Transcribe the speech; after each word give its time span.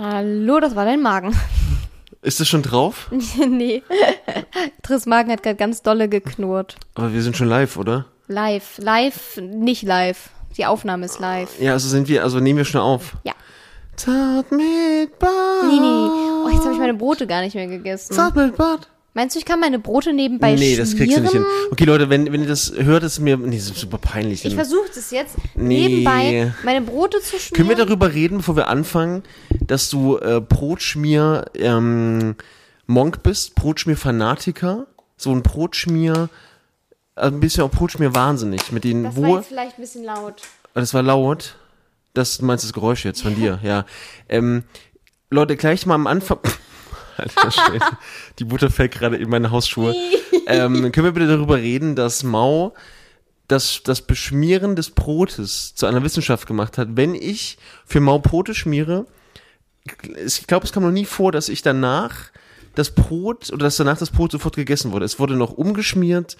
Hallo, 0.00 0.60
das 0.60 0.76
war 0.76 0.84
dein 0.84 1.02
Magen. 1.02 1.34
Ist 2.22 2.38
das 2.40 2.48
schon 2.48 2.62
drauf? 2.62 3.10
nee. 3.48 3.82
Triss 4.82 5.06
Magen 5.06 5.30
hat 5.32 5.42
gerade 5.42 5.56
ganz 5.56 5.82
dolle 5.82 6.08
geknurrt. 6.08 6.76
Aber 6.94 7.12
wir 7.12 7.22
sind 7.22 7.36
schon 7.36 7.48
live, 7.48 7.76
oder? 7.76 8.06
Live. 8.28 8.78
Live, 8.78 9.38
nicht 9.40 9.82
live. 9.82 10.30
Die 10.56 10.66
Aufnahme 10.66 11.06
ist 11.06 11.18
live. 11.20 11.60
Ja, 11.60 11.72
also 11.72 11.88
sind 11.88 12.08
wir, 12.08 12.22
also 12.22 12.38
nehmen 12.40 12.58
wir 12.58 12.64
schon 12.64 12.80
auf. 12.80 13.16
Ja. 13.24 13.34
Zart 13.96 14.52
mit 14.52 15.18
Bart. 15.18 15.64
Nee, 15.64 15.80
nee. 15.80 16.08
Oh, 16.44 16.48
jetzt 16.52 16.62
habe 16.62 16.72
ich 16.72 16.78
meine 16.78 16.94
Brote 16.94 17.26
gar 17.26 17.40
nicht 17.40 17.54
mehr 17.54 17.66
gegessen. 17.66 18.12
Zart 18.12 18.36
mit 18.36 18.56
Bart. 18.56 18.88
Meinst 19.18 19.34
du, 19.34 19.40
ich 19.40 19.44
kann 19.44 19.58
meine 19.58 19.80
Brote 19.80 20.12
nebenbei 20.12 20.52
nee, 20.52 20.58
schmieren? 20.58 20.78
das 20.78 20.94
kriegst 20.94 21.16
du 21.16 21.20
nicht 21.22 21.32
hin. 21.32 21.44
Okay, 21.72 21.82
Leute, 21.86 22.08
wenn, 22.08 22.32
wenn 22.32 22.42
ihr 22.42 22.46
das 22.46 22.72
hört, 22.72 23.02
ist 23.02 23.18
mir, 23.18 23.36
nee, 23.36 23.56
das 23.56 23.66
ist 23.68 23.78
super 23.78 23.98
peinlich. 23.98 24.44
Ich 24.44 24.54
versuche 24.54 24.88
das 24.94 25.10
jetzt, 25.10 25.34
Nee. 25.56 25.88
nebenbei 25.88 26.52
meine 26.62 26.82
Brote 26.82 27.18
zu 27.18 27.36
schmieren. 27.36 27.52
Können 27.56 27.68
wir 27.68 27.84
darüber 27.84 28.14
reden, 28.14 28.36
bevor 28.36 28.54
wir 28.54 28.68
anfangen, 28.68 29.24
dass 29.66 29.90
du 29.90 30.18
äh, 30.18 30.40
Brotschmier 30.40 31.46
ähm, 31.54 32.36
Monk 32.86 33.24
bist, 33.24 33.56
Brotschmier-Fanatiker, 33.56 34.86
so 35.16 35.32
ein 35.32 35.42
Brotschmier, 35.42 36.28
also 37.16 37.36
ein 37.36 37.40
bisschen 37.40 37.64
auch 37.64 37.72
Brotschmier 37.72 38.14
wahnsinnig, 38.14 38.70
mit 38.70 38.84
den 38.84 39.02
Das 39.02 39.16
war 39.16 39.22
wo 39.24 39.36
jetzt 39.38 39.48
vielleicht 39.48 39.78
ein 39.78 39.82
bisschen 39.82 40.04
laut. 40.04 40.42
Ah, 40.74 40.80
Das 40.80 40.94
war 40.94 41.02
laut. 41.02 41.56
Das 42.14 42.38
du 42.38 42.44
meinst 42.44 42.62
das 42.62 42.72
Geräusch 42.72 43.04
jetzt 43.04 43.22
von 43.22 43.34
dir, 43.34 43.58
ja. 43.64 43.84
Ähm, 44.28 44.62
Leute, 45.28 45.56
gleich 45.56 45.86
mal 45.86 45.96
am 45.96 46.06
Anfang. 46.06 46.38
Alter 47.36 47.50
Schwede. 47.50 47.86
Die 48.38 48.44
Butter 48.44 48.70
fällt 48.70 48.92
gerade 48.92 49.16
in 49.16 49.28
meine 49.28 49.50
Hausschuhe. 49.50 49.94
ähm, 50.46 50.92
können 50.92 51.04
wir 51.04 51.12
bitte 51.12 51.26
darüber 51.26 51.56
reden, 51.56 51.96
dass 51.96 52.22
Mao 52.22 52.74
das, 53.48 53.82
das 53.82 54.02
Beschmieren 54.02 54.76
des 54.76 54.90
Brotes 54.90 55.74
zu 55.74 55.86
einer 55.86 56.02
Wissenschaft 56.02 56.46
gemacht 56.46 56.78
hat? 56.78 56.88
Wenn 56.92 57.14
ich 57.14 57.58
für 57.86 58.00
Mao 58.00 58.18
Brote 58.18 58.54
schmiere, 58.54 59.06
ich 60.24 60.46
glaube, 60.46 60.66
es 60.66 60.72
kam 60.72 60.82
noch 60.82 60.90
nie 60.90 61.06
vor, 61.06 61.32
dass 61.32 61.48
ich 61.48 61.62
danach 61.62 62.30
das 62.74 62.90
Brot 62.92 63.50
oder 63.50 63.64
dass 63.64 63.76
danach 63.76 63.98
das 63.98 64.10
Brot 64.10 64.32
sofort 64.32 64.54
gegessen 64.54 64.92
wurde. 64.92 65.04
Es 65.04 65.18
wurde 65.18 65.34
noch 65.34 65.52
umgeschmiert, 65.52 66.36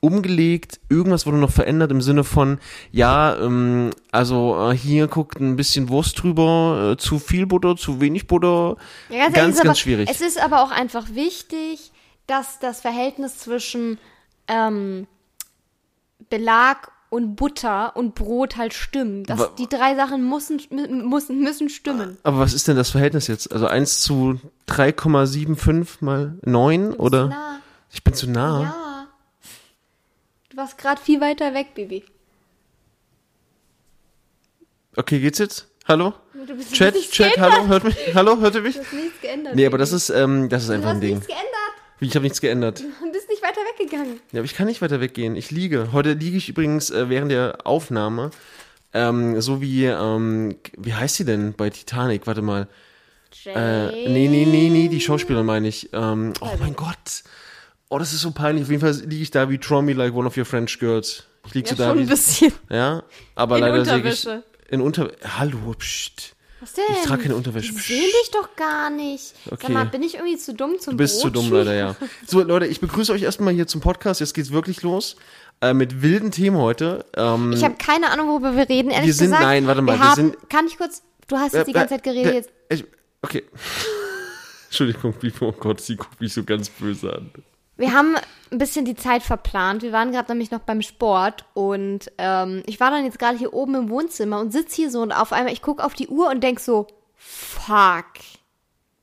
umgelegt, 0.00 0.78
irgendwas 0.88 1.26
wurde 1.26 1.38
noch 1.38 1.50
verändert 1.50 1.90
im 1.90 2.00
Sinne 2.00 2.22
von, 2.24 2.58
ja, 2.92 3.36
ähm, 3.36 3.90
also 4.12 4.70
äh, 4.70 4.76
hier 4.76 5.08
guckt 5.08 5.40
ein 5.40 5.56
bisschen 5.56 5.88
Wurst 5.88 6.22
drüber, 6.22 6.92
äh, 6.92 6.96
zu 6.96 7.18
viel 7.18 7.46
Butter, 7.46 7.76
zu 7.76 8.00
wenig 8.00 8.26
Butter. 8.28 8.76
Ja, 9.08 9.24
ganz, 9.24 9.34
ganz, 9.34 9.56
aber, 9.58 9.64
ganz 9.66 9.78
schwierig. 9.80 10.08
Es 10.10 10.20
ist 10.20 10.40
aber 10.40 10.62
auch 10.62 10.70
einfach 10.70 11.08
wichtig, 11.14 11.90
dass 12.28 12.58
das 12.60 12.80
Verhältnis 12.80 13.38
zwischen 13.38 13.98
ähm, 14.46 15.06
Belag 16.30 16.90
und 17.10 17.36
Butter 17.36 17.96
und 17.96 18.14
Brot 18.14 18.56
halt 18.56 18.74
stimmt. 18.74 19.30
Das, 19.30 19.38
Wa- 19.40 19.50
die 19.58 19.66
drei 19.68 19.94
Sachen 19.96 20.28
müssen, 20.28 20.60
müssen, 21.08 21.40
müssen 21.40 21.68
stimmen. 21.70 22.18
Aber 22.22 22.38
was 22.38 22.52
ist 22.52 22.68
denn 22.68 22.76
das 22.76 22.90
Verhältnis 22.90 23.26
jetzt? 23.28 23.50
Also 23.50 23.66
1 23.66 24.00
zu 24.02 24.38
3,75 24.68 26.04
mal 26.04 26.34
9 26.44 26.92
oder? 26.92 27.28
Na, 27.28 27.60
Ich 27.90 28.04
bin 28.04 28.12
zu 28.14 28.28
nah. 28.30 28.60
ja. 28.62 28.76
Du 30.58 30.62
warst 30.62 30.76
gerade 30.76 31.00
viel 31.00 31.20
weiter 31.20 31.54
weg, 31.54 31.76
Baby. 31.76 32.02
Okay, 34.96 35.20
geht's 35.20 35.38
jetzt? 35.38 35.68
Hallo? 35.86 36.14
Du 36.34 36.58
Chat, 36.72 36.96
Chat, 37.12 37.34
geändert. 37.34 37.52
hallo, 37.52 37.68
hört 37.68 37.84
mich? 37.84 37.96
Hallo, 38.12 38.40
hört 38.40 38.56
ihr 38.56 38.62
mich? 38.62 38.74
Du 38.74 38.80
hast 38.80 38.92
nichts 38.92 39.20
geändert. 39.20 39.54
Nee, 39.54 39.66
aber 39.66 39.78
das 39.78 39.92
ist, 39.92 40.10
ähm, 40.10 40.48
das 40.48 40.62
ist 40.64 40.70
Du 40.70 40.74
einfach 40.74 40.88
ein 40.88 40.96
hast 40.96 41.02
Ding. 41.04 41.14
nichts 41.14 41.28
geändert 41.28 41.72
Wie, 42.00 42.06
ich 42.06 42.14
habe 42.16 42.24
nichts 42.24 42.40
geändert. 42.40 42.82
und 43.00 43.12
bist 43.12 43.28
nicht 43.28 43.40
weiter 43.40 43.60
weggegangen. 43.78 44.18
Ja, 44.32 44.40
aber 44.40 44.46
ich 44.46 44.54
kann 44.56 44.66
nicht 44.66 44.82
weiter 44.82 45.00
weggehen. 45.00 45.36
Ich 45.36 45.52
liege. 45.52 45.92
Heute 45.92 46.14
liege 46.14 46.36
ich 46.36 46.48
übrigens 46.48 46.90
äh, 46.90 47.08
während 47.08 47.30
der 47.30 47.58
Aufnahme, 47.62 48.32
ähm, 48.92 49.40
so 49.40 49.62
wie, 49.62 49.84
ähm, 49.84 50.56
wie 50.76 50.92
heißt 50.92 51.14
sie 51.14 51.24
denn 51.24 51.52
bei 51.52 51.70
Titanic? 51.70 52.26
Warte 52.26 52.42
mal. 52.42 52.66
Äh, 53.46 54.08
nee, 54.08 54.26
nee, 54.26 54.44
nee, 54.44 54.70
nee, 54.70 54.88
die 54.88 55.00
Schauspielerin 55.00 55.46
meine 55.46 55.68
ich. 55.68 55.90
Ähm, 55.92 56.32
oh 56.40 56.50
mein 56.58 56.74
Gott. 56.74 57.22
Oh, 57.90 57.98
das 57.98 58.12
ist 58.12 58.20
so 58.20 58.30
peinlich. 58.32 58.64
Auf 58.64 58.70
jeden 58.70 58.80
Fall 58.82 58.92
liege 59.06 59.22
ich 59.22 59.30
da 59.30 59.48
wie 59.48 59.58
Me 59.82 59.92
Like 59.94 60.14
One 60.14 60.26
of 60.26 60.36
Your 60.36 60.44
French 60.44 60.78
Girls. 60.78 61.24
Ich 61.46 61.54
liege 61.54 61.70
Ja, 61.70 61.76
so 61.76 61.82
da 61.82 61.88
schon 61.90 61.98
ein 62.00 62.06
bisschen. 62.06 62.52
ja, 62.70 63.02
aber 63.34 63.56
In 63.56 63.62
leider 63.62 63.84
sehe 63.84 63.94
ich 63.96 63.98
Unterwäsche. 64.04 64.42
in 64.68 64.80
Unter, 64.82 65.10
hallo, 65.38 65.74
pst. 65.78 66.34
Was 66.60 66.72
denn? 66.72 66.84
Ich 66.90 67.06
trage 67.06 67.22
keine 67.22 67.36
Unterwäsche. 67.36 67.72
Psst. 67.72 67.86
sehen 67.86 68.02
dich 68.02 68.30
doch 68.32 68.56
gar 68.56 68.90
nicht. 68.90 69.32
Okay. 69.46 69.56
Sag 69.62 69.70
mal, 69.70 69.86
bin 69.86 70.02
ich 70.02 70.16
irgendwie 70.16 70.36
zu 70.36 70.52
dumm 70.52 70.78
zum 70.80 70.92
Du 70.94 70.96
bist 70.98 71.20
zu 71.20 71.30
dumm 71.30 71.50
leider, 71.52 71.72
ja. 71.72 71.96
So, 72.26 72.42
Leute, 72.42 72.66
ich 72.66 72.80
begrüße 72.80 73.12
euch 73.12 73.22
erstmal 73.22 73.54
hier 73.54 73.68
zum 73.68 73.80
Podcast. 73.80 74.20
Jetzt 74.20 74.34
geht's 74.34 74.50
wirklich 74.50 74.82
los. 74.82 75.14
Äh, 75.60 75.72
mit 75.72 76.02
wilden 76.02 76.30
Themen 76.32 76.56
heute. 76.58 77.04
Ähm, 77.16 77.52
Ich 77.52 77.62
habe 77.64 77.76
keine 77.76 78.10
Ahnung, 78.10 78.28
worüber 78.28 78.56
wir 78.56 78.68
reden. 78.68 78.90
Ehrlich 78.90 79.06
Wir 79.06 79.14
sind- 79.14 79.26
gesagt, 79.28 79.42
nein, 79.44 79.66
warte 79.68 79.82
mal, 79.82 79.92
Wir 79.94 80.00
wir 80.00 80.08
haben, 80.08 80.14
sind- 80.16 80.50
kann 80.50 80.66
ich 80.66 80.76
kurz? 80.76 81.02
Du 81.28 81.36
hast 81.36 81.54
jetzt 81.54 81.68
die 81.68 81.72
ganze 81.72 81.94
Zeit 81.94 82.02
geredet. 82.02 82.32
äh, 82.32 82.34
Jetzt. 82.36 82.50
Ich, 82.70 82.84
okay. 83.22 83.44
Entschuldigung, 84.68 85.14
wie, 85.20 85.32
oh 85.40 85.52
Gott, 85.52 85.80
sie 85.80 85.96
guckt 85.96 86.20
mich 86.20 86.32
so 86.34 86.42
ganz 86.44 86.68
böse 86.68 87.12
an. 87.14 87.30
Wir 87.78 87.92
haben 87.94 88.16
ein 88.50 88.58
bisschen 88.58 88.84
die 88.84 88.94
Zeit 88.96 89.22
verplant. 89.22 89.82
Wir 89.82 89.92
waren 89.92 90.12
gerade 90.12 90.30
nämlich 90.32 90.50
noch 90.50 90.60
beim 90.60 90.82
Sport 90.82 91.44
und 91.54 92.10
ähm, 92.18 92.62
ich 92.66 92.80
war 92.80 92.90
dann 92.90 93.04
jetzt 93.04 93.18
gerade 93.18 93.38
hier 93.38 93.54
oben 93.54 93.74
im 93.76 93.88
Wohnzimmer 93.88 94.40
und 94.40 94.52
sitz 94.52 94.74
hier 94.74 94.90
so 94.90 95.00
und 95.00 95.12
auf 95.12 95.32
einmal 95.32 95.52
ich 95.52 95.62
guck 95.62 95.80
auf 95.82 95.94
die 95.94 96.08
Uhr 96.08 96.28
und 96.28 96.42
denk 96.42 96.58
so, 96.60 96.86
fuck, 97.16 98.04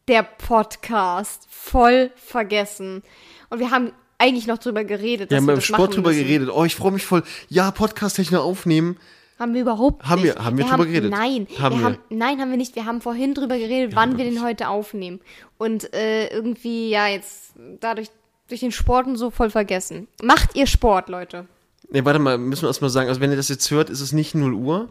der 0.08 0.24
Podcast 0.24 1.48
voll 1.50 2.12
vergessen. 2.16 3.02
Und 3.50 3.60
wir 3.60 3.72
haben 3.72 3.92
eigentlich 4.18 4.48
noch 4.48 4.58
drüber 4.58 4.84
geredet. 4.84 5.30
Wir 5.30 5.38
dass 5.38 5.42
haben 5.42 5.48
wir 5.48 5.54
beim 5.54 5.62
Sport 5.62 5.96
drüber 5.96 6.10
müssen. 6.10 6.24
geredet. 6.24 6.50
Oh, 6.54 6.64
ich 6.66 6.76
freue 6.76 6.92
mich 6.92 7.06
voll. 7.06 7.24
Ja, 7.50 7.72
Podcast-Technik 7.72 8.40
aufnehmen. 8.40 8.98
Haben 9.40 9.54
wir 9.54 9.62
überhaupt 9.62 10.06
Haben 10.06 10.22
nicht. 10.22 10.36
wir- 10.36 10.46
haben 10.46 10.58
wir 10.58 10.66
drüber 10.66 10.86
geredet? 10.86 11.12
Nein, 11.12 11.48
Haben 11.60 11.76
wir 11.76 11.80
wir. 11.80 11.86
haben, 11.86 11.98
nein, 12.10 12.40
haben 12.40 12.50
wir 12.52 12.58
nicht. 12.58 12.76
Wir 12.76 12.86
haben 12.86 13.02
vorhin 13.02 13.34
drüber 13.34 13.58
geredet, 13.58 13.94
wann 13.96 14.18
wir 14.18 14.24
den 14.26 14.42
heute 14.44 14.70
aufnehmen. 14.70 15.20
Und 15.58 15.94
äh, 15.94 16.28
irgendwie, 16.28 16.90
ja, 16.90 17.08
jetzt 17.08 17.54
dadurch 17.82 18.10
durch 18.48 18.60
den 18.62 18.72
Sport 18.72 19.08
und 19.08 19.18
so 19.18 19.32
voll 19.32 19.50
vergessen. 19.50 20.08
Macht 20.22 20.56
ihr 20.56 20.68
Sport, 20.68 21.10
Leute? 21.10 21.48
Nee, 21.90 22.06
warte 22.06 22.20
mal, 22.20 22.38
müssen 22.38 22.64
wir 22.64 22.68
erstmal 22.68 22.90
sagen, 22.90 23.10
also 23.10 23.22
wenn 23.22 23.32
ihr 23.32 23.38
das 23.38 23.50
jetzt 23.50 23.70
hört, 23.72 23.90
ist 23.90 24.02
es 24.02 24.12
nicht 24.12 24.36
0 24.36 24.54
Uhr. 24.54 24.90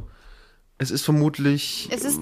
Es 0.78 0.90
ist 0.90 1.04
vermutlich 1.04 1.88
Es 1.92 2.04
ist 2.04 2.18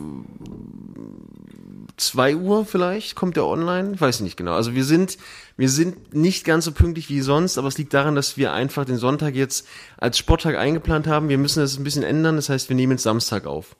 2 1.97 2.37
Uhr 2.37 2.67
vielleicht, 2.67 3.15
kommt 3.15 3.37
der 3.37 3.47
online. 3.47 3.93
Ich 3.95 4.01
weiß 4.01 4.21
nicht 4.21 4.37
genau. 4.37 4.55
Also 4.55 4.75
wir 4.75 4.85
sind, 4.85 5.19
wir 5.57 5.69
sind 5.69 6.15
nicht 6.15 6.45
ganz 6.45 6.65
so 6.65 6.73
pünktlich 6.73 7.09
wie 7.09 7.21
sonst, 7.21 7.59
aber 7.59 7.69
es 7.69 7.79
liegt 7.79 7.95
daran, 7.95 8.15
dass 8.15 8.37
wir 8.37 8.53
einfach 8.53 8.85
den 8.85 8.99
Sonntag 8.99 9.35
jetzt 9.35 9.67
als 9.99 10.19
Sporttag 10.19 10.57
eingeplant 10.57 11.07
haben. 11.07 11.29
Wir 11.29 11.39
müssen 11.39 11.61
das 11.61 11.79
ein 11.79 11.85
bisschen 11.85 12.03
ändern. 12.03 12.37
Das 12.37 12.49
heißt, 12.49 12.69
wir 12.69 12.77
nehmen 12.77 12.93
jetzt 12.93 13.03
Samstag 13.03 13.47
auf. 13.47 13.77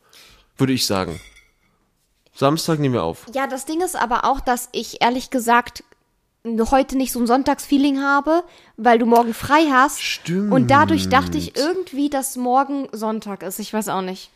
Würde 0.57 0.73
ich 0.73 0.87
sagen. 0.87 1.21
Samstag 2.35 2.79
nehmen 2.79 2.95
wir 2.95 3.03
auf. 3.03 3.27
ja, 3.35 3.47
das 3.47 3.67
Ding 3.67 3.81
ist 3.83 3.97
aber 3.97 4.25
auch, 4.25 4.41
dass 4.41 4.69
ich 4.73 5.03
ehrlich 5.03 5.31
gesagt 5.31 5.85
heute 6.45 6.97
nicht 6.97 7.13
so 7.13 7.21
ein 7.21 7.27
Sonntagsfeeling 7.27 8.01
habe, 8.03 8.43
weil 8.77 8.99
du 8.99 9.07
morgen 9.07 9.33
frei 9.35 9.67
hast. 9.71 10.01
Stimmt. 10.03 10.53
Und 10.53 10.71
dadurch 10.71 11.09
dachte 11.09 11.39
ich 11.39 11.57
irgendwie, 11.57 12.11
dass 12.11 12.37
morgen 12.37 12.89
Sonntag 12.93 13.43
ist. 13.43 13.59
Ich 13.61 13.73
weiß 13.73 13.89
auch 13.89 14.03
nicht. 14.03 14.31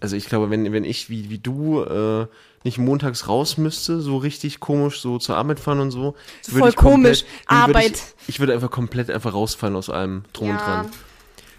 Also 0.00 0.16
ich 0.16 0.26
glaube, 0.26 0.50
wenn, 0.50 0.72
wenn 0.72 0.84
ich 0.84 1.08
wie, 1.08 1.30
wie 1.30 1.38
du 1.38 1.82
äh, 1.82 2.26
nicht 2.64 2.78
montags 2.78 3.28
raus 3.28 3.56
müsste, 3.58 4.00
so 4.00 4.16
richtig 4.16 4.58
komisch, 4.58 5.00
so 5.00 5.18
zur 5.18 5.36
Arbeit 5.36 5.60
fahren 5.60 5.78
und 5.80 5.92
so. 5.92 6.14
würde 6.46 6.58
Voll 6.58 6.68
ich 6.70 6.76
komplett- 6.76 6.76
komisch, 6.76 7.22
nee, 7.24 7.28
würde 7.56 7.62
Arbeit. 7.62 7.92
Ich, 8.22 8.28
ich 8.30 8.40
würde 8.40 8.52
einfach 8.54 8.70
komplett 8.70 9.10
einfach 9.10 9.32
rausfallen 9.34 9.76
aus 9.76 9.88
allem 9.90 10.24
drum 10.32 10.50
und 10.50 10.56
Ja. 10.56 10.64
dran. 10.64 10.90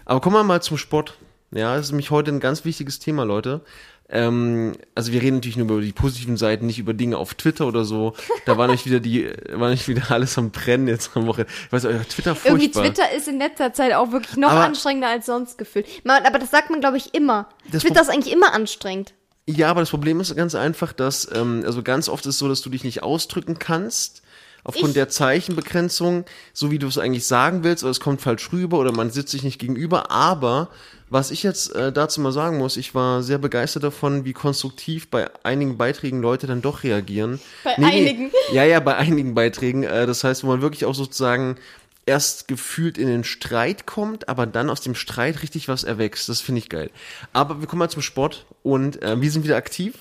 Aber 0.04 0.20
kommen 0.20 0.36
wir 0.36 0.44
mal 0.44 0.60
zum 0.62 0.76
Sport. 0.76 1.14
Ja, 1.52 1.76
das 1.76 1.86
ist 1.86 1.92
nämlich 1.92 2.10
heute 2.10 2.32
ein 2.32 2.40
ganz 2.40 2.64
wichtiges 2.64 2.98
Thema, 2.98 3.24
Leute. 3.24 3.60
Ähm, 4.08 4.72
also 4.94 5.12
wir 5.12 5.20
reden 5.20 5.36
natürlich 5.36 5.56
nur 5.56 5.66
über 5.68 5.80
die 5.80 5.92
positiven 5.92 6.36
Seiten, 6.36 6.66
nicht 6.66 6.78
über 6.78 6.94
Dinge 6.94 7.16
auf 7.18 7.34
Twitter 7.34 7.66
oder 7.66 7.84
so. 7.84 8.14
Da 8.44 8.56
war 8.56 8.68
nicht 8.68 8.86
wieder 8.86 9.00
die, 9.00 9.28
war 9.52 9.70
nicht 9.70 9.88
wieder 9.88 10.10
alles 10.10 10.38
am 10.38 10.50
Brennen 10.50 10.86
jetzt 10.86 11.10
am 11.16 11.26
Woche. 11.26 11.46
Ich 11.66 11.72
weiß, 11.72 11.84
euer 11.86 12.06
Twitter 12.06 12.34
furchtbar. 12.36 12.60
Irgendwie 12.60 12.70
Twitter 12.70 13.12
ist 13.12 13.26
in 13.26 13.38
letzter 13.38 13.72
Zeit 13.72 13.92
auch 13.94 14.12
wirklich 14.12 14.36
noch 14.36 14.50
Aber- 14.50 14.64
anstrengender 14.64 15.08
als 15.08 15.26
sonst 15.26 15.58
gefühlt. 15.58 15.86
Man, 16.04 16.24
aber 16.24 16.38
das 16.38 16.50
sagt 16.50 16.70
man, 16.70 16.80
glaube 16.80 16.96
ich, 16.98 17.14
immer. 17.14 17.48
Das 17.72 17.82
Twitter 17.82 18.00
ist 18.02 18.08
eigentlich 18.08 18.32
immer 18.32 18.52
anstrengend. 18.52 19.14
Ja, 19.48 19.70
aber 19.70 19.80
das 19.80 19.90
Problem 19.90 20.18
ist 20.20 20.34
ganz 20.36 20.54
einfach, 20.56 20.92
dass, 20.92 21.28
ähm, 21.32 21.62
also 21.64 21.82
ganz 21.82 22.08
oft 22.08 22.26
ist 22.26 22.34
es 22.34 22.38
so, 22.38 22.48
dass 22.48 22.62
du 22.62 22.70
dich 22.70 22.82
nicht 22.82 23.02
ausdrücken 23.04 23.58
kannst. 23.60 24.22
Aufgrund 24.68 24.88
Ich- 24.88 24.94
der 24.94 25.08
Zeichenbegrenzung, 25.08 26.24
so 26.52 26.72
wie 26.72 26.78
du 26.80 26.88
es 26.88 26.98
eigentlich 26.98 27.24
sagen 27.26 27.62
willst, 27.62 27.84
oder 27.84 27.92
es 27.92 28.00
kommt 28.00 28.20
falsch 28.20 28.50
rüber 28.52 28.78
oder 28.80 28.90
man 28.92 29.10
sitzt 29.10 29.30
sich 29.30 29.44
nicht 29.44 29.60
gegenüber. 29.60 30.10
Aber 30.10 30.68
was 31.08 31.30
ich 31.30 31.44
jetzt 31.44 31.72
äh, 31.76 31.92
dazu 31.92 32.20
mal 32.20 32.32
sagen 32.32 32.58
muss, 32.58 32.76
ich 32.76 32.92
war 32.92 33.22
sehr 33.22 33.38
begeistert 33.38 33.84
davon, 33.84 34.24
wie 34.24 34.32
konstruktiv 34.32 35.06
bei 35.08 35.30
einigen 35.44 35.76
Beiträgen 35.78 36.20
Leute 36.20 36.48
dann 36.48 36.62
doch 36.62 36.82
reagieren. 36.82 37.38
Bei 37.62 37.76
einigen? 37.76 38.32
Ja, 38.52 38.64
ja, 38.64 38.80
bei 38.80 38.96
einigen 38.96 39.34
Beiträgen. 39.34 39.84
Äh, 39.84 40.04
das 40.06 40.24
heißt, 40.24 40.42
wo 40.42 40.48
man 40.48 40.62
wirklich 40.62 40.84
auch 40.84 40.94
sozusagen 40.96 41.56
erst 42.04 42.48
gefühlt 42.48 42.98
in 42.98 43.06
den 43.06 43.22
Streit 43.24 43.86
kommt, 43.86 44.28
aber 44.28 44.46
dann 44.46 44.68
aus 44.70 44.80
dem 44.80 44.94
Streit 44.96 45.42
richtig 45.42 45.68
was 45.68 45.84
erwächst. 45.84 46.28
Das 46.28 46.40
finde 46.40 46.58
ich 46.60 46.68
geil. 46.68 46.90
Aber 47.32 47.60
wir 47.60 47.68
kommen 47.68 47.80
mal 47.80 47.88
zum 47.88 48.02
Sport 48.02 48.46
und 48.64 49.00
äh, 49.02 49.20
wir 49.20 49.30
sind 49.30 49.44
wieder 49.44 49.56
aktiv. 49.56 49.94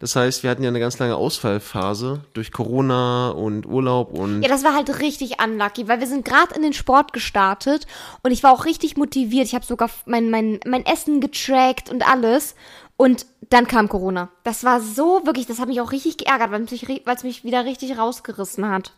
Das 0.00 0.14
heißt, 0.14 0.44
wir 0.44 0.50
hatten 0.50 0.62
ja 0.62 0.68
eine 0.68 0.78
ganz 0.78 0.98
lange 1.00 1.16
Ausfallphase 1.16 2.20
durch 2.32 2.52
Corona 2.52 3.30
und 3.30 3.66
Urlaub 3.66 4.12
und 4.16 4.42
Ja, 4.42 4.48
das 4.48 4.62
war 4.62 4.74
halt 4.74 5.00
richtig 5.00 5.42
unlucky, 5.42 5.88
weil 5.88 5.98
wir 5.98 6.06
sind 6.06 6.24
gerade 6.24 6.54
in 6.54 6.62
den 6.62 6.72
Sport 6.72 7.12
gestartet 7.12 7.86
und 8.22 8.30
ich 8.30 8.44
war 8.44 8.52
auch 8.52 8.64
richtig 8.64 8.96
motiviert. 8.96 9.46
Ich 9.46 9.56
habe 9.56 9.66
sogar 9.66 9.90
mein, 10.06 10.30
mein, 10.30 10.60
mein 10.64 10.86
Essen 10.86 11.20
getrackt 11.20 11.90
und 11.90 12.08
alles. 12.08 12.54
Und 12.96 13.26
dann 13.50 13.66
kam 13.68 13.88
Corona. 13.88 14.28
Das 14.44 14.64
war 14.64 14.80
so 14.80 15.22
wirklich, 15.24 15.46
das 15.46 15.60
hat 15.60 15.68
mich 15.68 15.80
auch 15.80 15.92
richtig 15.92 16.16
geärgert, 16.16 16.50
weil 16.50 16.62
es 16.62 16.70
mich, 16.72 16.84
ri- 16.86 17.02
weil 17.04 17.14
es 17.16 17.22
mich 17.22 17.44
wieder 17.44 17.64
richtig 17.64 17.96
rausgerissen 17.96 18.68
hat. 18.68 18.92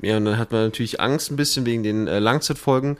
Ja, 0.00 0.16
und 0.18 0.26
dann 0.26 0.38
hat 0.38 0.52
man 0.52 0.64
natürlich 0.64 1.00
Angst 1.00 1.30
ein 1.30 1.36
bisschen 1.36 1.66
wegen 1.66 1.82
den 1.82 2.06
äh, 2.06 2.18
Langzeitfolgen. 2.20 2.98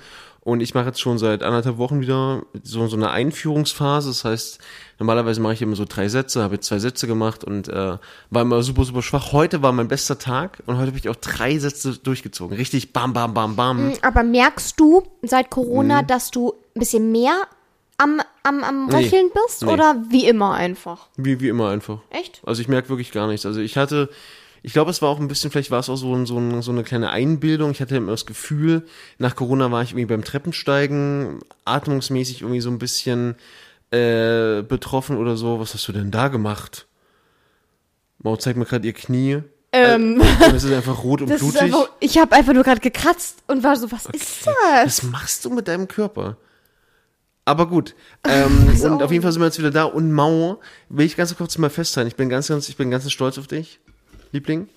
Und 0.49 0.61
ich 0.61 0.73
mache 0.73 0.87
jetzt 0.87 0.99
schon 1.01 1.19
seit 1.19 1.43
anderthalb 1.43 1.77
Wochen 1.77 2.01
wieder 2.01 2.43
so, 2.63 2.87
so 2.89 2.97
eine 2.97 3.11
Einführungsphase. 3.11 4.09
Das 4.09 4.25
heißt, 4.25 4.59
normalerweise 4.99 5.43
mache 5.43 5.53
ich 5.53 5.61
immer 5.61 5.77
so 5.77 5.85
drei 5.87 6.09
Sätze, 6.09 6.43
habe 6.43 6.55
jetzt 6.55 6.69
zwei 6.69 6.79
Sätze 6.79 7.07
gemacht 7.07 7.45
und 7.45 7.69
äh, 7.69 7.99
war 8.31 8.43
immer 8.43 8.63
super, 8.63 8.85
super 8.85 9.03
schwach. 9.03 9.33
Heute 9.33 9.61
war 9.61 9.73
mein 9.73 9.89
bester 9.89 10.19
Tag 10.19 10.63
und 10.65 10.79
heute 10.79 10.87
habe 10.87 10.97
ich 10.99 11.07
auch 11.11 11.17
drei 11.17 11.59
Sätze 11.59 11.99
durchgezogen. 11.99 12.57
Richtig 12.57 12.95
bam, 12.95 13.13
bam, 13.13 13.35
bam, 13.35 13.57
bam. 13.57 13.93
Aber 14.01 14.23
merkst 14.23 14.81
du 14.81 15.03
seit 15.21 15.51
Corona, 15.51 16.01
Mhm. 16.01 16.07
dass 16.07 16.31
du 16.31 16.55
ein 16.75 16.79
bisschen 16.81 17.13
mehr 17.13 17.43
am, 17.99 18.23
am, 18.43 18.65
am 18.65 18.89
Röcheln 18.89 19.29
bist? 19.47 19.67
Nee. 19.67 19.73
Oder 19.73 20.03
wie 20.09 20.27
immer 20.27 20.55
einfach? 20.55 21.09
Wie, 21.19 21.41
wie 21.41 21.49
immer 21.49 21.69
einfach. 21.69 21.99
Echt? 22.09 22.41
Also 22.47 22.63
ich 22.63 22.69
merke 22.69 22.89
wirklich 22.89 23.13
gar 23.13 23.27
nichts. 23.27 23.45
Also 23.45 23.61
ich 23.61 23.77
hatte, 23.77 24.09
ich 24.63 24.73
glaube, 24.73 24.91
es 24.91 25.03
war 25.03 25.09
auch 25.09 25.21
ein 25.21 25.29
bisschen, 25.29 25.51
vielleicht 25.51 25.71
war 25.71 25.81
es 25.81 25.89
auch 25.89 25.97
so, 25.97 26.25
so, 26.25 26.61
so 26.61 26.71
eine 26.71 26.85
kleine 26.85 27.11
Einbildung. 27.11 27.71
Ich 27.71 27.81
hatte 27.81 27.97
immer 27.97 28.11
das 28.11 28.27
Gefühl, 28.27 28.87
nach 29.19 29.37
Corona 29.37 29.71
war 29.71 29.83
ich 29.83 29.91
irgendwie 29.91 30.07
beim 30.07 30.25
Treppensteigen, 30.25 31.41
atmungsmäßig 31.65 32.43
irgendwie 32.43 32.61
so 32.61 32.71
ein 32.71 32.79
bisschen 32.79 33.37
äh, 33.91 34.63
betroffen 34.63 35.17
oder 35.17 35.37
so. 35.37 35.61
Was 35.61 35.75
hast 35.75 35.87
du 35.89 35.93
denn 35.93 36.11
da 36.11 36.29
gemacht? 36.29 36.87
Mau 38.19 38.37
zeigt 38.37 38.59
mir 38.59 38.65
gerade 38.65 38.87
ihr 38.87 38.93
Knie. 38.95 39.43
Ähm, 39.73 40.21
Und 40.47 40.55
es 40.55 40.65
ist 40.65 40.73
einfach 40.73 41.05
rot 41.05 41.21
und 41.21 41.29
blutig. 41.29 41.61
einfach, 41.61 41.91
ich 42.01 42.17
habe 42.19 42.35
einfach 42.35 42.55
nur 42.55 42.65
gerade 42.65 42.81
gekratzt 42.81 43.43
und 43.49 43.63
war 43.63 43.77
so, 43.77 43.93
was 43.93 44.07
ist 44.07 44.47
das? 44.47 44.85
Was 44.85 45.03
machst 45.03 45.45
du 45.45 45.51
mit 45.51 45.69
deinem 45.69 45.87
Körper? 45.89 46.37
Aber 47.45 47.67
gut. 47.69 47.95
Ähm, 48.29 48.75
So. 48.77 48.89
Und 48.89 49.03
auf 49.03 49.11
jeden 49.13 49.23
Fall 49.23 49.33
sind 49.33 49.41
wir 49.41 49.47
jetzt 49.47 49.59
wieder 49.59 49.71
da. 49.71 49.85
Und 49.85 50.11
Mau, 50.13 50.61
will 50.89 51.07
ich 51.07 51.17
ganz 51.17 51.35
kurz 51.37 51.57
mal 51.59 51.71
festhalten. 51.71 52.09
Ich 52.09 52.17
bin 52.17 52.29
ganz, 52.29 52.49
ganz, 52.49 52.69
ich 52.69 52.77
bin 52.77 52.91
ganz 52.91 53.11
stolz 53.11 53.39
auf 53.39 53.47
dich, 53.47 53.79
Liebling. 54.33 54.69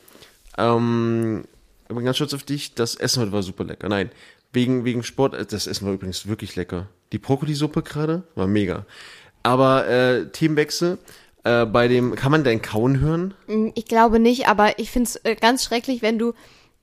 Ähm, 0.57 1.43
ich 1.89 1.95
bin 1.95 2.05
ganz 2.05 2.17
stolz 2.17 2.33
auf 2.33 2.43
dich. 2.43 2.73
Das 2.73 2.95
Essen 2.95 3.21
heute 3.21 3.31
war 3.31 3.43
super 3.43 3.63
lecker. 3.63 3.89
Nein, 3.89 4.11
wegen, 4.53 4.85
wegen 4.85 5.03
Sport, 5.03 5.33
äh, 5.33 5.45
das 5.45 5.67
Essen 5.67 5.85
war 5.85 5.93
übrigens 5.93 6.27
wirklich 6.27 6.55
lecker. 6.55 6.87
Die 7.11 7.19
Brokkolisuppe 7.19 7.83
gerade 7.83 8.23
war 8.35 8.47
mega. 8.47 8.85
Aber 9.43 9.87
äh, 9.87 10.27
Themenwechsel. 10.27 10.97
Äh, 11.43 11.65
bei 11.65 11.87
dem, 11.87 12.15
kann 12.15 12.31
man 12.31 12.43
dein 12.43 12.61
Kauen 12.61 12.99
hören? 12.99 13.33
Ich 13.73 13.85
glaube 13.85 14.19
nicht, 14.19 14.47
aber 14.47 14.77
ich 14.77 14.91
finde 14.91 15.09
es 15.09 15.15
äh, 15.23 15.35
ganz 15.35 15.63
schrecklich, 15.63 16.03
wenn 16.03 16.19
du 16.19 16.33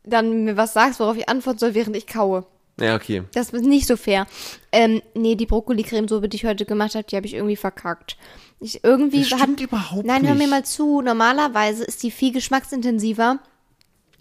dann 0.02 0.44
mir 0.44 0.56
was 0.56 0.72
sagst, 0.72 0.98
worauf 0.98 1.16
ich 1.16 1.28
antworten 1.28 1.58
soll, 1.58 1.74
während 1.74 1.96
ich 1.96 2.06
kaue. 2.06 2.44
Ja, 2.80 2.96
okay. 2.96 3.24
Das 3.34 3.50
ist 3.50 3.64
nicht 3.64 3.86
so 3.86 3.96
fair. 3.96 4.26
Ähm, 4.72 5.02
nee, 5.14 5.34
die 5.34 5.46
Brokkoli-Cremesuppe, 5.46 6.28
die 6.28 6.36
ich 6.36 6.44
heute 6.44 6.64
gemacht 6.64 6.94
habe, 6.94 7.04
die 7.04 7.16
habe 7.16 7.26
ich 7.26 7.34
irgendwie 7.34 7.56
verkackt. 7.56 8.16
Ich 8.60 8.82
irgendwie 8.82 9.20
Das 9.20 9.38
stimmt 9.38 9.60
überhaupt 9.60 10.04
Nein, 10.04 10.26
hör 10.26 10.34
mir 10.34 10.40
nicht. 10.40 10.50
mal 10.50 10.64
zu. 10.64 11.00
Normalerweise 11.00 11.84
ist 11.84 12.02
die 12.02 12.10
viel 12.10 12.32
geschmacksintensiver 12.32 13.38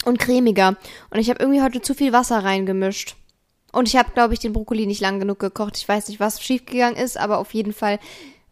und 0.06 0.20
cremiger. 0.20 0.76
Und 1.10 1.20
ich 1.20 1.30
habe 1.30 1.40
irgendwie 1.42 1.62
heute 1.62 1.82
zu 1.82 1.94
viel 1.94 2.14
Wasser 2.14 2.44
reingemischt. 2.44 3.16
Und 3.72 3.88
ich 3.88 3.96
habe, 3.96 4.12
glaube 4.12 4.34
ich, 4.34 4.40
den 4.40 4.54
Brokkoli 4.54 4.86
nicht 4.86 5.02
lang 5.02 5.20
genug 5.20 5.40
gekocht. 5.40 5.78
Ich 5.78 5.88
weiß 5.88 6.08
nicht, 6.08 6.20
was 6.20 6.42
schiefgegangen 6.42 6.96
ist, 6.98 7.18
aber 7.18 7.38
auf 7.40 7.54
jeden 7.54 7.74
Fall 7.74 8.00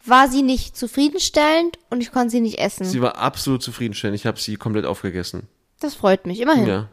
war 0.03 0.27
sie 0.27 0.43
nicht 0.43 0.75
zufriedenstellend 0.77 1.79
und 1.89 2.01
ich 2.01 2.11
konnte 2.11 2.29
sie 2.31 2.41
nicht 2.41 2.59
essen. 2.59 2.85
Sie 2.85 3.01
war 3.01 3.17
absolut 3.17 3.63
zufriedenstellend. 3.63 4.15
Ich 4.19 4.25
habe 4.25 4.39
sie 4.39 4.55
komplett 4.55 4.85
aufgegessen. 4.85 5.47
das 5.79 5.95
freut 5.95 6.25
mich, 6.27 6.39
immerhin. 6.41 6.67
Ja. 6.67 6.89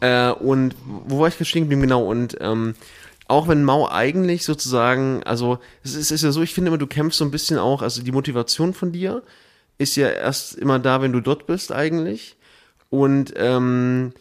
Äh, 0.00 0.32
und 0.32 0.74
wo 0.84 1.18
war 1.20 1.28
ich 1.28 1.34
gerade 1.34 1.44
stehen 1.46 1.64
geblieben? 1.64 1.82
Genau. 1.82 2.04
Und 2.06 2.36
ähm, 2.40 2.74
auch 3.28 3.46
wenn 3.46 3.62
Mau 3.62 3.88
eigentlich 3.88 4.44
sozusagen, 4.44 5.22
also 5.24 5.58
es 5.84 5.94
ist, 5.94 6.10
ist 6.10 6.22
ja 6.22 6.32
so, 6.32 6.42
ich 6.42 6.54
finde 6.54 6.68
immer, 6.68 6.78
du 6.78 6.86
kämpfst 6.86 7.18
so 7.18 7.24
ein 7.24 7.30
bisschen 7.30 7.58
auch, 7.58 7.82
also 7.82 8.02
die 8.02 8.12
Motivation 8.12 8.74
von 8.74 8.90
dir 8.90 9.22
ist 9.76 9.96
ja 9.96 10.08
erst 10.08 10.56
immer 10.56 10.78
da, 10.78 11.00
wenn 11.02 11.12
du 11.12 11.20
dort 11.20 11.46
bist 11.46 11.70
eigentlich. 11.70 12.36
Und 12.90 13.34
ähm, 13.36 14.12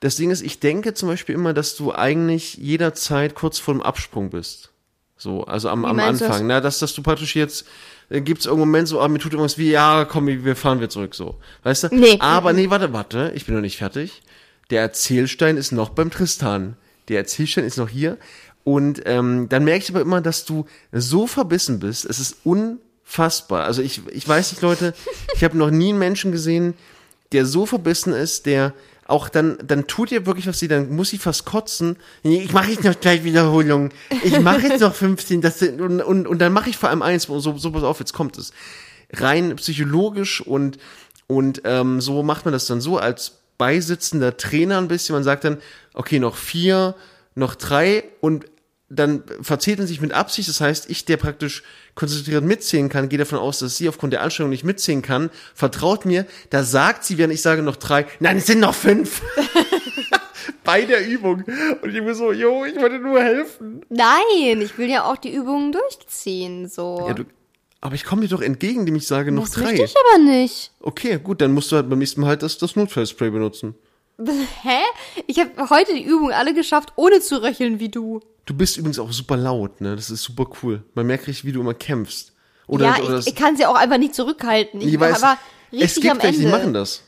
das 0.00 0.16
Ding 0.16 0.30
ist, 0.30 0.42
ich 0.42 0.60
denke 0.60 0.94
zum 0.94 1.08
Beispiel 1.08 1.34
immer, 1.34 1.52
dass 1.52 1.74
du 1.74 1.92
eigentlich 1.92 2.54
jederzeit 2.54 3.34
kurz 3.34 3.58
vor 3.58 3.74
dem 3.74 3.82
Absprung 3.82 4.30
bist. 4.30 4.70
So, 5.16 5.44
also 5.44 5.68
am, 5.68 5.84
am 5.84 5.98
Anfang. 5.98 6.46
Na, 6.46 6.60
dass, 6.60 6.78
dass 6.78 6.94
du 6.94 7.02
praktisch 7.02 7.36
jetzt, 7.36 7.66
äh, 8.08 8.20
gibt's 8.20 8.46
irgendeinen 8.46 8.70
Moment 8.70 8.88
so, 8.88 9.00
ah, 9.00 9.08
mir 9.08 9.18
tut 9.18 9.32
irgendwas 9.32 9.58
wie, 9.58 9.70
ja, 9.70 10.06
komm, 10.06 10.26
wir 10.26 10.56
fahren 10.56 10.80
wir 10.80 10.88
zurück, 10.88 11.14
so. 11.14 11.38
Weißt 11.62 11.84
du? 11.84 11.88
Nee. 11.92 12.16
Aber 12.20 12.52
nee, 12.52 12.70
warte, 12.70 12.92
warte, 12.92 13.32
ich 13.34 13.46
bin 13.46 13.54
noch 13.54 13.62
nicht 13.62 13.76
fertig. 13.76 14.22
Der 14.70 14.82
Erzählstein 14.82 15.56
ist 15.56 15.72
noch 15.72 15.90
beim 15.90 16.10
Tristan. 16.10 16.76
Der 17.08 17.18
Erzählstein 17.18 17.64
ist 17.64 17.76
noch 17.76 17.88
hier. 17.88 18.18
Und 18.64 19.02
ähm, 19.06 19.48
dann 19.48 19.64
merke 19.64 19.84
ich 19.84 19.90
aber 19.90 20.00
immer, 20.00 20.20
dass 20.20 20.44
du 20.44 20.66
so 20.92 21.26
verbissen 21.26 21.80
bist. 21.80 22.04
Es 22.04 22.18
ist 22.18 22.38
unfassbar. 22.44 23.64
Also 23.64 23.82
ich, 23.82 24.02
ich 24.08 24.26
weiß 24.28 24.52
nicht, 24.52 24.62
Leute, 24.62 24.94
ich 25.34 25.44
habe 25.44 25.56
noch 25.56 25.70
nie 25.70 25.90
einen 25.90 25.98
Menschen 25.98 26.32
gesehen, 26.32 26.74
der 27.32 27.46
so 27.46 27.66
verbissen 27.66 28.12
ist, 28.12 28.46
der 28.46 28.74
auch 29.06 29.28
dann, 29.28 29.58
dann 29.64 29.86
tut 29.86 30.12
ihr 30.12 30.24
wirklich 30.24 30.46
was 30.46 30.60
sie, 30.60 30.68
dann 30.68 30.94
muss 30.94 31.10
sie 31.10 31.18
fast 31.18 31.44
kotzen. 31.44 31.96
Ich 32.22 32.52
mache 32.52 32.70
jetzt 32.70 32.84
noch 32.84 32.98
gleich 32.98 33.24
Wiederholungen. 33.24 33.90
Ich 34.22 34.38
mache 34.38 34.68
jetzt 34.68 34.80
noch 34.80 34.94
15. 34.94 35.40
Das, 35.40 35.60
und, 35.62 36.00
und, 36.00 36.26
und 36.26 36.38
dann 36.38 36.52
mache 36.52 36.70
ich 36.70 36.76
vor 36.76 36.88
allem 36.90 37.02
eins, 37.02 37.24
so, 37.24 37.40
so 37.40 37.72
pass 37.72 37.82
auf, 37.82 37.98
jetzt 37.98 38.12
kommt 38.12 38.38
es. 38.38 38.52
Rein 39.12 39.56
psychologisch 39.56 40.40
und, 40.40 40.78
und 41.26 41.62
ähm, 41.64 42.00
so 42.00 42.22
macht 42.22 42.44
man 42.44 42.52
das 42.52 42.66
dann 42.66 42.80
so 42.80 42.98
als 42.98 43.40
beisitzender 43.58 44.36
Trainer 44.36 44.78
ein 44.78 44.88
bisschen. 44.88 45.14
Man 45.14 45.24
sagt 45.24 45.44
dann, 45.44 45.58
okay, 45.92 46.20
noch 46.20 46.36
vier, 46.36 46.94
noch 47.34 47.54
drei 47.54 48.04
und 48.20 48.46
dann 48.90 49.22
verzettelt 49.40 49.86
sich 49.88 50.00
mit 50.00 50.12
Absicht. 50.12 50.48
Das 50.48 50.60
heißt, 50.60 50.90
ich, 50.90 51.04
der 51.04 51.16
praktisch 51.16 51.62
konzentriert 51.94 52.44
mitzählen 52.44 52.88
kann, 52.88 53.08
gehe 53.08 53.18
davon 53.18 53.38
aus, 53.38 53.60
dass 53.60 53.76
sie 53.76 53.88
aufgrund 53.88 54.12
der 54.12 54.22
Anstrengung 54.22 54.50
nicht 54.50 54.64
mitzählen 54.64 55.00
kann, 55.00 55.30
vertraut 55.54 56.04
mir, 56.04 56.26
da 56.50 56.64
sagt 56.64 57.04
sie, 57.04 57.16
während 57.16 57.32
ich 57.32 57.40
sage 57.40 57.62
noch 57.62 57.76
drei, 57.76 58.06
nein, 58.18 58.38
es 58.38 58.46
sind 58.46 58.60
noch 58.60 58.74
fünf. 58.74 59.22
Bei 60.64 60.82
der 60.82 61.06
Übung. 61.06 61.44
Und 61.82 61.94
ich 61.94 62.04
bin 62.04 62.14
so, 62.14 62.32
jo, 62.32 62.64
ich 62.64 62.76
wollte 62.76 62.98
nur 62.98 63.22
helfen. 63.22 63.82
Nein, 63.88 64.60
ich 64.60 64.76
will 64.76 64.90
ja 64.90 65.04
auch 65.04 65.16
die 65.16 65.34
Übungen 65.34 65.72
durchziehen, 65.72 66.68
so. 66.68 67.04
Ja, 67.08 67.14
du, 67.14 67.24
aber 67.80 67.94
ich 67.94 68.04
komme 68.04 68.22
dir 68.22 68.28
doch 68.28 68.42
entgegen, 68.42 68.80
indem 68.80 68.96
ich 68.96 69.06
sage 69.06 69.32
noch 69.32 69.44
das 69.44 69.52
drei. 69.52 69.62
möchte 69.70 69.84
ich 69.84 69.94
aber 69.96 70.22
nicht. 70.22 70.72
Okay, 70.80 71.18
gut, 71.22 71.40
dann 71.40 71.52
musst 71.52 71.70
du 71.72 71.76
halt 71.76 71.88
beim 71.88 71.98
nächsten 71.98 72.20
Mal 72.20 72.28
halt 72.28 72.42
das, 72.42 72.58
das 72.58 72.76
Notfallspray 72.76 73.30
benutzen. 73.30 73.74
Hä? 74.62 74.78
Ich 75.26 75.38
habe 75.38 75.70
heute 75.70 75.94
die 75.94 76.02
Übungen 76.04 76.32
alle 76.32 76.54
geschafft, 76.54 76.92
ohne 76.96 77.20
zu 77.20 77.42
röcheln 77.42 77.80
wie 77.80 77.88
du. 77.88 78.20
Du 78.46 78.54
bist 78.54 78.76
übrigens 78.76 78.98
auch 78.98 79.12
super 79.12 79.36
laut, 79.36 79.80
ne? 79.80 79.94
Das 79.96 80.10
ist 80.10 80.22
super 80.22 80.46
cool. 80.62 80.82
Man 80.94 81.06
merkt 81.06 81.26
richtig, 81.26 81.44
wie 81.44 81.52
du 81.52 81.60
immer 81.60 81.74
kämpfst. 81.74 82.32
Oder, 82.66 82.86
ja, 82.86 83.02
oder 83.04 83.18
ich, 83.18 83.28
ich 83.28 83.34
kann 83.34 83.56
sie 83.56 83.66
auch 83.66 83.74
einfach 83.74 83.98
nicht 83.98 84.14
zurückhalten. 84.14 84.80
Ich 84.80 84.98
weiß, 84.98 85.22
aber 85.22 85.38
es 85.72 85.80
richtig 85.80 86.02
gibt 86.02 86.14
am 86.14 86.22
welche, 86.22 86.38
die 86.38 86.44
Ende. 86.46 86.56
machen 86.58 86.72
das. 86.74 87.02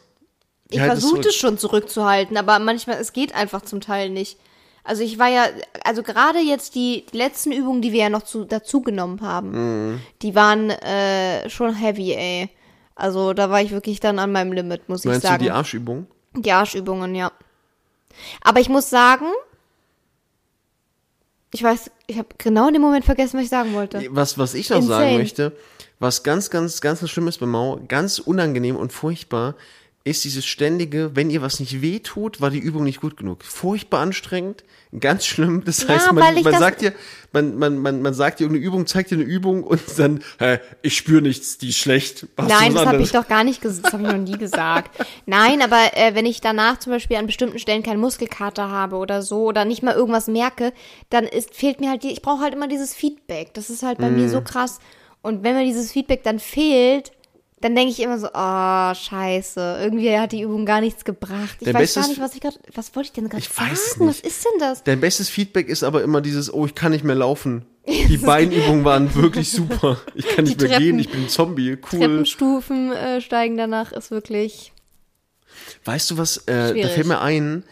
Die 0.70 0.76
ich 0.76 0.80
es 0.80 0.86
versuchte 0.86 1.20
zurück. 1.22 1.34
schon 1.34 1.58
zurückzuhalten, 1.58 2.36
aber 2.36 2.58
manchmal, 2.58 2.96
es 2.98 3.12
geht 3.12 3.34
einfach 3.34 3.62
zum 3.62 3.80
Teil 3.80 4.10
nicht. 4.10 4.38
Also 4.84 5.02
ich 5.04 5.18
war 5.18 5.28
ja, 5.28 5.44
also 5.84 6.02
gerade 6.02 6.40
jetzt 6.40 6.74
die 6.74 7.04
letzten 7.12 7.52
Übungen, 7.52 7.82
die 7.82 7.92
wir 7.92 8.00
ja 8.00 8.08
noch 8.10 8.22
zu, 8.22 8.44
dazu 8.44 8.80
genommen 8.82 9.20
haben, 9.20 9.50
Mhm. 9.92 10.00
die 10.22 10.34
waren 10.34 10.70
äh, 10.70 11.48
schon 11.50 11.74
heavy, 11.74 12.12
ey. 12.14 12.48
Also 12.96 13.32
da 13.32 13.48
war 13.50 13.62
ich 13.62 13.70
wirklich 13.70 14.00
dann 14.00 14.18
an 14.18 14.32
meinem 14.32 14.52
Limit, 14.52 14.88
muss 14.88 15.00
ich 15.04 15.10
Meinst 15.10 15.24
du 15.24 15.28
sagen. 15.28 15.42
die 15.44 15.50
Arschübung? 15.50 16.06
Die 16.34 16.52
Arschübungen, 16.52 17.14
ja. 17.14 17.32
Aber 18.42 18.60
ich 18.60 18.68
muss 18.68 18.90
sagen, 18.90 19.26
ich 21.52 21.62
weiß, 21.62 21.90
ich 22.06 22.18
habe 22.18 22.28
genau 22.38 22.68
in 22.68 22.74
dem 22.74 22.82
Moment 22.82 23.04
vergessen, 23.04 23.36
was 23.36 23.44
ich 23.44 23.50
sagen 23.50 23.74
wollte. 23.74 24.02
Was, 24.10 24.38
was 24.38 24.54
ich 24.54 24.70
noch 24.70 24.78
Insane. 24.78 25.04
sagen 25.04 25.16
möchte, 25.18 25.56
was 25.98 26.22
ganz, 26.22 26.50
ganz, 26.50 26.80
ganz 26.80 27.08
schlimm 27.08 27.28
ist 27.28 27.38
bei 27.38 27.46
Mau, 27.46 27.80
ganz 27.88 28.18
unangenehm 28.18 28.76
und 28.76 28.92
furchtbar, 28.92 29.54
ist 30.04 30.24
dieses 30.24 30.44
ständige, 30.44 31.14
wenn 31.14 31.30
ihr 31.30 31.42
was 31.42 31.60
nicht 31.60 31.80
wehtut, 31.80 32.40
war 32.40 32.50
die 32.50 32.58
Übung 32.58 32.82
nicht 32.82 33.00
gut 33.00 33.16
genug. 33.16 33.44
Furchtbar 33.44 34.00
anstrengend, 34.00 34.64
ganz 34.98 35.24
schlimm. 35.24 35.62
Das 35.64 35.82
Ja, 35.82 35.90
heißt, 35.90 36.08
weil 36.08 36.34
man, 36.34 36.42
man 36.42 36.58
sagt 36.58 36.80
dir, 36.80 36.92
man, 37.32 37.56
man, 37.56 37.78
man, 37.78 38.02
man 38.02 38.12
sagt 38.12 38.40
dir 38.40 38.44
irgendeine 38.44 38.66
Übung, 38.66 38.86
zeigt 38.86 39.12
dir 39.12 39.14
eine 39.14 39.24
Übung 39.24 39.62
und 39.62 39.80
dann, 39.98 40.24
hä, 40.40 40.58
ich 40.82 40.96
spüre 40.96 41.22
nichts, 41.22 41.58
die 41.58 41.68
ist 41.68 41.78
schlecht. 41.78 42.22
Du 42.22 42.42
Nein, 42.42 42.74
das 42.74 42.84
habe 42.84 43.00
ich 43.00 43.12
doch 43.12 43.28
gar 43.28 43.44
nicht 43.44 43.60
gesagt. 43.60 43.86
Das 43.86 43.92
habe 43.92 44.02
ich 44.02 44.08
noch 44.08 44.18
nie 44.18 44.38
gesagt. 44.38 45.06
Nein, 45.26 45.62
aber 45.62 45.96
äh, 45.96 46.16
wenn 46.16 46.26
ich 46.26 46.40
danach 46.40 46.80
zum 46.80 46.92
Beispiel 46.92 47.16
an 47.16 47.26
bestimmten 47.26 47.60
Stellen 47.60 47.84
keinen 47.84 48.00
Muskelkater 48.00 48.70
habe 48.70 48.96
oder 48.96 49.22
so 49.22 49.44
oder 49.44 49.64
nicht 49.64 49.84
mal 49.84 49.94
irgendwas 49.94 50.26
merke, 50.26 50.72
dann 51.10 51.24
ist, 51.24 51.54
fehlt 51.54 51.80
mir 51.80 51.90
halt 51.90 52.02
die, 52.02 52.10
ich 52.10 52.22
brauche 52.22 52.42
halt 52.42 52.54
immer 52.54 52.66
dieses 52.66 52.92
Feedback. 52.92 53.54
Das 53.54 53.70
ist 53.70 53.84
halt 53.84 53.98
bei 53.98 54.10
mir 54.10 54.28
so 54.28 54.40
krass. 54.40 54.80
Und 55.22 55.44
wenn 55.44 55.54
mir 55.54 55.64
dieses 55.64 55.92
Feedback 55.92 56.24
dann 56.24 56.40
fehlt, 56.40 57.12
dann 57.62 57.74
denke 57.74 57.92
ich 57.92 58.00
immer 58.00 58.18
so, 58.18 58.28
oh, 58.32 58.94
scheiße, 58.94 59.78
irgendwie 59.82 60.16
hat 60.18 60.32
die 60.32 60.42
Übung 60.42 60.66
gar 60.66 60.80
nichts 60.80 61.04
gebracht. 61.04 61.56
Ich 61.60 61.66
Dein 61.66 61.74
weiß 61.74 61.94
gar 61.94 62.08
nicht, 62.08 62.20
was 62.20 62.34
ich 62.34 62.40
gerade, 62.40 62.58
was 62.74 62.94
wollte 62.94 63.06
ich 63.08 63.12
denn 63.12 63.28
gerade 63.28 63.42
sagen? 63.44 63.70
es 63.72 63.94
Was 63.98 63.98
nicht. 64.00 64.26
ist 64.26 64.44
denn 64.44 64.60
das? 64.60 64.82
Dein 64.84 65.00
bestes 65.00 65.28
Feedback 65.28 65.68
ist 65.68 65.82
aber 65.82 66.02
immer 66.02 66.20
dieses, 66.20 66.52
oh, 66.52 66.66
ich 66.66 66.74
kann 66.74 66.92
nicht 66.92 67.04
mehr 67.04 67.14
laufen. 67.16 67.64
Die 67.86 68.16
Beinübungen 68.18 68.84
waren 68.84 69.14
wirklich 69.14 69.50
super. 69.50 70.00
Ich 70.14 70.26
kann 70.28 70.44
nicht 70.44 70.60
Die 70.60 70.64
mehr 70.66 70.76
Treppen- 70.76 70.84
gehen, 70.84 70.98
ich 70.98 71.10
bin 71.10 71.22
ein 71.22 71.28
Zombie. 71.28 71.72
Cool. 71.92 71.98
Treppenstufen 72.00 72.92
äh, 72.92 73.20
steigen 73.20 73.56
danach 73.56 73.92
ist 73.92 74.10
wirklich. 74.10 74.72
Weißt 75.84 76.10
du 76.10 76.18
was, 76.18 76.36
äh, 76.46 76.80
da 76.80 76.88
fällt 76.88 77.06
mir 77.06 77.20
ein, 77.20 77.64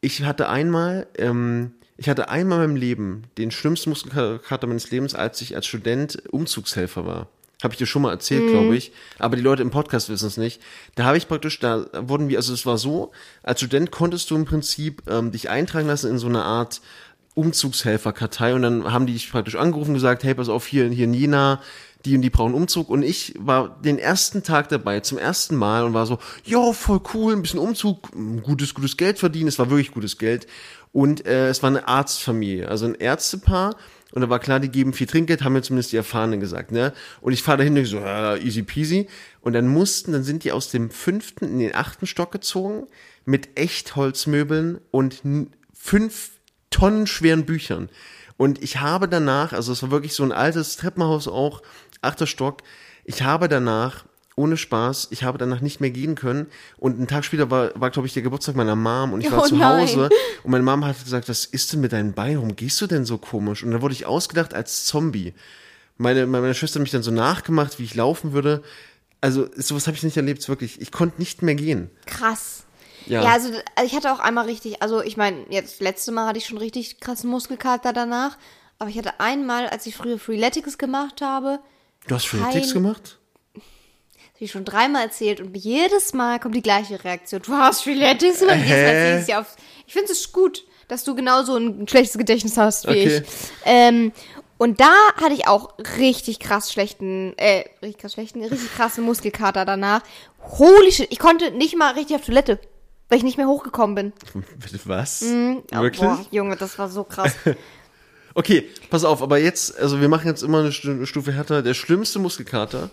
ich 0.00 0.22
hatte 0.22 0.48
einmal, 0.48 1.06
ähm, 1.18 1.72
ich 1.96 2.08
hatte 2.08 2.28
einmal 2.30 2.64
in 2.64 2.70
meinem 2.70 2.76
Leben 2.76 3.22
den 3.38 3.50
schlimmsten 3.50 3.90
Muskelkater 3.90 4.66
meines 4.66 4.90
Lebens, 4.90 5.14
als 5.14 5.40
ich 5.42 5.54
als 5.56 5.66
Student 5.66 6.22
Umzugshelfer 6.32 7.04
war. 7.04 7.28
Habe 7.62 7.74
ich 7.74 7.78
dir 7.78 7.86
schon 7.86 8.02
mal 8.02 8.10
erzählt, 8.10 8.44
Mhm. 8.44 8.50
glaube 8.50 8.76
ich. 8.76 8.92
Aber 9.18 9.36
die 9.36 9.42
Leute 9.42 9.62
im 9.62 9.70
Podcast 9.70 10.08
wissen 10.08 10.26
es 10.26 10.36
nicht. 10.36 10.62
Da 10.94 11.04
habe 11.04 11.18
ich 11.18 11.28
praktisch, 11.28 11.58
da 11.60 11.86
wurden 11.92 12.28
wir, 12.28 12.38
also 12.38 12.54
es 12.54 12.64
war 12.64 12.78
so, 12.78 13.12
als 13.42 13.60
Student 13.60 13.90
konntest 13.90 14.30
du 14.30 14.36
im 14.36 14.44
Prinzip 14.46 15.02
ähm, 15.08 15.30
dich 15.30 15.50
eintragen 15.50 15.86
lassen 15.86 16.10
in 16.10 16.18
so 16.18 16.26
eine 16.26 16.42
Art 16.42 16.80
Umzugshelferkartei 17.34 18.54
und 18.54 18.62
dann 18.62 18.92
haben 18.92 19.06
die 19.06 19.12
dich 19.12 19.30
praktisch 19.30 19.56
angerufen 19.56 19.90
und 19.90 19.94
gesagt, 19.94 20.24
hey, 20.24 20.34
pass 20.34 20.48
auf, 20.48 20.66
hier, 20.66 20.88
hier 20.88 21.04
in 21.04 21.14
Jena, 21.14 21.60
die 22.04 22.16
und 22.16 22.22
die 22.22 22.30
brauchen 22.30 22.54
Umzug 22.54 22.88
und 22.88 23.02
ich 23.02 23.34
war 23.38 23.78
den 23.82 23.98
ersten 23.98 24.42
Tag 24.42 24.68
dabei, 24.70 25.00
zum 25.00 25.18
ersten 25.18 25.54
Mal 25.56 25.84
und 25.84 25.92
war 25.92 26.06
so, 26.06 26.18
ja, 26.44 26.72
voll 26.72 27.00
cool, 27.14 27.34
ein 27.34 27.42
bisschen 27.42 27.60
Umzug, 27.60 28.08
gutes, 28.42 28.74
gutes 28.74 28.96
Geld 28.96 29.18
verdienen, 29.18 29.48
es 29.48 29.58
war 29.58 29.68
wirklich 29.68 29.90
gutes 29.92 30.16
Geld 30.16 30.46
und 30.92 31.26
äh, 31.26 31.48
es 31.48 31.62
war 31.62 31.68
eine 31.68 31.86
Arztfamilie, 31.86 32.68
also 32.68 32.86
ein 32.86 32.94
Ärztepaar 32.94 33.76
und 34.12 34.22
da 34.22 34.28
war 34.28 34.40
klar, 34.40 34.60
die 34.60 34.70
geben 34.70 34.92
viel 34.92 35.06
Trinkgeld, 35.06 35.44
haben 35.44 35.52
mir 35.52 35.62
zumindest 35.62 35.92
die 35.92 35.96
Erfahrenen 35.96 36.40
gesagt, 36.40 36.72
ne? 36.72 36.92
Und 37.20 37.32
ich 37.32 37.42
fahre 37.42 37.58
dahin 37.58 37.76
und 37.76 37.82
ich 37.82 37.90
so, 37.90 37.98
easy 37.98 38.62
peasy. 38.62 39.08
Und 39.40 39.52
dann 39.52 39.68
mussten, 39.68 40.12
dann 40.12 40.24
sind 40.24 40.44
die 40.44 40.52
aus 40.52 40.70
dem 40.70 40.90
fünften 40.90 41.44
in 41.46 41.58
den 41.60 41.74
achten 41.74 42.06
Stock 42.06 42.32
gezogen 42.32 42.86
mit 43.24 43.56
Echtholzmöbeln 43.58 44.80
und 44.90 45.22
fünf 45.72 46.32
Tonnen 46.70 47.06
schweren 47.06 47.46
Büchern. 47.46 47.88
Und 48.36 48.62
ich 48.62 48.80
habe 48.80 49.08
danach, 49.08 49.52
also 49.52 49.72
es 49.72 49.82
war 49.82 49.90
wirklich 49.90 50.14
so 50.14 50.22
ein 50.22 50.32
altes 50.32 50.76
Treppenhaus 50.76 51.28
auch, 51.28 51.62
achter 52.00 52.26
Stock, 52.26 52.62
ich 53.04 53.22
habe 53.22 53.48
danach, 53.48 54.06
ohne 54.40 54.56
Spaß, 54.56 55.08
ich 55.10 55.22
habe 55.22 55.38
danach 55.38 55.60
nicht 55.60 55.80
mehr 55.80 55.90
gehen 55.90 56.14
können. 56.14 56.46
Und 56.78 56.96
einen 56.96 57.06
Tag 57.08 57.24
später 57.24 57.50
war, 57.50 57.70
war 57.80 57.90
glaube 57.90 58.06
ich, 58.08 58.14
der 58.14 58.22
Geburtstag 58.22 58.56
meiner 58.56 58.76
Mom 58.76 59.12
und 59.12 59.20
ich 59.20 59.30
war 59.30 59.42
Oh 59.42 59.46
zu 59.46 59.56
nein. 59.56 59.82
Hause. 59.86 60.08
Und 60.42 60.50
meine 60.50 60.64
Mom 60.64 60.84
hat 60.84 61.02
gesagt, 61.02 61.28
was 61.28 61.44
ist 61.44 61.72
denn 61.72 61.80
mit 61.80 61.92
deinen 61.92 62.12
Beinen? 62.14 62.36
Warum 62.36 62.56
gehst 62.56 62.80
du 62.80 62.86
denn 62.86 63.04
so 63.04 63.18
komisch? 63.18 63.62
Und 63.62 63.70
dann 63.70 63.82
wurde 63.82 63.94
ich 63.94 64.06
ausgedacht 64.06 64.54
als 64.54 64.84
Zombie. 64.86 65.34
Meine, 65.98 66.26
meine 66.26 66.54
Schwester 66.54 66.76
hat 66.80 66.82
mich 66.82 66.92
dann 66.92 67.02
so 67.02 67.10
nachgemacht, 67.10 67.78
wie 67.78 67.84
ich 67.84 67.94
laufen 67.94 68.32
würde. 68.32 68.62
Also 69.20 69.48
sowas 69.54 69.86
habe 69.86 69.96
ich 69.96 70.02
nicht 70.02 70.16
erlebt, 70.16 70.48
wirklich. 70.48 70.80
Ich 70.80 70.92
konnte 70.92 71.18
nicht 71.18 71.42
mehr 71.42 71.54
gehen. 71.54 71.90
Krass. 72.06 72.64
Ja. 73.06 73.22
Ja, 73.22 73.32
also 73.32 73.48
also 73.76 73.86
ich 73.86 73.94
hatte 73.94 74.12
auch 74.12 74.18
einmal 74.20 74.46
richtig, 74.46 74.82
also 74.82 75.02
ich 75.02 75.16
meine, 75.16 75.44
jetzt 75.50 75.80
letzte 75.80 76.12
Mal 76.12 76.26
hatte 76.26 76.38
ich 76.38 76.46
schon 76.46 76.58
richtig 76.58 77.00
krassen 77.00 77.28
Muskelkater 77.30 77.92
danach, 77.92 78.36
aber 78.78 78.88
ich 78.90 78.96
hatte 78.98 79.20
einmal, 79.20 79.68
als 79.68 79.86
ich 79.86 79.96
früher 79.96 80.18
Freeletics 80.18 80.78
gemacht 80.78 81.20
habe, 81.22 81.60
Du 82.06 82.14
hast 82.14 82.26
Freeletics 82.28 82.72
Kein- 82.72 82.82
gemacht? 82.82 83.18
Ich 84.44 84.50
schon 84.52 84.64
dreimal 84.64 85.04
erzählt 85.04 85.40
und 85.40 85.56
jedes 85.56 86.12
Mal 86.12 86.38
kommt 86.40 86.54
die 86.54 86.62
gleiche 86.62 87.02
Reaktion. 87.02 87.42
Du 87.42 87.52
hast 87.52 87.82
Freeletics 87.82 88.40
gemacht, 88.40 88.56
jedes 88.56 88.70
Mal 88.70 88.76
Hä? 88.76 88.92
erzähl 88.94 89.16
ich's 89.18 89.26
dir 89.26 89.40
auf. 89.40 89.56
Ich 89.86 89.92
finde 89.92 90.12
es 90.12 90.32
gut, 90.32 90.64
dass 90.88 91.04
du 91.04 91.14
genauso 91.14 91.56
ein 91.56 91.86
schlechtes 91.88 92.18
Gedächtnis 92.18 92.56
hast 92.56 92.86
wie 92.86 92.90
Okay. 92.90 93.16
ich. 93.18 93.22
Ähm, 93.64 94.12
und 94.58 94.78
da 94.80 94.92
hatte 95.16 95.32
ich 95.34 95.46
auch 95.48 95.74
richtig 95.98 96.38
krass 96.38 96.72
schlechten, 96.72 97.32
äh, 97.38 97.64
richtig 97.82 97.98
krass 98.02 98.12
schlechten, 98.14 98.42
richtig 98.42 98.74
krassen 98.74 99.04
Muskelkater 99.04 99.64
danach. 99.64 100.02
Holy 100.42 100.92
shit, 100.92 101.08
ich 101.10 101.18
konnte 101.18 101.50
nicht 101.52 101.76
mal 101.76 101.92
richtig 101.94 102.16
auf 102.16 102.24
Toilette, 102.26 102.58
weil 103.08 103.18
ich 103.18 103.24
nicht 103.24 103.38
mehr 103.38 103.46
hochgekommen 103.48 103.94
bin. 103.94 104.12
Was? 104.84 105.22
Oh, 105.22 105.62
Wirklich? 105.82 106.00
Boah, 106.00 106.24
Junge, 106.30 106.56
das 106.56 106.78
war 106.78 106.88
so 106.88 107.04
krass. 107.04 107.34
Okay, 108.32 108.68
pass 108.90 109.02
auf, 109.04 109.22
aber 109.22 109.38
jetzt, 109.38 109.76
also 109.76 110.00
wir 110.00 110.08
machen 110.08 110.28
jetzt 110.28 110.42
immer 110.44 110.60
eine 110.60 110.70
Stu- 110.70 111.04
Stufe 111.04 111.32
härter. 111.32 111.62
Der 111.62 111.74
schlimmste 111.74 112.20
Muskelkater, 112.20 112.90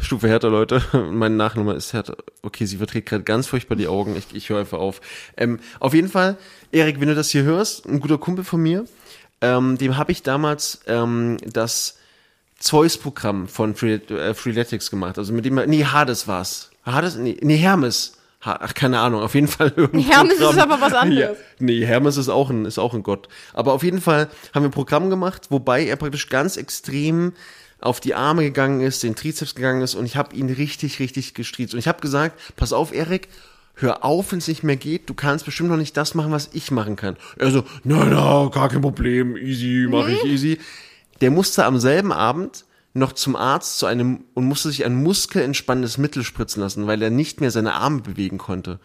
Stufe 0.00 0.28
härter, 0.28 0.50
Leute, 0.50 0.82
mein 1.12 1.36
Nachname 1.36 1.74
ist 1.74 1.92
härter. 1.92 2.16
Okay, 2.42 2.66
sie 2.66 2.78
verträgt 2.78 3.08
gerade 3.08 3.22
ganz 3.22 3.46
furchtbar 3.46 3.76
die 3.76 3.86
Augen. 3.86 4.16
Ich, 4.16 4.34
ich 4.34 4.48
höre 4.48 4.58
einfach 4.60 4.78
auf. 4.78 5.00
Ähm, 5.36 5.60
auf 5.78 5.94
jeden 5.94 6.08
Fall, 6.08 6.36
Erik, 6.72 7.00
wenn 7.00 7.08
du 7.08 7.14
das 7.14 7.30
hier 7.30 7.44
hörst, 7.44 7.86
ein 7.86 8.00
guter 8.00 8.18
Kumpel 8.18 8.44
von 8.44 8.60
mir, 8.60 8.84
ähm, 9.40 9.78
dem 9.78 9.96
habe 9.96 10.10
ich 10.10 10.22
damals 10.22 10.80
ähm, 10.86 11.36
das 11.44 11.98
Zeus-Programm 12.58 13.46
von 13.46 13.74
Free, 13.76 13.94
äh, 13.94 14.34
Freeletics 14.34 14.90
gemacht. 14.90 15.18
Also 15.18 15.32
mit 15.32 15.44
dem, 15.44 15.54
nee, 15.54 15.84
Hades 15.84 16.26
war's. 16.26 16.70
Hades, 16.84 17.16
nee, 17.16 17.36
nee 17.40 17.56
Hermes. 17.56 18.16
Ha, 18.44 18.58
ach, 18.62 18.74
keine 18.74 18.98
Ahnung, 19.00 19.20
auf 19.20 19.34
jeden 19.34 19.48
Fall 19.48 19.72
irgendein 19.76 20.10
Hermes 20.10 20.34
ist 20.34 20.40
Programm. 20.40 20.72
aber 20.72 20.80
was 20.80 20.92
anderes. 20.94 21.38
Ja, 21.38 21.44
nee, 21.58 21.84
Hermes 21.84 22.16
ist 22.16 22.28
auch 22.28 22.50
ein, 22.50 22.64
ist 22.64 22.78
auch 22.78 22.94
ein 22.94 23.02
Gott. 23.02 23.28
Aber 23.52 23.72
auf 23.72 23.82
jeden 23.82 24.00
Fall 24.00 24.28
haben 24.54 24.62
wir 24.62 24.70
ein 24.70 24.72
Programm 24.72 25.10
gemacht, 25.10 25.46
wobei 25.50 25.84
er 25.84 25.96
praktisch 25.96 26.28
ganz 26.28 26.56
extrem 26.56 27.34
auf 27.80 28.00
die 28.00 28.14
Arme 28.14 28.42
gegangen 28.42 28.80
ist, 28.80 29.02
den 29.02 29.16
Trizeps 29.16 29.54
gegangen 29.54 29.82
ist 29.82 29.94
und 29.94 30.06
ich 30.06 30.16
habe 30.16 30.34
ihn 30.34 30.50
richtig, 30.50 30.98
richtig 30.98 31.34
gestriezt. 31.34 31.74
Und 31.74 31.80
ich 31.80 31.88
habe 31.88 32.00
gesagt, 32.00 32.38
pass 32.56 32.72
auf, 32.72 32.92
Erik, 32.92 33.28
hör 33.74 34.04
auf, 34.04 34.32
wenn 34.32 34.38
es 34.38 34.48
nicht 34.48 34.62
mehr 34.62 34.76
geht, 34.76 35.08
du 35.08 35.14
kannst 35.14 35.44
bestimmt 35.44 35.70
noch 35.70 35.76
nicht 35.76 35.96
das 35.96 36.14
machen, 36.14 36.32
was 36.32 36.50
ich 36.52 36.70
machen 36.70 36.96
kann. 36.96 37.16
Er 37.36 37.50
so, 37.50 37.64
na, 37.84 38.04
na, 38.04 38.48
gar 38.48 38.68
kein 38.68 38.82
Problem, 38.82 39.36
easy, 39.36 39.86
mache 39.88 40.12
ich 40.12 40.24
easy. 40.24 40.58
Der 41.20 41.30
musste 41.30 41.64
am 41.64 41.78
selben 41.78 42.12
Abend 42.12 42.64
noch 42.92 43.12
zum 43.12 43.36
Arzt 43.36 43.78
zu 43.78 43.86
einem 43.86 44.24
und 44.34 44.46
musste 44.46 44.68
sich 44.68 44.84
ein 44.84 44.94
muskelentspannendes 44.94 45.98
Mittel 45.98 46.24
spritzen 46.24 46.62
lassen, 46.62 46.86
weil 46.86 47.00
er 47.02 47.10
nicht 47.10 47.40
mehr 47.40 47.50
seine 47.50 47.74
Arme 47.74 48.00
bewegen 48.00 48.38
konnte. 48.38 48.80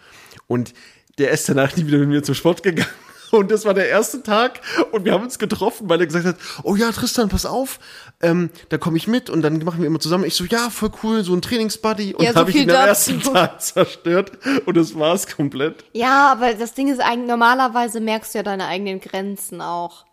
Und 0.48 0.74
der 1.18 1.32
ist 1.32 1.50
danach 1.50 1.76
nie 1.76 1.88
wieder 1.88 1.98
mit 1.98 2.10
mir 2.10 2.24
zum 2.24 2.36
Sport 2.36 2.64
gegangen. 2.64 2.90
Und 3.32 3.52
das 3.52 3.66
war 3.66 3.74
der 3.74 3.90
erste 3.90 4.24
Tag 4.24 4.62
und 4.92 5.06
wir 5.06 5.14
haben 5.14 5.24
uns 5.24 5.40
getroffen, 5.40 5.90
weil 5.90 6.00
er 6.00 6.06
gesagt 6.06 6.26
hat, 6.26 6.36
oh 6.64 6.76
ja, 6.76 6.92
Tristan, 6.92 7.30
pass 7.30 7.46
auf, 7.46 7.80
ähm, 8.22 8.50
da 8.70 8.78
komme 8.78 8.98
ich 8.98 9.08
mit 9.08 9.30
und 9.30 9.42
dann 9.42 9.58
machen 9.64 9.80
wir 9.80 9.88
immer 9.88 10.00
zusammen. 10.00 10.24
Ich 10.26 10.36
so, 10.36 10.46
ja, 10.46 10.70
voll 10.70 10.92
cool, 11.04 11.24
so 11.24 11.34
ein 11.34 11.42
Trainingsbuddy. 11.42 12.16
Und 12.16 12.24
Ja, 12.24 12.34
so 12.34 12.40
habe 12.40 12.50
ich 12.50 12.58
viel 12.58 12.64
ihn 12.64 12.72
am 12.72 12.88
ersten 12.88 13.22
Tag 13.22 13.62
zerstört 13.62 14.32
und 14.66 14.78
das 14.78 14.98
war's 14.98 15.28
komplett. 15.28 15.84
Ja, 15.94 16.32
aber 16.32 16.54
das 16.54 16.74
Ding 16.74 16.92
ist 16.92 17.00
eigentlich, 17.00 17.28
normalerweise 17.28 18.00
merkst 18.00 18.34
du 18.34 18.40
ja 18.40 18.44
deine 18.44 18.68
eigenen 18.68 19.00
Grenzen 19.00 19.62
auch. 19.62 20.06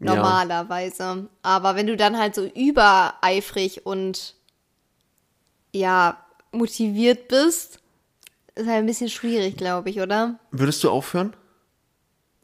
Ja. 0.00 0.14
Normalerweise. 0.14 1.28
Aber 1.42 1.76
wenn 1.76 1.86
du 1.86 1.96
dann 1.96 2.18
halt 2.18 2.34
so 2.34 2.44
übereifrig 2.44 3.86
und 3.86 4.34
ja, 5.72 6.18
motiviert 6.52 7.28
bist, 7.28 7.80
ist 8.54 8.66
halt 8.66 8.78
ein 8.78 8.86
bisschen 8.86 9.10
schwierig, 9.10 9.56
glaube 9.56 9.90
ich, 9.90 10.00
oder? 10.00 10.38
Würdest 10.50 10.84
du 10.84 10.90
aufhören? 10.90 11.34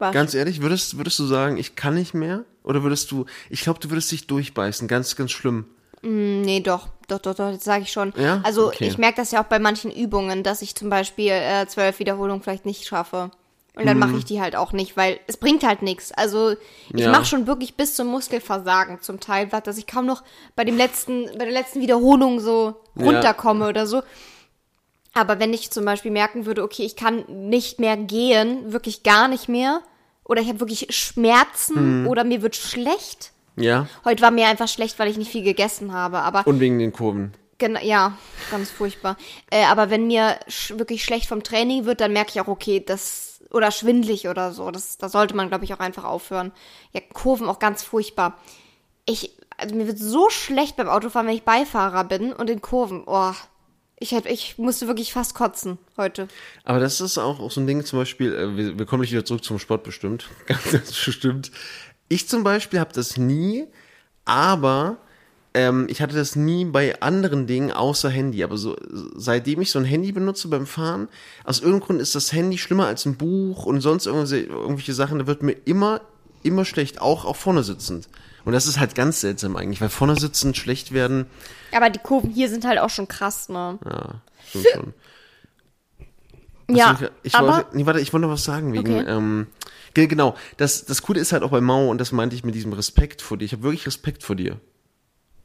Was? 0.01 0.13
Ganz 0.13 0.33
ehrlich, 0.33 0.61
würdest, 0.61 0.97
würdest 0.97 1.17
du 1.19 1.25
sagen, 1.25 1.57
ich 1.57 1.75
kann 1.75 1.93
nicht 1.93 2.13
mehr? 2.13 2.43
Oder 2.63 2.83
würdest 2.83 3.11
du, 3.11 3.25
ich 3.49 3.61
glaube, 3.61 3.79
du 3.79 3.89
würdest 3.89 4.11
dich 4.11 4.27
durchbeißen, 4.27 4.87
ganz, 4.87 5.15
ganz 5.15 5.31
schlimm. 5.31 5.65
Nee, 6.01 6.61
doch, 6.61 6.87
doch, 7.07 7.19
doch, 7.19 7.35
doch, 7.35 7.51
das 7.51 7.63
sage 7.63 7.83
ich 7.83 7.91
schon. 7.91 8.11
Ja? 8.17 8.41
Also 8.43 8.69
Okay. 8.69 8.87
ich 8.87 8.97
merke 8.97 9.17
das 9.17 9.31
ja 9.31 9.41
auch 9.43 9.47
bei 9.47 9.59
manchen 9.59 9.91
Übungen, 9.91 10.41
dass 10.43 10.61
ich 10.63 10.73
zum 10.75 10.89
Beispiel 10.89 11.29
äh, 11.31 11.67
zwölf 11.67 11.99
Wiederholungen 11.99 12.41
vielleicht 12.41 12.65
nicht 12.65 12.85
schaffe. 12.87 13.29
Und 13.75 13.85
dann 13.85 13.97
Mhm. 13.97 13.99
mache 14.01 14.17
ich 14.17 14.25
die 14.25 14.41
halt 14.41 14.55
auch 14.55 14.73
nicht, 14.73 14.97
weil 14.97 15.19
es 15.27 15.37
bringt 15.37 15.63
halt 15.63 15.81
nichts. 15.83 16.11
Also 16.11 16.55
ich 16.93 17.05
Ja. 17.05 17.11
mache 17.11 17.25
schon 17.25 17.45
wirklich 17.47 17.75
bis 17.75 17.95
zum 17.95 18.07
Muskelversagen 18.07 19.01
zum 19.01 19.19
Teil, 19.19 19.47
dass 19.63 19.77
ich 19.77 19.87
kaum 19.87 20.05
noch 20.07 20.23
bei 20.55 20.63
dem 20.65 20.75
letzten, 20.77 21.25
bei 21.37 21.45
der 21.45 21.53
letzten 21.53 21.79
Wiederholung 21.81 22.39
so 22.39 22.75
Ja. 22.95 23.05
runterkomme 23.05 23.67
oder 23.69 23.85
so. 23.85 24.01
Aber 25.13 25.39
wenn 25.39 25.53
ich 25.53 25.71
zum 25.71 25.85
Beispiel 25.85 26.11
merken 26.11 26.45
würde, 26.45 26.63
okay, 26.63 26.83
ich 26.83 26.95
kann 26.95 27.25
nicht 27.27 27.79
mehr 27.79 27.97
gehen, 27.97 28.71
wirklich 28.71 29.03
gar 29.03 29.27
nicht 29.27 29.49
mehr, 29.49 29.81
oder 30.25 30.41
ich 30.41 30.47
habe 30.47 30.59
wirklich 30.59 30.87
Mhm. 30.87 30.91
Schmerzen 30.91 32.07
oder 32.07 32.23
mir 32.23 32.41
wird 32.41 32.55
schlecht. 32.55 33.31
Ja? 33.55 33.87
Heute 34.05 34.21
war 34.21 34.31
mir 34.31 34.47
einfach 34.47 34.67
schlecht, 34.67 34.97
weil 34.99 35.09
ich 35.09 35.17
nicht 35.17 35.31
viel 35.31 35.43
gegessen 35.43 35.93
habe, 35.93 36.19
aber 36.19 36.45
Und 36.47 36.59
wegen 36.59 36.79
den 36.79 36.93
Kurven. 36.93 37.33
Genau, 37.57 37.79
ja, 37.81 38.17
ganz 38.49 38.71
furchtbar. 38.71 39.17
Äh, 39.51 39.65
aber 39.65 39.89
wenn 39.91 40.07
mir 40.07 40.39
sch 40.47 40.71
wirklich 40.77 41.03
schlecht 41.03 41.27
vom 41.27 41.43
Training 41.43 41.85
wird, 41.85 42.01
dann 42.01 42.13
merke 42.13 42.31
ich 42.31 42.41
auch, 42.41 42.47
okay, 42.47 42.83
das 42.83 43.39
oder 43.51 43.69
schwindlig 43.71 44.27
oder 44.27 44.51
so. 44.53 44.71
Das, 44.71 44.97
da 44.97 45.09
sollte 45.09 45.35
man, 45.35 45.49
glaube 45.49 45.65
ich, 45.65 45.73
auch 45.73 45.79
einfach 45.79 46.05
aufhören. 46.05 46.51
Ja, 46.93 47.01
Kurven 47.13 47.47
auch 47.49 47.59
ganz 47.59 47.83
furchtbar. 47.83 48.37
Ich, 49.05 49.37
also 49.57 49.75
mir 49.75 49.85
wird 49.87 49.99
so 49.99 50.29
schlecht 50.29 50.75
beim 50.75 50.87
Autofahren, 50.87 51.27
wenn 51.27 51.35
ich 51.35 51.43
Beifahrer 51.43 52.03
bin 52.05 52.33
und 52.33 52.49
in 52.49 52.61
Kurven. 52.61 53.03
Oh, 53.05 53.33
ich 54.01 54.13
hab, 54.15 54.25
ich 54.25 54.57
musste 54.57 54.87
wirklich 54.87 55.13
fast 55.13 55.35
kotzen 55.35 55.77
heute. 55.95 56.27
Aber 56.63 56.79
das 56.79 56.99
ist 56.99 57.17
auch, 57.19 57.39
auch 57.39 57.51
so 57.51 57.61
ein 57.61 57.67
Ding, 57.67 57.85
zum 57.85 57.99
Beispiel, 57.99 58.33
äh, 58.33 58.57
wir, 58.57 58.79
wir 58.79 58.85
kommen 58.85 59.01
nicht 59.01 59.11
wieder 59.11 59.23
zurück 59.23 59.43
zum 59.43 59.59
Sport 59.59 59.83
bestimmt. 59.83 60.27
Ganz, 60.47 60.71
ganz 60.71 61.05
bestimmt. 61.05 61.51
Ich 62.09 62.27
zum 62.27 62.43
Beispiel 62.43 62.79
habe 62.79 62.91
das 62.93 63.17
nie, 63.17 63.65
aber 64.25 64.97
ähm, 65.53 65.85
ich 65.87 66.01
hatte 66.01 66.15
das 66.15 66.35
nie 66.35 66.65
bei 66.65 66.99
anderen 66.99 67.45
Dingen 67.45 67.71
außer 67.71 68.09
Handy. 68.09 68.43
Aber 68.43 68.57
so 68.57 68.75
seitdem 69.15 69.61
ich 69.61 69.71
so 69.71 69.79
ein 69.79 69.85
Handy 69.85 70.11
benutze 70.11 70.47
beim 70.47 70.65
Fahren, 70.65 71.07
aus 71.43 71.59
irgendeinem 71.59 71.85
Grund 71.85 72.01
ist 72.01 72.15
das 72.15 72.33
Handy 72.33 72.57
schlimmer 72.57 72.87
als 72.87 73.05
ein 73.05 73.17
Buch 73.17 73.65
und 73.65 73.81
sonst 73.81 74.07
irgendwelche, 74.07 74.47
irgendwelche 74.47 74.93
Sachen. 74.93 75.19
Da 75.19 75.27
wird 75.27 75.43
mir 75.43 75.55
immer, 75.65 76.01
immer 76.41 76.65
schlecht, 76.65 76.99
auch, 76.99 77.23
auch 77.23 77.35
vorne 77.35 77.63
sitzend. 77.63 78.09
Und 78.45 78.53
das 78.53 78.67
ist 78.67 78.79
halt 78.79 78.95
ganz 78.95 79.21
seltsam 79.21 79.55
eigentlich, 79.55 79.81
weil 79.81 79.89
vorne 79.89 80.15
sitzend 80.19 80.57
schlecht 80.57 80.91
werden, 80.93 81.25
Aber 81.71 81.89
die 81.89 81.99
Kurven 81.99 82.29
hier 82.31 82.49
sind 82.49 82.65
halt 82.65 82.79
auch 82.79 82.89
schon 82.89 83.07
krass, 83.07 83.49
ne? 83.49 83.77
ja, 83.85 84.21
stimmt 84.49 84.67
schon. 84.73 84.93
Ja, 86.69 86.97
ich, 87.01 87.09
ich 87.23 87.35
aber 87.35 87.55
wollte, 87.55 87.77
nee, 87.77 87.85
warte, 87.85 87.99
ich 87.99 88.13
wollte 88.13 88.27
noch 88.27 88.33
was 88.33 88.43
sagen 88.45 88.71
wegen, 88.73 88.93
Okay. 88.99 89.05
ähm, 89.07 89.47
Ge- 89.93 90.07
Genau, 90.07 90.35
das, 90.57 90.85
das 90.85 91.01
Coole 91.01 91.19
ist 91.19 91.33
halt 91.33 91.43
auch 91.43 91.49
bei 91.51 91.59
Mao, 91.59 91.89
und 91.89 91.97
das 91.99 92.13
meinte 92.13 92.35
ich 92.35 92.45
mit 92.45 92.55
diesem 92.55 92.71
Respekt 92.73 93.21
vor 93.21 93.37
dir. 93.37 93.43
Ich 93.45 93.51
habe 93.51 93.63
wirklich 93.63 93.85
Respekt 93.85 94.23
vor 94.23 94.37
dir. 94.37 94.57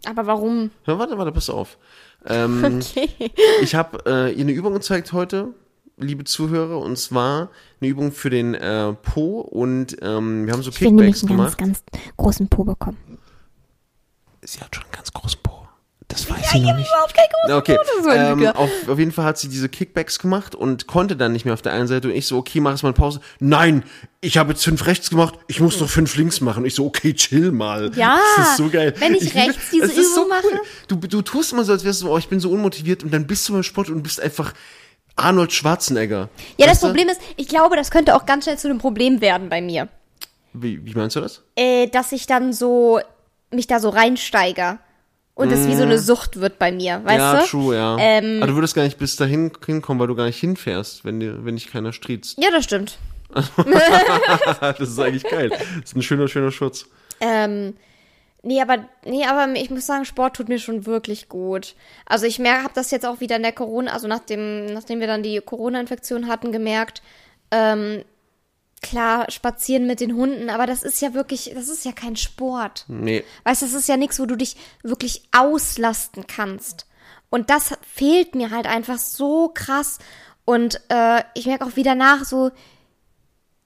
Aber 0.04 0.26
warum? 0.26 0.70
Ja, 0.86 0.98
warte, 1.00 1.18
warte, 1.18 1.32
pass 1.32 1.50
auf. 1.50 1.78
Ähm, 2.28 2.80
Okay. 2.80 3.08
Ich 3.62 3.74
habe 3.76 3.98
äh, 4.06 4.32
ihr 4.32 4.40
eine 4.40 4.50
Übung 4.52 4.72
gezeigt 4.74 5.12
heute, 5.12 5.54
liebe 5.98 6.24
Zuhörer, 6.24 6.78
und 6.78 6.98
zwar 6.98 7.50
eine 7.80 7.90
Übung 7.90 8.12
für 8.12 8.30
den 8.30 8.54
äh, 8.54 8.92
Po 8.92 9.40
und 9.40 9.96
ähm, 10.02 10.46
wir 10.46 10.52
haben 10.52 10.62
so 10.62 10.70
Ich 10.70 10.80
will 10.80 10.88
nämlich 10.92 11.14
Kickbacks 11.20 11.30
einen 11.30 11.38
ganz, 11.38 11.56
gemacht. 11.56 11.58
ganz 11.58 11.82
großen 12.16 12.48
Po 12.48 12.64
bekommen. 12.64 12.98
Sie 14.42 14.60
hat 14.60 14.74
schon 14.74 14.84
einen 14.84 14.92
ganz 14.92 15.12
großen 15.12 15.40
Po. 15.42 15.52
Das 16.08 16.30
weiß 16.30 16.50
sie 16.52 16.60
noch 16.60 16.76
nicht. 16.76 16.86
überhaupt 16.88 17.14
keinen 17.14 17.26
großen 17.32 17.56
Okay, 17.56 17.78
Po, 18.02 18.10
ähm, 18.10 18.46
auf, 18.48 18.70
auf 18.88 18.98
jeden 18.98 19.10
Fall 19.10 19.24
hat 19.24 19.38
sie 19.38 19.48
diese 19.48 19.68
Kickbacks 19.68 20.18
gemacht 20.20 20.54
und 20.54 20.86
konnte 20.86 21.16
dann 21.16 21.32
nicht 21.32 21.44
mehr 21.46 21.54
auf 21.54 21.62
der 21.62 21.72
einen 21.72 21.88
Seite 21.88 22.08
und 22.08 22.14
ich 22.14 22.26
so, 22.26 22.36
okay, 22.38 22.60
mach 22.60 22.70
jetzt 22.72 22.82
mal 22.84 22.90
eine 22.90 22.94
Pause. 22.96 23.20
Nein, 23.40 23.82
ich 24.20 24.36
habe 24.38 24.52
jetzt 24.52 24.62
fünf 24.64 24.86
rechts 24.86 25.10
gemacht, 25.10 25.34
ich 25.48 25.60
muss 25.60 25.80
noch 25.80 25.88
fünf 25.88 26.14
links 26.16 26.40
machen. 26.40 26.60
Und 26.60 26.66
ich 26.66 26.74
so, 26.76 26.86
okay, 26.86 27.12
chill 27.14 27.50
mal. 27.52 27.90
Ja, 27.96 28.20
das 28.36 28.50
ist 28.50 28.56
so 28.58 28.68
geil. 28.68 28.94
wenn 28.98 29.14
ich 29.14 29.22
liebe- 29.34 29.34
rechts 29.36 29.70
diese 29.72 29.86
es 29.86 29.96
ist 29.96 30.14
so 30.14 30.26
Übung 30.26 30.28
mache. 30.30 30.60
Du, 30.88 30.96
du 30.96 31.22
tust 31.22 31.52
immer 31.52 31.64
so, 31.64 31.72
als 31.72 31.84
wärst 31.84 32.02
du, 32.02 32.10
oh, 32.12 32.18
ich 32.18 32.28
bin 32.28 32.38
so 32.38 32.50
unmotiviert 32.50 33.02
und 33.02 33.12
dann 33.12 33.26
bist 33.26 33.48
du 33.48 33.54
beim 33.54 33.62
Sport 33.64 33.88
und 33.90 34.02
bist 34.02 34.20
einfach 34.20 34.52
Arnold 35.16 35.52
Schwarzenegger. 35.52 36.28
Ja, 36.58 36.66
das 36.66 36.80
du? 36.80 36.87
Problem 36.87 37.08
ist, 37.08 37.20
ich 37.37 37.49
glaube, 37.49 37.76
das 37.76 37.90
könnte 37.90 38.14
auch 38.14 38.26
ganz 38.26 38.44
schnell 38.44 38.58
zu 38.58 38.68
einem 38.68 38.78
Problem 38.78 39.20
werden 39.20 39.49
bei 39.49 39.61
mir. 39.61 39.88
Wie, 40.52 40.85
wie 40.85 40.94
meinst 40.94 41.16
du 41.16 41.20
das? 41.20 41.42
Äh, 41.56 41.88
dass 41.88 42.12
ich 42.12 42.26
dann 42.26 42.52
so, 42.52 43.00
mich 43.50 43.66
da 43.66 43.80
so 43.80 43.88
reinsteiger. 43.88 44.78
Und 45.35 45.52
das 45.52 45.66
wie 45.68 45.75
so 45.76 45.82
eine 45.82 45.99
Sucht 45.99 46.40
wird 46.40 46.58
bei 46.58 46.73
mir, 46.73 47.02
weißt 47.04 47.18
Mm. 47.18 47.20
ja, 47.20 47.40
du? 47.40 47.46
true, 47.46 47.76
ja. 47.76 47.96
Ähm, 48.00 48.38
Aber 48.38 48.46
du 48.52 48.54
würdest 48.54 48.75
gar 48.75 48.85
nicht 48.85 48.96
bis 48.96 49.16
dahin 49.16 49.52
hinkommen, 49.66 50.00
weil 50.00 50.06
du 50.06 50.14
gar 50.14 50.25
nicht 50.25 50.40
hinfährst, 50.40 51.04
wenn 51.04 51.20
dir, 51.20 51.44
wenn 51.44 51.56
dich 51.56 51.70
keiner 51.70 51.92
striezt. 51.92 52.38
Ja, 52.42 52.50
das 52.50 52.64
stimmt. 52.64 52.96
das 54.61 54.80
ist 54.80 54.99
eigentlich 54.99 55.25
geil. 55.25 55.50
Das 55.50 55.90
ist 55.90 55.96
ein 55.96 56.00
schöner, 56.00 56.26
schöner 56.28 56.50
Schutz. 56.52 56.87
Ähm, 57.20 57.75
nee, 58.46 58.62
aber 58.62 58.88
nee, 59.04 59.26
aber 59.26 59.52
ich 59.54 59.70
muss 59.70 59.86
sagen, 59.86 60.04
Sport 60.04 60.36
tut 60.36 60.48
mir 60.48 60.58
schon 60.58 60.86
wirklich 60.86 61.28
gut. 61.28 61.74
Also 62.06 62.26
ich 62.26 62.38
merke, 62.38 62.62
habe 62.62 62.74
das 62.74 62.90
jetzt 62.90 63.04
auch 63.04 63.20
wieder 63.20 63.36
in 63.36 63.42
der 63.42 63.52
Corona, 63.52 63.92
also 63.92 64.08
nachdem, 64.08 64.66
nachdem 64.66 65.00
wir 65.00 65.06
dann 65.06 65.22
die 65.22 65.40
Corona-Infektion 65.40 66.28
hatten, 66.28 66.52
gemerkt. 66.52 67.02
Ähm, 67.50 68.04
klar, 68.82 69.30
spazieren 69.30 69.86
mit 69.86 70.00
den 70.00 70.14
Hunden, 70.14 70.48
aber 70.48 70.66
das 70.66 70.82
ist 70.82 71.02
ja 71.02 71.12
wirklich, 71.12 71.50
das 71.54 71.68
ist 71.68 71.84
ja 71.84 71.92
kein 71.92 72.16
Sport. 72.16 72.84
Nee. 72.88 73.24
Weißt 73.44 73.62
du, 73.62 73.66
das 73.66 73.74
ist 73.74 73.88
ja 73.88 73.96
nichts, 73.96 74.20
wo 74.20 74.26
du 74.26 74.36
dich 74.36 74.56
wirklich 74.82 75.22
auslasten 75.32 76.26
kannst. 76.26 76.86
Und 77.30 77.50
das 77.50 77.74
fehlt 77.82 78.34
mir 78.34 78.50
halt 78.50 78.66
einfach 78.66 78.98
so 78.98 79.50
krass. 79.52 79.98
Und 80.44 80.80
äh, 80.88 81.22
ich 81.34 81.46
merke 81.46 81.64
auch 81.64 81.76
wieder 81.76 81.96
nach, 81.96 82.24
so, 82.24 82.52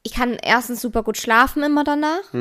ich 0.02 0.12
kann 0.14 0.35
erstens 0.35 0.80
super 0.80 1.02
gut 1.02 1.16
schlafen 1.19 1.62
immer 1.62 1.85
danach. 1.85 2.33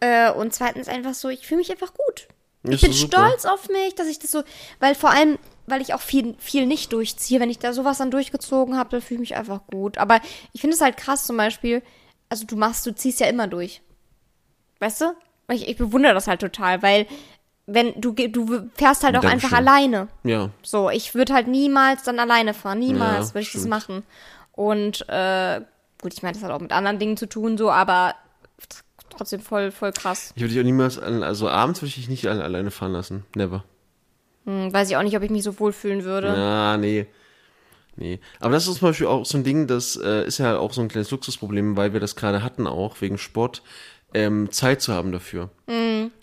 Äh, 0.00 0.30
und 0.32 0.54
zweitens 0.54 0.88
einfach 0.88 1.14
so, 1.14 1.28
ich 1.28 1.46
fühle 1.46 1.58
mich 1.58 1.70
einfach 1.70 1.92
gut. 1.94 2.28
Ich 2.64 2.74
Ist 2.74 2.80
bin 2.82 2.92
super. 2.92 3.26
stolz 3.28 3.44
auf 3.44 3.68
mich, 3.68 3.94
dass 3.96 4.06
ich 4.06 4.18
das 4.20 4.30
so, 4.30 4.42
weil 4.78 4.94
vor 4.94 5.10
allem, 5.10 5.38
weil 5.66 5.80
ich 5.82 5.94
auch 5.94 6.00
viel, 6.00 6.36
viel 6.38 6.66
nicht 6.66 6.92
durchziehe, 6.92 7.40
wenn 7.40 7.50
ich 7.50 7.58
da 7.58 7.72
sowas 7.72 7.98
dann 7.98 8.10
durchgezogen 8.12 8.78
habe, 8.78 8.90
dann 8.90 9.02
fühle 9.02 9.16
ich 9.22 9.30
mich 9.30 9.36
einfach 9.36 9.66
gut. 9.66 9.98
Aber 9.98 10.20
ich 10.52 10.60
finde 10.60 10.76
es 10.76 10.80
halt 10.80 10.96
krass 10.96 11.24
zum 11.24 11.36
Beispiel, 11.36 11.82
also 12.28 12.46
du 12.46 12.56
machst, 12.56 12.86
du 12.86 12.94
ziehst 12.94 13.20
ja 13.20 13.26
immer 13.26 13.48
durch. 13.48 13.82
Weißt 14.78 15.00
du? 15.00 15.12
Ich, 15.50 15.68
ich 15.68 15.76
bewundere 15.76 16.14
das 16.14 16.28
halt 16.28 16.40
total, 16.40 16.82
weil 16.82 17.06
wenn 17.66 18.00
du 18.00 18.12
du 18.12 18.70
fährst 18.74 19.04
halt 19.04 19.16
auch 19.16 19.24
einfach 19.24 19.50
Dankeschön. 19.50 19.58
alleine. 19.58 20.08
Ja. 20.24 20.50
So, 20.62 20.88
ich 20.88 21.14
würde 21.14 21.34
halt 21.34 21.46
niemals 21.48 22.04
dann 22.04 22.18
alleine 22.20 22.54
fahren, 22.54 22.78
niemals 22.78 23.28
Ja, 23.28 23.34
würde 23.34 23.40
ich 23.42 23.52
das 23.52 23.60
stimmt. 23.62 23.68
machen. 23.70 24.02
Und 24.52 25.04
äh, 25.08 25.60
gut, 26.02 26.12
ich 26.12 26.22
meine, 26.22 26.34
das 26.34 26.42
hat 26.44 26.50
auch 26.50 26.60
mit 26.60 26.72
anderen 26.72 26.98
Dingen 26.98 27.16
zu 27.16 27.26
tun, 27.26 27.56
so, 27.56 27.70
aber 27.70 28.14
tr- 28.60 28.82
trotzdem 29.08 29.40
voll, 29.40 29.70
voll 29.70 29.92
krass. 29.92 30.32
Ich 30.36 30.42
würde 30.42 30.52
dich 30.52 30.60
auch 30.60 30.64
niemals, 30.66 30.98
also 30.98 31.48
abends 31.48 31.80
würde 31.80 31.88
ich 31.88 31.94
dich 31.94 32.08
nicht 32.10 32.26
alle, 32.26 32.44
alleine 32.44 32.70
fahren 32.70 32.92
lassen. 32.92 33.24
Never. 33.34 33.64
Hm, 34.44 34.72
weiß 34.72 34.90
ich 34.90 34.96
auch 34.96 35.02
nicht, 35.02 35.16
ob 35.16 35.22
ich 35.22 35.30
mich 35.30 35.44
so 35.44 35.58
wohlfühlen 35.58 36.04
würde. 36.04 36.28
Ja, 36.28 36.76
nee. 36.76 37.06
Nee. 37.94 38.20
Aber 38.40 38.52
das 38.52 38.66
ist 38.66 38.78
zum 38.78 38.88
Beispiel 38.88 39.06
auch 39.06 39.24
so 39.26 39.36
ein 39.36 39.44
Ding, 39.44 39.66
das 39.66 39.96
äh, 39.96 40.26
ist 40.26 40.38
ja 40.38 40.56
auch 40.58 40.72
so 40.72 40.80
ein 40.80 40.88
kleines 40.88 41.10
Luxusproblem, 41.10 41.76
weil 41.76 41.92
wir 41.92 42.00
das 42.00 42.16
gerade 42.16 42.42
hatten 42.42 42.66
auch, 42.66 43.00
wegen 43.02 43.18
Sport, 43.18 43.62
ähm, 44.14 44.50
Zeit 44.50 44.82
zu 44.82 44.92
haben 44.92 45.12
dafür. 45.12 45.50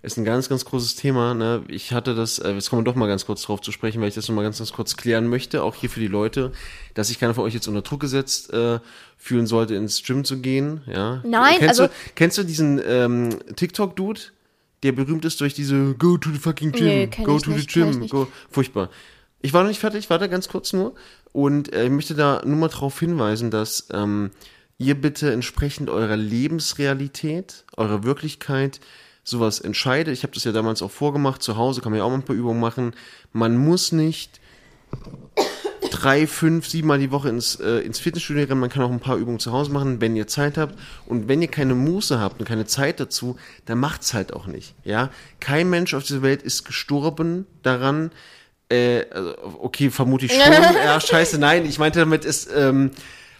Ist 0.02 0.18
ein 0.18 0.26
ganz, 0.26 0.48
ganz 0.50 0.64
großes 0.66 0.96
Thema. 0.96 1.34
Ne? 1.34 1.64
Ich 1.68 1.92
hatte 1.92 2.14
das, 2.16 2.40
äh, 2.40 2.52
jetzt 2.54 2.70
kommen 2.70 2.82
wir 2.82 2.86
doch 2.92 2.96
mal 2.96 3.08
ganz 3.08 3.26
kurz 3.26 3.42
drauf 3.42 3.62
zu 3.62 3.72
sprechen, 3.72 4.00
weil 4.02 4.10
ich 4.10 4.16
das 4.16 4.28
nochmal 4.28 4.44
ganz, 4.44 4.60
ganz 4.60 4.72
kurz 4.72 4.96
klären 4.96 5.28
möchte, 5.28 5.64
auch 5.64 5.76
hier 5.76 5.90
für 5.90 6.00
die 6.00 6.08
Leute, 6.08 6.52
dass 6.94 7.08
sich 7.08 7.20
keiner 7.20 7.34
von 7.34 7.44
euch 7.46 7.54
jetzt 7.54 7.68
unter 7.68 7.82
Druck 7.82 8.00
gesetzt 8.00 8.54
äh, 8.54 8.80
fühlen 9.18 9.48
sollte, 9.48 9.76
ins 9.76 10.04
Gym 10.04 10.24
zu 10.24 10.40
gehen. 10.40 10.82
Ja? 10.86 11.22
Nein, 11.26 11.56
kennst 11.60 11.80
also- 11.82 11.88
Du, 11.88 11.92
kennst 12.16 12.38
du 12.38 12.44
diesen 12.44 12.82
ähm, 12.86 13.30
TikTok-Dude, 13.56 14.22
der 14.84 14.92
berühmt 14.94 15.26
ist 15.26 15.42
durch 15.42 15.54
diese 15.54 15.94
Go 15.96 16.18
to 16.18 16.30
the 16.32 16.38
fucking 16.40 16.72
gym, 16.72 16.86
Nee, 16.86 17.10
go 17.24 17.38
to 17.40 17.52
nicht, 17.52 17.72
the 17.72 17.80
gym, 17.82 18.08
go. 18.08 18.28
Furchtbar. 18.50 18.90
Ich 19.42 19.54
war 19.54 19.64
noch 19.64 19.70
nicht 19.70 19.80
fertig, 19.80 20.10
warte 20.10 20.30
ganz 20.30 20.48
kurz 20.48 20.74
nur. 20.74 20.94
Und 21.32 21.74
äh, 21.74 21.86
ich 21.86 21.92
möchte 21.92 22.14
da 22.16 22.42
nur 22.46 22.58
mal 22.58 22.70
darauf 22.70 23.00
hinweisen, 23.00 23.52
dass 23.52 23.88
ähm, 23.92 24.32
ihr 24.80 25.00
bitte 25.00 25.32
entsprechend 25.32 25.90
eurer 25.90 26.18
Lebensrealität, 26.18 27.66
eurer 27.78 28.04
Wirklichkeit 28.04 28.80
sowas 29.24 29.60
entscheidet. 29.60 30.14
Ich 30.14 30.24
habe 30.24 30.34
das 30.34 30.46
ja 30.46 30.52
damals 30.52 30.82
auch 30.82 30.90
vorgemacht, 30.90 31.44
zu 31.44 31.58
Hause 31.58 31.82
kann 31.82 31.92
man 31.92 32.00
ja 32.00 32.06
auch 32.06 32.10
mal 32.10 32.16
ein 32.16 32.24
paar 32.24 32.36
Übungen 32.36 32.60
machen. 32.60 32.96
Man 33.32 33.58
muss 33.58 33.92
nicht 33.92 34.40
drei, 35.92 36.28
fünf, 36.28 36.68
sieben 36.68 36.88
Mal 36.88 37.00
die 37.00 37.12
Woche 37.12 37.30
ins, 37.30 37.56
äh, 37.56 37.80
ins 37.80 38.00
Fitnessstudio 38.00 38.46
rennen. 38.46 38.60
Man 38.60 38.70
kann 38.70 38.84
auch 38.84 38.92
ein 38.92 39.02
paar 39.02 39.18
Übungen 39.18 39.40
zu 39.40 39.52
Hause 39.52 39.72
machen, 39.72 40.02
wenn 40.02 40.16
ihr 40.16 40.28
Zeit 40.28 40.58
habt. 40.58 40.80
Und 41.06 41.28
wenn 41.28 41.42
ihr 41.42 41.50
keine 41.50 41.76
Muße 41.76 42.20
habt 42.20 42.40
und 42.40 42.48
keine 42.48 42.66
Zeit 42.66 43.00
dazu, 43.00 43.38
dann 43.66 43.80
macht's 43.80 44.14
halt 44.14 44.34
auch 44.34 44.48
nicht. 44.48 44.76
Ja, 44.84 45.10
kein 45.40 45.70
Mensch 45.70 45.94
auf 45.94 46.04
dieser 46.04 46.22
Welt 46.22 46.42
ist 46.42 46.64
gestorben 46.64 47.46
daran. 47.64 48.12
Äh, 48.70 49.06
also, 49.12 49.36
okay, 49.62 49.90
vermute 49.90 50.26
ich 50.26 50.34
schon. 50.34 50.42
ja, 50.54 51.00
scheiße, 51.02 51.38
nein. 51.38 51.66
Ich 51.66 51.80
meinte 51.80 52.00
damit, 52.00 52.24
es 52.24 52.48
ähm, 52.54 52.92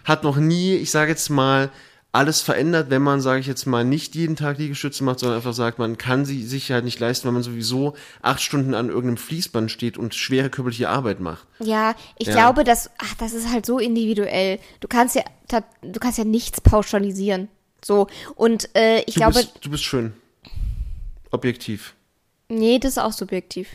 hat 0.04 0.22
noch 0.24 0.36
nie, 0.36 0.74
ich 0.74 0.90
sage 0.90 1.10
jetzt 1.10 1.28
mal, 1.30 1.70
alles 2.12 2.40
verändert, 2.42 2.90
wenn 2.90 3.02
man, 3.02 3.20
sage 3.20 3.38
ich 3.38 3.46
jetzt 3.46 3.66
mal, 3.66 3.84
nicht 3.84 4.16
jeden 4.16 4.34
Tag 4.34 4.58
Liegestütze 4.58 5.04
macht, 5.04 5.20
sondern 5.20 5.36
einfach 5.36 5.52
sagt, 5.52 5.78
man 5.78 5.96
kann 5.96 6.24
sie 6.24 6.44
sich 6.44 6.72
halt 6.72 6.84
nicht 6.84 6.98
leisten, 6.98 7.28
wenn 7.28 7.34
man 7.34 7.44
sowieso 7.44 7.94
acht 8.20 8.40
Stunden 8.42 8.74
an 8.74 8.88
irgendeinem 8.88 9.16
Fließband 9.16 9.70
steht 9.70 9.96
und 9.96 10.12
schwere 10.16 10.50
körperliche 10.50 10.88
Arbeit 10.88 11.20
macht. 11.20 11.46
Ja, 11.60 11.94
ich 12.18 12.26
Ja. 12.26 12.32
glaube, 12.32 12.64
dass, 12.64 12.90
ach, 12.98 13.14
das 13.14 13.32
ist 13.32 13.48
halt 13.52 13.64
so 13.64 13.78
individuell. 13.78 14.58
Du 14.80 14.88
kannst 14.88 15.14
ja, 15.14 15.22
du 15.82 16.00
kannst 16.00 16.18
ja 16.18 16.24
nichts 16.24 16.60
pauschalisieren. 16.60 17.46
So. 17.84 18.08
Und 18.34 18.68
äh, 18.76 19.02
ich 19.02 19.14
Du, 19.14 19.20
glaube, 19.20 19.34
bist, 19.34 19.52
du 19.60 19.70
bist 19.70 19.84
schön. 19.84 20.12
Objektiv. 21.30 21.94
nee, 22.48 22.80
das 22.80 22.92
ist 22.92 22.98
auch 22.98 23.12
subjektiv. 23.12 23.68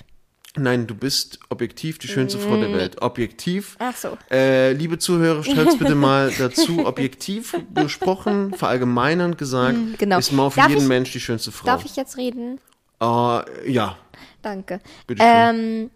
Nein, 0.58 0.88
du 0.88 0.96
bist 0.96 1.39
objektiv 1.50 1.98
die 2.00 2.08
schönste 2.08 2.39
Frau 2.39 2.56
der 2.58 2.72
Welt. 2.74 3.02
Objektiv. 3.02 3.76
Ach 3.80 3.96
so. 3.96 4.18
Äh, 4.32 4.72
liebe 4.74 4.98
Zuhörer, 4.98 5.44
schreibt's 5.44 5.78
bitte 5.80 5.96
mal 5.96 6.32
dazu. 6.38 6.86
Objektiv 6.86 7.56
gesprochen, 7.74 8.54
verallgemeinernd 8.54 9.38
gesagt, 9.38 9.78
genau. 9.98 10.18
ist 10.18 10.32
mal 10.32 10.50
für 10.50 10.62
Darf 10.62 10.70
jeden 10.70 10.84
ich- 10.84 10.88
Mensch 10.88 11.12
die 11.12 11.20
schönste 11.20 11.52
Frau. 11.52 11.65
Darf 11.65 11.84
ich 11.86 11.96
jetzt 11.96 12.18
reden? 12.18 12.60
Äh, 13.02 13.72
ja, 13.72 13.98
Danke. 14.41 14.80
bitte. 15.08 15.22
Ähm, 15.26 15.91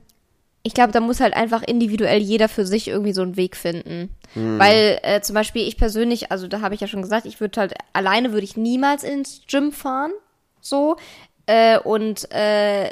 ich 0.64 0.74
glaube, 0.74 0.92
da 0.92 1.00
muss 1.00 1.22
halt 1.22 1.36
einfach 1.36 1.64
individuell 1.64 2.20
jeder 2.20 2.50
für 2.50 2.66
sich 2.66 2.90
irgendwie 2.90 3.14
so 3.14 3.22
einen 3.22 3.38
Weg 3.38 3.56
finden. 3.56 4.14
Hm. 4.34 4.60
Weil 4.60 5.00
äh, 5.04 5.22
zum 5.22 5.34
Beispiel 5.34 5.66
ich 5.68 5.78
persönlich, 5.78 6.32
also 6.32 6.48
da 6.48 6.60
habe 6.62 6.76
ich 6.76 6.82
ja 6.82 6.88
schon 6.88 7.02
gesagt, 7.02 7.26
ich 7.26 7.40
würde 7.40 7.62
halt 7.62 7.74
alleine 7.94 8.34
würde 8.34 8.44
ich 8.44 8.58
niemals 8.58 9.04
ins 9.04 9.42
Gym 9.48 9.72
fahren, 9.72 10.12
so 10.62 10.98
äh, 11.46 11.80
und 11.80 12.30
äh, 12.32 12.92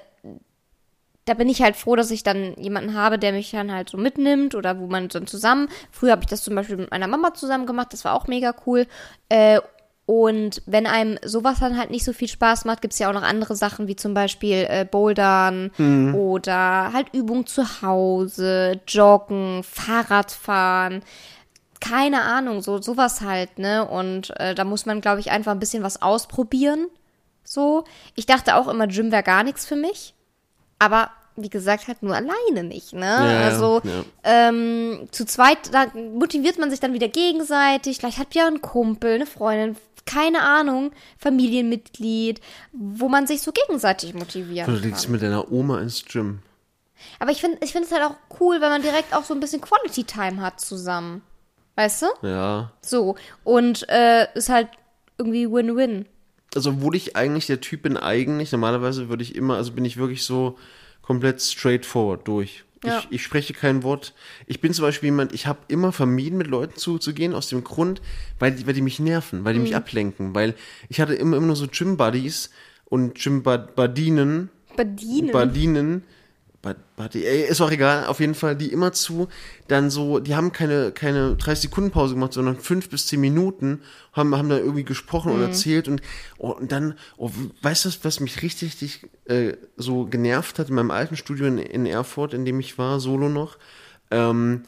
da 1.27 1.33
bin 1.33 1.49
ich 1.49 1.61
halt 1.61 1.75
froh, 1.75 1.95
dass 1.95 2.09
ich 2.09 2.23
dann 2.23 2.55
jemanden 2.55 2.93
habe, 2.93 3.19
der 3.19 3.33
mich 3.33 3.51
dann 3.51 3.71
halt 3.71 3.89
so 3.89 3.97
mitnimmt 3.97 4.55
oder 4.55 4.79
wo 4.79 4.87
man 4.87 5.09
dann 5.09 5.27
zusammen. 5.27 5.67
Früher 5.91 6.13
habe 6.13 6.23
ich 6.23 6.29
das 6.29 6.41
zum 6.41 6.55
Beispiel 6.55 6.77
mit 6.77 6.89
meiner 6.89 7.07
Mama 7.07 7.33
zusammen 7.33 7.65
gemacht, 7.65 7.91
das 7.91 8.05
war 8.05 8.13
auch 8.13 8.27
mega 8.27 8.55
cool. 8.65 8.87
Äh, 9.29 9.59
und 10.05 10.61
wenn 10.65 10.87
einem 10.87 11.19
sowas 11.25 11.59
dann 11.59 11.77
halt 11.77 11.91
nicht 11.91 12.05
so 12.05 12.13
viel 12.13 12.29
Spaß 12.29 12.63
macht, 12.63 12.81
gibt's 12.81 12.97
ja 12.97 13.09
auch 13.09 13.13
noch 13.13 13.23
andere 13.23 13.57
Sachen, 13.57 13.89
wie 13.89 13.97
zum 13.97 14.13
Beispiel 14.13 14.65
äh, 14.69 14.87
Bouldern 14.89 15.69
oder 16.15 16.93
halt 16.93 17.13
Übungen 17.13 17.45
zu 17.45 17.81
Hause, 17.81 18.79
Joggen, 18.87 19.63
Fahrradfahren. 19.63 21.03
Keine 21.81 22.21
Ahnung, 22.21 22.61
so 22.61 22.81
sowas 22.81 23.19
halt, 23.19 23.59
ne? 23.59 23.85
Und 23.85 24.31
äh, 24.39 24.55
da 24.55 24.63
muss 24.63 24.85
man, 24.85 25.01
glaube 25.01 25.19
ich, 25.19 25.29
einfach 25.29 25.51
ein 25.51 25.59
bisschen 25.59 25.83
was 25.83 26.01
ausprobieren. 26.01 26.87
So. 27.43 27.83
Ich 28.15 28.25
dachte 28.25 28.55
auch 28.55 28.69
immer, 28.69 28.87
Gym 28.87 29.11
wäre 29.11 29.23
gar 29.23 29.43
nichts 29.43 29.65
für 29.65 29.75
mich. 29.75 30.15
Aber 30.79 31.09
wie 31.35 31.49
gesagt, 31.49 31.87
halt 31.87 32.01
nur 32.01 32.15
alleine 32.15 32.63
nicht, 32.63 32.93
ne? 32.93 33.05
Ja, 33.05 33.41
also 33.45 33.81
ja. 33.83 34.03
ähm, 34.23 35.07
zu 35.11 35.25
zweit, 35.25 35.71
da 35.71 35.87
motiviert 35.95 36.57
man 36.57 36.71
sich 36.71 36.79
dann 36.79 36.93
wieder 36.93 37.07
gegenseitig. 37.07 37.97
Vielleicht 37.97 38.17
hat 38.17 38.33
ja 38.33 38.47
ein 38.47 38.61
Kumpel, 38.61 39.15
eine 39.15 39.25
Freundin, 39.27 39.77
keine 40.05 40.41
Ahnung, 40.41 40.91
Familienmitglied, 41.19 42.41
wo 42.73 43.07
man 43.07 43.27
sich 43.27 43.41
so 43.41 43.51
gegenseitig 43.51 44.13
motivieren 44.15 44.73
Du 44.73 44.79
legst 44.79 45.03
kann. 45.03 45.11
mit 45.11 45.21
deiner 45.21 45.51
Oma 45.51 45.79
ins 45.79 46.03
Gym. 46.05 46.39
Aber 47.19 47.31
ich 47.31 47.41
finde 47.41 47.59
ich 47.61 47.71
finde 47.71 47.87
es 47.87 47.93
halt 47.93 48.03
auch 48.03 48.15
cool, 48.39 48.59
wenn 48.59 48.69
man 48.69 48.81
direkt 48.81 49.13
auch 49.13 49.23
so 49.23 49.33
ein 49.35 49.39
bisschen 49.39 49.61
Quality 49.61 50.05
Time 50.05 50.41
hat 50.41 50.59
zusammen. 50.59 51.21
Weißt 51.75 52.01
du? 52.01 52.27
Ja. 52.27 52.71
So. 52.81 53.15
Und 53.43 53.87
äh, 53.89 54.27
ist 54.33 54.49
halt 54.49 54.69
irgendwie 55.19 55.51
Win-Win. 55.51 56.07
Also, 56.55 56.71
obwohl 56.71 56.95
ich 56.95 57.15
eigentlich 57.15 57.47
der 57.47 57.61
Typ 57.61 57.83
bin, 57.83 57.97
eigentlich, 57.97 58.51
normalerweise 58.51 59.09
würde 59.09 59.23
ich 59.23 59.35
immer, 59.35 59.55
also 59.55 59.71
bin 59.73 59.85
ich 59.85 59.97
wirklich 59.97 60.23
so 60.23 60.57
komplett 61.01 61.41
straightforward 61.41 62.27
durch. 62.27 62.63
Ja. 62.85 62.99
Ich, 62.99 63.07
ich 63.09 63.23
spreche 63.23 63.53
kein 63.53 63.83
Wort. 63.83 64.13
Ich 64.45 64.61
bin 64.61 64.71
zum 64.73 64.83
Beispiel 64.83 65.07
jemand, 65.07 65.33
ich 65.33 65.47
habe 65.47 65.59
immer 65.67 65.91
vermieden, 65.91 66.37
mit 66.37 66.47
Leuten 66.47 66.77
zuzugehen, 66.77 67.33
aus 67.33 67.49
dem 67.49 67.63
Grund, 67.63 68.01
weil 68.39 68.51
die, 68.53 68.67
weil 68.67 68.73
die 68.73 68.81
mich 68.81 68.99
nerven, 68.99 69.43
weil 69.43 69.53
die 69.53 69.59
Mhm. 69.59 69.63
mich 69.63 69.75
ablenken. 69.75 70.35
Weil 70.35 70.53
ich 70.87 71.01
hatte 71.01 71.15
immer, 71.15 71.37
immer 71.37 71.47
nur 71.47 71.55
so 71.55 71.67
Gym-Buddies 71.67 72.51
und 72.85 73.15
Gym-Badinen, 73.15 74.49
Bedienen. 74.75 75.31
Badinen, 75.31 76.03
Badi, 76.61 77.25
ey, 77.25 77.43
ist 77.47 77.61
auch 77.61 77.71
egal, 77.71 78.07
auf 78.07 78.19
jeden 78.19 78.33
Fall, 78.35 78.55
die 78.55 78.71
immer 78.71 78.91
zu, 78.91 79.27
dann 79.67 79.89
so, 79.89 80.19
die 80.19 80.35
haben 80.35 80.51
keine, 80.51 80.91
keine 80.91 81.35
30 81.35 81.69
Sekunden 81.69 81.91
Pause 81.91 82.15
gemacht, 82.15 82.33
sondern 82.33 82.57
fünf 82.57 82.89
bis 82.89 83.05
zehn 83.07 83.21
Minuten, 83.21 83.81
haben, 84.11 84.35
haben 84.35 84.49
da 84.49 84.57
irgendwie 84.57 84.83
gesprochen 84.83 85.31
Mhm. 85.31 85.37
und 85.37 85.41
erzählt 85.43 85.87
und, 85.87 86.01
oh, 86.37 86.49
und 86.49 86.71
dann, 86.71 86.95
oh, 87.15 87.31
weißt 87.61 87.85
du, 87.85 87.89
was 88.01 88.19
mich 88.19 88.41
richtig, 88.41 88.69
richtig 88.69 89.07
äh, 89.25 89.53
so 89.77 90.05
genervt 90.05 90.59
hat 90.59 90.69
in 90.69 90.75
meinem 90.75 90.91
alten 90.91 91.15
Studio 91.15 91.45
in, 91.45 91.57
in 91.59 91.85
Erfurt, 91.85 92.33
in 92.33 92.43
dem 92.43 92.59
ich 92.59 92.77
war, 92.77 92.99
solo 92.99 93.29
noch, 93.29 93.57
ähm, 94.11 94.63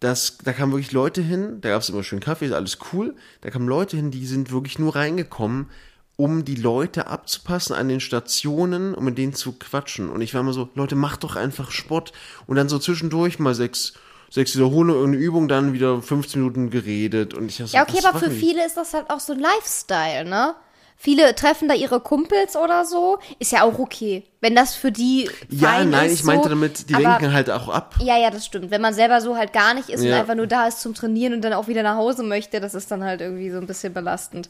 das, 0.00 0.38
da 0.44 0.52
kamen 0.52 0.72
wirklich 0.72 0.92
Leute 0.92 1.22
hin, 1.22 1.60
da 1.62 1.70
gab 1.70 1.82
es 1.82 1.88
immer 1.88 2.02
schön 2.04 2.20
Kaffee, 2.20 2.46
ist 2.46 2.52
alles 2.52 2.78
cool. 2.92 3.14
Da 3.40 3.50
kamen 3.50 3.66
Leute 3.66 3.96
hin, 3.96 4.10
die 4.10 4.26
sind 4.26 4.52
wirklich 4.52 4.78
nur 4.78 4.94
reingekommen, 4.94 5.70
um 6.16 6.44
die 6.44 6.54
Leute 6.54 7.08
abzupassen 7.08 7.74
an 7.74 7.88
den 7.88 8.00
Stationen, 8.00 8.94
um 8.94 9.04
mit 9.04 9.18
denen 9.18 9.34
zu 9.34 9.52
quatschen. 9.52 10.08
Und 10.10 10.20
ich 10.20 10.32
war 10.34 10.40
immer 10.42 10.52
so, 10.52 10.68
Leute, 10.74 10.94
macht 10.96 11.24
doch 11.24 11.36
einfach 11.36 11.70
Sport. 11.70 12.12
Und 12.46 12.56
dann 12.56 12.68
so 12.68 12.78
zwischendurch 12.78 13.38
mal 13.38 13.54
sechs, 13.54 13.94
sechs 14.30 14.54
Wiederholungen, 14.54 14.94
irgendeine 15.00 15.24
Übung, 15.24 15.48
dann 15.48 15.72
wieder 15.72 16.00
15 16.00 16.40
Minuten 16.40 16.70
geredet. 16.70 17.34
Und 17.34 17.46
ich 17.48 17.56
so, 17.56 17.64
Ja, 17.64 17.82
okay, 17.82 17.98
aber 18.04 18.18
für 18.18 18.28
die? 18.30 18.36
viele 18.38 18.64
ist 18.64 18.76
das 18.76 18.94
halt 18.94 19.10
auch 19.10 19.20
so 19.20 19.32
ein 19.32 19.40
Lifestyle, 19.40 20.24
ne? 20.24 20.54
Viele 20.96 21.34
treffen 21.34 21.68
da 21.68 21.74
ihre 21.74 21.98
Kumpels 22.00 22.56
oder 22.56 22.84
so. 22.84 23.18
Ist 23.40 23.50
ja 23.52 23.64
auch 23.64 23.78
okay. 23.80 24.24
Wenn 24.40 24.54
das 24.54 24.74
für 24.76 24.92
die 24.92 25.28
Ja, 25.50 25.84
nein, 25.84 26.06
ist, 26.06 26.20
ich 26.20 26.24
meinte 26.24 26.44
so, 26.44 26.48
damit, 26.50 26.88
die 26.88 26.94
aber, 26.94 27.02
lenken 27.02 27.32
halt 27.32 27.50
auch 27.50 27.68
ab. 27.68 27.96
Ja, 28.00 28.16
ja, 28.16 28.30
das 28.30 28.46
stimmt. 28.46 28.70
Wenn 28.70 28.80
man 28.80 28.94
selber 28.94 29.20
so 29.20 29.36
halt 29.36 29.52
gar 29.52 29.74
nicht 29.74 29.88
ist 29.90 30.00
und 30.00 30.06
Ja. 30.06 30.20
einfach 30.20 30.36
nur 30.36 30.46
da 30.46 30.66
ist 30.68 30.80
zum 30.80 30.94
Trainieren 30.94 31.34
und 31.34 31.42
dann 31.42 31.52
auch 31.52 31.66
wieder 31.66 31.82
nach 31.82 31.96
Hause 31.96 32.22
möchte, 32.22 32.60
das 32.60 32.74
ist 32.74 32.90
dann 32.92 33.02
halt 33.02 33.20
irgendwie 33.20 33.50
so 33.50 33.58
ein 33.58 33.66
bisschen 33.66 33.92
belastend. 33.92 34.48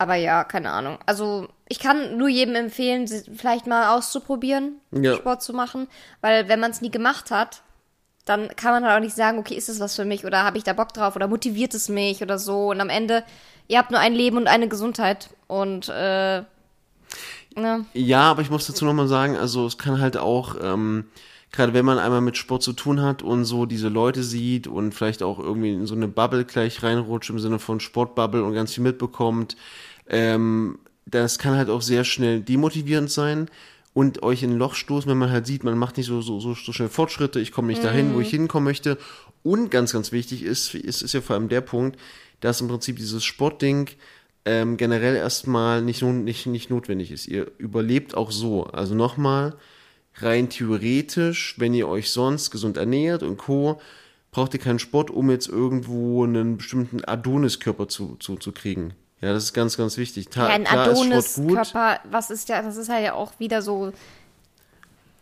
Aber 0.00 0.14
ja, 0.14 0.44
keine 0.44 0.70
Ahnung. 0.70 0.96
Also 1.04 1.48
ich 1.68 1.78
kann 1.78 2.16
nur 2.16 2.30
jedem 2.30 2.54
empfehlen, 2.54 3.06
vielleicht 3.06 3.66
mal 3.66 3.94
auszuprobieren, 3.94 4.76
Ja. 4.92 5.14
Sport 5.14 5.42
zu 5.42 5.52
machen. 5.52 5.88
Weil 6.22 6.48
wenn 6.48 6.58
man 6.58 6.70
es 6.70 6.80
nie 6.80 6.90
gemacht 6.90 7.30
hat, 7.30 7.60
dann 8.24 8.48
kann 8.56 8.72
man 8.72 8.84
halt 8.84 8.96
auch 8.96 9.04
nicht 9.04 9.14
sagen, 9.14 9.38
okay, 9.38 9.52
ist 9.54 9.68
das 9.68 9.78
was 9.78 9.96
für 9.96 10.06
mich 10.06 10.24
oder 10.24 10.42
habe 10.42 10.56
ich 10.56 10.64
da 10.64 10.72
Bock 10.72 10.94
drauf 10.94 11.16
oder 11.16 11.28
motiviert 11.28 11.74
es 11.74 11.90
mich 11.90 12.22
oder 12.22 12.38
so. 12.38 12.70
Und 12.70 12.80
am 12.80 12.88
Ende, 12.88 13.24
ihr 13.68 13.76
habt 13.76 13.90
nur 13.90 14.00
ein 14.00 14.14
Leben 14.14 14.38
und 14.38 14.46
eine 14.46 14.68
Gesundheit. 14.68 15.28
Und 15.48 15.90
äh, 15.90 16.44
ne? 17.54 17.84
Ja, 17.92 18.22
aber 18.22 18.40
ich 18.40 18.48
muss 18.50 18.66
dazu 18.66 18.86
nochmal 18.86 19.06
sagen, 19.06 19.36
also 19.36 19.66
es 19.66 19.76
kann 19.76 20.00
halt 20.00 20.16
auch, 20.16 20.56
ähm, 20.62 21.08
gerade 21.52 21.74
wenn 21.74 21.84
man 21.84 21.98
einmal 21.98 22.22
mit 22.22 22.38
Sport 22.38 22.62
zu 22.62 22.72
tun 22.72 23.02
hat 23.02 23.22
und 23.22 23.44
so 23.44 23.66
diese 23.66 23.88
Leute 23.88 24.22
sieht 24.22 24.66
und 24.66 24.94
vielleicht 24.94 25.22
auch 25.22 25.38
irgendwie 25.38 25.74
in 25.74 25.86
so 25.86 25.94
eine 25.94 26.08
Bubble 26.08 26.46
gleich 26.46 26.82
reinrutscht 26.82 27.28
im 27.28 27.38
Sinne 27.38 27.58
von 27.58 27.80
Sportbubble 27.80 28.42
und 28.42 28.54
ganz 28.54 28.72
viel 28.72 28.84
mitbekommt, 28.84 29.58
ähm, 30.10 30.78
das 31.06 31.38
kann 31.38 31.56
halt 31.56 31.70
auch 31.70 31.82
sehr 31.82 32.04
schnell 32.04 32.40
demotivierend 32.40 33.10
sein 33.10 33.48
und 33.92 34.22
euch 34.22 34.42
in 34.42 34.52
ein 34.52 34.58
Loch 34.58 34.74
stoßen, 34.74 35.10
wenn 35.10 35.18
man 35.18 35.30
halt 35.30 35.46
sieht, 35.46 35.64
man 35.64 35.78
macht 35.78 35.96
nicht 35.96 36.06
so, 36.06 36.20
so, 36.20 36.38
so, 36.38 36.54
schnell 36.54 36.88
Fortschritte, 36.88 37.40
ich 37.40 37.52
komme 37.52 37.68
nicht 37.68 37.82
dahin, 37.82 38.14
wo 38.14 38.20
ich 38.20 38.30
hinkommen 38.30 38.64
möchte. 38.64 38.98
Und 39.42 39.70
ganz, 39.70 39.92
ganz 39.92 40.12
wichtig 40.12 40.44
ist, 40.44 40.74
ist, 40.74 41.02
ist 41.02 41.14
ja 41.14 41.20
vor 41.20 41.34
allem 41.34 41.48
der 41.48 41.62
Punkt, 41.62 41.98
dass 42.40 42.60
im 42.60 42.68
Prinzip 42.68 42.96
dieses 42.96 43.24
Sportding 43.24 43.88
ähm, 44.44 44.76
generell 44.76 45.16
erstmal 45.16 45.82
nicht, 45.82 46.02
nicht, 46.02 46.46
nicht 46.46 46.70
notwendig 46.70 47.10
ist. 47.10 47.26
Ihr 47.26 47.50
überlebt 47.58 48.14
auch 48.14 48.30
so. 48.30 48.64
Also 48.64 48.94
nochmal, 48.94 49.56
rein 50.16 50.48
theoretisch, 50.48 51.56
wenn 51.58 51.74
ihr 51.74 51.88
euch 51.88 52.10
sonst 52.10 52.50
gesund 52.50 52.76
ernährt 52.76 53.22
und 53.22 53.38
Co., 53.38 53.80
braucht 54.30 54.54
ihr 54.54 54.60
keinen 54.60 54.78
Sport, 54.78 55.10
um 55.10 55.28
jetzt 55.30 55.48
irgendwo 55.48 56.22
einen 56.22 56.58
bestimmten 56.58 57.04
Adoniskörper 57.04 57.88
zu, 57.88 58.16
zu, 58.20 58.36
zu 58.36 58.52
kriegen. 58.52 58.94
Ja, 59.20 59.32
das 59.34 59.44
ist 59.44 59.52
ganz, 59.52 59.76
ganz 59.76 59.96
wichtig. 59.98 60.28
Ta 60.30 60.48
Ja, 60.48 60.54
ein. 60.54 60.66
Adonis-Körper, 60.66 62.00
was 62.10 62.30
ist 62.30 62.48
ja, 62.48 62.62
das 62.62 62.76
ist 62.76 62.88
halt 62.88 63.04
ja 63.04 63.14
auch 63.14 63.32
wieder 63.38 63.60
so 63.62 63.92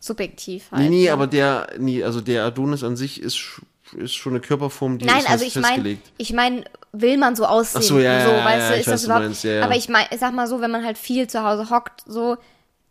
subjektiv 0.01 0.71
halt. 0.71 0.83
Nee, 0.83 0.89
nee, 0.89 1.05
ne? 1.07 1.13
aber 1.13 1.27
der, 1.27 1.69
nee, 1.79 2.03
also 2.05 2.21
der 2.21 2.45
Adonis 2.45 2.85
an 2.85 2.97
sich 2.97 3.21
ist, 3.21 3.61
ist 3.97 4.15
schon 4.15 4.33
eine 4.33 4.41
Körperform, 4.41 4.99
die 4.99 5.07
Nein, 5.07 5.19
ist 5.19 5.31
also 5.31 5.45
ich 5.45 5.57
meine, 5.57 5.67
festgelegt. 5.67 6.13
ich 6.19 6.33
meine, 6.33 6.65
will 6.93 7.17
man 7.17 7.35
so 7.35 7.45
aussehen? 7.45 7.81
Ach 7.83 7.87
so, 7.87 7.99
ja, 7.99 8.25
so, 8.25 8.31
ja, 8.33 8.45
weißt 8.45 8.59
ja, 8.59 8.69
du, 8.69 8.75
ich 8.75 8.81
ist 8.81 8.87
weiß, 8.87 8.93
das 8.93 9.05
überhaupt? 9.05 9.25
meinst, 9.25 9.45
ja, 9.45 9.53
ja. 9.53 9.65
Aber 9.65 9.77
ich 9.77 9.89
meine, 9.89 10.09
sag 10.19 10.33
mal 10.33 10.47
so, 10.47 10.61
wenn 10.61 10.71
man 10.71 10.85
halt 10.85 10.99
viel 10.99 11.27
zu 11.27 11.43
Hause 11.43 11.71
hockt, 11.71 12.03
so, 12.07 12.37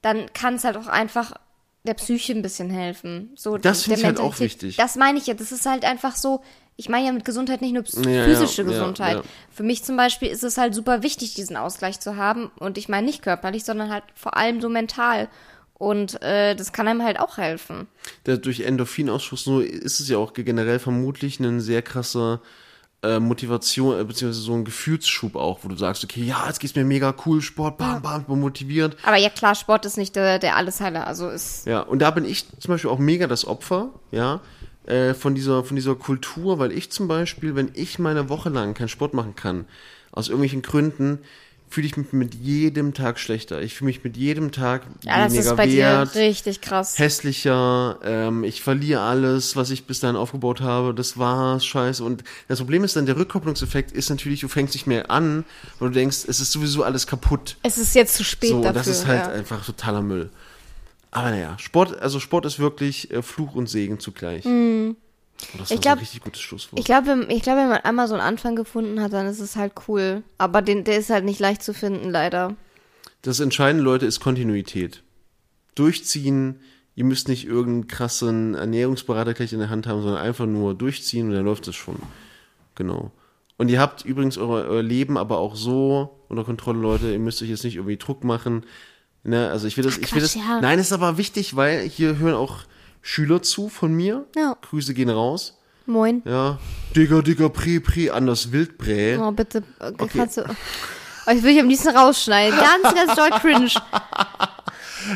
dann 0.01 0.31
kann 0.33 0.55
es 0.55 0.63
halt 0.65 0.75
auch 0.77 0.87
einfach 0.87 1.33
der 1.83 1.93
Psyche 1.93 2.33
ein 2.33 2.41
bisschen 2.41 2.69
helfen. 2.69 3.31
So, 3.37 3.57
Das 3.57 3.83
der 3.83 3.97
find 3.97 3.99
ich 3.99 4.05
halt 4.05 4.19
auch 4.19 4.39
wichtig. 4.39 4.75
Das 4.75 4.97
meine 4.97 5.17
ich 5.19 5.27
ja. 5.27 5.33
Das 5.33 5.53
ist 5.53 5.65
halt 5.65 5.85
einfach 5.85 6.15
so. 6.17 6.41
Ich 6.79 6.89
meine 6.89 7.07
ja 7.07 7.11
mit 7.11 7.25
Gesundheit 7.25 7.61
nicht 7.61 7.73
nur 7.73 7.83
Ja, 8.05 8.23
physische 8.23 8.61
ja, 8.61 8.67
Gesundheit. 8.67 9.15
ja. 9.17 9.23
Für 9.51 9.63
mich 9.63 9.83
zum 9.83 9.97
Beispiel 9.97 10.29
ist 10.29 10.43
es 10.43 10.57
halt 10.57 10.75
super 10.75 11.01
wichtig, 11.03 11.33
diesen 11.33 11.57
Ausgleich 11.57 11.99
zu 11.99 12.15
haben. 12.17 12.51
Und 12.59 12.77
ich 12.77 12.87
meine 12.87 13.07
nicht 13.07 13.23
körperlich, 13.23 13.65
sondern 13.65 13.89
halt 13.89 14.03
vor 14.13 14.37
allem 14.37 14.61
so 14.61 14.69
mental. 14.69 15.27
Und 15.73 16.21
äh, 16.21 16.55
das 16.55 16.73
kann 16.73 16.87
einem 16.87 17.03
halt 17.03 17.19
auch 17.19 17.37
helfen. 17.37 17.87
der 18.25 18.37
durch 18.37 18.61
Endorphinausschuss 18.61 19.45
nur 19.47 19.63
ist 19.65 19.99
es 19.99 20.07
ja 20.07 20.17
auch 20.17 20.33
generell 20.33 20.79
vermutlich 20.79 21.39
ein 21.39 21.59
sehr 21.61 21.81
krasser 21.83 22.41
äh, 23.03 23.19
Motivation, 23.19 23.99
äh, 23.99 24.03
beziehungsweise 24.03 24.41
so 24.43 24.53
ein 24.53 24.65
Gefühlsschub 24.65 25.35
auch, 25.35 25.59
wo 25.61 25.67
du 25.67 25.75
sagst, 25.75 26.03
okay, 26.03 26.23
ja, 26.23 26.45
jetzt 26.47 26.59
geht's 26.59 26.73
mir 26.75 26.83
mega 26.83 27.13
cool, 27.27 27.41
Sport, 27.43 27.77
bam, 27.77 28.01
bam, 28.01 28.21
ich 28.21 28.27
bin 28.27 28.39
motiviert. 28.39 28.97
Aber 29.03 29.17
ja 29.17 29.29
klar, 29.29 29.53
Sport 29.53 29.85
ist 29.85 29.97
nicht 29.97 30.15
der, 30.15 30.39
der 30.39 30.55
Allesheiler. 30.55 31.05
Also 31.05 31.29
ist 31.29 31.67
Ja, 31.67 31.81
und 31.81 31.99
da 31.99 32.09
bin 32.09 32.25
ich 32.25 32.45
zum 32.59 32.69
Beispiel 32.73 32.89
auch 32.89 32.97
mega 32.97 33.27
das 33.27 33.45
Opfer, 33.45 33.89
ja, 34.11 34.41
äh, 34.87 35.13
von 35.13 35.35
dieser, 35.35 35.63
von 35.63 35.75
dieser 35.75 35.95
Kultur, 35.95 36.59
weil 36.59 36.71
ich 36.71 36.89
zum 36.89 37.07
Beispiel, 37.07 37.55
wenn 37.55 37.69
ich 37.73 37.99
meine 37.99 38.29
Woche 38.29 38.49
lang 38.49 38.73
keinen 38.73 38.89
Sport 38.89 39.13
machen 39.13 39.35
kann, 39.35 39.65
aus 40.11 40.27
irgendwelchen 40.29 40.61
Gründen, 40.63 41.19
fühle 41.69 41.85
ich 41.87 41.97
mich 41.97 42.13
mit 42.13 42.33
jedem 42.33 42.93
Tag 42.93 43.19
schlechter. 43.19 43.61
Ich 43.61 43.75
fühle 43.75 43.87
mich 43.87 44.01
mit 44.01 44.15
jedem 44.15 44.53
Tag 44.53 44.83
Ja, 45.03 45.25
das 45.25 45.33
weniger 45.33 45.49
ist 45.51 45.57
bei 45.57 45.71
wert. 45.73 46.15
dir 46.15 46.21
richtig 46.21 46.61
krass. 46.61 46.97
hässlicher, 46.97 47.99
ähm, 48.03 48.45
ich 48.45 48.61
verliere 48.61 49.01
alles, 49.01 49.57
was 49.57 49.69
ich 49.69 49.85
bis 49.85 49.99
dahin 49.99 50.15
aufgebaut 50.15 50.61
habe, 50.61 50.93
das 50.93 51.17
war's, 51.17 51.65
scheiße. 51.65 52.03
Und 52.05 52.23
das 52.47 52.59
Problem 52.59 52.85
ist 52.85 52.95
dann, 52.95 53.05
der 53.05 53.17
Rückkopplungseffekt 53.17 53.91
ist 53.91 54.09
natürlich, 54.09 54.39
du 54.39 54.47
fängst 54.47 54.75
nicht 54.75 54.87
mehr 54.87 55.11
an, 55.11 55.43
weil 55.79 55.89
du 55.89 55.95
denkst, 55.95 56.19
es 56.27 56.39
ist 56.39 56.53
sowieso 56.53 56.83
alles 56.83 57.05
kaputt. 57.05 57.57
Es 57.63 57.77
ist 57.77 57.95
jetzt 57.95 58.15
zu 58.15 58.23
spät 58.23 58.51
So, 58.51 58.61
dafür. 58.61 58.73
das 58.73 58.87
ist 58.87 59.05
halt 59.05 59.25
ja. 59.25 59.31
einfach 59.33 59.65
totaler 59.65 60.01
Müll. 60.01 60.29
Aber 61.11 61.31
naja, 61.31 61.57
Sport, 61.57 61.99
also 61.99 62.19
Sport 62.19 62.45
ist 62.45 62.59
wirklich 62.59 63.11
äh, 63.11 63.21
Fluch 63.21 63.55
und 63.55 63.67
Segen 63.69 63.99
zugleich. 63.99 64.45
Und 64.45 64.95
das 65.57 65.71
Ich 65.71 65.79
glaub- 65.81 65.93
so 65.95 65.99
ein 65.99 65.99
richtig 65.99 66.21
gutes 66.21 66.41
Schlusswort. 66.41 66.79
Ich 66.79 66.85
glaube, 66.85 67.25
ich 67.29 67.41
glaube, 67.43 67.61
wenn 67.61 67.69
man 67.69 67.77
einmal 67.79 68.07
so 68.07 68.13
einen 68.15 68.23
Anfang 68.23 68.55
gefunden 68.55 69.01
hat, 69.01 69.13
dann 69.13 69.27
ist 69.27 69.39
es 69.39 69.55
halt 69.55 69.73
cool. 69.87 70.23
Aber 70.37 70.61
den, 70.61 70.83
der 70.83 70.97
ist 70.97 71.09
halt 71.09 71.25
nicht 71.25 71.39
leicht 71.39 71.63
zu 71.63 71.73
finden, 71.73 72.09
leider. 72.09 72.55
Das 73.21 73.39
entscheidende, 73.39 73.83
Leute, 73.83 74.05
ist 74.05 74.19
Kontinuität. 74.19 75.03
Durchziehen, 75.75 76.59
ihr 76.95 77.03
müsst 77.05 77.27
nicht 77.27 77.45
irgendeinen 77.45 77.87
krassen 77.87 78.55
Ernährungsberater 78.55 79.33
gleich 79.33 79.53
in 79.53 79.59
der 79.59 79.69
Hand 79.69 79.85
haben, 79.87 80.01
sondern 80.01 80.21
einfach 80.21 80.45
nur 80.45 80.73
durchziehen 80.73 81.29
und 81.29 81.35
dann 81.35 81.45
läuft 81.45 81.67
es 81.67 81.75
schon. 81.75 81.97
Genau. 82.75 83.11
Und 83.57 83.69
ihr 83.69 83.79
habt 83.79 84.05
übrigens 84.05 84.37
euer, 84.37 84.65
euer 84.67 84.83
Leben 84.83 85.17
aber 85.17 85.37
auch 85.39 85.55
so 85.55 86.19
unter 86.29 86.43
Kontrolle, 86.43 86.79
Leute, 86.79 87.11
ihr 87.11 87.19
müsst 87.19 87.41
euch 87.41 87.49
jetzt 87.49 87.63
nicht 87.63 87.75
irgendwie 87.75 87.97
Druck 87.97 88.23
machen. 88.23 88.65
Ne, 89.27 89.49
also 89.51 89.67
ich 89.67 89.75
will 89.77 89.83
das, 89.83 89.97
ich 89.97 90.13
will 90.15 90.21
das. 90.21 90.33
Quatsch, 90.33 90.43
ja. 90.47 90.61
Nein, 90.61 90.79
ist 90.79 90.93
aber 90.93 91.17
wichtig, 91.17 91.55
weil 91.55 91.81
hier 91.81 92.17
hören 92.17 92.33
auch 92.35 92.59
Schüler 93.01 93.41
zu 93.41 93.67
von 93.69 93.93
mir. 93.93 94.25
Ja. 94.35 94.55
Grüße 94.61 94.93
gehen 94.93 95.09
raus. 95.09 95.57
Moin. 95.85 96.21
Ja. 96.25 96.59
Digga, 96.95 97.21
Digga, 97.21 97.49
Prä, 97.49 97.79
Prä, 97.79 98.09
anders 98.09 98.51
Wildbrä. 98.51 99.17
Oh, 99.19 99.31
bitte. 99.31 99.63
äh, 99.79 99.91
Kannst 100.07 100.37
du. 100.37 100.43
Oh, 100.43 101.31
ich 101.31 101.43
will 101.43 101.51
dich 101.53 101.59
am 101.61 101.67
liebsten 101.69 101.89
rausschneiden. 101.95 102.57
Ganz, 102.57 102.95
ganz 102.95 103.15
doll 103.15 103.29
cringe. 103.39 103.69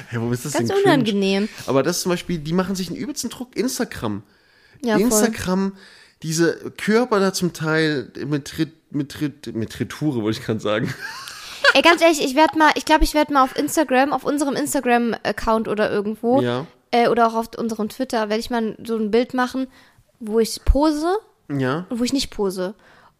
Hey, 0.08 0.20
warum 0.20 0.32
ist 0.32 0.46
das 0.46 0.54
Ganz 0.54 0.68
denn 0.70 0.78
cringe? 0.78 0.94
unangenehm. 0.94 1.50
Aber 1.68 1.84
das 1.84 2.02
zum 2.02 2.12
Beispiel, 2.12 2.38
die 2.38 2.54
machen 2.54 2.76
sich 2.76 2.88
einen 2.88 2.96
übelsten 2.98 3.30
Druck. 3.30 3.58
Instagram. 3.58 4.24
Ja, 4.84 4.94
voll. 4.94 5.02
Instagram, 5.04 5.74
diese 6.24 6.72
Körper 6.78 7.20
da 7.20 7.34
zum 7.34 7.52
Teil 7.52 8.10
mit, 8.26 8.54
mit, 8.92 9.14
Trit- 9.14 9.52
mit 9.54 9.72
Triture, 9.74 10.22
wollte 10.22 10.40
ich 10.40 10.46
gerade 10.46 10.60
sagen. 10.62 10.94
Ey, 11.74 11.82
ganz 11.82 12.02
ehrlich, 12.02 12.24
ich 12.24 12.36
werde 12.36 12.58
mal, 12.58 12.72
ich 12.76 12.86
glaube, 12.86 13.04
ich 13.04 13.14
werde 13.14 13.34
mal 13.34 13.44
auf 13.44 13.56
Instagram, 13.58 14.14
auf 14.14 14.24
unserem 14.24 14.56
Instagram-Account 14.56 15.68
oder 15.68 15.90
irgendwo, 15.92 16.42
Ja. 16.42 16.66
äh, 16.92 17.08
oder 17.08 17.28
auch 17.28 17.36
auf 17.36 17.50
unserem 17.58 17.90
Twitter, 17.90 18.30
werde 18.30 18.40
ich 18.40 18.50
mal 18.50 18.76
so 18.84 18.96
ein 18.98 19.12
Bild 19.12 19.34
machen, 19.34 19.68
wo 20.20 20.40
ich 20.40 20.64
pose 20.66 21.18
Ja. 21.50 21.86
und 21.90 22.00
wo 22.00 22.04
ich 22.04 22.14
nicht 22.14 22.30
pose. 22.32 22.74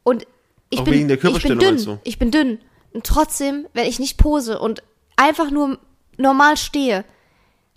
Und 0.04 0.26
ich 0.70 0.80
Auch 0.80 0.84
bin, 0.86 0.94
wegen 0.94 1.08
der 1.08 1.18
ich 1.18 1.22
bin 1.24 1.32
Körperstellung, 1.32 1.60
dünn. 1.60 1.86
du? 1.86 2.00
Ich 2.04 2.20
bin 2.20 2.32
dünn. 2.32 2.60
Und 2.94 3.06
trotzdem, 3.06 3.68
wenn 3.74 3.86
ich 3.88 4.00
nicht 4.00 4.18
pose 4.18 4.60
und 4.60 4.84
einfach 5.16 5.50
nur 5.52 5.78
normal 6.18 6.58
stehe, 6.58 7.06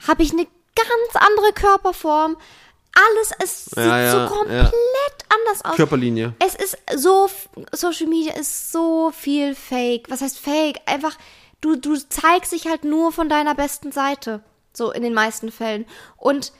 habe 0.06 0.22
ich 0.22 0.32
eine 0.32 0.44
ganz 0.44 1.24
andere 1.26 1.52
Körperform. 1.54 2.36
Alles 2.94 3.30
ist, 3.42 3.76
Ja, 3.76 3.82
sieht 3.82 3.90
ja, 3.90 4.28
so 4.28 4.34
komplett 4.34 4.72
anders 5.28 5.64
aus. 5.64 5.76
Körperlinie. 5.76 6.34
Es 6.38 6.54
ist 6.54 6.76
so, 6.96 7.28
Social 7.72 8.06
Media 8.06 8.34
ist 8.34 8.70
so 8.70 9.10
viel 9.10 9.54
Fake. 9.54 10.08
Was 10.08 10.20
heißt 10.20 10.38
Fake? 10.38 10.80
Einfach, 10.86 11.16
du, 11.60 11.76
du 11.76 11.96
zeigst 11.96 12.52
dich 12.52 12.66
halt 12.66 12.84
nur 12.84 13.10
von 13.12 13.28
deiner 13.28 13.54
besten 13.54 13.90
Seite. 13.90 14.42
So 14.72 14.92
in 14.92 15.02
den 15.02 15.14
meisten 15.14 15.50
Fällen. 15.50 15.86
Und 16.16 16.52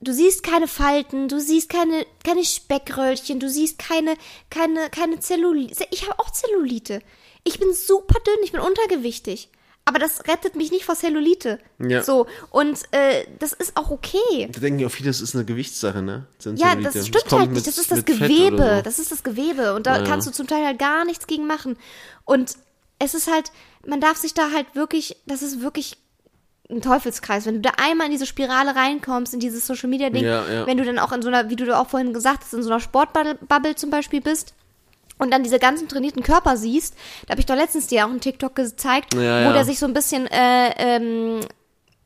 du 0.00 0.12
siehst 0.12 0.42
keine 0.42 0.68
Falten, 0.68 1.28
du 1.28 1.40
siehst 1.40 1.68
keine, 1.68 2.06
keine 2.24 2.44
Speckröllchen, 2.44 3.40
du 3.40 3.48
siehst 3.48 3.78
keine, 3.78 4.14
keine, 4.50 4.90
keine 4.90 5.20
Zellulite. 5.20 5.86
Ich 5.90 6.08
habe 6.08 6.18
auch 6.18 6.30
Zellulite. 6.30 7.00
Ich 7.44 7.58
bin 7.58 7.72
super 7.72 8.18
dünn, 8.20 8.44
ich 8.44 8.52
bin 8.52 8.60
untergewichtig. 8.60 9.50
Aber 9.88 9.98
das 9.98 10.28
rettet 10.28 10.54
mich 10.54 10.70
nicht 10.70 10.84
vor 10.84 10.94
Zellulite. 10.96 11.58
Ja. 11.78 12.02
So, 12.02 12.26
und 12.50 12.78
äh, 12.90 13.24
das 13.38 13.54
ist 13.54 13.74
auch 13.76 13.90
okay. 13.90 14.48
Da 14.52 14.60
denken 14.60 14.80
ja 14.80 14.88
auch 14.88 14.90
viele, 14.90 15.08
das 15.08 15.22
ist 15.22 15.34
eine 15.34 15.46
Gewichtssache, 15.46 16.02
ne? 16.02 16.26
Ja, 16.56 16.74
das 16.74 17.06
stimmt 17.06 17.26
kommt 17.26 17.40
halt 17.40 17.50
nicht. 17.52 17.60
mit- 17.60 17.66
Das 17.66 17.78
ist 17.78 17.90
das 17.90 18.04
Gewebe. 18.04 18.74
so. 18.76 18.82
Das 18.82 18.98
ist 18.98 19.10
das 19.10 19.22
Gewebe. 19.22 19.74
Und 19.74 19.86
da 19.86 19.98
ja. 19.98 20.04
kannst 20.04 20.26
du 20.28 20.30
zum 20.30 20.46
Teil 20.46 20.66
halt 20.66 20.78
gar 20.78 21.06
nichts 21.06 21.26
gegen 21.26 21.46
machen. 21.46 21.78
Und 22.26 22.56
es 22.98 23.14
ist 23.14 23.32
halt, 23.32 23.50
man 23.86 24.00
darf 24.02 24.18
sich 24.18 24.34
da 24.34 24.50
halt 24.52 24.66
wirklich, 24.74 25.16
das 25.24 25.40
ist 25.40 25.62
wirklich 25.62 25.96
ein 26.70 26.82
Teufelskreis. 26.82 27.46
Wenn 27.46 27.54
du 27.54 27.60
da 27.62 27.70
einmal 27.82 28.08
in 28.08 28.12
diese 28.12 28.26
Spirale 28.26 28.76
reinkommst, 28.76 29.32
in 29.32 29.40
dieses 29.40 29.66
Social 29.66 29.88
Media 29.88 30.10
Ding, 30.10 30.22
Ja, 30.24 30.46
ja. 30.46 30.66
wenn 30.66 30.76
du 30.76 30.84
dann 30.84 30.98
auch 30.98 31.12
in 31.12 31.22
so 31.22 31.28
einer, 31.28 31.48
wie 31.48 31.56
du 31.56 31.64
da 31.64 31.80
auch 31.80 31.88
vorhin 31.88 32.12
gesagt 32.12 32.42
hast, 32.44 32.52
in 32.52 32.62
so 32.62 32.68
einer 32.68 32.80
Sportbubble 32.80 33.74
zum 33.76 33.88
Beispiel 33.88 34.20
bist, 34.20 34.52
und 35.18 35.30
dann 35.32 35.42
diese 35.42 35.58
ganzen 35.58 35.88
trainierten 35.88 36.22
Körper 36.22 36.56
siehst, 36.56 36.94
da 37.26 37.32
habe 37.32 37.40
ich 37.40 37.46
doch 37.46 37.56
letztens 37.56 37.86
dir 37.88 38.04
auch 38.06 38.10
einen 38.10 38.20
TikTok 38.20 38.54
gezeigt, 38.54 39.14
Ja, 39.14 39.20
wo 39.20 39.24
ja. 39.24 39.52
der 39.52 39.64
sich 39.64 39.78
so 39.78 39.86
ein 39.86 39.94
bisschen 39.94 40.26
äh, 40.28 40.70
ähm, 40.78 41.40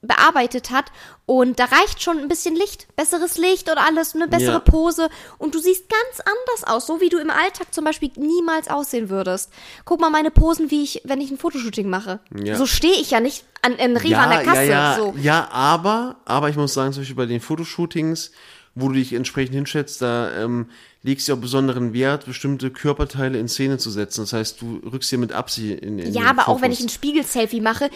bearbeitet 0.05 0.71
hat 0.73 0.87
und 1.27 1.61
da 1.61 1.67
reicht 1.67 2.03
schon 2.03 2.19
ein 2.19 2.27
bisschen 2.27 2.57
Licht, 2.57 2.89
besseres 2.97 3.39
Licht 3.39 3.71
und 3.71 3.79
alles, 3.79 4.17
eine 4.17 4.27
bessere 4.27 4.55
Ja. 4.55 4.59
Pose 4.59 5.09
und 5.39 5.55
du 5.55 5.61
siehst 5.61 5.85
ganz 5.89 6.21
anders 6.27 6.65
aus, 6.75 6.87
so 6.89 7.01
wie 7.01 7.09
du 7.09 7.19
im 7.19 7.31
Alltag 7.31 7.73
zum 7.73 7.85
Beispiel 7.85 8.11
niemals 8.17 8.67
aussehen 8.69 9.11
würdest. 9.11 9.53
Guck 9.85 10.01
mal 10.01 10.11
meine 10.11 10.33
Posen, 10.33 10.73
wie 10.73 10.83
ich, 10.83 11.03
wenn 11.05 11.21
ich 11.21 11.31
ein 11.31 11.39
Fotoshooting 11.39 11.89
mache. 11.89 12.19
Ja. 12.43 12.57
So 12.57 12.67
stehe 12.67 12.95
ich 12.95 13.13
ja 13.13 13.21
nicht 13.21 13.45
an, 13.63 13.75
in 13.75 13.97
Riva 13.97 14.25
an 14.25 14.31
der 14.31 14.43
Kasse. 14.43 14.65
Ja, 14.65 14.71
ja, 14.93 14.97
So. 14.97 15.15
ja, 15.23 15.49
aber, 15.53 16.17
aber 16.25 16.49
ich 16.49 16.57
muss 16.57 16.75
sagen, 16.75 16.93
zum 16.93 17.03
Beispiel 17.03 17.17
bei 17.17 17.27
den 17.27 17.41
Fotoshootings, 17.41 18.33
wo 18.75 18.89
du 18.89 18.95
dich 18.95 19.13
entsprechend 19.13 19.55
hinschätzt, 19.55 20.01
da 20.01 20.31
ähm, 20.43 20.67
legst 21.03 21.29
du 21.29 21.35
auch 21.35 21.39
besonderen 21.39 21.93
Wert, 21.93 22.25
bestimmte 22.27 22.71
Körperteile 22.71 23.39
in 23.39 23.49
Szene 23.49 23.77
zu 23.77 23.91
setzen. 23.91 24.23
Das 24.23 24.33
heißt, 24.33 24.61
du 24.63 24.81
rückst 24.91 25.11
dir 25.13 25.19
mit 25.19 25.33
Absicht 25.33 25.81
in, 25.83 25.99
in 25.99 26.15
Ja, 26.15 26.23
aber 26.31 26.49
auch 26.49 26.63
wenn 26.63 26.71
Fokus. 26.71 26.79
ich 26.79 26.85
ein 26.87 26.89
Spiegel-Selfie 26.89 27.61
mache, 27.61 27.91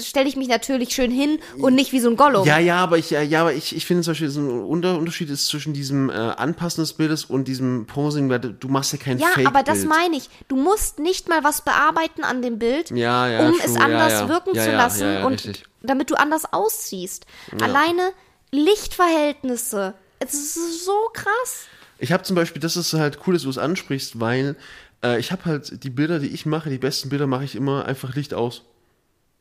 stelle 0.00 0.28
ich 0.28 0.36
mich 0.36 0.48
natürlich 0.48 0.90
schön 0.94 1.10
hin 1.10 1.38
und 1.58 1.74
nicht 1.74 1.92
wie 1.92 2.00
so 2.00 2.10
ein 2.10 2.16
Gollum. 2.16 2.46
Ja, 2.46 2.58
ja, 2.58 2.76
aber 2.78 2.98
ich, 2.98 3.10
ja, 3.10 3.22
ja, 3.22 3.40
aber 3.42 3.54
ich, 3.54 3.74
ich 3.74 3.86
finde 3.86 4.02
zum 4.02 4.12
Beispiel, 4.12 4.28
so 4.30 4.40
ein 4.40 4.50
Unter 4.64 4.98
Unterschied 4.98 5.30
ist 5.30 5.46
zwischen 5.46 5.72
diesem 5.72 6.10
äh, 6.10 6.12
Anpassen 6.12 6.82
des 6.82 6.92
Bildes 6.94 7.24
und 7.24 7.48
diesem 7.48 7.86
Posing, 7.86 8.28
weil 8.28 8.40
du, 8.40 8.68
machst 8.68 8.92
ja 8.92 8.98
kein 8.98 9.18
Ja, 9.18 9.26
Fake-Bild. 9.28 9.46
aber 9.48 9.62
das 9.62 9.84
meine 9.84 10.16
ich. 10.16 10.28
Du 10.48 10.56
musst 10.56 10.98
nicht 10.98 11.28
mal 11.28 11.44
was 11.44 11.62
bearbeiten 11.62 12.24
an 12.24 12.42
dem 12.42 12.58
Bild, 12.58 12.90
Ja, 12.90 13.28
ja, 13.28 13.46
um 13.46 13.52
true, 13.52 13.60
es 13.64 13.74
ja, 13.74 13.80
anders 13.80 14.12
ja. 14.12 14.28
wirken 14.28 14.50
Ja, 14.54 14.64
zu 14.64 14.70
ja, 14.70 14.76
lassen 14.76 15.02
ja, 15.02 15.12
ja, 15.20 15.26
und 15.26 15.32
richtig. 15.34 15.64
damit 15.82 16.10
du 16.10 16.14
anders 16.16 16.52
aussiehst. 16.52 17.26
Alleine 17.60 18.10
Lichtverhältnisse. 18.52 19.94
Es 20.18 20.34
ist 20.34 20.84
so 20.84 21.10
krass. 21.12 21.66
Ich 21.98 22.12
habe 22.12 22.22
zum 22.22 22.36
Beispiel, 22.36 22.60
das 22.60 22.76
ist 22.76 22.92
halt 22.92 23.18
cool, 23.26 23.34
dass 23.34 23.42
du 23.42 23.50
es 23.50 23.58
ansprichst, 23.58 24.20
weil 24.20 24.56
äh, 25.02 25.18
ich 25.18 25.32
habe 25.32 25.44
halt 25.46 25.82
die 25.82 25.90
Bilder, 25.90 26.18
die 26.18 26.28
ich 26.28 26.46
mache, 26.46 26.70
die 26.70 26.78
besten 26.78 27.08
Bilder 27.08 27.26
mache 27.26 27.44
ich 27.44 27.56
immer 27.56 27.86
einfach 27.86 28.14
Licht 28.14 28.34
aus. 28.34 28.62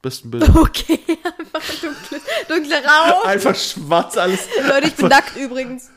Besten 0.02 0.32
Bilder. 0.32 0.48
Okay, 0.56 1.00
einfach 1.14 1.82
dunkle, 1.82 2.22
dunkle 2.48 2.76
Raum. 2.76 3.28
einfach 3.28 3.56
schwarz 3.56 4.18
alles. 4.18 4.48
Leute, 4.68 4.88
ich 4.88 4.96
bin 4.96 5.08
nackt 5.08 5.36
übrigens. 5.38 5.90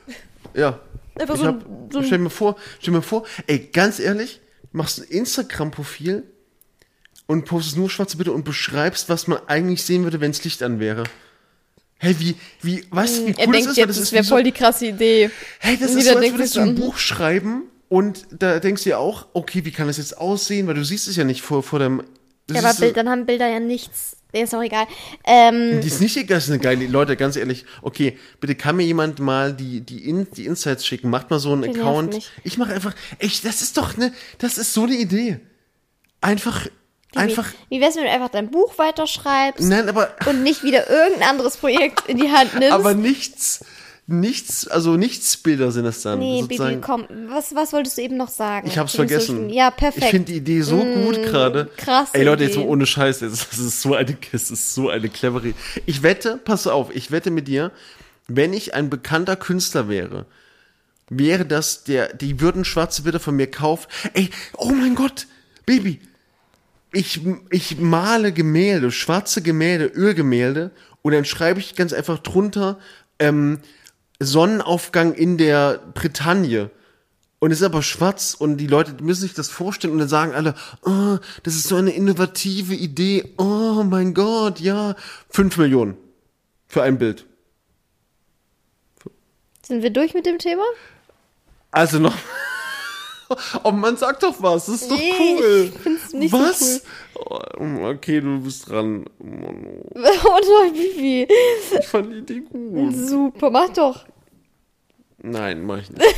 Ja. 0.53 0.81
Einfach 1.18 1.37
so 1.37 1.46
hab, 1.46 1.64
so 1.90 2.03
stell 2.03 2.18
mir 2.18 2.31
vor, 2.31 2.57
stell 2.81 2.92
mir 2.92 3.03
vor, 3.03 3.24
ey, 3.46 3.70
ganz 3.72 4.00
ehrlich, 4.00 4.40
machst 4.72 4.98
ein 4.98 5.05
Instagram-Profil 5.05 6.24
und 7.27 7.44
postest 7.44 7.77
nur 7.77 7.88
schwarze 7.88 8.16
Bilder 8.16 8.33
und 8.33 8.44
beschreibst, 8.44 9.09
was 9.09 9.29
man 9.29 9.38
eigentlich 9.46 9.85
sehen 9.85 10.03
würde, 10.03 10.20
wenn 10.20 10.33
es 10.33 10.42
Licht 10.42 10.62
an 10.62 10.81
wäre. 10.81 11.05
Hey, 11.98 12.16
wie, 12.18 12.37
wie, 12.61 12.85
weißt 12.90 13.18
du, 13.18 13.26
wie 13.28 13.35
cool 13.46 13.52
das 13.52 13.66
ist? 13.66 13.76
Weil 13.78 13.87
das 13.87 13.98
ist 13.98 14.12
wie 14.12 14.22
so, 14.22 14.42
die 14.42 14.52
krasse 14.52 14.87
Idee. 14.87 15.30
hey, 15.61 15.78
das 15.80 15.94
ist 15.94 16.04
so, 16.04 16.11
als 16.11 16.20
denkt 16.20 16.38
würdest 16.38 16.57
du 16.57 16.61
ein 16.61 16.76
so, 16.76 16.83
Buch 16.83 16.98
schreiben 16.98 17.64
und 17.88 18.26
da 18.30 18.59
denkst 18.59 18.85
du 18.85 18.90
ja 18.90 18.98
auch, 18.98 19.26
okay, 19.33 19.64
wie 19.64 19.70
kann 19.70 19.87
das 19.87 19.98
jetzt 19.98 20.18
aussehen? 20.18 20.66
Weil 20.66 20.74
du 20.74 20.85
siehst 20.85 21.09
es 21.09 21.16
ja 21.16 21.24
nicht 21.24 21.42
vor, 21.42 21.62
vor 21.62 21.78
dem, 21.78 22.02
das 22.46 22.62
Ja, 22.62 22.68
aber 22.68 22.78
Bild, 22.78 22.96
dann 22.96 23.09
haben 23.09 23.26
Bilder 23.26 23.48
ja 23.48 23.61
nichts. 23.61 24.16
Ist 24.33 24.54
auch 24.54 24.62
egal. 24.62 24.87
Ähm, 25.24 25.80
Die 25.80 25.87
ist 25.87 26.00
nicht 26.00 26.16
egal, 26.16 26.38
das 26.38 26.44
ist 26.44 26.50
eine 26.50 26.59
geile, 26.59 26.87
Leute, 26.87 27.16
ganz 27.16 27.37
ehrlich, 27.37 27.64
okay, 27.83 28.18
bitte 28.40 28.57
kann 28.57 28.76
mir 28.76 28.83
jemand 28.83 29.20
mal 29.20 29.52
die, 29.52 29.80
die, 29.80 30.09
In, 30.09 30.26
die 30.33 30.46
Insights 30.46 30.85
schicken, 30.85 31.09
macht 31.09 31.30
mal 31.30 31.38
so 31.38 31.52
einen 31.52 31.64
Account. 31.64 32.33
Ich 32.42 32.59
mache 32.59 32.72
einfach, 32.72 32.94
echt, 33.20 33.44
das 33.44 33.62
ist 33.62 33.76
doch 33.76 33.96
ne, 33.96 34.12
das 34.38 34.59
ist 34.59 34.74
so 34.74 34.83
eine 34.83 34.96
Idee. 34.96 35.38
Einfach, 36.20 36.66
einfach, 37.16 37.46
Wie, 37.68 37.77
wie 37.77 37.81
wär's, 37.81 37.96
wenn 37.96 38.05
du 38.05 38.11
einfach 38.11 38.31
dein 38.31 38.50
Buch 38.50 38.79
weiterschreibst 38.79 39.68
nein, 39.68 39.88
aber, 39.88 40.11
und 40.27 40.42
nicht 40.42 40.62
wieder 40.62 40.88
irgendein 40.90 41.29
anderes 41.31 41.57
Projekt 41.57 42.09
in 42.09 42.18
die 42.18 42.31
Hand 42.31 42.55
nimmst? 42.55 42.72
aber 42.72 42.94
nichts, 42.94 43.64
nichts, 44.07 44.68
also 44.68 44.96
nichts 44.96 45.37
Bilder 45.38 45.70
sind 45.72 45.85
das 45.85 46.03
dann. 46.03 46.18
nee, 46.18 46.42
sozusagen. 46.42 46.81
Baby, 46.81 46.83
komm. 46.85 47.07
Was, 47.29 47.55
was 47.55 47.72
wolltest 47.72 47.96
du 47.98 48.03
eben 48.03 48.16
noch 48.16 48.29
sagen? 48.29 48.66
Ich 48.68 48.77
hab's 48.79 48.94
vergessen. 48.94 49.37
Social- 49.44 49.55
Ja, 49.55 49.70
perfekt. 49.70 50.03
Mm, 50.03 50.05
Ich 50.07 50.11
finde 50.11 50.33
die 50.33 50.38
Idee 50.38 50.61
so 50.61 50.77
gut 50.85 51.22
gerade. 51.22 51.70
krasse 51.77 52.14
Ey 52.14 52.24
Leute, 52.24 52.44
jetzt 52.44 52.57
mal 52.57 52.66
ohne 52.66 52.87
Scheiß, 52.87 53.20
das 53.20 53.33
ist 53.53 53.81
so 53.83 53.94
eine, 53.94 54.16
das 54.33 54.50
ist 54.50 54.74
so 54.74 54.90
eine 54.90 55.09
clevere. 55.09 55.55
Ich 55.87 56.03
wette, 56.03 56.38
pass 56.44 56.66
auf, 56.66 56.94
ich 56.94 57.11
wette 57.11 57.31
mit 57.31 57.48
dir, 57.48 57.72
wenn 58.29 58.53
ich 58.53 58.74
ein 58.74 58.90
bekannter 58.90 59.37
Künstler 59.37 59.88
wäre, 59.88 60.27
wäre 61.11 61.44
das 61.44 61.85
der, 61.85 62.12
die 62.14 62.40
würden 62.40 62.64
schwarze 62.64 63.03
Bilder 63.03 63.20
von 63.20 63.37
mir 63.37 63.50
kaufen. 63.50 63.87
Ey, 64.14 64.31
oh 64.57 64.70
mein 64.70 64.94
Gott, 64.94 65.27
Baby, 65.66 66.00
ich, 66.94 67.20
ich 67.50 67.78
male 67.78 68.33
Gemälde, 68.33 68.90
schwarze 68.90 69.42
Gemälde, 69.42 69.87
Ölgemälde 69.87 70.70
und 71.02 71.12
dann 71.12 71.24
schreibe 71.24 71.61
ich 71.61 71.74
ganz 71.74 71.92
einfach 71.92 72.18
drunter, 72.18 72.78
ähm, 73.18 73.59
Sonnenaufgang 74.20 75.12
in 75.12 75.37
der 75.38 75.80
Bretagne. 75.94 76.70
Und 77.40 77.50
es 77.50 77.61
ist 77.61 77.66
aber 77.66 77.83
schwarz 77.83 78.35
und 78.35 78.57
die 78.57 78.66
Leute 78.66 79.02
müssen 79.02 79.22
sich 79.22 79.35
das 79.35 79.50
vorstellen 79.50 79.92
und 79.92 79.98
dann 79.98 80.09
sagen 80.09 80.33
alle, 80.33 80.54
oh, 80.83 81.18
das 81.42 81.57
ist 81.57 81.68
so 81.68 81.76
eine 81.76 81.90
innovative 81.90 82.74
Idee. 82.74 83.35
Oh 83.37 83.83
mein 83.85 84.14
Gott, 84.14 84.61
ja. 84.61 84.96
Fünf 85.28 85.59
Millionen 85.59 85.96
für 86.68 86.83
ein 86.83 86.96
Bild. 86.96 87.26
Sind 89.62 89.83
wir 89.83 89.90
durch 89.90 90.14
mit 90.14 90.24
dem 90.24 90.38
Thema? 90.38 90.64
Also 91.70 91.98
noch. 91.98 92.16
Oh 93.62 93.70
man, 93.70 93.96
sag 93.96 94.20
doch 94.20 94.34
was, 94.42 94.66
das 94.66 94.82
ist 94.82 94.90
doch 94.90 94.96
Nee, 94.98 95.12
cool. 95.18 95.70
ich 95.74 95.80
find's 95.80 96.12
nicht 96.12 96.30
so 96.30 96.38
was? 96.38 96.82
Oh, 97.14 97.38
okay, 97.88 98.20
du 98.20 98.40
bist 98.40 98.68
dran. 98.68 99.04
Oh 99.18 99.24
Mann, 99.24 99.66
oh. 99.66 99.90
Oh 100.24 100.38
no, 100.66 100.72
Bibi. 100.72 101.26
Ich 101.80 101.87
fand 101.87 102.12
die 102.12 102.18
Idee 102.18 102.40
gut. 102.40 102.94
Super, 102.94 103.50
mach 103.50 103.70
doch. 103.70 104.04
Nein, 105.22 105.64
mach 105.64 105.78
ich 105.78 105.90
nicht. 105.90 106.02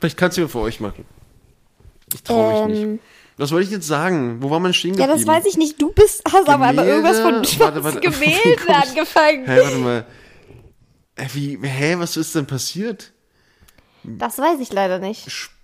Vielleicht 0.00 0.16
kannst 0.16 0.36
du 0.38 0.42
ja 0.42 0.48
für 0.48 0.60
euch 0.60 0.80
machen. 0.80 1.04
Ich 2.12 2.22
traue 2.22 2.68
mich 2.68 2.78
nicht. 2.86 3.02
Was 3.36 3.52
wollte 3.52 3.66
ich 3.66 3.72
jetzt 3.72 3.86
sagen? 3.86 4.42
Wo 4.42 4.50
war 4.50 4.60
man 4.60 4.72
stehen 4.74 4.94
Ähm. 4.94 5.00
Ja, 5.00 5.06
geblieben? 5.06 5.26
das 5.26 5.36
weiß 5.36 5.46
ich 5.46 5.56
nicht. 5.58 5.80
Du 5.80 5.92
bist, 5.92 6.22
hast 6.32 6.48
aber 6.48 6.64
einmal 6.66 6.86
irgendwas 6.86 7.20
von 7.20 7.42
Gemälde? 7.42 7.58
Warte, 7.60 7.84
warte. 7.84 8.00
Gemälden 8.00 8.56
Komm 8.64 8.74
ich- 8.82 8.88
angefangen. 8.88 9.46
Hä, 9.46 9.60
warte 9.62 9.76
mal. 9.78 10.06
Äh, 11.16 11.26
Wie, 11.34 11.58
hä, 11.62 11.96
was 11.98 12.16
ist 12.16 12.34
denn 12.34 12.46
passiert? 12.46 13.12
Das 14.04 14.38
weiß 14.38 14.58
ich 14.60 14.72
leider 14.72 14.98
nicht. 15.00 15.30
Sport, 15.30 15.57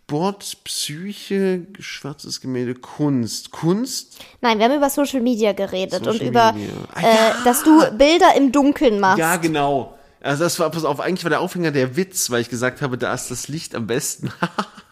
Psyche, 0.64 1.66
schwarzes 1.78 2.40
Gemälde, 2.40 2.74
Kunst. 2.74 3.50
Kunst? 3.50 4.18
Nein, 4.40 4.58
wir 4.58 4.66
haben 4.66 4.76
über 4.76 4.90
Social 4.90 5.20
Media 5.20 5.52
geredet 5.52 6.04
Social 6.04 6.20
und 6.20 6.22
über, 6.22 6.52
Media. 6.52 6.72
Ah, 6.94 7.00
äh, 7.00 7.04
ja. 7.04 7.36
dass 7.44 7.62
du 7.64 7.90
Bilder 7.96 8.34
im 8.36 8.52
Dunkeln 8.52 9.00
machst. 9.00 9.18
Ja, 9.18 9.36
genau. 9.36 9.98
Also 10.20 10.44
das 10.44 10.58
war, 10.58 10.70
pass 10.70 10.84
auf, 10.84 11.00
eigentlich 11.00 11.24
war 11.24 11.30
der 11.30 11.40
Aufhänger 11.40 11.70
der 11.70 11.96
Witz, 11.96 12.30
weil 12.30 12.40
ich 12.40 12.48
gesagt 12.48 12.80
habe, 12.80 12.96
da 12.96 13.12
ist 13.12 13.30
das 13.30 13.48
Licht 13.48 13.74
am 13.74 13.86
besten. 13.86 14.32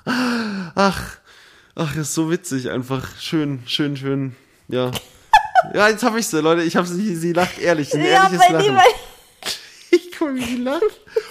ach, 0.74 1.16
ach, 1.74 1.96
ist 1.96 2.14
so 2.14 2.30
witzig, 2.30 2.70
einfach 2.70 3.08
schön, 3.18 3.62
schön, 3.66 3.96
schön, 3.96 4.36
ja. 4.68 4.90
Ja, 5.74 5.88
jetzt 5.88 6.02
habe 6.02 6.18
ich 6.18 6.26
sie, 6.26 6.40
Leute, 6.40 6.62
ich 6.62 6.74
habe 6.74 6.88
sie, 6.88 7.14
sie 7.14 7.32
lacht 7.32 7.60
ehrlich, 7.60 7.94
ein 7.94 8.00
Ja, 8.00 8.24
ehrliches 8.24 8.40
bei 8.40 8.52
Lachen. 8.52 8.78
Ich 9.94 10.10
guck 10.18 10.28
mal, 10.28 10.36
wie 10.36 10.44
sie 10.44 10.56
lacht. 10.56 10.82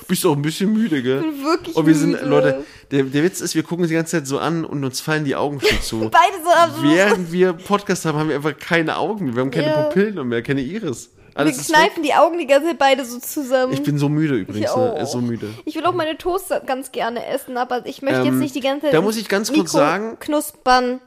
Bist 0.08 0.24
auch 0.26 0.36
ein 0.36 0.42
bisschen 0.44 0.72
müde, 0.72 1.02
gell? 1.02 1.20
bin 1.22 1.44
wirklich 1.44 1.76
Und 1.76 1.88
wir 1.88 1.96
sind, 1.96 2.12
müde. 2.12 2.26
Leute, 2.26 2.64
der, 2.92 3.04
der 3.04 3.24
Witz 3.24 3.42
ist, 3.42 3.56
wir 3.56 3.64
gucken 3.64 3.80
uns 3.84 3.90
die 3.90 3.96
ganze 3.96 4.18
Zeit 4.18 4.28
so 4.28 4.38
an 4.38 4.64
und 4.66 4.84
uns 4.84 5.02
fallen 5.02 5.26
die 5.26 5.36
Augen 5.36 5.60
schon 5.60 5.82
zu. 5.82 6.00
beide 6.12 6.44
so 6.44 6.50
am 6.52 6.84
Während 6.84 7.32
wir 7.32 7.54
Podcast 7.54 8.06
haben, 8.06 8.20
haben 8.20 8.30
wir 8.30 8.36
einfach 8.36 8.56
keine 8.58 8.98
Augen 8.98 9.26
mehr. 9.26 9.36
Wir 9.36 9.42
haben 9.42 9.52
keine 9.52 9.68
Ja. 9.68 9.84
Pupillen 9.84 10.28
mehr, 10.28 10.44
keine 10.44 10.62
Iris. 10.62 11.10
Wir 11.32 11.40
Alles 11.40 11.70
weg. 11.70 11.76
kneifen 11.76 12.04
die 12.04 12.14
Augen 12.14 12.38
die 12.38 12.46
ganze 12.46 12.68
Zeit 12.68 12.78
beide 12.78 13.04
so 13.04 13.18
zusammen. 13.18 13.74
Ich 13.74 13.82
bin 13.82 13.98
so 13.98 14.10
müde 14.10 14.36
übrigens, 14.36 14.70
Ich 14.70 14.76
ne? 14.76 15.00
Ist 15.02 15.12
so 15.14 15.22
müde. 15.22 15.48
Ich 15.66 15.76
will 15.76 15.86
auch 15.86 15.94
meine 15.94 16.18
Toaster 16.18 16.60
ganz 16.60 16.92
gerne 16.92 17.26
essen, 17.26 17.58
aber 17.58 17.86
ich 17.88 18.02
möchte 18.04 18.20
Ähm, 18.20 18.26
jetzt 18.28 18.36
nicht 18.36 18.54
die 18.56 18.60
ganze 18.60 18.86
Zeit. 18.88 18.94
da 18.94 19.02
muss 19.02 19.18
ich 19.18 19.28
ganz 19.28 19.48
kurz 19.48 19.74
Mikro 19.74 19.78
sagen- 19.78 20.18
Knuspern. 20.20 21.00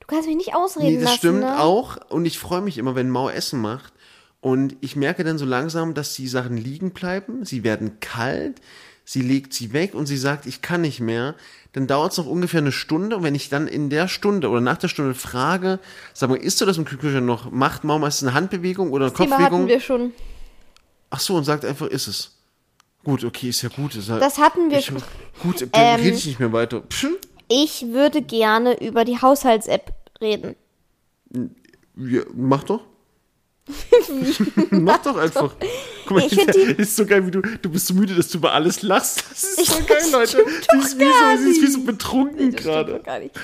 Du 0.00 0.06
kannst 0.06 0.26
mich 0.26 0.36
nicht 0.36 0.54
ausreden 0.54 0.86
Nee, 0.88 0.94
das 0.96 1.04
lassen. 1.04 1.18
stimmt 1.18 1.40
ne? 1.40 1.60
auch. 1.60 1.96
Und 2.10 2.24
ich 2.26 2.38
freue 2.38 2.60
mich 2.62 2.76
immer, 2.78 2.94
wenn 2.94 3.08
Mau 3.10 3.28
Essen 3.30 3.60
macht. 3.60 3.92
Und 4.40 4.76
ich 4.80 4.94
merke 4.96 5.24
dann 5.24 5.36
so 5.38 5.44
langsam, 5.44 5.94
dass 5.94 6.14
die 6.14 6.28
Sachen 6.28 6.56
liegen 6.56 6.92
bleiben. 6.92 7.44
Sie 7.44 7.64
werden 7.64 7.98
kalt. 8.00 8.60
sie 9.04 9.22
legt 9.22 9.54
sie 9.54 9.72
weg 9.72 9.94
und 9.94 10.04
sie 10.06 10.18
sagt, 10.18 10.44
ich 10.46 10.60
kann 10.60 10.82
nicht 10.82 11.00
mehr, 11.00 11.34
dann 11.72 11.86
dauert 11.86 12.12
es 12.12 12.18
noch 12.18 12.26
ungefähr 12.26 12.60
eine 12.60 12.72
Stunde. 12.72 13.16
Und 13.16 13.22
wenn 13.22 13.34
ich 13.34 13.48
dann 13.48 13.66
in 13.66 13.88
der 13.90 14.06
Stunde 14.06 14.48
oder 14.50 14.60
nach 14.60 14.76
der 14.76 14.88
Stunde 14.88 15.14
frage, 15.14 15.78
sag 16.12 16.28
mal, 16.28 16.36
isst 16.36 16.60
du 16.60 16.66
das 16.66 16.76
im 16.76 16.84
Kühlschrank 16.84 17.24
noch? 17.24 17.50
Macht 17.50 17.84
Mama 17.84 18.06
meistens 18.06 18.28
eine 18.28 18.34
Handbewegung 18.36 18.92
oder 18.92 19.06
eine 19.06 19.14
Thema 19.14 19.28
Kopfbewegung? 19.36 19.60
hatten 19.60 19.68
wir 19.68 19.80
schon. 19.80 20.12
Ach 21.10 21.20
so, 21.20 21.36
und 21.36 21.44
sagt 21.44 21.64
einfach, 21.64 21.86
ist 21.86 22.06
es. 22.06 22.34
Gut, 23.02 23.24
okay, 23.24 23.48
ist 23.48 23.62
ja 23.62 23.70
gut. 23.70 23.94
Ist 23.94 24.08
ja, 24.08 24.18
Das 24.18 24.36
hatten 24.38 24.70
wir 24.70 24.78
ich, 24.78 24.86
schon. 24.86 25.02
Gut, 25.42 25.62
dann 25.62 25.68
Ähm, 25.72 26.00
rede 26.00 26.16
ich 26.16 26.26
nicht 26.26 26.38
mehr 26.38 26.52
weiter. 26.52 26.80
Psch, 26.82 27.06
Ich 27.48 27.86
würde 27.88 28.20
gerne 28.20 28.78
über 28.86 29.06
die 29.06 29.20
Haushalts-App 29.22 29.94
reden. 30.20 30.54
ja, 31.96 32.22
mach 32.34 32.64
doch. 32.64 32.82
mach 34.70 34.98
doch 35.02 35.16
einfach. 35.16 35.54
Guck 36.06 36.16
mal, 36.16 36.26
Ich 36.26 36.34
find 36.34 36.54
die- 36.54 36.82
ist 36.82 36.96
so 36.96 37.04
geil, 37.06 37.26
wie 37.26 37.30
du, 37.30 37.40
du 37.42 37.70
bist 37.70 37.86
so 37.86 37.94
müde, 37.94 38.14
dass 38.14 38.28
du 38.28 38.38
über 38.38 38.52
alles 38.52 38.82
lachst. 38.82 39.24
Das 39.30 39.42
ist 39.44 39.66
so 39.66 39.84
geil, 39.84 39.98
Leute. 40.12 40.44
Sie 40.72 40.78
ist, 40.78 40.98
wie 40.98 41.04
so, 41.04 41.42
sie 41.42 41.50
ist 41.50 41.62
wie 41.62 41.66
so 41.66 41.80
betrunken 41.82 42.52
gerade. 42.52 43.00
gar 43.00 43.18
nicht. 43.18 43.34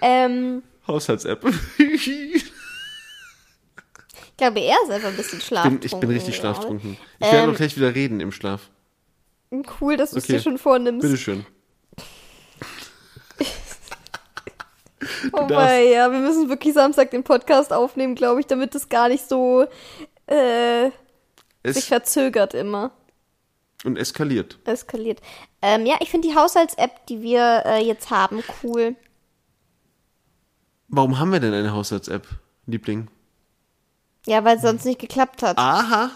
Ähm, 0.00 0.62
Haushalts-App. 0.86 1.44
ich 1.78 2.44
glaube, 4.36 4.60
er 4.60 4.76
ist 4.84 4.90
einfach 4.90 5.08
ein 5.08 5.16
bisschen 5.16 5.38
bin, 5.38 5.46
schlaftrunken. 5.46 5.80
ich 5.86 5.94
bin 5.94 6.10
richtig 6.10 6.40
gerade. 6.40 6.54
schlaftrunken. 6.54 6.96
Ich 7.18 7.26
werde 7.26 7.38
Ähm, 7.38 7.50
noch 7.50 7.56
gleich 7.56 7.76
wieder 7.76 7.94
reden 7.94 8.20
im 8.20 8.32
Schlaf. 8.32 8.70
Cool, 9.80 9.96
dass 9.96 10.10
du 10.12 10.18
es 10.18 10.24
Okay. 10.24 10.34
dir 10.34 10.40
schon 10.40 10.58
vornimmst. 10.58 11.02
Bitteschön. 11.02 11.44
Oh 15.32 15.48
wei, 15.48 15.90
ja, 15.92 16.10
wir 16.10 16.20
müssen 16.20 16.48
wirklich 16.48 16.74
Samstag 16.74 17.10
den 17.10 17.24
Podcast 17.24 17.72
aufnehmen, 17.72 18.14
glaube 18.14 18.40
ich, 18.40 18.46
damit 18.46 18.74
es 18.74 18.88
gar 18.88 19.08
nicht 19.08 19.28
so 19.28 19.66
äh, 20.26 20.90
sich 21.64 21.86
verzögert 21.86 22.54
immer. 22.54 22.92
und 23.84 23.96
eskaliert. 23.96 24.58
Eskaliert. 24.64 25.20
Ähm, 25.62 25.86
ja, 25.86 25.96
ich 26.00 26.10
finde 26.10 26.28
die 26.28 26.34
Haushalts-App, 26.34 27.06
die 27.06 27.22
wir 27.22 27.62
äh, 27.66 27.84
jetzt 27.84 28.10
haben, 28.10 28.42
cool. 28.62 28.96
Warum 30.88 31.18
haben 31.18 31.32
wir 31.32 31.40
denn 31.40 31.52
eine 31.52 31.72
Haushalts-App, 31.72 32.26
Liebling? 32.66 33.08
Ja, 34.26 34.44
weil 34.44 34.56
es 34.56 34.62
sonst 34.62 34.84
nicht 34.84 35.00
geklappt 35.00 35.42
hat. 35.42 35.58
Aha. 35.58 36.10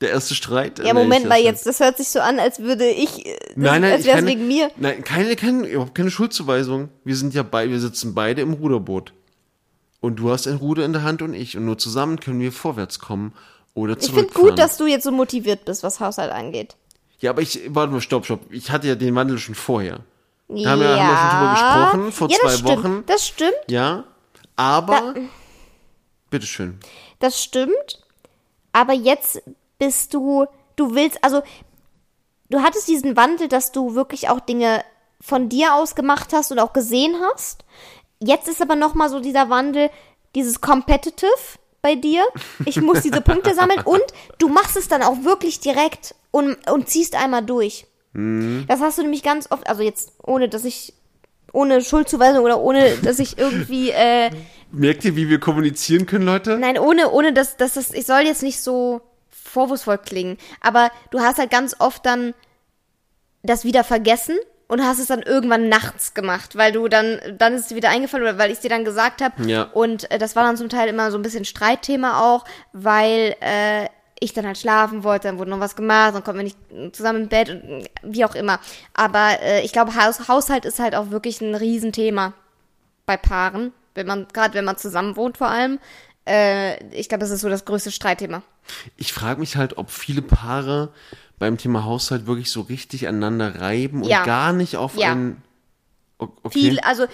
Der 0.00 0.10
erste 0.10 0.34
Streit. 0.34 0.78
ja, 0.78 0.94
Moment 0.94 1.28
mal 1.28 1.38
jetzt, 1.40 1.66
das 1.66 1.78
hört 1.80 1.98
sich 1.98 2.08
so 2.08 2.20
an, 2.20 2.38
als 2.38 2.60
würde 2.60 2.86
ich, 2.88 3.26
äh, 3.26 3.36
Nein, 3.54 3.82
nein, 3.82 3.92
als 3.92 4.00
ich 4.02 4.06
wäre 4.06 4.18
es 4.20 4.24
wegen 4.26 4.48
mir. 4.48 4.70
Nein, 4.76 5.04
keine, 5.04 5.36
keine, 5.36 5.66
überhaupt 5.66 5.94
keine 5.94 6.10
Schuldzuweisung. 6.10 6.88
Wir 7.04 7.16
sind 7.16 7.34
ja 7.34 7.42
beide, 7.42 7.70
wir 7.70 7.80
sitzen 7.80 8.14
beide 8.14 8.40
im 8.40 8.54
Ruderboot. 8.54 9.12
Und 10.00 10.16
du 10.16 10.30
hast 10.30 10.46
ein 10.46 10.56
Ruder 10.56 10.86
in 10.86 10.94
der 10.94 11.02
Hand 11.02 11.20
und 11.20 11.34
ich. 11.34 11.56
Und 11.58 11.66
nur 11.66 11.76
zusammen 11.76 12.18
können 12.18 12.40
wir 12.40 12.50
vorwärts 12.52 12.98
kommen 12.98 13.34
oder 13.74 13.92
Ich 13.92 13.98
zurückfahren. 14.04 14.28
finde 14.32 14.50
gut, 14.52 14.58
dass 14.58 14.78
du 14.78 14.86
jetzt 14.86 15.04
so 15.04 15.10
motiviert 15.12 15.66
bist, 15.66 15.82
was 15.82 16.00
Haushalt 16.00 16.32
angeht. 16.32 16.76
Ja, 17.18 17.30
aber 17.32 17.42
ich, 17.42 17.60
warte 17.68 17.92
mal, 17.92 18.00
stopp, 18.00 18.24
stopp. 18.24 18.40
Ich 18.50 18.70
hatte 18.70 18.88
ja 18.88 18.94
den 18.94 19.14
Wandel 19.14 19.36
schon 19.38 19.54
vorher. 19.54 20.00
Ja, 20.48 20.70
haben 20.70 20.80
wir- 20.80 20.88
haben 20.98 21.10
wir 21.10 21.16
schon 21.18 21.38
drüber 21.38 21.52
gesprochen, 21.52 22.12
vor 22.12 22.30
ja, 22.30 22.38
zwei 22.40 22.56
stimmt, 22.56 22.84
Wochen. 22.84 23.04
Das 23.06 23.26
stimmt, 23.26 23.52
Ja, 23.68 24.04
aber, 24.56 25.14
bitteschön. 26.30 26.78
das 27.18 27.42
stimmt. 27.42 28.00
Aber 28.72 28.92
jetzt 28.94 29.42
bist 29.80 30.14
du, 30.14 30.46
du 30.76 30.94
willst, 30.94 31.18
also 31.24 31.42
du 32.50 32.60
hattest 32.60 32.86
diesen 32.86 33.16
Wandel, 33.16 33.48
dass 33.48 33.72
du 33.72 33.96
wirklich 33.96 34.28
auch 34.28 34.38
Dinge 34.38 34.84
von 35.20 35.48
dir 35.48 35.74
aus 35.74 35.96
gemacht 35.96 36.32
hast 36.32 36.52
und 36.52 36.60
auch 36.60 36.72
gesehen 36.72 37.16
hast. 37.20 37.64
Jetzt 38.20 38.48
ist 38.48 38.62
aber 38.62 38.76
noch 38.76 38.94
mal 38.94 39.08
so 39.08 39.18
dieser 39.18 39.50
Wandel, 39.50 39.90
dieses 40.36 40.60
Competitive 40.60 41.28
bei 41.82 41.94
dir. 41.94 42.22
Ich 42.66 42.80
muss 42.80 43.00
diese 43.00 43.20
Punkte 43.20 43.54
sammeln 43.54 43.80
und 43.80 44.02
du 44.38 44.48
machst 44.48 44.76
es 44.76 44.88
dann 44.88 45.02
auch 45.02 45.24
wirklich 45.24 45.60
direkt 45.60 46.14
und, 46.30 46.56
und 46.70 46.88
ziehst 46.88 47.16
einmal 47.16 47.44
durch. 47.44 47.86
Das 48.12 48.80
hast 48.80 48.98
du 48.98 49.02
nämlich 49.02 49.22
ganz 49.22 49.50
oft, 49.50 49.68
also 49.68 49.82
jetzt 49.82 50.12
ohne, 50.22 50.48
dass 50.48 50.64
ich 50.64 50.94
ohne 51.52 51.80
Schuldzuweisung 51.80 52.44
oder 52.44 52.60
ohne, 52.60 52.96
dass 52.98 53.18
ich 53.18 53.38
irgendwie 53.38 53.90
äh, 53.90 54.30
Merkt 54.72 55.04
ihr, 55.04 55.16
wie 55.16 55.28
wir 55.28 55.40
kommunizieren 55.40 56.06
können, 56.06 56.24
Leute? 56.24 56.58
Nein, 56.58 56.78
ohne, 56.78 57.10
ohne 57.10 57.32
dass, 57.32 57.56
dass 57.56 57.74
das, 57.74 57.92
ich 57.92 58.06
soll 58.06 58.20
jetzt 58.20 58.42
nicht 58.42 58.60
so 58.60 59.00
vorwurfsvoll 59.50 59.98
klingen, 59.98 60.38
aber 60.60 60.90
du 61.10 61.20
hast 61.20 61.38
halt 61.38 61.50
ganz 61.50 61.76
oft 61.78 62.06
dann 62.06 62.34
das 63.42 63.64
wieder 63.64 63.84
vergessen 63.84 64.38
und 64.68 64.82
hast 64.82 65.00
es 65.00 65.08
dann 65.08 65.22
irgendwann 65.22 65.68
nachts 65.68 66.14
gemacht, 66.14 66.56
weil 66.56 66.70
du 66.72 66.86
dann, 66.86 67.20
dann 67.38 67.54
ist 67.54 67.62
es 67.62 67.66
dir 67.68 67.76
wieder 67.76 67.90
eingefallen 67.90 68.24
oder 68.24 68.38
weil 68.38 68.50
ich 68.50 68.58
es 68.58 68.62
dir 68.62 68.68
dann 68.68 68.84
gesagt 68.84 69.20
habe. 69.20 69.42
Ja. 69.44 69.64
Und 69.64 70.08
äh, 70.12 70.18
das 70.18 70.36
war 70.36 70.44
dann 70.44 70.56
zum 70.56 70.68
Teil 70.68 70.88
immer 70.88 71.10
so 71.10 71.18
ein 71.18 71.22
bisschen 71.22 71.44
Streitthema 71.44 72.20
auch, 72.20 72.44
weil 72.72 73.34
äh, 73.40 73.88
ich 74.20 74.32
dann 74.32 74.46
halt 74.46 74.58
schlafen 74.58 75.02
wollte, 75.02 75.26
dann 75.26 75.38
wurde 75.38 75.50
noch 75.50 75.60
was 75.60 75.74
gemacht, 75.74 76.14
dann 76.14 76.22
kommen 76.22 76.38
wir 76.38 76.44
nicht 76.44 76.94
zusammen 76.94 77.22
im 77.22 77.28
Bett 77.28 77.48
und 77.48 77.62
äh, 77.62 77.88
wie 78.02 78.24
auch 78.24 78.36
immer. 78.36 78.60
Aber 78.94 79.40
äh, 79.42 79.62
ich 79.62 79.72
glaube, 79.72 79.96
Haus, 79.96 80.28
Haushalt 80.28 80.64
ist 80.64 80.78
halt 80.78 80.94
auch 80.94 81.10
wirklich 81.10 81.40
ein 81.40 81.54
Riesenthema 81.56 82.34
bei 83.06 83.16
Paaren, 83.16 83.72
wenn 83.94 84.06
man, 84.06 84.28
gerade 84.32 84.54
wenn 84.54 84.64
man 84.64 84.76
zusammen 84.76 85.16
wohnt 85.16 85.38
vor 85.38 85.48
allem. 85.48 85.80
Äh, 86.30 86.84
ich 86.94 87.08
glaube, 87.08 87.20
das 87.22 87.30
ist 87.30 87.40
so 87.40 87.48
das 87.48 87.64
größte 87.64 87.90
Streitthema. 87.90 88.42
Ich 88.96 89.12
frage 89.12 89.40
mich 89.40 89.56
halt, 89.56 89.76
ob 89.78 89.90
viele 89.90 90.22
Paare 90.22 90.92
beim 91.38 91.58
Thema 91.58 91.84
Haushalt 91.84 92.26
wirklich 92.26 92.50
so 92.50 92.60
richtig 92.60 93.08
aneinander 93.08 93.60
reiben 93.60 94.02
und 94.02 94.08
Ja. 94.08 94.24
gar 94.24 94.52
nicht 94.52 94.76
auf 94.76 94.96
Ja. 94.96 95.10
ein. 95.12 95.42
O- 96.18 96.28
Okay. 96.44 96.58
Viel, 96.60 96.80
also 96.80 97.06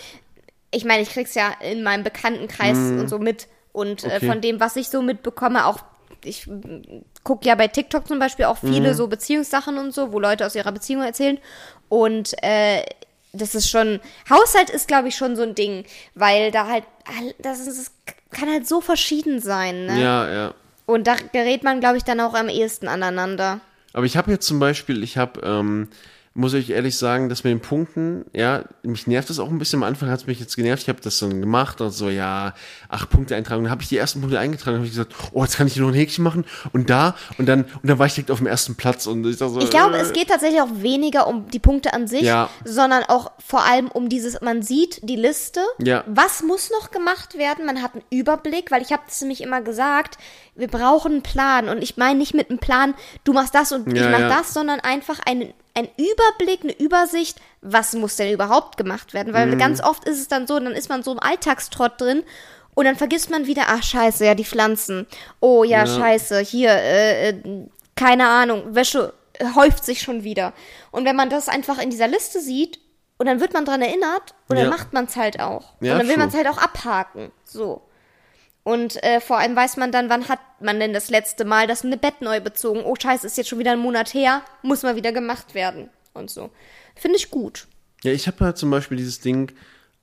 ich 0.70 0.85
meine, 0.85 1.02
ich 1.02 1.11
krieg's 1.11 1.35
ja 1.35 1.50
in 1.62 1.83
meinem 1.83 2.02
Bekanntenkreis 2.05 2.76
und 2.76 3.09
so 3.09 3.18
mit. 3.18 3.46
Und 3.72 4.05
äh. 4.05 4.16
Okay. 4.16 4.26
von 4.26 4.40
dem, 4.40 4.61
was 4.61 4.76
ich 4.76 4.88
so 4.88 5.00
mitbekomme, 5.02 5.64
auch 5.66 5.79
ich 6.24 6.48
gucke 7.22 7.46
ja 7.46 7.55
bei 7.55 7.68
TikTok 7.68 8.09
zum 8.09 8.18
Beispiel 8.18 8.46
auch 8.46 8.59
viele 8.59 8.90
Mhm. 8.90 8.94
so 8.94 9.07
Beziehungssachen 9.07 9.79
und 9.79 9.94
so, 9.94 10.12
wo 10.12 10.18
Leute 10.18 10.44
aus 10.44 10.57
ihrer 10.57 10.72
Beziehung 10.72 11.02
erzählen. 11.05 11.38
Und 11.88 12.35
äh, 12.42 12.85
das 13.33 13.55
ist 13.55 13.70
schon, 13.70 14.00
Haushalt 14.29 14.70
ist, 14.70 14.88
glaube 14.88 15.09
ich, 15.09 15.14
schon 15.16 15.37
so 15.37 15.42
ein 15.42 15.55
Ding, 15.55 15.85
weil 16.14 16.50
da 16.50 16.66
halt, 16.66 16.85
das, 17.38 17.61
ist, 17.61 17.92
kann 18.31 18.49
halt 18.51 18.67
so 18.67 18.81
verschieden 18.81 19.41
sein, 19.41 19.87
ne? 19.87 20.01
Ja, 20.01 20.33
ja. 20.33 20.55
Und 20.87 21.07
da 21.07 21.17
gerät 21.33 21.65
man, 21.65 21.81
glaube 21.81 21.97
ich, 21.97 22.05
dann 22.05 22.21
auch 22.21 22.35
am 22.35 22.49
ehesten 22.49 22.89
aneinander. 22.89 23.61
Aber 23.93 24.05
ich 24.07 24.17
habe 24.17 24.31
jetzt 24.31 24.47
zum 24.47 24.61
Beispiel, 24.61 25.03
ich 25.03 25.17
habe, 25.17 25.41
ähm, 25.41 25.89
muss 26.37 26.53
ich 26.55 26.70
ehrlich 26.70 26.96
sagen, 26.99 27.29
dass 27.29 27.44
mit 27.44 27.51
den 27.53 27.61
Punkten, 27.61 28.25
ja, 28.33 28.64
mich 28.83 29.07
nervt 29.07 29.31
das 29.31 29.38
auch 29.38 29.49
ein 29.49 29.59
bisschen. 29.59 29.83
Am 29.83 29.88
Anfang 29.88 30.11
hat 30.11 30.20
es 30.20 30.27
mich 30.27 30.38
jetzt 30.38 30.55
genervt. 30.55 30.83
Ich 30.83 30.88
habe 30.88 31.01
das 31.01 31.18
dann 31.18 31.40
gemacht 31.40 31.81
und 31.81 31.90
so, 31.90 32.09
ja, 32.11 32.53
acht 32.88 33.09
Punkte 33.11 33.35
eintragen. 33.35 33.64
Dann 33.64 33.70
habe 33.70 33.83
ich 33.83 33.88
die 33.88 33.96
ersten 33.96 34.20
Punkte 34.20 34.38
eingetragen. 34.38 34.77
habe 34.77 34.87
ich 34.87 34.92
gesagt, 34.92 35.14
oh, 35.33 35.42
jetzt 35.42 35.57
kann 35.57 35.66
ich 35.66 35.72
hier 35.72 35.83
noch 35.83 35.88
ein 35.88 35.94
Häkchen 35.94 36.22
machen 36.22 36.44
und 36.72 36.90
da 36.90 37.16
und 37.38 37.46
dann 37.46 37.62
und 37.64 37.88
dann 37.88 37.99
war 37.99 38.07
ich 38.07 38.14
direkt 38.14 38.31
auf 38.31 38.38
dem 38.38 38.46
ersten 38.46 38.75
Platz 38.77 39.07
und 39.07 39.27
ich 39.27 39.38
dachte 39.38 39.55
so, 39.55 39.61
Ich 39.61 39.70
glaube, 39.70 39.96
äh, 39.96 40.01
es 40.03 40.12
geht 40.12 40.29
tatsächlich 40.29 40.61
auch 40.61 40.68
weniger 40.83 41.27
um 41.27 41.49
die 41.49 41.59
Punkte 41.59 41.92
an 41.94 42.07
sich, 42.07 42.22
Ja. 42.22 42.51
sondern 42.64 43.03
auch 43.05 43.33
vor 43.44 43.64
allem 43.64 43.88
um 43.88 44.09
dieses, 44.09 44.40
man 44.42 44.62
sieht 44.62 45.01
die 45.09 45.16
Liste, 45.16 45.61
Ja. 45.79 46.05
was 46.07 46.42
muss 46.42 46.70
noch 46.70 46.90
gemacht 46.90 47.38
werden, 47.38 47.64
man 47.64 47.83
hat 47.83 47.94
einen 47.94 48.05
Überblick, 48.11 48.70
weil 48.70 48.83
ich 48.83 48.92
habe 48.92 49.03
das 49.07 49.20
nämlich 49.22 49.42
immer 49.42 49.62
gesagt, 49.62 50.18
wir 50.57 50.69
brauchen 50.69 51.12
einen 51.12 51.23
Plan 51.23 51.69
und 51.69 51.83
ich 51.83 51.97
meine 51.97 52.19
nicht 52.19 52.35
mit 52.35 52.51
einem 52.51 52.59
Plan, 52.59 52.95
du 53.25 53.33
machst 53.33 53.55
das 53.55 53.73
und 53.73 53.87
ich 53.92 54.01
Ja, 54.03 54.09
mach 54.11 54.21
ja. 54.21 54.29
das, 54.29 54.53
sondern 54.55 54.81
einfach 54.81 55.19
einen 55.27 55.53
ein 55.75 55.88
Überblick, 55.99 56.61
eine 56.62 56.73
Übersicht, 56.73 57.38
was 57.61 57.92
muss 57.92 58.16
denn 58.16 58.33
überhaupt 58.33 58.79
gemacht 58.79 59.12
werden, 59.12 59.35
weil 59.35 59.47
Mhm. 59.49 59.59
ganz 59.59 59.83
oft 59.83 60.05
ist 60.09 60.19
es 60.19 60.27
dann 60.29 60.47
so, 60.47 60.59
dann 60.59 60.73
ist 60.73 60.88
man 60.88 61.03
so 61.03 61.12
im 61.12 61.21
Alltagstrott 61.21 62.01
drin 62.01 62.23
und 62.75 62.87
dann 62.87 62.97
vergisst 62.97 63.29
man 63.29 63.47
wieder, 63.47 63.64
ach 63.66 63.83
scheiße, 63.83 64.25
ja, 64.25 64.35
die 64.35 64.47
Pflanzen. 64.47 65.07
Oh 65.40 65.64
ja, 65.64 65.81
Ja. 65.81 65.87
scheiße, 65.87 66.38
hier, 66.40 66.71
äh, 66.71 67.29
äh, 67.29 67.42
keine 67.95 68.27
Ahnung, 68.27 68.75
Wäsche 68.75 69.12
äh, 69.35 69.45
häuft 69.55 69.85
sich 69.85 70.01
schon 70.01 70.25
wieder. 70.25 70.55
Und 70.92 71.05
wenn 71.05 71.14
man 71.16 71.29
das 71.29 71.49
einfach 71.51 71.77
in 71.79 71.90
dieser 71.90 72.09
Liste 72.09 72.40
sieht 72.40 72.79
und 73.19 73.27
dann 73.27 73.40
wird 73.40 73.53
man 73.53 73.66
dran 73.66 73.83
erinnert 73.83 74.35
und 74.49 74.57
Ja. 74.57 74.62
dann 74.62 74.71
macht 74.71 74.95
man 74.95 75.05
es 75.05 75.16
halt 75.16 75.40
auch. 75.40 75.75
Ja, 75.81 75.92
und 75.92 75.99
dann 75.99 76.09
will 76.09 76.16
man 76.16 76.29
es 76.31 76.35
halt 76.35 76.49
auch 76.49 76.57
abhaken. 76.59 77.33
So. 77.45 77.83
Und 78.66 79.00
äh, 79.05 79.20
vor 79.20 79.38
allem 79.38 79.55
weiß 79.55 79.76
man 79.76 79.92
dann, 79.92 80.11
wann 80.11 80.29
hat 80.29 80.40
man 80.59 80.81
denn 80.81 80.92
das 80.92 81.09
letzte 81.09 81.44
Mal 81.44 81.68
das 81.68 81.85
eine 81.85 81.96
Bett 81.96 82.20
neu 82.20 82.40
bezogen. 82.40 82.83
Oh 82.85 82.96
scheiße, 83.00 83.24
ist 83.24 83.37
jetzt 83.37 83.48
schon 83.48 83.61
wieder 83.61 83.70
ein 83.70 83.79
Monat 83.79 84.12
her, 84.12 84.42
muss 84.62 84.83
mal 84.83 84.96
wieder 84.96 85.12
gemacht 85.12 85.55
werden. 85.55 85.88
Und 86.14 86.31
so. 86.31 86.50
Finde 86.96 87.16
ich 87.16 87.31
gut. 87.31 87.68
Ja, 88.02 88.11
ich 88.11 88.26
habe 88.26 88.44
halt 88.44 88.59
zum 88.59 88.72
Beispiel 88.72 88.96
dieses 88.96 89.20
Ding, 89.20 89.52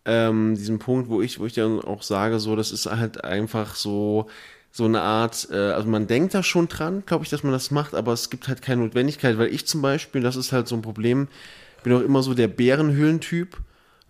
ähm, 0.06 0.56
diesen 0.56 0.80
Punkt, 0.80 1.10
wo 1.10 1.22
ich, 1.22 1.42
wo 1.42 1.46
ich 1.46 1.52
dann 1.52 1.82
auch 1.82 2.04
sage, 2.04 2.40
so, 2.40 2.56
das 2.56 2.72
ist 2.72 2.86
halt 2.86 3.26
einfach 3.26 3.76
so, 3.76 4.30
so 4.72 4.86
eine 4.86 5.02
Art, 5.02 5.50
äh, 5.52 5.56
also 5.56 5.90
man 5.90 6.08
denkt 6.08 6.34
da 6.34 6.42
schon 6.42 6.70
dran, 6.70 7.04
glaube 7.06 7.26
ich, 7.26 7.30
dass 7.30 7.44
man 7.44 7.52
das 7.52 7.70
macht, 7.70 7.94
aber 7.94 8.14
es 8.14 8.30
gibt 8.30 8.48
halt 8.48 8.62
keine 8.62 8.84
Notwendigkeit, 8.84 9.38
weil 9.38 9.54
ich 9.54 9.68
zum 9.68 9.82
Beispiel, 9.82 10.22
das 10.22 10.38
ist 10.38 10.54
halt 10.54 10.70
so 10.70 10.76
ein 10.76 10.82
Problem, 10.82 11.28
bin 11.84 11.92
auch 11.92 12.00
immer 12.00 12.24
so 12.24 12.34
der 12.34 12.48
Bärenhöhlentyp. 12.48 13.58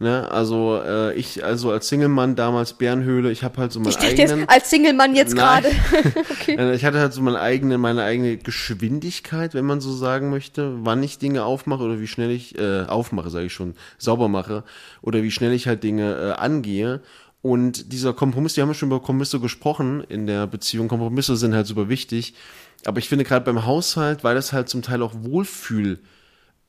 Ne? 0.03 0.29
Also 0.29 0.79
äh, 0.85 1.13
ich, 1.15 1.43
also 1.43 1.71
als 1.71 1.87
Single-Mann 1.87 2.35
damals 2.35 2.73
Bärenhöhle, 2.73 3.31
ich 3.31 3.43
habe 3.43 3.57
halt 3.57 3.71
so 3.71 3.79
meinen 3.79 3.89
Ich 3.89 3.95
dachte 3.95 4.09
eigenen. 4.09 4.39
jetzt 4.41 4.49
als 4.49 4.69
Single-Mann 4.69 5.15
jetzt 5.15 5.35
gerade. 5.35 5.69
Äh, 6.47 6.75
Ich 6.75 6.83
hatte 6.83 6.99
halt 6.99 7.13
so 7.13 7.21
meine 7.21 7.39
eigene, 7.39 7.77
meine 7.77 8.03
eigene 8.03 8.35
Geschwindigkeit, 8.37 9.53
wenn 9.53 9.65
man 9.65 9.79
so 9.81 9.93
sagen 9.93 10.29
möchte, 10.29 10.73
wann 10.85 11.01
ich 11.01 11.17
Dinge 11.19 11.45
aufmache 11.45 11.83
oder 11.83 11.99
wie 12.01 12.07
schnell 12.07 12.31
ich 12.31 12.57
äh, 12.59 12.81
aufmache, 12.83 13.29
sage 13.29 13.45
ich 13.45 13.53
schon, 13.53 13.75
sauber 13.97 14.27
mache 14.27 14.63
oder 15.01 15.23
wie 15.23 15.31
schnell 15.31 15.53
ich 15.53 15.67
halt 15.67 15.83
Dinge 15.83 16.13
äh, 16.15 16.31
angehe. 16.39 16.99
Und 17.41 17.91
dieser 17.93 18.13
Kompromiss, 18.13 18.55
wir 18.55 18.61
haben 18.63 18.69
ja 18.69 18.73
schon 18.73 18.89
über 18.89 18.99
Kompromisse 18.99 19.39
gesprochen 19.39 20.03
in 20.07 20.27
der 20.27 20.47
Beziehung. 20.47 20.87
Kompromisse 20.87 21.35
sind 21.37 21.53
halt 21.55 21.67
super 21.67 21.87
wichtig. 21.89 22.33
Aber 22.85 22.99
ich 22.99 23.07
finde 23.09 23.23
gerade 23.23 23.45
beim 23.45 23.65
Haushalt, 23.65 24.23
weil 24.23 24.35
das 24.35 24.51
halt 24.53 24.67
zum 24.69 24.81
Teil 24.81 25.01
auch 25.01 25.13
Wohlfühl 25.17 25.99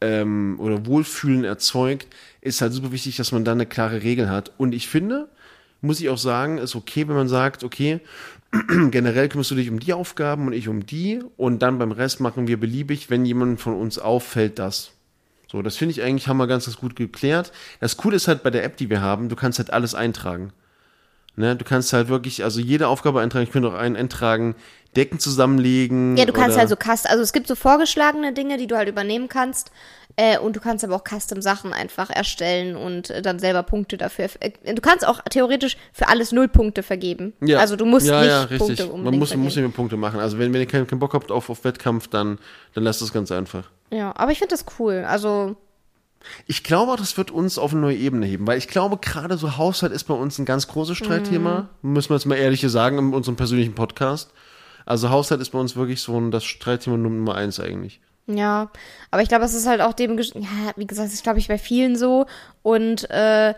ähm, 0.00 0.56
oder 0.58 0.86
Wohlfühlen 0.86 1.44
erzeugt, 1.44 2.08
ist 2.40 2.60
halt 2.60 2.72
super 2.72 2.92
wichtig, 2.92 3.16
dass 3.16 3.32
man 3.32 3.44
da 3.44 3.52
eine 3.52 3.66
klare 3.66 4.02
Regel 4.02 4.28
hat. 4.28 4.52
Und 4.58 4.74
ich 4.74 4.88
finde, 4.88 5.28
muss 5.80 6.00
ich 6.00 6.08
auch 6.08 6.18
sagen, 6.18 6.58
ist 6.58 6.74
okay, 6.74 7.08
wenn 7.08 7.16
man 7.16 7.28
sagt, 7.28 7.64
okay, 7.64 8.00
generell 8.90 9.28
kümmerst 9.28 9.50
du 9.50 9.54
dich 9.54 9.70
um 9.70 9.80
die 9.80 9.92
Aufgaben 9.92 10.46
und 10.46 10.52
ich 10.52 10.68
um 10.68 10.86
die 10.86 11.22
und 11.36 11.60
dann 11.60 11.78
beim 11.78 11.92
Rest 11.92 12.20
machen 12.20 12.46
wir 12.46 12.58
beliebig, 12.58 13.10
wenn 13.10 13.24
jemand 13.24 13.60
von 13.60 13.74
uns 13.74 13.98
auffällt, 13.98 14.58
das. 14.58 14.92
So, 15.50 15.62
das 15.62 15.76
finde 15.76 15.92
ich 15.92 16.02
eigentlich, 16.02 16.26
haben 16.26 16.38
wir 16.38 16.46
ganz, 16.46 16.64
ganz 16.64 16.76
gut 16.78 16.96
geklärt. 16.96 17.52
Das 17.80 17.96
Coole 17.96 18.16
ist 18.16 18.28
halt 18.28 18.42
bei 18.42 18.50
der 18.50 18.64
App, 18.64 18.76
die 18.76 18.90
wir 18.90 19.00
haben, 19.00 19.28
du 19.28 19.36
kannst 19.36 19.58
halt 19.58 19.72
alles 19.72 19.94
eintragen. 19.94 20.52
Ne, 21.36 21.56
du 21.56 21.64
kannst 21.64 21.92
halt 21.92 22.08
wirklich, 22.08 22.44
also 22.44 22.60
jede 22.60 22.86
Aufgabe 22.86 23.20
eintragen. 23.20 23.44
Ich 23.44 23.50
könnte 23.50 23.68
auch 23.68 23.74
einen 23.74 23.96
eintragen, 23.96 24.54
Decken 24.94 25.18
zusammenlegen. 25.18 26.16
Ja, 26.16 26.24
du 26.24 26.32
kannst 26.32 26.56
halt 26.56 26.68
so 26.68 26.76
Custom, 26.76 27.10
also 27.10 27.22
es 27.22 27.32
gibt 27.32 27.48
so 27.48 27.56
vorgeschlagene 27.56 28.32
Dinge, 28.32 28.56
die 28.56 28.66
du 28.66 28.76
halt 28.76 28.88
übernehmen 28.88 29.28
kannst. 29.28 29.70
Äh, 30.16 30.38
und 30.38 30.54
du 30.54 30.60
kannst 30.60 30.84
aber 30.84 30.94
auch 30.94 31.02
Custom-Sachen 31.02 31.72
einfach 31.72 32.08
erstellen 32.08 32.76
und 32.76 33.10
äh, 33.10 33.20
dann 33.20 33.40
selber 33.40 33.64
Punkte 33.64 33.96
dafür. 33.96 34.28
Äh, 34.38 34.74
du 34.74 34.80
kannst 34.80 35.04
auch 35.04 35.20
theoretisch 35.28 35.76
für 35.92 36.06
alles 36.08 36.30
null 36.30 36.46
Punkte 36.46 36.84
vergeben. 36.84 37.32
Ja. 37.40 37.58
Also 37.58 37.74
du 37.74 37.84
musst 37.84 38.06
ja, 38.06 38.20
nicht 38.20 38.30
ja, 38.30 38.42
richtig. 38.44 38.78
Punkte 38.78 38.86
Man 38.86 39.02
muss, 39.02 39.04
man 39.04 39.18
muss 39.18 39.28
vergeben. 39.30 39.44
nicht 39.46 39.56
mehr 39.56 39.68
Punkte 39.70 39.96
machen. 39.96 40.20
Also 40.20 40.38
wenn, 40.38 40.52
wenn 40.52 40.60
ihr 40.60 40.68
keinen, 40.68 40.86
keinen 40.86 41.00
Bock 41.00 41.14
habt 41.14 41.32
auf, 41.32 41.50
auf 41.50 41.64
Wettkampf, 41.64 42.06
dann, 42.06 42.38
dann 42.74 42.84
lasst 42.84 43.02
das 43.02 43.12
ganz 43.12 43.32
einfach. 43.32 43.70
Ja, 43.90 44.14
aber 44.16 44.30
ich 44.30 44.38
finde 44.38 44.54
das 44.54 44.64
cool. 44.78 45.04
Also, 45.06 45.56
Ich 46.46 46.64
glaube 46.64 46.92
auch, 46.92 46.96
das 46.96 47.16
wird 47.16 47.30
uns 47.30 47.58
auf 47.58 47.72
eine 47.72 47.80
neue 47.80 47.96
Ebene 47.96 48.26
heben, 48.26 48.46
weil 48.46 48.58
ich 48.58 48.68
glaube, 48.68 48.96
gerade 48.98 49.36
so 49.36 49.56
Haushalt 49.56 49.92
ist 49.92 50.04
bei 50.04 50.14
uns 50.14 50.38
ein 50.38 50.44
ganz 50.44 50.68
großes 50.68 50.96
Streitthema. 50.96 51.68
Müssen 51.82 52.10
wir 52.10 52.16
jetzt 52.16 52.26
mal 52.26 52.36
ehrlich 52.36 52.60
sagen 52.62 52.98
in 52.98 53.14
unserem 53.14 53.36
persönlichen 53.36 53.74
Podcast. 53.74 54.32
Also 54.86 55.10
Haushalt 55.10 55.40
ist 55.40 55.50
bei 55.50 55.58
uns 55.58 55.76
wirklich 55.76 56.00
so 56.02 56.18
ein, 56.18 56.30
das 56.30 56.44
Streitthema 56.44 56.96
Nummer 56.96 57.34
eins 57.34 57.60
eigentlich. 57.60 58.00
ja. 58.26 58.70
Aber 59.10 59.22
ich 59.22 59.28
glaube, 59.28 59.44
es 59.44 59.54
ist 59.54 59.66
halt 59.66 59.80
auch 59.80 59.92
dem, 59.92 60.18
ja, 60.18 60.72
wie 60.76 60.86
gesagt, 60.86 61.08
das 61.08 61.14
ist, 61.14 61.22
glaube 61.22 61.38
ich, 61.38 61.48
bei 61.48 61.58
vielen 61.58 61.96
so. 61.96 62.26
Und 62.62 63.08
äh, 63.10 63.54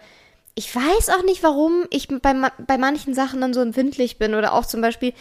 ich 0.55 0.75
weiß 0.75 1.11
auch 1.11 1.25
nicht, 1.25 1.43
warum 1.43 1.85
ich 1.91 2.09
bei, 2.09 2.35
bei 2.67 2.79
manchen 2.79 3.15
Sachen 3.15 3.41
dann 3.41 3.55
so 3.55 3.61
empfindlich 3.61 4.19
bin. 4.19 4.35
Oder 4.35 4.55
auch 4.55 4.65
zum 4.65 4.81
Beispiel, 4.81 5.13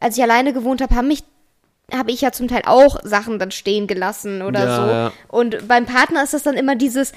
als 0.00 0.16
ich 0.16 0.22
alleine 0.22 0.52
gewohnt 0.52 0.80
habe, 0.80 0.94
haben 0.94 1.08
mich 1.08 1.22
habe 1.92 2.10
ich 2.10 2.20
ja 2.20 2.32
zum 2.32 2.48
Teil 2.48 2.62
auch 2.66 2.98
Sachen 3.02 3.38
dann 3.38 3.50
stehen 3.50 3.86
gelassen 3.86 4.42
oder 4.42 4.64
Ja, 4.64 4.76
so. 4.76 4.90
ja. 4.90 5.12
Und 5.28 5.68
beim 5.68 5.86
Partner 5.86 6.22
ist 6.22 6.34
das 6.34 6.42
dann 6.42 6.54
immer 6.56 6.76
dieses, 6.76 7.12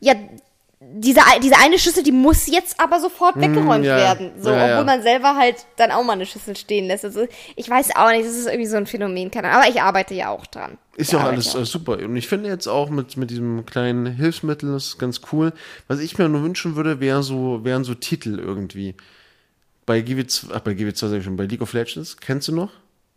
ja, 0.00 0.14
diese, 0.80 1.20
diese 1.42 1.56
eine 1.58 1.76
Schüssel, 1.78 2.02
die 2.04 2.12
muss 2.12 2.46
jetzt 2.46 2.78
aber 2.80 3.00
sofort 3.00 3.36
weggeräumt 3.36 3.82
Mm, 3.82 3.88
ja. 3.88 3.96
werden. 3.96 4.30
So, 4.40 4.50
Ja, 4.50 4.56
ja. 4.68 4.72
obwohl 4.74 4.84
man 4.86 5.02
selber 5.02 5.34
halt 5.36 5.56
dann 5.76 5.90
auch 5.90 6.04
mal 6.04 6.12
eine 6.12 6.24
Schüssel 6.24 6.56
stehen 6.56 6.86
lässt. 6.86 7.04
Also 7.04 7.26
ich 7.56 7.68
weiß 7.68 7.96
auch 7.96 8.10
nicht, 8.10 8.24
das 8.24 8.36
ist 8.36 8.46
irgendwie 8.46 8.66
so 8.66 8.76
ein 8.76 8.86
Phänomen, 8.86 9.30
keine 9.30 9.48
Ahnung. 9.48 9.62
Aber 9.62 9.70
ich 9.70 9.82
arbeite 9.82 10.14
ja 10.14 10.30
auch 10.30 10.46
dran. 10.46 10.78
Ist 10.96 11.12
ja 11.12 11.18
auch 11.18 11.24
alles 11.24 11.54
äh, 11.54 11.64
super. 11.64 11.98
Und 11.98 12.16
ich 12.16 12.28
finde 12.28 12.48
jetzt 12.48 12.68
auch 12.68 12.90
mit, 12.90 13.16
mit 13.16 13.30
diesem 13.30 13.66
kleinen 13.66 14.06
Hilfsmittel 14.06 14.72
das 14.72 14.86
ist 14.86 14.98
ganz 14.98 15.20
cool. 15.32 15.52
Was 15.88 15.98
ich 15.98 16.16
mir 16.16 16.28
nur 16.28 16.42
wünschen 16.44 16.76
würde, 16.76 17.00
wäre 17.00 17.22
so, 17.24 17.64
wären 17.64 17.82
so 17.84 17.94
Titel 17.94 18.38
irgendwie. 18.38 18.94
Bei 19.84 19.98
GW2, 19.98 20.50
ach, 20.54 20.60
bei 20.60 20.72
GW2 20.72 21.08
sag 21.08 21.18
ich 21.18 21.24
schon, 21.24 21.36
bei 21.36 21.44
League 21.44 21.62
of 21.62 21.72
Legends, 21.72 22.16
kennst 22.18 22.46
du 22.48 22.54
noch? 22.54 22.70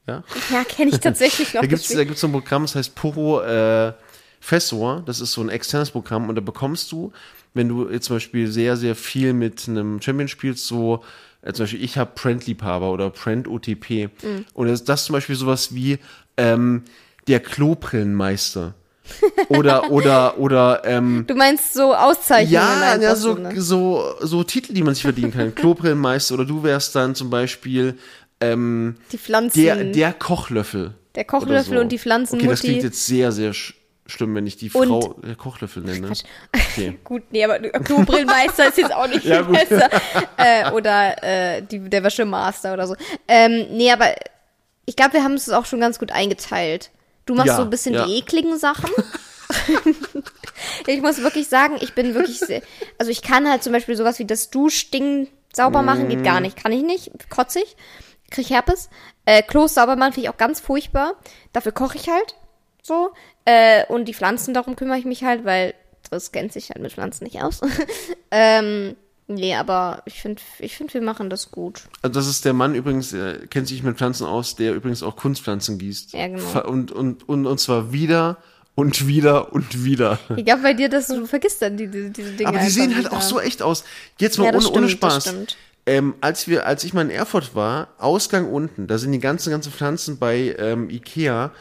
Ja? 0.07 0.23
Ja, 0.51 0.63
kenne 0.63 0.91
ich 0.91 0.99
tatsächlich 0.99 1.53
noch. 1.53 1.61
Da 1.61 1.67
deswegen- 1.67 2.07
gibt's 2.07 2.21
so 2.21 2.27
ein 2.27 2.31
Programm, 2.33 2.63
das 2.63 2.75
heißt 2.75 2.95
Poro 2.95 3.41
äh, 3.41 3.93
Fessor. 4.39 5.03
Das 5.05 5.19
ist 5.21 5.33
so 5.33 5.41
ein 5.41 5.49
externes 5.49 5.91
Programm 5.91 6.27
und 6.29 6.35
da 6.35 6.41
bekommst 6.41 6.91
du, 6.91 7.11
wenn 7.53 7.67
du 7.69 7.89
jetzt 7.89 8.05
zum 8.07 8.15
Beispiel 8.15 8.47
sehr, 8.51 8.77
sehr 8.77 8.95
viel 8.95 9.33
mit 9.33 9.67
einem 9.67 10.01
Champion 10.01 10.27
spielst, 10.27 10.65
so 10.65 11.03
äh, 11.43 11.53
zum 11.53 11.63
Beispiel 11.65 11.83
ich 11.83 11.97
habe 11.97 12.11
Prent-Liebhaber 12.15 12.89
oder 12.91 13.09
Prent-OTP. 13.11 14.09
Mhm. 14.23 14.45
Und 14.53 14.67
das, 14.67 14.83
das 14.83 15.01
ist 15.01 15.05
zum 15.07 15.13
Beispiel 15.13 15.35
sowas 15.35 15.75
wie 15.75 15.99
ähm, 16.37 16.83
der 17.27 17.39
Klobrillenmeister. 17.39 18.73
oder, 19.49 19.91
oder, 19.91 20.37
oder, 20.39 20.81
ähm, 20.85 21.25
Du 21.27 21.35
meinst 21.35 21.73
so 21.73 21.93
Auszeichnungen 21.93 22.53
ja, 22.53 22.95
ja, 22.95 23.15
so, 23.15 23.33
ne? 23.33 23.59
so, 23.59 24.13
so 24.21 24.43
Titel, 24.43 24.73
die 24.73 24.83
man 24.83 24.93
sich 24.93 25.03
verdienen 25.03 25.33
kann. 25.33 25.53
Klobrillenmeister 25.55 26.35
oder 26.35 26.45
du 26.45 26.63
wärst 26.63 26.95
dann 26.95 27.13
zum 27.15 27.29
Beispiel 27.29 27.97
ähm, 28.41 28.97
Die 29.11 29.17
Pflanzen. 29.17 29.61
der, 29.61 29.75
der 29.85 30.13
Kochlöffel. 30.13 30.93
Der 31.15 31.25
Kochlöffel 31.25 31.75
so. 31.75 31.81
und 31.81 31.89
die 31.91 31.99
Pflanzenmutti. 31.99 32.45
Okay, 32.47 32.51
das 32.53 32.61
klingt 32.61 32.83
jetzt 32.83 33.05
sehr, 33.05 33.31
sehr 33.31 33.53
sch 33.53 33.75
schlimm, 34.07 34.35
wenn 34.35 34.45
ich 34.45 34.57
die 34.57 34.69
Und- 34.71 34.87
Frau 34.89 35.15
der 35.25 35.35
Kochlöffel 35.35 35.83
nenne. 35.83 36.07
Quatsch. 36.07 36.23
Okay. 36.53 36.97
Gut, 37.05 37.23
nee, 37.31 37.45
aber 37.45 37.59
Klobrillenmeister 37.59 38.67
ist 38.67 38.77
jetzt 38.77 38.93
auch 38.93 39.07
nicht 39.07 39.23
Ja, 39.25 39.37
viel 39.37 39.45
gut. 39.45 39.69
besser. 39.69 39.89
Äh, 40.37 40.71
oder 40.71 41.23
äh, 41.23 41.61
die, 41.61 41.79
der 41.89 42.03
Wäschemaster 42.03 42.73
oder 42.73 42.87
so. 42.87 42.95
Ähm, 43.27 43.67
nee, 43.71 43.89
aber 43.91 44.13
ich 44.85 44.95
glaube, 44.97 45.13
wir 45.13 45.23
haben 45.23 45.35
es 45.35 45.49
auch 45.49 45.65
schon 45.65 45.79
ganz 45.79 45.97
gut 45.97 46.11
eingeteilt. 46.11 46.89
Du 47.25 47.35
machst 47.35 47.49
Ja, 47.49 47.55
so 47.57 47.61
ein 47.61 47.69
bisschen 47.69 47.93
ja. 47.93 48.05
die 48.05 48.17
ekligen 48.17 48.57
Sachen. 48.57 48.89
ich 50.87 51.01
muss 51.01 51.21
wirklich 51.21 51.47
sagen, 51.47 51.77
ich 51.81 51.93
bin 51.93 52.13
wirklich 52.13 52.39
sehr, 52.39 52.61
also 52.97 53.11
ich 53.11 53.21
kann 53.21 53.49
halt 53.49 53.63
zum 53.63 53.73
Beispiel 53.73 53.95
sowas 53.95 54.19
wie 54.19 54.25
das 54.25 54.49
Duschding 54.49 55.27
sauber 55.53 55.81
machen, 55.81 56.07
geht 56.09 56.19
Mm. 56.21 56.23
gar 56.23 56.39
nicht. 56.39 56.61
Kann 56.61 56.71
ich 56.71 56.83
nicht. 56.83 57.11
Kotzig. 57.29 57.75
Krieg 58.31 58.49
Herpes. 58.49 58.89
Äh, 59.25 59.43
Klos 59.43 59.75
sauber 59.75 59.95
machen 59.95 60.13
finde 60.13 60.27
ich 60.27 60.33
auch 60.33 60.37
ganz 60.37 60.59
furchtbar. 60.59 61.13
Dafür 61.53 61.71
koche 61.71 61.97
ich 61.97 62.09
halt. 62.09 62.35
So. 62.81 63.11
Äh, 63.45 63.85
und 63.87 64.05
die 64.05 64.13
Pflanzen, 64.13 64.53
darum 64.53 64.75
kümmere 64.75 64.97
ich 64.97 65.05
mich 65.05 65.23
halt, 65.23 65.45
weil 65.45 65.73
Triss 66.09 66.31
kennt 66.31 66.51
sich 66.53 66.69
halt 66.69 66.81
mit 66.81 66.91
Pflanzen 66.93 67.23
nicht 67.25 67.41
aus. 67.43 67.61
ähm, 68.31 68.95
nee, 69.27 69.55
aber 69.55 70.01
ich 70.05 70.21
finde, 70.21 70.41
ich 70.59 70.75
finde, 70.75 70.93
wir 70.95 71.01
machen 71.01 71.29
das 71.29 71.51
gut. 71.51 71.83
Also 72.01 72.13
das 72.13 72.27
ist 72.27 72.45
der 72.45 72.53
Mann 72.53 72.73
übrigens, 72.75 73.11
der 73.11 73.47
kennt 73.47 73.67
sich 73.67 73.83
mit 73.83 73.97
Pflanzen 73.97 74.25
aus, 74.25 74.55
der 74.55 74.73
übrigens 74.73 75.03
auch 75.03 75.15
Kunstpflanzen 75.15 75.77
gießt. 75.77 76.13
Ja, 76.13 76.27
genau. 76.27 76.67
Und, 76.67 76.91
und, 76.91 77.27
und, 77.29 77.45
und 77.45 77.59
zwar 77.59 77.91
wieder 77.93 78.37
und 78.75 79.05
wieder 79.07 79.53
und 79.53 79.83
wieder. 79.83 80.17
Ich 80.37 80.45
glaube 80.45 80.61
bei 80.63 80.73
dir, 80.73 80.89
dass 80.89 81.07
du 81.07 81.25
vergisst 81.25 81.61
dann 81.61 81.77
die, 81.77 81.87
die, 81.87 82.09
diese 82.09 82.31
Dinge. 82.31 82.49
Aber 82.49 82.59
die 82.59 82.69
sehen 82.69 82.95
halt 82.95 83.05
wieder. 83.05 83.17
auch 83.17 83.21
so 83.21 83.39
echt 83.39 83.61
aus. 83.61 83.83
Jetzt 84.17 84.37
mal 84.37 84.45
Ja, 84.45 84.51
das 84.51 84.65
ohne, 84.67 84.77
ohne 84.77 84.87
stimmt, 84.89 85.03
das 85.03 85.13
Spaß. 85.13 85.23
stimmt. 85.33 85.57
Ähm, 85.85 86.15
als 86.21 86.47
wir, 86.47 86.67
als 86.67 86.83
ich 86.83 86.93
mal 86.93 87.01
in 87.01 87.09
Erfurt 87.09 87.55
war, 87.55 87.89
Ausgang 87.97 88.51
unten, 88.51 88.87
da 88.87 88.97
sind 88.97 89.11
die 89.11 89.19
ganzen, 89.19 89.49
ganzen 89.49 89.71
Pflanzen 89.71 90.19
bei 90.19 90.55
ähm, 90.59 90.89
Ikea 90.89 91.51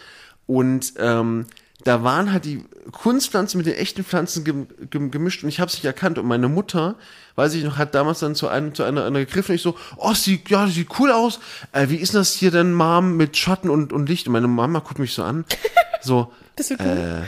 und 0.46 0.92
ähm, 0.98 1.46
da 1.84 2.04
waren 2.04 2.30
halt 2.32 2.44
die 2.44 2.64
Kunstpflanzen 2.92 3.56
mit 3.56 3.66
den 3.66 3.74
echten 3.74 4.04
Pflanzen 4.04 4.44
gem 4.44 4.66
gem 4.90 5.10
gemischt 5.10 5.42
und 5.42 5.48
ich 5.48 5.60
habe 5.60 5.68
es 5.68 5.74
nicht 5.74 5.84
erkannt 5.86 6.18
und 6.18 6.26
meine 6.26 6.48
Mutter, 6.48 6.96
weiß 7.36 7.54
ich 7.54 7.64
noch, 7.64 7.78
hat 7.78 7.94
damals 7.94 8.18
dann 8.18 8.34
zu 8.34 8.48
einem 8.48 8.74
zu 8.74 8.82
einer, 8.82 9.06
einer 9.06 9.20
gegriffen 9.20 9.52
und 9.52 9.56
ich 9.56 9.62
so, 9.62 9.76
oh, 9.96 10.12
sieht 10.12 10.50
ja, 10.50 10.66
sieht 10.66 10.88
cool 10.98 11.10
aus. 11.10 11.40
Äh, 11.72 11.88
wie 11.88 11.96
ist 11.96 12.14
das 12.14 12.34
hier 12.34 12.50
denn, 12.50 12.74
Mom, 12.74 13.16
mit 13.16 13.36
Schatten 13.36 13.70
und, 13.70 13.92
und 13.92 14.08
Licht? 14.08 14.26
Und 14.26 14.34
meine 14.34 14.48
Mama 14.48 14.80
guckt 14.80 14.98
mich 14.98 15.14
so 15.14 15.22
an, 15.22 15.46
so, 16.02 16.32
Bist 16.56 16.70
du 16.70 16.74
cool? 16.74 17.24
äh, 17.24 17.26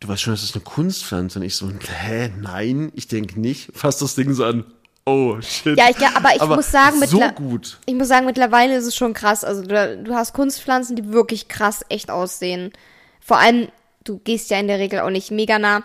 du 0.00 0.08
weißt 0.08 0.22
schon, 0.22 0.34
das 0.34 0.42
ist 0.42 0.54
eine 0.54 0.64
Kunstpflanze. 0.64 1.38
Und 1.38 1.44
ich 1.44 1.56
so, 1.56 1.70
hä, 1.70 2.32
nein, 2.40 2.92
ich 2.94 3.08
denke 3.08 3.40
nicht. 3.40 3.70
Fass 3.74 3.98
das 3.98 4.14
Ding 4.14 4.32
so 4.34 4.44
an. 4.44 4.64
Oh, 5.08 5.40
shit. 5.40 5.78
Ja, 5.78 5.88
ich, 5.88 6.04
aber 6.04 6.34
ich 6.34 6.44
muss 6.44 6.72
sagen, 6.72 7.00
so 7.06 7.20
gut. 7.30 7.78
Ich 7.86 7.94
muss 7.94 8.08
sagen, 8.08 8.26
mittlerweile 8.26 8.76
ist 8.76 8.86
es 8.86 8.96
schon 8.96 9.14
krass. 9.14 9.44
Also 9.44 9.62
du, 9.62 10.02
du 10.02 10.14
hast 10.14 10.32
Kunstpflanzen, 10.32 10.96
die 10.96 11.12
wirklich 11.12 11.46
krass 11.46 11.84
echt 11.88 12.10
aussehen. 12.10 12.72
Vor 13.20 13.38
allem, 13.38 13.68
du 14.02 14.18
gehst 14.18 14.50
ja 14.50 14.58
in 14.58 14.66
der 14.66 14.80
Regel 14.80 15.00
auch 15.00 15.10
nicht 15.10 15.30
mega 15.30 15.60
nah 15.60 15.84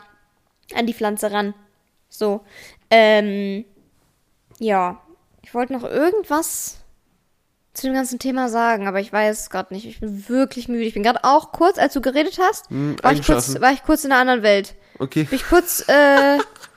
an 0.75 0.87
die 0.87 0.93
Pflanze 0.95 1.31
ran. 1.31 1.53
So. 2.09 2.41
Ähm, 2.89 3.63
ja. 4.57 4.99
Ich 5.43 5.53
wollte 5.53 5.73
noch 5.73 5.83
irgendwas 5.83 6.77
zu 7.73 7.87
dem 7.87 7.93
ganzen 7.93 8.17
Thema 8.17 8.49
sagen, 8.49 8.87
aber 8.87 8.99
ich 8.99 9.13
weiß 9.13 9.41
es 9.41 9.49
gerade 9.51 9.73
nicht. 9.73 9.85
Ich 9.85 9.99
bin 9.99 10.29
wirklich 10.29 10.67
müde. 10.67 10.83
Ich 10.83 10.95
bin 10.95 11.03
gerade 11.03 11.23
auch 11.23 11.51
kurz, 11.51 11.77
als 11.77 11.93
du 11.93 12.01
geredet 12.01 12.39
hast, 12.41 12.65
war, 12.71 13.13
ich 13.13 13.25
kurz, 13.25 13.61
war 13.61 13.71
ich 13.71 13.83
kurz 13.83 14.03
in 14.03 14.11
einer 14.11 14.21
anderen 14.21 14.43
Welt. 14.43 14.75
Okay. 14.97 15.25
Bin 15.25 15.35
ich 15.35 15.45
kurz, 15.47 15.87
äh, 15.87 15.93
Aber 15.93 16.43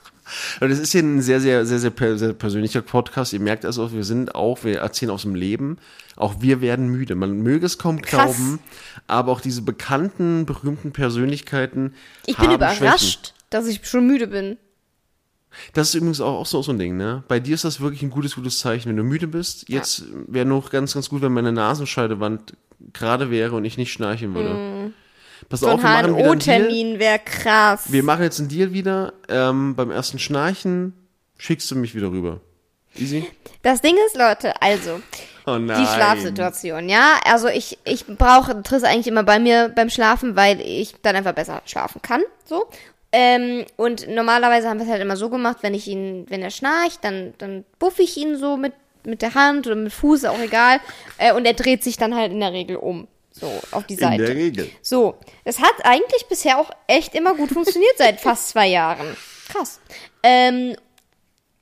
Das 0.61 0.79
ist 0.79 0.93
hier 0.93 1.03
ein 1.03 1.21
sehr, 1.21 1.41
sehr, 1.41 1.67
sehr, 1.67 1.79
sehr, 1.79 2.17
sehr 2.19 2.33
persönlicher 2.33 2.83
Podcast. 2.83 3.33
Ihr 3.33 3.41
merkt 3.41 3.65
also 3.65 3.93
wir 3.93 4.05
sind 4.05 4.35
auch, 4.35 4.65
wir 4.65 4.79
erzählen 4.79 5.11
aus 5.11 5.23
dem 5.23 5.35
Leben. 5.35 5.79
Auch 6.17 6.37
wir 6.41 6.61
werden 6.61 6.89
müde. 6.89 7.15
Man 7.15 7.43
möge 7.43 7.67
es 7.67 7.79
kaum 7.79 8.01
Krass. 8.01 8.37
glauben, 8.37 8.61
aber 9.07 9.33
auch 9.33 9.41
diese 9.41 9.63
bekannten, 9.63 10.47
berühmten 10.47 10.93
Persönlichkeiten 10.93 11.95
ich 12.27 12.37
bin 12.37 12.51
überrascht, 12.51 12.79
Schwächen. 12.79 13.21
dass 13.51 13.67
ich 13.67 13.87
schon 13.87 14.07
müde 14.07 14.29
bin. 14.29 14.57
Das 15.73 15.89
ist 15.89 15.95
übrigens 15.95 16.21
auch, 16.21 16.41
auch 16.41 16.47
so, 16.47 16.63
so 16.63 16.73
ein 16.73 16.79
Ding, 16.79 16.97
ne? 16.97 17.23
Bei 17.29 17.39
dir 17.39 17.55
ist 17.55 17.65
das 17.65 17.81
wirklich 17.81 18.03
ein 18.03 18.11
gutes, 18.11 18.35
gutes 18.35 18.59
Zeichen, 18.59 18.89
wenn 18.89 18.97
du 18.97 19.05
müde 19.05 19.29
bist. 19.29 19.69
Jetzt 19.69 20.05
wäre 20.27 20.47
noch 20.47 20.71
ganz, 20.71 20.95
ganz 20.95 21.09
gut, 21.09 21.23
wenn 21.23 21.33
meine 21.33 21.53
Nasenscheidewand 21.53 22.55
gerade 22.93 23.31
wäre 23.31 23.55
und 23.55 23.65
ich 23.65 23.77
nicht 23.77 23.93
schnarchen 23.93 24.35
würde. 24.35 24.51
Pass. 25.49 25.61
So 25.61 25.69
auf, 25.69 25.85
ein 25.85 26.07
wir 26.07 26.13
machen 26.13 26.17
wieder 26.17 26.27
einen. 26.27 26.35
HNO-Termin 26.35 26.99
wäre 26.99 27.19
krass. 27.19 27.85
Wir 27.93 28.03
machen 28.03 28.23
jetzt 28.23 28.39
einen 28.39 28.49
Deal 28.49 28.73
wieder. 28.73 29.13
Ähm, 29.29 29.75
beim 29.75 29.91
ersten 29.91 30.19
Schnarchen 30.19 30.93
schickst 31.39 31.71
du 31.71 31.77
mich 31.77 31.95
wieder 31.95 32.11
rüber. 32.11 32.41
Easy? 32.97 33.27
Das 33.63 33.81
Ding 33.81 33.97
ist, 34.07 34.17
Leute, 34.17 34.61
also, 34.63 35.01
Oh 35.47 35.59
nein. 35.59 35.81
die 35.81 35.87
Schlafsituation, 35.87 36.89
ja. 36.89 37.19
Also 37.25 37.49
ich, 37.49 37.79
ich 37.85 38.07
brauche 38.07 38.63
Triss 38.63 38.85
eigentlich 38.85 39.09
immer 39.09 39.25
bei 39.25 39.39
mir 39.39 39.71
beim 39.75 39.91
Schlafen, 39.91 40.37
weil 40.37 40.61
ich 40.61 40.95
dann 41.03 41.17
einfach 41.17 41.35
besser 41.35 41.63
schlafen 41.67 42.01
kann. 42.03 42.23
So. 42.45 42.67
Ähm, 43.13 43.65
und 43.77 44.09
normalerweise 44.09 44.69
haben 44.69 44.79
wir 44.79 44.87
es 44.87 44.91
halt 44.91 45.03
immer 45.03 45.17
so 45.17 45.31
gemacht, 45.31 45.59
wenn 45.61 45.75
ich 45.75 45.87
ihn, 45.87 46.27
wenn 46.29 46.43
er 46.43 46.51
schnarcht, 46.51 46.99
dann, 47.03 47.35
dann 47.39 47.65
buffe 47.79 48.03
ich 48.03 48.17
ihn 48.17 48.37
so 48.37 48.57
mit, 48.57 48.73
mit 49.05 49.23
der 49.23 49.35
Hand 49.35 49.67
oder 49.67 49.77
mit 49.77 49.93
Fuß, 49.93 50.25
auch 50.25 50.41
egal. 50.41 50.81
Äh, 51.19 51.33
und 51.33 51.45
er 51.45 51.55
dreht 51.55 51.85
sich 51.85 51.97
dann 51.97 52.15
halt 52.15 52.33
in 52.33 52.41
der 52.41 52.53
Regel 52.53 52.77
um. 52.77 53.07
So, 53.37 53.61
auf 53.73 53.85
die 53.87 53.95
In 53.95 54.01
der 54.01 54.09
Seite. 54.11 54.29
Regel. 54.29 54.71
So, 54.81 55.19
es 55.43 55.59
hat 55.59 55.85
eigentlich 55.85 56.27
bisher 56.29 56.59
auch 56.59 56.71
echt 56.87 57.15
immer 57.17 57.35
gut 57.35 57.51
funktioniert 57.51 57.99
seit 57.99 58.21
fast 58.21 58.51
zwei 58.51 58.69
Jahren. 58.69 59.17
Krass. 59.49 59.81
Ähm, 60.23 60.77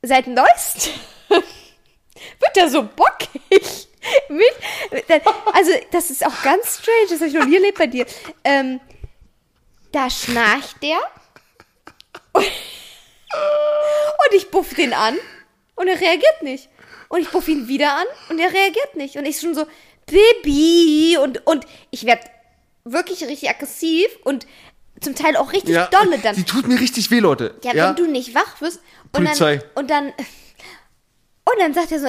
seit 0.02 0.26
neuest 0.26 0.90
wird 1.28 2.56
er 2.56 2.68
so 2.68 2.82
bockig. 2.82 3.88
Mit, 4.28 4.52
also, 5.54 5.70
das 5.92 6.10
ist 6.10 6.26
auch 6.26 6.42
ganz 6.42 6.80
strange, 6.80 7.06
das 7.08 7.20
habe 7.20 7.28
ich 7.28 7.34
noch 7.34 7.46
nie 7.46 7.54
erlebt 7.54 7.78
bei 7.78 7.86
dir. 7.86 8.04
Ähm, 8.44 8.80
da 9.92 10.10
schnarcht 10.10 10.82
der 10.82 10.98
und, 12.32 12.44
und 12.44 14.34
ich 14.36 14.50
buff 14.50 14.74
den 14.74 14.92
an 14.92 15.16
und 15.76 15.88
er 15.88 15.98
reagiert 15.98 16.42
nicht. 16.42 16.68
Und 17.08 17.20
ich 17.20 17.28
buff 17.28 17.46
ihn 17.48 17.68
wieder 17.68 17.94
an 17.94 18.06
und 18.30 18.38
er 18.38 18.52
reagiert 18.52 18.96
nicht. 18.96 19.16
Und 19.16 19.26
ich 19.26 19.38
schon 19.38 19.54
so, 19.54 19.66
Baby! 20.06 21.16
Und, 21.22 21.46
und 21.46 21.66
ich 21.90 22.04
werde 22.04 22.22
wirklich 22.84 23.22
richtig 23.24 23.48
aggressiv 23.50 24.06
und 24.24 24.46
zum 25.00 25.14
Teil 25.14 25.36
auch 25.36 25.52
richtig 25.52 25.74
Ja, 25.74 25.86
dolle 25.88 26.18
dann. 26.18 26.36
die 26.36 26.44
tut 26.44 26.66
mir 26.68 26.78
richtig 26.80 27.10
weh, 27.10 27.18
Leute. 27.20 27.54
Ja, 27.64 27.74
wenn 27.74 27.96
du 27.96 28.10
nicht 28.10 28.34
wach 28.34 28.60
wirst 28.60 28.80
und 29.12 29.12
Polizei. 29.24 29.56
dann 29.56 29.68
und 29.74 29.90
dann 29.90 30.06
und 31.44 31.58
dann 31.60 31.74
sagt 31.74 31.90
er 31.92 31.98
so, 32.00 32.06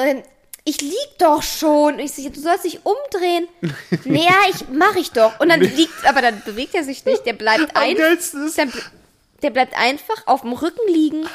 ich 0.65 0.79
lieg 0.81 1.17
doch 1.17 1.41
schon. 1.43 1.95
Und 1.95 1.99
ich 1.99 2.13
so, 2.13 2.29
du 2.29 2.39
sollst 2.39 2.65
dich 2.65 2.79
umdrehen. 2.85 3.47
naja, 4.05 4.35
ich 4.49 4.67
mach 4.71 4.95
ich 4.95 5.11
doch. 5.11 5.39
Und 5.39 5.49
dann 5.49 5.59
liegt, 5.59 6.05
aber 6.05 6.21
dann 6.21 6.41
bewegt 6.45 6.75
er 6.75 6.83
sich 6.83 7.03
nicht. 7.05 7.25
Der 7.25 7.33
bleibt 7.33 7.75
Am 7.75 7.81
ein, 7.83 7.95
geilsten 7.95 8.45
ist- 8.47 8.57
der, 8.57 8.67
bl- 8.67 8.83
der 9.41 9.49
bleibt 9.49 9.75
einfach 9.77 10.27
auf 10.27 10.41
dem 10.41 10.53
Rücken 10.53 10.87
liegen. 10.87 11.27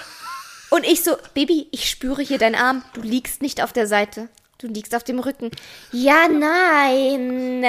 Und 0.70 0.84
ich 0.86 1.02
so, 1.02 1.16
Baby, 1.34 1.66
ich 1.72 1.90
spüre 1.90 2.22
hier 2.22 2.38
deinen 2.38 2.54
Arm. 2.54 2.84
Du 2.94 3.00
liegst 3.02 3.42
nicht 3.42 3.62
auf 3.62 3.72
der 3.72 3.86
Seite. 3.86 4.28
Du 4.59 4.66
liegst 4.66 4.92
auf 4.96 5.04
dem 5.04 5.20
Rücken. 5.20 5.50
Ja, 5.92 6.26
nein. 6.26 7.64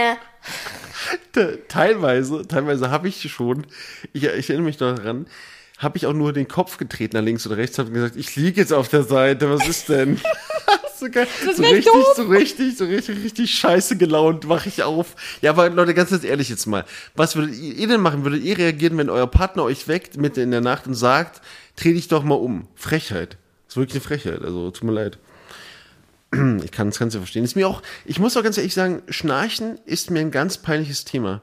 Te- 1.31 1.59
teilweise, 1.67 2.47
teilweise 2.47 2.89
habe 2.89 3.07
ich 3.07 3.31
schon, 3.31 3.67
ich, 4.11 4.23
ich 4.23 4.49
erinnere 4.49 4.65
mich 4.65 4.79
noch 4.79 4.95
daran, 4.95 5.27
habe 5.77 5.97
ich 5.97 6.07
auch 6.07 6.13
nur 6.13 6.33
den 6.33 6.47
Kopf 6.47 6.77
getreten 6.77 7.15
nach 7.15 7.23
links 7.23 7.45
oder 7.45 7.57
rechts, 7.57 7.77
habe 7.77 7.91
gesagt, 7.91 8.15
ich 8.15 8.35
liege 8.35 8.59
jetzt 8.59 8.73
auf 8.73 8.89
der 8.89 9.03
Seite, 9.03 9.51
was 9.51 9.67
ist 9.67 9.87
denn? 9.89 10.19
so, 10.99 11.09
geil. 11.11 11.27
Das 11.45 11.57
so 11.57 11.63
richtig, 11.63 11.93
so 12.15 12.23
richtig, 12.23 12.77
so 12.77 12.85
richtig, 12.85 13.23
richtig 13.23 13.51
scheiße 13.51 13.95
gelaunt, 13.95 14.49
wache 14.49 14.69
ich 14.69 14.81
auf. 14.81 15.15
Ja, 15.41 15.51
aber 15.51 15.69
Leute, 15.69 15.93
ganz, 15.93 16.09
ganz 16.09 16.23
ehrlich 16.23 16.49
jetzt 16.49 16.65
mal, 16.65 16.85
was 17.15 17.35
würdet 17.35 17.55
ihr, 17.55 17.75
ihr 17.75 17.87
denn 17.87 18.01
machen? 18.01 18.23
Würdet 18.23 18.43
ihr 18.43 18.57
reagieren, 18.57 18.97
wenn 18.97 19.11
euer 19.11 19.27
Partner 19.27 19.61
euch 19.63 19.87
weckt 19.87 20.17
mitten 20.17 20.39
in 20.39 20.49
der 20.49 20.61
Nacht 20.61 20.87
und 20.87 20.95
sagt, 20.95 21.41
dreh 21.75 21.93
dich 21.93 22.07
doch 22.07 22.23
mal 22.23 22.33
um? 22.33 22.67
Frechheit. 22.73 23.37
Das 23.67 23.73
ist 23.73 23.77
wirklich 23.77 23.95
eine 23.95 24.01
Frechheit, 24.21 24.41
also 24.43 24.71
tut 24.71 24.85
mir 24.85 24.93
leid. 24.93 25.19
Ich 26.63 26.71
kann 26.71 26.89
das 26.89 26.99
Ganze 26.99 27.17
verstehen. 27.17 27.43
Ist 27.43 27.55
mir 27.55 27.67
auch, 27.67 27.81
ich 28.05 28.19
muss 28.19 28.37
auch 28.37 28.43
ganz 28.43 28.57
ehrlich 28.57 28.73
sagen, 28.73 29.01
Schnarchen 29.09 29.79
ist 29.85 30.11
mir 30.11 30.19
ein 30.19 30.31
ganz 30.31 30.57
peinliches 30.57 31.05
Thema. 31.05 31.41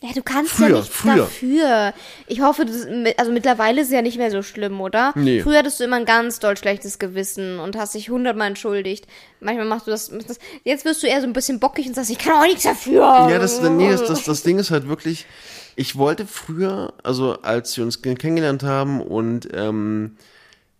Ja, 0.00 0.10
du 0.14 0.22
kannst 0.22 0.52
Früher, 0.52 0.68
ja 0.68 0.76
nichts 0.76 0.94
früher. 0.94 1.16
dafür. 1.16 1.94
Ich 2.28 2.40
hoffe, 2.40 2.64
das, 2.64 2.86
also 3.16 3.32
mittlerweile 3.32 3.80
ist 3.80 3.88
es 3.88 3.92
ja 3.92 4.00
nicht 4.00 4.16
mehr 4.16 4.30
so 4.30 4.42
schlimm, 4.42 4.80
oder? 4.80 5.12
Nee. 5.16 5.40
Früher 5.42 5.58
hattest 5.58 5.80
du 5.80 5.84
immer 5.84 5.96
ein 5.96 6.04
ganz 6.04 6.38
doll 6.38 6.56
schlechtes 6.56 7.00
Gewissen 7.00 7.58
und 7.58 7.76
hast 7.76 7.94
dich 7.94 8.08
hundertmal 8.08 8.46
entschuldigt. 8.46 9.08
Manchmal 9.40 9.66
machst 9.66 9.88
du 9.88 9.90
das, 9.90 10.08
das. 10.08 10.38
Jetzt 10.62 10.84
wirst 10.84 11.02
du 11.02 11.08
eher 11.08 11.20
so 11.20 11.26
ein 11.26 11.32
bisschen 11.32 11.58
bockig 11.58 11.88
und 11.88 11.94
sagst, 11.94 12.10
ich 12.10 12.18
kann 12.18 12.34
auch 12.34 12.46
nichts 12.46 12.62
dafür. 12.62 13.00
Ja, 13.28 13.40
das, 13.40 13.60
nee, 13.60 13.90
das, 13.90 14.04
das, 14.04 14.22
das 14.22 14.42
Ding 14.44 14.60
ist 14.60 14.70
halt 14.70 14.86
wirklich, 14.86 15.26
ich 15.74 15.96
wollte 15.96 16.28
früher, 16.28 16.92
also 17.02 17.32
als 17.42 17.76
wir 17.76 17.82
uns 17.82 18.00
kennengelernt 18.00 18.62
haben 18.62 19.00
und 19.00 19.48
ähm, 19.52 20.16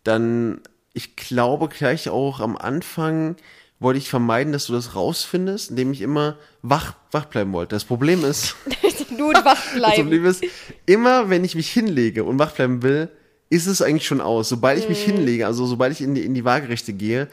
dann, 0.05 0.61
ich 0.99 1.15
glaube 1.15 1.69
gleich 1.69 2.09
auch 2.09 2.41
am 2.41 2.57
Anfang 2.57 3.37
wollte 3.79 3.99
ich 3.99 4.11
vermeiden, 4.11 4.53
dass 4.53 4.67
du 4.67 4.73
das 4.73 4.97
rausfindest, 4.97 5.71
indem 5.71 5.93
ich 5.93 6.01
immer 6.01 6.37
wach, 6.63 6.95
wach 7.13 7.27
bleiben 7.27 7.53
wollte. 7.53 7.77
Das 7.77 7.85
Problem 7.85 8.25
ist, 8.25 8.57
Nur 9.17 9.33
wach 9.35 9.45
das 9.65 9.75
bleiben. 9.75 10.03
Problem 10.03 10.25
ist, 10.25 10.45
immer 10.87 11.31
wenn 11.31 11.45
ich 11.45 11.55
mich 11.55 11.71
hinlege 11.71 12.25
und 12.25 12.41
wach 12.41 12.51
bleiben 12.51 12.83
will, 12.83 13.11
ist 13.49 13.69
es 13.69 13.81
eigentlich 13.81 14.09
schon 14.09 14.21
aus. 14.21 14.49
Sobald 14.49 14.81
ich 14.81 14.89
mich 14.89 15.01
hinlege, 15.01 15.47
also 15.47 15.67
sobald 15.67 15.93
ich 15.93 16.01
in 16.01 16.17
die, 16.17 16.25
in 16.25 16.35
die 16.35 16.45
Waagerechte 16.45 16.93
gehe, 16.93 17.29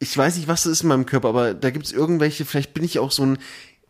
ich 0.00 0.18
weiß 0.18 0.36
nicht, 0.36 0.48
was 0.48 0.64
das 0.64 0.72
ist 0.72 0.82
in 0.82 0.88
meinem 0.88 1.06
Körper, 1.06 1.28
aber 1.28 1.54
da 1.54 1.70
gibt 1.70 1.86
es 1.86 1.92
irgendwelche, 1.92 2.44
vielleicht 2.44 2.74
bin 2.74 2.82
ich 2.82 2.98
auch 2.98 3.12
so 3.12 3.22
ein, 3.22 3.38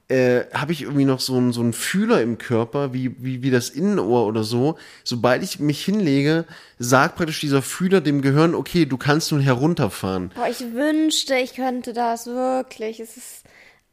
äh, 0.08 0.44
habe 0.54 0.72
ich 0.72 0.82
irgendwie 0.82 1.04
noch 1.04 1.18
so 1.18 1.36
einen 1.36 1.52
so 1.52 1.60
einen 1.60 1.72
Fühler 1.72 2.22
im 2.22 2.38
Körper, 2.38 2.92
wie, 2.92 3.16
wie, 3.18 3.42
wie 3.42 3.50
das 3.50 3.70
Innenohr 3.70 4.26
oder 4.26 4.44
so. 4.44 4.78
Sobald 5.02 5.42
ich 5.42 5.58
mich 5.58 5.84
hinlege, 5.84 6.44
sagt 6.78 7.16
praktisch 7.16 7.40
dieser 7.40 7.62
Fühler 7.62 8.00
dem 8.00 8.22
Gehirn, 8.22 8.54
okay, 8.54 8.86
du 8.86 8.96
kannst 8.98 9.32
nun 9.32 9.40
herunterfahren. 9.40 10.30
Boah, 10.34 10.48
ich 10.48 10.60
wünschte, 10.60 11.34
ich 11.36 11.54
könnte 11.54 11.92
das 11.92 12.26
wirklich. 12.26 13.00
Es 13.00 13.16
ist 13.16 13.42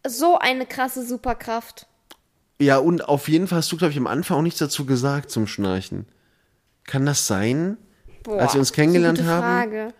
so 0.05 0.38
eine 0.38 0.66
krasse 0.66 1.05
Superkraft. 1.05 1.88
Ja, 2.59 2.78
und 2.78 3.09
auf 3.09 3.28
jeden 3.28 3.47
Fall 3.47 3.57
hast 3.59 3.72
du, 3.72 3.78
glaube 3.78 3.91
ich, 3.91 3.97
am 3.97 4.07
Anfang 4.07 4.38
auch 4.38 4.41
nichts 4.43 4.59
dazu 4.59 4.86
gesagt 4.86 5.32
zum 5.32 5.47
Schnarchen. 5.47 6.05
Kann 6.86 7.05
das 7.05 7.26
sein? 7.26 7.78
Boah, 8.24 8.39
Als 8.39 8.53
wir 8.53 8.59
uns 8.59 8.70
das 8.70 8.78
ist 8.78 8.78
eine 8.78 8.86
kennengelernt 8.86 9.18
gute 9.18 9.30
haben? 9.30 9.43
Frage. 9.43 9.93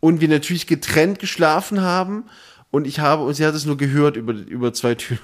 Und 0.00 0.20
wir 0.20 0.28
natürlich 0.28 0.66
getrennt 0.66 1.18
geschlafen 1.18 1.80
haben. 1.80 2.24
Und 2.72 2.86
ich 2.86 3.00
habe, 3.00 3.24
und 3.24 3.34
sie 3.34 3.44
hat 3.44 3.54
es 3.54 3.64
nur 3.66 3.76
gehört 3.76 4.16
über, 4.16 4.32
über 4.32 4.72
zwei 4.72 4.94
Türen. 4.94 5.20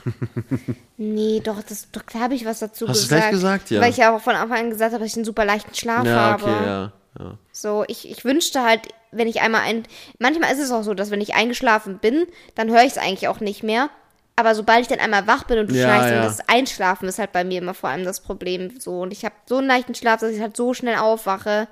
Nee, 0.97 1.41
doch, 1.45 1.63
das, 1.63 1.89
doch 1.93 2.05
klar 2.05 2.25
habe 2.25 2.35
ich 2.35 2.45
was 2.45 2.59
dazu 2.59 2.89
Hast 2.89 2.99
du 2.99 3.03
gesagt. 3.05 3.21
gleich 3.23 3.31
gesagt, 3.31 3.71
ja. 3.71 3.81
Weil 3.81 3.91
ich 3.91 3.99
ja 3.99 4.15
auch 4.17 4.21
von 4.21 4.35
Anfang 4.35 4.59
an 4.59 4.71
gesagt 4.71 4.93
habe, 4.93 5.03
dass 5.05 5.13
ich 5.13 5.17
einen 5.17 5.25
super 5.25 5.45
leichten 5.45 5.75
Schlaf 5.75 6.05
Ja, 6.05 6.15
habe. 6.17 6.43
okay, 6.45 6.67
ja. 6.67 6.93
ja. 7.21 7.39
So, 7.53 7.85
ich, 7.87 8.11
ich 8.11 8.25
wünschte 8.25 8.63
halt, 8.65 8.81
wenn 9.13 9.29
ich 9.29 9.41
einmal 9.43 9.61
ein. 9.63 9.85
Manchmal 10.19 10.53
ist 10.53 10.59
es 10.61 10.73
auch 10.73 10.83
so, 10.83 10.95
dass 10.95 11.11
wenn 11.11 11.21
ich 11.21 11.35
eingeschlafen 11.35 11.99
bin, 11.99 12.27
dann 12.57 12.69
höre 12.71 12.83
ich 12.83 12.93
es 12.93 12.99
eigentlich 12.99 13.29
auch 13.29 13.41
nicht 13.41 13.63
mehr. 13.63 13.91
Aber 14.35 14.55
sobald 14.55 14.81
ich 14.83 14.89
dann 14.89 14.99
einmal 14.99 15.27
wach 15.27 15.45
bin 15.45 15.59
und 15.61 15.71
du 15.71 15.75
Ja, 15.75 15.85
schnarchst, 15.85 16.11
ja. 16.11 16.17
und 16.17 16.25
das 16.25 16.49
Einschlafen 16.49 17.09
ist 17.09 17.19
halt 17.19 17.33
bei 17.33 17.45
mir 17.45 17.59
immer 17.59 17.75
vor 17.75 17.89
allem 17.91 18.05
das 18.05 18.21
Problem. 18.21 18.79
So, 18.81 19.01
und 19.03 19.13
ich 19.13 19.25
habe 19.25 19.35
so 19.49 19.59
einen 19.59 19.69
leichten 19.69 19.95
Schlaf, 19.95 20.21
dass 20.21 20.33
ich 20.33 20.41
halt 20.41 20.57
so 20.57 20.75
schnell 20.75 20.97
aufwache 20.97 21.69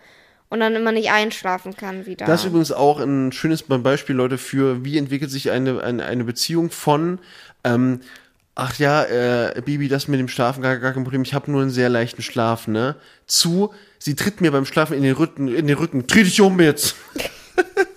und 0.54 0.60
dann 0.60 0.76
immer 0.76 0.92
nicht 0.92 1.10
einschlafen 1.10 1.76
kann 1.76 2.06
wieder. 2.06 2.26
Das 2.26 2.42
ist 2.42 2.46
übrigens 2.46 2.70
auch 2.70 3.00
ein 3.00 3.32
schönes 3.32 3.64
Beispiel, 3.64 4.14
Leute, 4.14 4.38
für 4.38 4.84
wie 4.84 4.96
entwickelt 4.96 5.32
sich 5.32 5.50
eine, 5.50 5.82
eine, 5.82 6.04
eine 6.04 6.22
Beziehung 6.22 6.70
von, 6.70 7.18
ähm, 7.64 7.98
ach 8.54 8.78
ja, 8.78 9.02
äh, 9.02 9.60
Bibi, 9.64 9.88
das 9.88 10.06
mit 10.06 10.20
dem 10.20 10.28
Schlafen 10.28 10.62
gar, 10.62 10.78
gar 10.78 10.92
kein 10.92 11.02
Problem, 11.02 11.22
ich 11.22 11.34
habe 11.34 11.50
nur 11.50 11.60
einen 11.60 11.72
sehr 11.72 11.88
leichten 11.88 12.22
Schlaf, 12.22 12.68
ne? 12.68 12.94
Zu, 13.26 13.74
sie 13.98 14.14
tritt 14.14 14.40
mir 14.40 14.52
beim 14.52 14.64
Schlafen 14.64 14.96
in 14.96 15.02
den 15.02 15.16
Rücken, 15.16 15.48
in 15.48 15.66
den 15.66 15.76
Rücken, 15.76 16.06
dreh 16.06 16.22
dich 16.22 16.40
um 16.40 16.60
jetzt. 16.60 16.94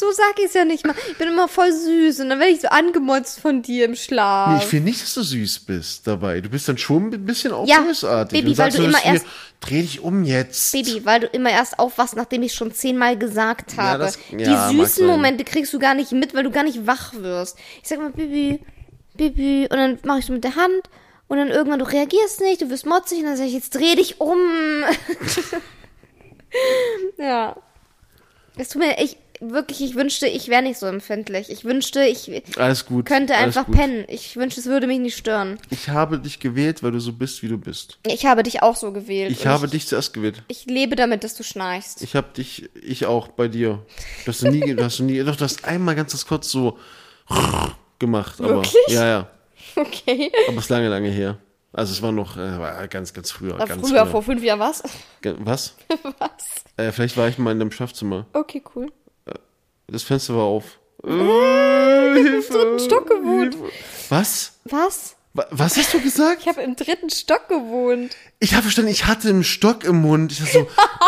so 0.00 0.10
sag 0.12 0.38
ich 0.38 0.46
es 0.46 0.54
ja 0.54 0.64
nicht 0.64 0.84
mal. 0.86 0.94
Ich 1.10 1.18
bin 1.18 1.28
immer 1.28 1.46
voll 1.46 1.72
süß 1.72 2.20
und 2.20 2.30
dann 2.30 2.40
werde 2.40 2.52
ich 2.52 2.60
so 2.62 2.68
angemotzt 2.68 3.38
von 3.40 3.62
dir 3.62 3.84
im 3.84 3.94
Schlaf. 3.94 4.50
Nee, 4.50 4.58
ich 4.64 4.68
finde 4.68 4.90
nicht, 4.90 5.02
dass 5.02 5.14
du 5.14 5.22
süß 5.22 5.60
bist 5.60 6.06
dabei. 6.06 6.40
Du 6.40 6.48
bist 6.48 6.68
dann 6.68 6.78
schon 6.78 7.12
ein 7.12 7.24
bisschen 7.24 7.52
auch 7.52 7.66
Ja, 7.68 7.80
bösartig. 7.82 8.38
Baby, 8.40 8.50
und 8.50 8.54
sagst 8.56 8.78
weil 8.78 8.86
du 8.86 8.90
immer 8.90 9.12
mir, 9.12 9.20
Dreh 9.60 9.82
dich 9.82 10.00
um 10.00 10.24
jetzt. 10.24 10.72
Baby, 10.72 11.04
weil 11.04 11.20
du 11.20 11.26
immer 11.26 11.50
erst 11.50 11.78
aufwachst, 11.78 12.16
nachdem 12.16 12.42
ich 12.42 12.54
schon 12.54 12.72
zehnmal 12.72 13.18
gesagt 13.18 13.76
habe. 13.76 14.04
das- 14.04 14.18
ja, 14.36 14.70
die 14.70 14.76
süßen. 14.78 15.06
Momente 15.06 15.44
kriegst 15.44 15.72
du 15.74 15.78
gar 15.78 15.94
nicht 15.94 16.12
mit, 16.12 16.34
weil 16.34 16.44
du 16.44 16.50
gar 16.50 16.62
nicht 16.64 16.86
wach 16.86 17.12
wirst. 17.14 17.58
Ich 17.82 17.88
sag 17.88 17.98
mal, 18.00 18.10
Baby, 18.10 18.60
Baby, 19.14 19.68
und 19.70 19.76
dann 19.76 19.98
mache 20.04 20.20
ich 20.20 20.26
so 20.26 20.32
mit 20.32 20.44
der 20.44 20.56
Hand 20.56 20.88
und 21.28 21.36
dann 21.36 21.48
irgendwann, 21.48 21.78
du 21.78 21.84
reagierst 21.84 22.40
nicht, 22.40 22.62
du 22.62 22.70
wirst 22.70 22.86
motzig 22.86 23.18
und 23.18 23.26
dann 23.26 23.36
sage 23.36 23.48
ich, 23.48 23.54
jetzt 23.54 23.74
dreh 23.74 23.94
dich 23.96 24.18
um. 24.20 24.38
ja. 27.18 27.56
Es 28.56 28.68
tut 28.70 28.82
mir, 28.82 28.98
ich, 29.02 29.16
wirklich, 29.40 29.80
ich 29.82 29.94
wünschte, 29.94 30.26
ich 30.26 30.48
wäre 30.48 30.62
nicht 30.62 30.78
so 30.78 30.86
empfindlich. 30.86 31.50
Ich 31.50 31.64
wünschte, 31.64 32.02
ich 32.04 32.42
Alles 32.56 32.86
gut. 32.86 33.06
könnte 33.06 33.34
einfach 33.34 33.68
pennen. 33.70 34.04
Ich 34.08 34.36
wünschte, 34.36 34.60
es 34.60 34.66
würde 34.66 34.86
mich 34.86 34.98
nicht 34.98 35.16
stören. 35.16 35.58
Ich 35.70 35.88
habe 35.88 36.18
dich 36.18 36.40
gewählt, 36.40 36.82
weil 36.82 36.92
du 36.92 37.00
so 37.00 37.12
bist, 37.12 37.42
wie 37.42 37.48
du 37.48 37.58
bist. 37.58 37.98
Ich 38.06 38.26
habe 38.26 38.42
dich 38.42 38.62
auch 38.62 38.76
so 38.76 38.92
gewählt. 38.92 39.32
Ich 39.32 39.46
habe 39.46 39.66
ich, 39.66 39.72
dich 39.72 39.86
zuerst 39.86 40.12
gewählt. 40.12 40.42
Ich 40.48 40.66
lebe 40.66 40.96
damit, 40.96 41.24
dass 41.24 41.34
du 41.34 41.42
schnarchst. 41.42 42.02
Ich 42.02 42.14
habe 42.14 42.28
dich, 42.36 42.68
ich 42.74 43.06
auch 43.06 43.28
bei 43.28 43.48
dir. 43.48 43.84
Du 44.24 44.28
hast 44.32 44.42
du 44.42 44.50
nie, 44.50 44.74
du 44.74 44.84
hast 44.84 44.98
du 44.98 45.04
nie, 45.04 45.22
doch, 45.22 45.36
du 45.36 45.44
hast 45.44 45.64
einmal 45.64 45.94
ganz 45.94 46.26
kurz 46.26 46.50
so 46.50 46.78
gemacht, 47.98 48.40
aber 48.40 48.56
Wirklich? 48.56 48.74
ja, 48.88 49.06
ja, 49.06 49.30
Okay. 49.76 50.32
aber 50.48 50.58
es 50.58 50.64
ist 50.64 50.70
lange, 50.70 50.88
lange 50.88 51.08
her. 51.08 51.38
Also 51.72 51.92
es 51.92 52.02
war 52.02 52.10
noch 52.10 52.36
äh, 52.36 52.58
war 52.58 52.88
ganz, 52.88 53.12
ganz 53.12 53.30
früher, 53.30 53.56
War 53.56 53.66
ganz 53.66 53.88
früher, 53.88 54.04
vor 54.06 54.22
fünf 54.24 54.42
Jahren 54.42 54.58
was? 54.58 54.82
Was? 55.22 55.76
was? 56.18 56.64
Äh, 56.76 56.90
vielleicht 56.90 57.16
war 57.16 57.28
ich 57.28 57.38
mal 57.38 57.52
in 57.52 57.60
deinem 57.60 57.70
Schlafzimmer. 57.70 58.26
Okay, 58.32 58.62
cool. 58.74 58.90
Das 59.90 60.02
Fenster 60.02 60.34
war 60.36 60.44
auf. 60.44 60.78
Äh, 61.04 61.10
Im 62.18 62.42
dritten 62.42 62.78
Stock 62.78 63.08
gewohnt. 63.08 63.56
Was? 64.08 64.52
Was? 64.64 65.16
Wa- 65.32 65.46
Was 65.50 65.76
hast 65.76 65.94
du 65.94 66.00
gesagt? 66.00 66.42
Ich 66.42 66.48
habe 66.48 66.62
im 66.62 66.76
dritten 66.76 67.10
Stock 67.10 67.48
gewohnt. 67.48 68.16
Ich 68.40 68.52
habe 68.54 68.62
verstanden, 68.64 68.90
ich 68.90 69.06
hatte 69.06 69.28
einen 69.28 69.44
Stock 69.44 69.84
im 69.84 70.02
Mund. 70.02 70.32
Ich 70.32 70.38
dachte 70.40 70.52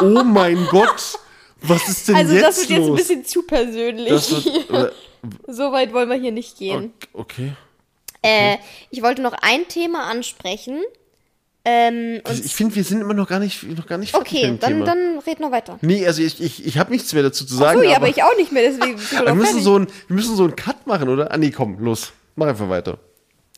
so, 0.00 0.06
oh 0.06 0.24
mein 0.24 0.66
Gott, 0.70 1.18
was 1.60 1.88
ist 1.88 2.08
denn 2.08 2.16
Also 2.16 2.32
jetzt 2.34 2.44
das 2.44 2.58
wird 2.60 2.70
jetzt 2.70 2.78
ein 2.80 2.86
los? 2.88 2.98
bisschen 2.98 3.24
zu 3.24 3.42
persönlich. 3.42 4.10
wird, 4.44 4.70
oder, 4.70 4.92
so 5.48 5.72
weit 5.72 5.92
wollen 5.92 6.08
wir 6.08 6.16
hier 6.16 6.32
nicht 6.32 6.56
gehen. 6.58 6.92
okay. 7.12 7.52
Äh, 8.24 8.58
ich 8.90 9.02
wollte 9.02 9.20
noch 9.20 9.32
ein 9.34 9.66
Thema 9.68 10.04
ansprechen. 10.04 10.80
Ähm, 11.64 12.20
und 12.28 12.44
Ich 12.44 12.54
finde, 12.56 12.74
wir 12.74 12.82
sind 12.82 13.00
immer 13.00 13.14
noch 13.14 13.28
gar 13.28 13.38
nicht, 13.38 13.62
noch 13.62 13.86
gar 13.86 13.96
nicht 13.98 14.10
fertig 14.10 14.32
okay, 14.32 14.50
mit 14.50 14.60
dem 14.60 14.60
dann, 14.60 14.72
Thema. 14.72 14.84
dann 14.84 15.18
red 15.20 15.38
noch 15.40 15.52
weiter. 15.52 15.78
Nee, 15.80 16.04
also 16.06 16.20
ich, 16.20 16.42
ich, 16.42 16.66
ich 16.66 16.78
habe 16.78 16.90
nichts 16.90 17.12
mehr 17.12 17.22
dazu 17.22 17.44
zu 17.46 17.54
Ach 17.56 17.60
sagen. 17.60 17.78
so, 17.78 17.84
ja, 17.84 17.90
aber, 17.90 18.06
aber 18.06 18.08
ich 18.08 18.22
auch 18.24 18.36
nicht 18.36 18.50
mehr, 18.50 18.62
deswegen 18.62 18.98
wir 18.98 19.34
müssen 19.34 19.60
so 19.60 19.78
ein, 19.78 19.86
wir 20.08 20.16
müssen 20.16 20.34
so 20.34 20.42
einen 20.44 20.56
Cut 20.56 20.86
machen, 20.88 21.08
oder? 21.08 21.30
Ah, 21.30 21.36
nee, 21.36 21.52
komm, 21.52 21.78
los. 21.78 22.12
Mach 22.34 22.48
einfach 22.48 22.68
weiter. 22.68 22.98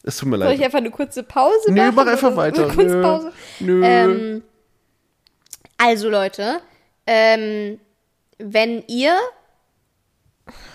Es 0.02 0.18
tut 0.18 0.28
mir 0.28 0.36
Soll 0.36 0.46
leid. 0.48 0.58
ich 0.58 0.64
einfach 0.64 0.78
eine 0.78 0.90
kurze 0.90 1.22
Pause 1.22 1.56
Nö, 1.72 1.80
machen? 1.80 1.94
mach 1.94 2.06
einfach 2.06 2.36
weiter. 2.36 2.64
Eine 2.64 2.74
kurze 2.74 3.32
Nö. 3.60 3.78
Nö. 3.78 3.86
Ähm, 3.86 4.42
also 5.78 6.10
Leute, 6.10 6.60
ähm, 7.06 7.80
wenn 8.38 8.84
ihr... 8.86 9.16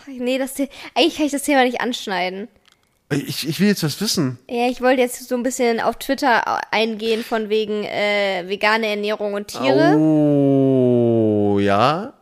Nee, 0.07 0.39
das, 0.39 0.55
eigentlich 0.95 1.17
kann 1.17 1.25
ich 1.27 1.31
das 1.31 1.43
Thema 1.43 1.63
nicht 1.63 1.79
anschneiden. 1.81 2.47
Ich, 3.11 3.47
ich 3.47 3.59
will 3.59 3.67
jetzt 3.67 3.83
was 3.83 3.99
wissen. 4.01 4.37
Ja, 4.47 4.67
ich 4.67 4.81
wollte 4.81 5.01
jetzt 5.01 5.27
so 5.27 5.35
ein 5.35 5.41
bisschen 5.41 5.79
auf 5.79 5.97
Twitter 5.97 6.61
eingehen 6.71 7.23
von 7.23 7.49
wegen 7.49 7.83
äh, 7.83 8.43
vegane 8.47 8.85
Ernährung 8.87 9.33
und 9.33 9.47
Tiere. 9.47 9.97
Oh, 9.97 11.57
ja. 11.59 12.13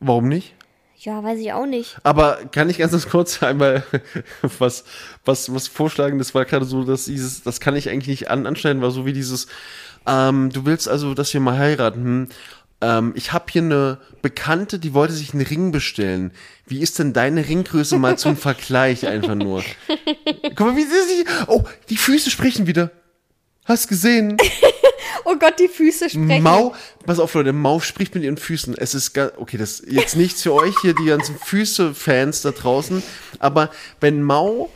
Warum 0.00 0.28
nicht? 0.28 0.54
Ja, 0.96 1.22
weiß 1.22 1.38
ich 1.38 1.52
auch 1.52 1.66
nicht. 1.66 1.98
Aber 2.02 2.38
kann 2.50 2.70
ich 2.70 2.78
ganz 2.78 3.08
kurz 3.10 3.42
einmal 3.42 3.84
was, 4.58 4.84
was, 5.26 5.52
was 5.52 5.68
vorschlagen? 5.68 6.18
Das 6.18 6.34
war 6.34 6.46
gerade 6.46 6.64
so, 6.64 6.84
dass 6.84 7.04
dieses, 7.04 7.42
das 7.42 7.60
kann 7.60 7.76
ich 7.76 7.90
eigentlich 7.90 8.08
nicht 8.08 8.30
an, 8.30 8.46
anschneiden, 8.46 8.80
war 8.80 8.90
so 8.90 9.04
wie 9.04 9.12
dieses, 9.12 9.46
ähm, 10.06 10.48
du 10.50 10.64
willst 10.64 10.88
also, 10.88 11.12
dass 11.12 11.34
wir 11.34 11.40
mal 11.40 11.58
heiraten. 11.58 12.02
Hm? 12.02 12.28
Ähm, 12.84 13.12
ich 13.16 13.32
habe 13.32 13.46
hier 13.50 13.62
eine 13.62 13.98
Bekannte, 14.20 14.78
die 14.78 14.92
wollte 14.92 15.14
sich 15.14 15.32
einen 15.32 15.46
Ring 15.46 15.72
bestellen. 15.72 16.32
Wie 16.66 16.80
ist 16.80 16.98
denn 16.98 17.14
deine 17.14 17.48
Ringgröße 17.48 17.98
mal 17.98 18.18
zum 18.18 18.36
Vergleich 18.36 19.06
einfach 19.06 19.34
nur? 19.34 19.64
Guck 20.54 20.60
mal, 20.60 20.76
wie 20.76 20.82
sie 20.82 21.16
sich, 21.16 21.26
oh, 21.46 21.64
die 21.88 21.96
Füße 21.96 22.30
sprechen 22.30 22.66
wieder. 22.66 22.90
Hast 23.64 23.88
gesehen? 23.88 24.36
Oh 25.26 25.36
Gott, 25.36 25.58
die 25.58 25.68
Füße 25.68 26.10
sprechen. 26.10 26.42
Mau, 26.42 26.74
pass 27.06 27.18
auf 27.18 27.32
Leute, 27.32 27.54
Mau 27.54 27.80
spricht 27.80 28.14
mit 28.14 28.24
ihren 28.24 28.36
Füßen. 28.36 28.76
Es 28.76 28.94
ist 28.94 29.14
ga- 29.14 29.32
okay, 29.38 29.56
das 29.56 29.80
ist 29.80 29.90
jetzt 29.90 30.16
nichts 30.16 30.42
für 30.42 30.52
euch 30.52 30.74
hier, 30.82 30.94
die 30.94 31.06
ganzen 31.06 31.38
Füße-Fans 31.38 32.42
da 32.42 32.50
draußen, 32.50 33.02
aber 33.38 33.70
wenn 34.00 34.22
Mau 34.22 34.70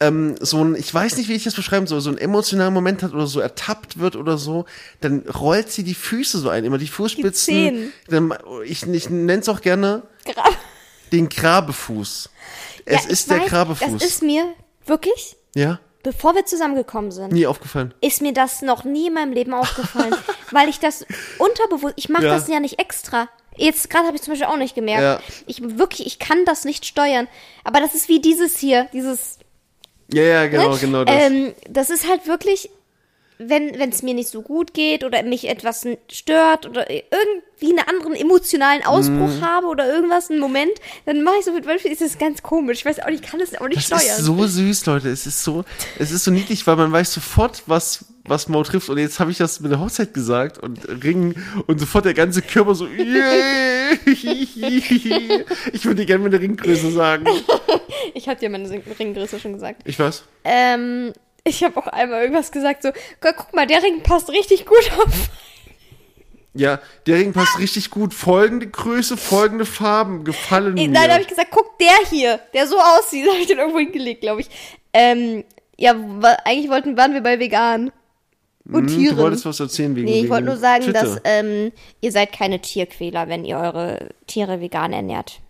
ähm, 0.00 0.34
so 0.40 0.64
ein, 0.64 0.74
ich 0.76 0.92
weiß 0.92 1.16
nicht, 1.18 1.28
wie 1.28 1.34
ich 1.34 1.44
das 1.44 1.54
beschreiben 1.54 1.86
soll, 1.86 2.00
so 2.00 2.08
einen 2.08 2.18
emotionalen 2.18 2.72
Moment 2.72 3.02
hat 3.02 3.12
oder 3.12 3.26
so 3.26 3.40
ertappt 3.40 3.98
wird 3.98 4.16
oder 4.16 4.38
so, 4.38 4.64
dann 5.00 5.20
rollt 5.28 5.70
sie 5.70 5.84
die 5.84 5.94
Füße 5.94 6.38
so 6.38 6.48
ein, 6.48 6.64
immer 6.64 6.78
die 6.78 6.88
Fußspitzen. 6.88 7.54
Zehen. 7.54 7.92
Dann, 8.08 8.34
ich 8.64 8.82
ich 8.86 9.10
nenne 9.10 9.40
es 9.42 9.48
auch 9.48 9.60
gerne 9.60 10.02
Gra- 10.24 10.52
den 11.12 11.28
Grabefuß. 11.28 12.30
Es 12.86 12.94
Ja, 12.94 13.00
ich 13.04 13.10
ist 13.10 13.30
der 13.30 13.40
weiß, 13.40 13.48
Grabefuß. 13.50 13.92
Das 13.92 14.02
ist 14.04 14.22
mir 14.22 14.44
wirklich, 14.86 15.36
ja, 15.54 15.78
bevor 16.02 16.34
wir 16.34 16.46
zusammengekommen 16.46 17.10
sind, 17.10 17.32
nie 17.32 17.46
aufgefallen. 17.46 17.92
ist 18.00 18.22
mir 18.22 18.32
das 18.32 18.62
noch 18.62 18.84
nie 18.84 19.08
in 19.08 19.14
meinem 19.14 19.32
Leben 19.32 19.52
aufgefallen, 19.52 20.14
weil 20.50 20.68
ich 20.70 20.78
das 20.80 21.04
unterbewusst, 21.38 21.94
ich 21.96 22.08
mache 22.08 22.24
Ja. 22.24 22.34
das 22.34 22.48
ja 22.48 22.58
nicht 22.58 22.78
extra. 22.78 23.28
Jetzt 23.56 23.90
gerade 23.90 24.06
habe 24.06 24.16
ich 24.16 24.22
zum 24.22 24.32
Beispiel 24.32 24.46
auch 24.48 24.56
nicht 24.56 24.74
gemerkt. 24.74 25.02
Ja. 25.02 25.20
Ich 25.46 25.60
wirklich, 25.78 26.06
ich 26.06 26.18
kann 26.18 26.46
das 26.46 26.64
nicht 26.64 26.86
steuern. 26.86 27.28
Aber 27.64 27.80
das 27.80 27.94
ist 27.94 28.08
wie 28.08 28.20
dieses 28.20 28.56
hier, 28.56 28.86
dieses. 28.94 29.38
Ja, 30.12 30.22
ja, 30.22 30.46
genau, 30.46 30.72
ne? 30.72 30.78
genau 30.80 31.04
das. 31.04 31.14
Ähm, 31.26 31.52
das 31.68 31.90
ist 31.90 32.08
halt 32.08 32.26
wirklich, 32.26 32.70
wenn 33.38 33.78
wenn 33.78 33.88
es 33.90 34.02
mir 34.02 34.12
nicht 34.14 34.28
so 34.28 34.42
gut 34.42 34.74
geht 34.74 35.02
oder 35.02 35.22
mich 35.22 35.48
etwas 35.48 35.86
stört 36.10 36.66
oder 36.66 36.90
irgendwie 36.90 37.70
einen 37.70 37.88
anderen 37.88 38.14
emotionalen 38.14 38.84
Ausbruch 38.84 39.28
Mhm. 39.36 39.40
habe 39.44 39.66
oder 39.68 39.90
irgendwas, 39.92 40.30
einen 40.30 40.40
Moment, 40.40 40.72
dann 41.06 41.22
mache 41.22 41.36
ich 41.38 41.44
so 41.46 41.52
mit 41.52 41.64
Beispiel, 41.64 41.90
ist 41.92 42.02
das 42.02 42.18
ganz 42.18 42.42
komisch. 42.42 42.78
Ich 42.80 42.84
weiß 42.84 43.00
auch 43.00 43.06
nicht, 43.08 43.24
ich 43.24 43.30
kann 43.30 43.40
das 43.40 43.54
auch 43.58 43.66
nicht 43.68 43.76
Das 43.78 43.86
steuern. 43.86 44.18
ist 44.18 44.24
so 44.26 44.46
süß, 44.46 44.86
Leute. 44.86 45.08
Es 45.08 45.26
ist 45.26 45.42
so, 45.42 45.64
es 45.98 46.10
ist 46.10 46.24
so 46.24 46.30
niedlich, 46.30 46.66
weil 46.66 46.76
man 46.76 46.92
weiß 46.92 47.14
sofort, 47.14 47.62
was, 47.66 48.04
was 48.24 48.48
Mo 48.48 48.62
trifft. 48.62 48.88
Und 48.88 48.98
jetzt 48.98 49.20
habe 49.20 49.30
ich 49.30 49.38
das 49.38 49.60
mit 49.60 49.70
der 49.72 49.80
Hochzeit 49.80 50.14
gesagt 50.14 50.58
und 50.58 50.80
Ring 51.02 51.34
und 51.66 51.80
sofort 51.80 52.04
der 52.04 52.14
ganze 52.14 52.42
Körper 52.42 52.74
so. 52.74 52.86
yeah. 52.86 53.92
ich 54.06 55.84
würde 55.84 55.96
dir 55.96 56.06
gerne 56.06 56.24
meine 56.24 56.40
Ringgröße 56.40 56.90
sagen. 56.90 57.26
Ich 58.12 58.28
habe 58.28 58.40
dir 58.40 58.50
meine 58.50 58.68
Ringgröße 58.68 59.38
schon 59.38 59.52
gesagt. 59.52 59.82
Ich 59.84 59.98
weiß. 59.98 60.24
Ähm, 60.44 61.12
ich 61.44 61.62
habe 61.62 61.76
auch 61.78 61.86
einmal 61.86 62.22
irgendwas 62.22 62.50
gesagt, 62.50 62.82
so, 62.82 62.90
"Gott, 63.20 63.34
guck 63.36 63.54
mal, 63.54 63.66
der 63.66 63.82
Ring 63.82 64.02
passt 64.02 64.30
richtig 64.30 64.66
gut 64.66 64.90
auf. 64.98 65.30
Ja, 66.52 66.80
der 67.06 67.18
Ring 67.18 67.32
passt 67.32 67.58
richtig 67.58 67.90
gut. 67.90 68.12
Folgende 68.12 68.66
Größe, 68.68 69.16
folgende 69.16 69.64
Farben 69.64 70.24
gefallen 70.24 70.74
mir. 70.74 70.88
Nein, 70.88 71.06
da 71.06 71.12
habe 71.12 71.22
ich 71.22 71.28
gesagt, 71.28 71.50
guck, 71.52 71.78
der 71.78 72.08
hier, 72.08 72.40
der 72.54 72.66
so 72.66 72.76
aussieht, 72.78 73.28
habe 73.30 73.38
ich 73.38 73.46
den 73.46 73.58
irgendwo 73.58 73.78
hingelegt, 73.78 74.22
glaube 74.22 74.40
ich. 74.40 74.48
Ähm, 74.92 75.44
ja, 75.76 75.94
eigentlich 76.44 76.68
wollten, 76.68 76.96
waren 76.96 77.14
wir 77.14 77.22
bei 77.22 77.38
vegan. 77.38 77.92
Und 78.66 78.88
Hm, 78.90 78.98
Tieren. 78.98 79.16
Du 79.16 79.22
wolltest 79.22 79.46
was 79.46 79.58
erzählen 79.60 79.96
wegen 79.96 80.06
Nee, 80.06 80.22
ich 80.24 80.30
wollte 80.30 80.44
nur 80.46 80.56
sagen, 80.56 80.84
Twitter. 80.84 81.02
dass 81.02 81.20
ähm, 81.24 81.72
ihr 82.00 82.12
seid 82.12 82.32
keine 82.32 82.60
Tierquäler, 82.60 83.28
wenn 83.28 83.44
ihr 83.44 83.56
eure 83.56 84.10
Tiere 84.26 84.60
vegan 84.60 84.92
ernährt. 84.92 85.40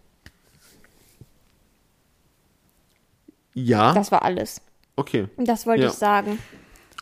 Ja, 3.55 3.93
Das 3.95 4.13
war 4.13 4.23
alles. 4.23 4.61
okay. 4.97 5.27
Das 5.37 5.67
wollte 5.67 5.83
Ja. 5.85 5.89
ich 5.89 5.95
sagen. 5.95 6.39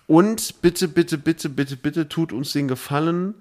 Und 0.07 0.63
bitte, 0.63 0.89
bitte, 0.89 1.19
bitte, 1.19 1.51
bitte, 1.51 1.77
bitte 1.77 2.09
tut 2.09 2.33
uns 2.33 2.53
den 2.55 2.67
Gefallen, 2.69 3.35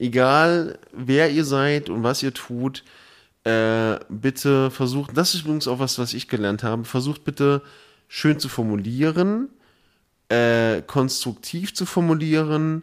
egal 0.00 0.78
wer 0.92 1.30
ihr 1.30 1.44
seid 1.44 1.88
und 1.88 2.02
was 2.02 2.22
ihr 2.24 2.34
tut, 2.34 2.82
äh, 3.44 3.98
bitte 4.08 4.72
versucht, 4.72 5.16
das 5.16 5.34
ist 5.34 5.42
übrigens 5.42 5.68
auch 5.68 5.78
was, 5.78 5.98
was 6.00 6.14
ich 6.14 6.26
gelernt 6.26 6.64
habe, 6.64 6.84
versucht 6.84 7.22
bitte 7.24 7.62
schön 8.08 8.40
zu 8.40 8.48
formulieren, 8.48 9.48
äh, 10.30 10.82
konstruktiv 10.82 11.74
zu 11.74 11.86
formulieren. 11.86 12.82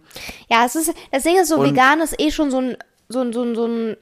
Ja, 0.50 0.66
es 0.66 0.76
ist, 0.76 0.94
das 1.12 1.24
Ding 1.24 1.38
ist 1.40 1.50
so, 1.50 1.58
Und- 1.58 1.70
vegan 1.72 2.02
ist 2.02 2.20
eh 2.20 2.32
schon 2.32 2.50
so 2.52 2.60
ein, 2.60 2.78
so 3.10 3.22
ein, 3.22 3.34
so 3.34 3.44
ein, 3.44 3.56
so 3.56 3.66
ein 3.68 3.98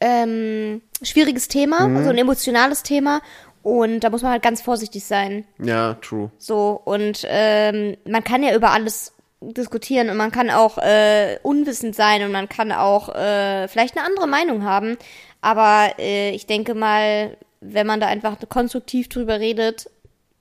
ähm, 0.00 0.82
schwieriges 1.02 1.48
Thema, 1.48 1.86
Mhm. 1.88 2.04
so 2.04 2.10
ein 2.10 2.18
emotionales 2.18 2.82
Thema. 2.82 3.20
Und 3.62 4.00
da 4.00 4.10
muss 4.10 4.22
man 4.22 4.32
halt 4.32 4.42
ganz 4.42 4.62
vorsichtig 4.62 5.04
sein. 5.04 5.44
Ja, 5.58 5.94
true. 5.94 6.30
So, 6.38 6.80
und 6.84 7.26
ähm, 7.28 7.96
man 8.06 8.24
kann 8.24 8.42
ja 8.42 8.54
über 8.54 8.70
alles 8.70 9.12
diskutieren 9.42 10.08
und 10.08 10.16
man 10.16 10.30
kann 10.32 10.48
auch 10.50 10.78
äh, 10.78 11.38
unwissend 11.42 11.94
sein 11.94 12.22
und 12.22 12.32
man 12.32 12.48
kann 12.48 12.72
auch 12.72 13.10
äh, 13.14 13.68
vielleicht 13.68 13.96
eine 13.96 14.06
andere 14.06 14.26
Meinung 14.26 14.64
haben. 14.64 14.96
Aber 15.42 15.90
äh, 15.98 16.30
ich 16.30 16.46
denke 16.46 16.74
mal, 16.74 17.36
wenn 17.60 17.86
man 17.86 18.00
da 18.00 18.06
einfach 18.06 18.36
konstruktiv 18.48 19.08
drüber 19.08 19.40
redet, 19.40 19.90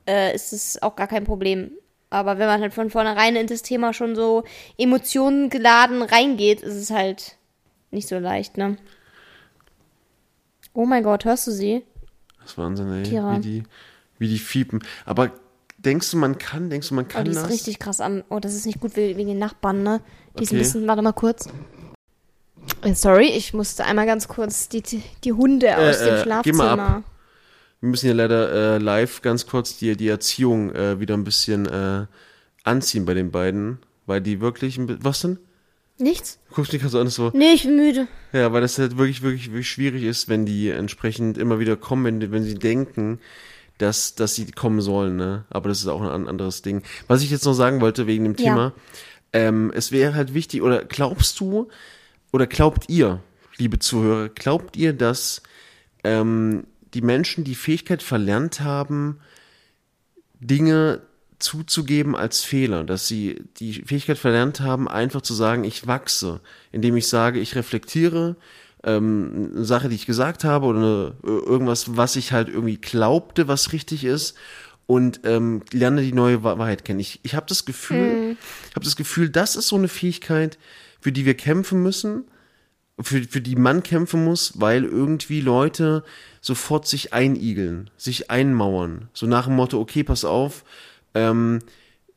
äh, 0.08 0.34
ist 0.34 0.54
es 0.54 0.82
auch 0.82 0.96
gar 0.96 1.08
kein 1.08 1.26
Problem. 1.26 1.72
Aber 2.10 2.40
wenn 2.40 2.48
man 2.48 2.62
halt 2.62 2.74
von 2.74 2.90
vornherein 2.90 3.36
in 3.36 3.48
das 3.48 3.62
Thema 3.62 3.94
schon 3.94 4.16
so 4.16 4.44
Emotionen 4.78 5.50
geladen 5.50 6.02
reingeht, 6.02 6.62
ist 6.62 6.76
es 6.76 6.90
halt 6.90 7.36
nicht 7.92 8.08
so 8.08 8.18
leicht, 8.18 8.58
ne? 8.58 8.78
Oh 10.74 10.86
mein 10.86 11.04
Gott, 11.04 11.26
hörst 11.26 11.48
du 11.48 11.52
sie? 11.52 11.84
Das 12.42 12.52
ist 12.52 12.58
Wahnsinn, 12.58 12.92
ey, 12.92 13.04
Kira. 13.04 13.36
wie 13.38 13.42
die, 13.42 13.64
wie 14.18 14.28
die 14.28 14.40
fiepen. 14.40 14.84
Aber 15.06 15.32
denkst 15.78 16.10
du, 16.12 16.18
man 16.18 16.38
kann, 16.38 16.70
denkst 16.70 16.90
du, 16.90 16.96
man 16.96 17.06
Oh, 17.06 17.08
kann 17.10 17.26
die 17.26 17.32
ist 17.32 17.38
das? 17.44 17.50
richtig 17.50 17.80
krass 17.80 18.02
am. 18.02 18.24
Oh, 18.30 18.40
das 18.40 18.56
ist 18.56 18.66
nicht 18.66 18.80
gut 18.80 18.96
we- 18.96 19.16
wegen 19.18 19.30
den 19.30 19.40
Nachbarn, 19.40 19.84
ne? 19.84 20.02
Die 20.38 20.44
ist 20.44 20.52
ein 20.52 20.56
Okay. 20.56 20.64
bisschen. 20.64 20.88
Warte 20.88 21.02
mal 21.02 21.12
kurz. 21.14 21.48
Äh, 22.84 22.94
Sorry, 22.94 23.28
ich 23.28 23.54
musste 23.54 23.84
einmal 23.86 24.06
ganz 24.06 24.28
kurz 24.28 24.70
die, 24.70 24.82
die 25.24 25.34
Hunde 25.34 25.78
aus 25.78 25.98
äh, 25.98 26.06
dem 26.06 26.14
geh 26.14 26.14
mal 26.14 26.24
Schlafzimmer. 26.24 27.04
Wir 27.82 27.90
müssen 27.90 28.08
ja 28.08 28.14
leider 28.14 28.76
äh, 28.76 28.78
live 28.78 29.22
ganz 29.22 29.46
kurz 29.48 29.78
die, 29.78 29.96
die 29.96 30.08
Erziehung 30.10 30.74
äh, 30.76 31.00
wieder 31.00 31.16
ein 31.16 31.24
bisschen 31.24 31.66
äh, 31.66 32.06
anziehen 32.64 33.06
bei 33.06 33.14
den 33.14 33.32
beiden, 33.32 33.80
weil 34.06 34.22
die 34.22 34.42
wirklich 34.42 34.78
ein 34.78 34.98
was 35.04 35.22
denn? 35.22 35.40
Nichts? 35.98 36.40
Du 36.50 36.56
guckst 36.56 36.72
mich 36.72 36.82
gerade 36.82 36.92
so 36.92 37.00
an, 37.00 37.08
so, 37.10 37.32
Nee, 37.34 37.54
ich 37.54 37.64
bin 37.64 37.76
müde. 37.76 38.08
ja, 38.32 38.52
weil 38.54 38.62
das 38.62 38.78
halt 38.80 38.98
wirklich, 38.98 39.22
wirklich, 39.22 39.48
wirklich 39.48 39.70
schwierig 39.70 40.04
ist, 40.04 40.30
wenn 40.30 40.46
die 40.46 40.70
entsprechend 40.70 41.38
immer 41.38 41.60
wieder 41.60 41.76
kommen, 41.76 42.06
wenn, 42.22 42.32
wenn 42.32 42.44
sie 42.44 42.56
denken, 42.56 43.20
dass, 43.80 44.16
dass 44.16 44.36
sie 44.36 44.50
kommen 44.52 44.82
sollen, 44.82 45.16
ne? 45.18 45.46
Aber 45.50 45.70
das 45.70 45.80
ist 45.80 45.88
auch 45.88 46.02
ein 46.02 46.08
an- 46.10 46.28
anderes 46.28 46.62
Ding. 46.62 46.84
Was 47.08 47.22
ich 47.22 47.32
jetzt 47.32 47.46
noch 47.46 47.54
sagen 47.54 47.80
wollte 47.82 48.08
wegen 48.08 48.24
dem 48.26 48.36
Ja. 48.36 48.44
Thema, 48.44 48.74
ähm, 49.34 49.72
es 49.76 49.92
wäre 49.92 50.16
halt 50.16 50.34
wichtig, 50.34 50.62
oder 50.62 50.84
glaubst 50.86 51.40
du, 51.40 51.68
oder 52.32 52.48
glaubt 52.48 52.86
ihr, 52.90 53.22
liebe 53.58 53.80
Zuhörer, 53.80 54.30
glaubt 54.30 54.76
ihr, 54.78 54.94
dass 54.94 55.42
ähm, 56.06 56.64
die 56.94 57.02
Menschen 57.02 57.44
die 57.44 57.56
Fähigkeit 57.56 58.04
verlernt 58.04 58.62
haben, 58.62 59.20
Dinge 60.40 61.02
zuzugeben 61.40 62.16
als 62.16 62.44
Fehler, 62.44 62.84
dass 62.84 63.08
sie 63.08 63.44
die 63.58 63.74
Fähigkeit 63.86 64.18
verlernt 64.18 64.60
haben, 64.60 64.88
einfach 64.88 65.22
zu 65.22 65.34
sagen, 65.34 65.64
ich 65.64 65.88
wachse, 65.88 66.42
indem 66.72 66.98
ich 66.98 67.08
sage, 67.08 67.40
ich 67.40 67.56
reflektiere 67.56 68.36
ähm, 68.84 69.52
eine 69.56 69.66
Sache, 69.66 69.90
die 69.90 69.96
ich 69.96 70.06
gesagt 70.06 70.44
habe 70.44 70.66
oder 70.66 70.80
eine, 70.80 71.14
irgendwas, 71.24 71.96
was 71.96 72.16
ich 72.16 72.32
halt 72.32 72.50
irgendwie 72.50 72.78
glaubte, 72.78 73.48
was 73.48 73.72
richtig 73.72 74.04
ist 74.04 74.36
und 74.86 75.22
ähm, 75.24 75.62
lerne 75.72 76.02
die 76.02 76.14
neue 76.14 76.44
Wa- 76.44 76.58
Wahrheit 76.58 76.84
kennen. 76.84 77.00
Ich, 77.00 77.20
ich 77.24 77.36
habe 77.36 77.46
das 77.48 77.64
Gefühl, 77.66 78.36
ich 78.70 78.76
habe 78.76 78.86
das 78.86 78.96
Gefühl, 78.96 79.30
das 79.30 79.56
ist 79.56 79.68
so 79.68 79.76
eine 79.78 79.88
Fähigkeit, 79.88 80.58
für 81.00 81.12
die 81.12 81.26
wir 81.26 81.36
kämpfen 81.36 81.82
müssen, 81.84 82.26
für, 83.00 83.24
für 83.24 83.40
die 83.40 83.56
man 83.56 83.84
kämpfen 83.84 84.26
muss, 84.26 84.60
weil 84.60 84.84
irgendwie 84.84 85.40
Leute 85.40 86.04
sofort 86.42 86.88
sich 86.88 87.14
einigeln, 87.14 87.90
sich 87.98 88.32
einmauern. 88.32 89.10
So 89.14 89.26
nach 89.26 89.46
dem 89.46 89.56
Motto, 89.56 89.80
okay, 89.80 90.04
pass 90.04 90.26
auf, 90.26 90.64
ähm, 91.14 91.60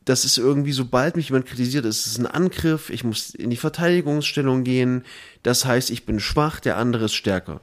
das 0.04 0.24
ist 0.24 0.38
irgendwie, 0.38 0.72
sobald 0.72 1.16
mich 1.16 1.28
jemand 1.28 1.46
kritisiert, 1.46 1.84
ist 1.84 2.06
es 2.06 2.18
ein 2.18 2.26
Angriff, 2.26 2.90
ich 2.90 3.04
muss 3.04 3.34
in 3.34 3.50
die 3.50 3.56
Verteidigungsstellung 3.56 4.64
gehen, 4.64 5.04
das 5.42 5.64
heißt, 5.64 5.90
ich 5.90 6.04
bin 6.04 6.20
schwach, 6.20 6.60
der 6.60 6.76
andere 6.76 7.04
ist 7.04 7.14
stärker. 7.14 7.60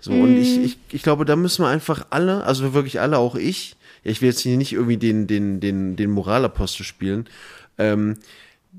So, 0.00 0.12
und 0.12 0.36
ich, 0.36 0.58
ich, 0.62 0.78
ich 0.92 1.02
glaube, 1.02 1.24
da 1.24 1.34
müssen 1.34 1.64
wir 1.64 1.68
einfach 1.68 2.06
alle, 2.10 2.44
also 2.44 2.74
wirklich 2.74 3.00
alle, 3.00 3.18
auch 3.18 3.36
ich, 3.36 3.76
ja, 4.04 4.10
ich 4.10 4.20
will 4.20 4.28
jetzt 4.28 4.40
hier 4.40 4.56
nicht 4.56 4.74
irgendwie 4.74 4.98
den, 4.98 5.26
den, 5.26 5.60
den, 5.60 5.96
den 5.96 6.10
Moralapostel 6.10 6.84
spielen, 6.84 7.26
ähm, 7.78 8.18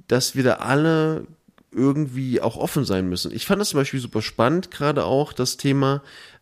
dass 0.07 0.35
wir 0.35 0.43
da 0.43 0.53
alle 0.55 1.25
irgendwie 1.71 2.41
auch 2.41 2.55
offen 2.55 2.85
sein 2.85 3.09
müssen. 3.09 3.33
Ich 3.33 3.45
fand 3.45 3.59
das 3.59 3.69
zum 3.69 3.79
Beispiel 3.79 3.99
super 3.99 4.21
spannend, 4.21 4.71
gerade 4.71 5.03
auch 5.03 5.33
das 5.33 5.57
Thema, 5.57 6.01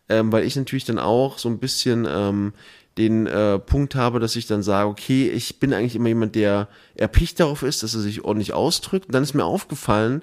ähm, 0.10 0.32
weil 0.32 0.44
ich 0.44 0.56
natürlich 0.56 0.86
dann 0.86 1.00
auch 1.00 1.38
so 1.38 1.50
ein 1.50 1.60
bisschen 1.60 2.08
ähm, 2.10 2.54
den 2.98 3.26
äh, 3.28 3.60
Punkt 3.60 3.96
habe, 3.96 4.20
dass 4.20 4.36
ich 4.36 4.46
dann 4.46 4.64
sage, 4.64 4.90
okay, 4.90 5.30
ich 5.30 5.60
bin 5.60 5.74
eigentlich 5.74 5.96
immer 5.96 6.10
jemand, 6.10 6.36
der 6.36 6.68
erpicht 6.96 7.40
darauf 7.40 7.64
ist, 7.64 7.84
dass 7.84 7.96
er 7.96 8.02
sich 8.02 8.24
ordentlich 8.24 8.54
ausdrückt. 8.54 9.08
Und 9.08 9.16
dann 9.16 9.24
ist 9.24 9.34
mir 9.34 9.46
aufgefallen, 9.46 10.22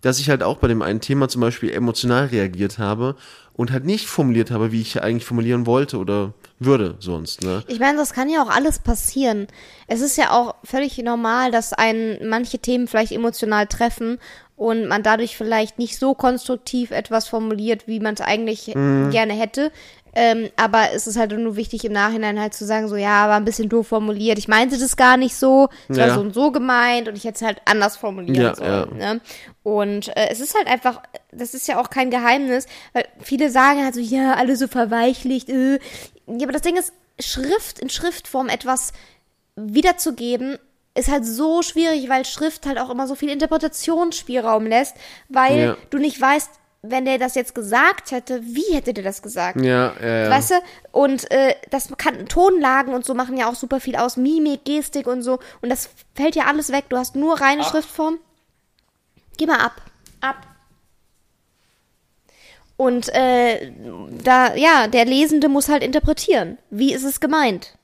dass 0.00 0.20
ich 0.20 0.30
halt 0.30 0.42
auch 0.42 0.58
bei 0.58 0.68
dem 0.68 0.82
einen 0.82 1.00
Thema 1.00 1.28
zum 1.28 1.40
Beispiel 1.40 1.70
emotional 1.70 2.26
reagiert 2.26 2.78
habe 2.78 3.16
und 3.52 3.72
halt 3.72 3.84
nicht 3.84 4.06
formuliert 4.06 4.52
habe, 4.52 4.70
wie 4.70 4.80
ich 4.80 5.02
eigentlich 5.02 5.24
formulieren 5.24 5.66
wollte 5.66 5.98
oder 5.98 6.32
würde 6.60 6.96
sonst. 7.00 7.42
Ne? 7.42 7.64
Ich 7.66 7.80
meine, 7.80 7.98
das 7.98 8.12
kann 8.12 8.30
ja 8.30 8.42
auch 8.42 8.50
alles 8.50 8.78
passieren. 8.78 9.48
Es 9.88 10.00
ist 10.00 10.16
ja 10.16 10.30
auch 10.30 10.54
völlig 10.62 10.96
normal, 10.98 11.50
dass 11.50 11.72
einen 11.72 12.28
manche 12.28 12.60
Themen 12.60 12.86
vielleicht 12.86 13.12
emotional 13.12 13.66
treffen 13.66 14.18
und 14.58 14.86
man 14.88 15.02
dadurch 15.02 15.36
vielleicht 15.36 15.78
nicht 15.78 15.98
so 15.98 16.12
konstruktiv 16.14 16.90
etwas 16.90 17.28
formuliert, 17.28 17.86
wie 17.86 18.00
man 18.00 18.12
es 18.14 18.20
eigentlich 18.20 18.74
Mhm. 18.74 19.10
gerne 19.10 19.32
hätte. 19.32 19.72
Ähm, 20.14 20.48
aber 20.56 20.88
es 20.94 21.06
ist 21.06 21.16
halt 21.16 21.30
nur 21.38 21.54
wichtig 21.54 21.84
im 21.84 21.92
Nachhinein 21.92 22.40
halt 22.40 22.52
zu 22.52 22.64
sagen, 22.66 22.88
so 22.88 22.96
ja, 22.96 23.28
war 23.28 23.36
ein 23.36 23.44
bisschen 23.44 23.68
doof 23.68 23.86
formuliert. 23.86 24.36
Ich 24.38 24.48
meinte 24.48 24.76
das 24.76 24.96
gar 24.96 25.16
nicht 25.16 25.36
so. 25.36 25.68
Es 25.88 25.96
war 25.98 26.08
Ja. 26.08 26.14
so 26.14 26.20
und 26.20 26.34
so 26.34 26.50
gemeint 26.50 27.06
und 27.08 27.16
ich 27.16 27.22
hätte 27.24 27.36
es 27.36 27.42
halt 27.42 27.60
anders 27.66 27.96
formulieren 27.96 28.34
Ja, 28.42 28.54
sollen. 28.56 28.96
Ne? 28.96 29.20
Und 29.62 30.08
äh, 30.16 30.28
es 30.30 30.40
ist 30.40 30.56
halt 30.56 30.66
einfach, 30.66 31.02
das 31.30 31.54
ist 31.54 31.68
ja 31.68 31.80
auch 31.80 31.90
kein 31.90 32.10
Geheimnis, 32.10 32.66
weil 32.94 33.04
viele 33.20 33.50
sagen 33.50 33.84
halt 33.84 33.94
so, 33.94 34.00
ja, 34.00 34.34
alle 34.34 34.56
so 34.56 34.66
verweichlicht. 34.66 35.50
Äh. 35.50 35.74
Ja, 36.26 36.42
aber 36.42 36.52
das 36.52 36.62
Ding 36.62 36.76
ist, 36.76 36.92
Schrift 37.20 37.78
in 37.78 37.88
Schriftform 37.90 38.48
etwas 38.48 38.92
wiederzugeben, 39.56 40.58
ist 40.98 41.10
halt 41.10 41.24
so 41.24 41.62
schwierig, 41.62 42.08
weil 42.08 42.24
Schrift 42.24 42.66
halt 42.66 42.78
auch 42.78 42.90
immer 42.90 43.06
so 43.06 43.14
viel 43.14 43.30
Interpretationsspielraum 43.30 44.66
lässt, 44.66 44.96
weil 45.28 45.58
Ja. 45.58 45.76
du 45.90 45.98
nicht 45.98 46.20
weißt, 46.20 46.50
wenn 46.82 47.04
der 47.04 47.18
das 47.18 47.34
jetzt 47.34 47.54
gesagt 47.56 48.12
hätte, 48.12 48.40
wie 48.44 48.72
hätte 48.74 48.94
der 48.94 49.02
das 49.02 49.20
gesagt? 49.20 49.60
Ja, 49.60 49.94
ja, 50.00 50.24
ja. 50.24 50.30
Weißt 50.30 50.50
du? 50.52 50.54
Und 50.92 51.28
äh, 51.30 51.54
das 51.70 51.88
kann 51.96 52.26
Tonlagen 52.26 52.94
und 52.94 53.04
so 53.04 53.14
machen 53.14 53.36
ja 53.36 53.48
auch 53.50 53.56
super 53.56 53.80
viel 53.80 53.96
aus, 53.96 54.16
Mimik, 54.16 54.64
Gestik 54.64 55.06
und 55.08 55.22
so. 55.22 55.40
Und 55.60 55.70
das 55.70 55.88
fällt 56.14 56.36
ja 56.36 56.44
alles 56.46 56.70
weg. 56.70 56.84
Du 56.88 56.96
hast 56.96 57.16
nur 57.16 57.40
reine 57.40 57.64
Schriftform. 57.64 58.18
Geh 59.38 59.46
mal 59.46 59.58
ab. 59.58 59.82
Ab. 60.20 60.36
Und 62.76 63.08
äh, 63.12 63.72
da, 64.22 64.54
ja, 64.54 64.86
der 64.86 65.04
Lesende 65.04 65.48
muss 65.48 65.68
halt 65.68 65.82
interpretieren. 65.82 66.58
Wie 66.70 66.92
ist 66.94 67.02
es 67.04 67.18
gemeint? 67.18 67.76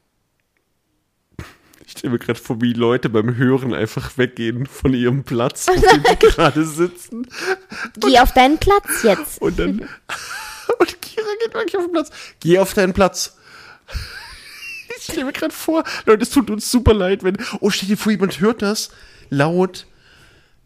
Ich 1.85 1.93
stelle 1.93 2.13
mir 2.13 2.19
gerade 2.19 2.41
vor, 2.41 2.61
wie 2.61 2.73
Leute 2.73 3.09
beim 3.09 3.37
Hören 3.37 3.75
einfach 3.75 4.17
weggehen 4.17 4.67
von 4.67 4.95
ihrem 4.95 5.25
Platz, 5.25 5.69
auf 5.69 5.81
dem 5.81 6.03
sie 6.03 6.17
gerade 6.19 6.65
sitzen. 6.65 7.27
Geh 8.01 8.19
auf 8.19 8.33
deinen 8.33 8.59
Platz 8.59 9.03
jetzt. 9.03 9.41
Und 9.41 9.59
dann. 9.59 9.81
Und 10.79 11.03
Kira 11.03 11.27
geht 11.43 11.55
wirklich 11.55 11.77
auf 11.77 11.85
den 11.85 11.93
Platz. 11.93 12.11
Geh 12.41 12.59
auf 12.59 12.73
deinen 12.73 12.95
Platz. 12.95 13.37
Ich 14.97 15.05
stelle 15.05 15.27
mir 15.27 15.33
gerade 15.33 15.53
vor, 15.53 15.85
Leute, 16.07 16.23
es 16.23 16.31
tut 16.31 16.51
uns 16.51 16.71
super 16.71 16.95
leid, 16.95 17.23
wenn. 17.23 17.37
Oh, 17.61 17.69
stell 17.69 17.89
dir 17.89 17.99
vor, 17.99 18.13
jemand 18.13 18.41
hört 18.41 18.63
das 18.63 18.91
laut 19.29 19.87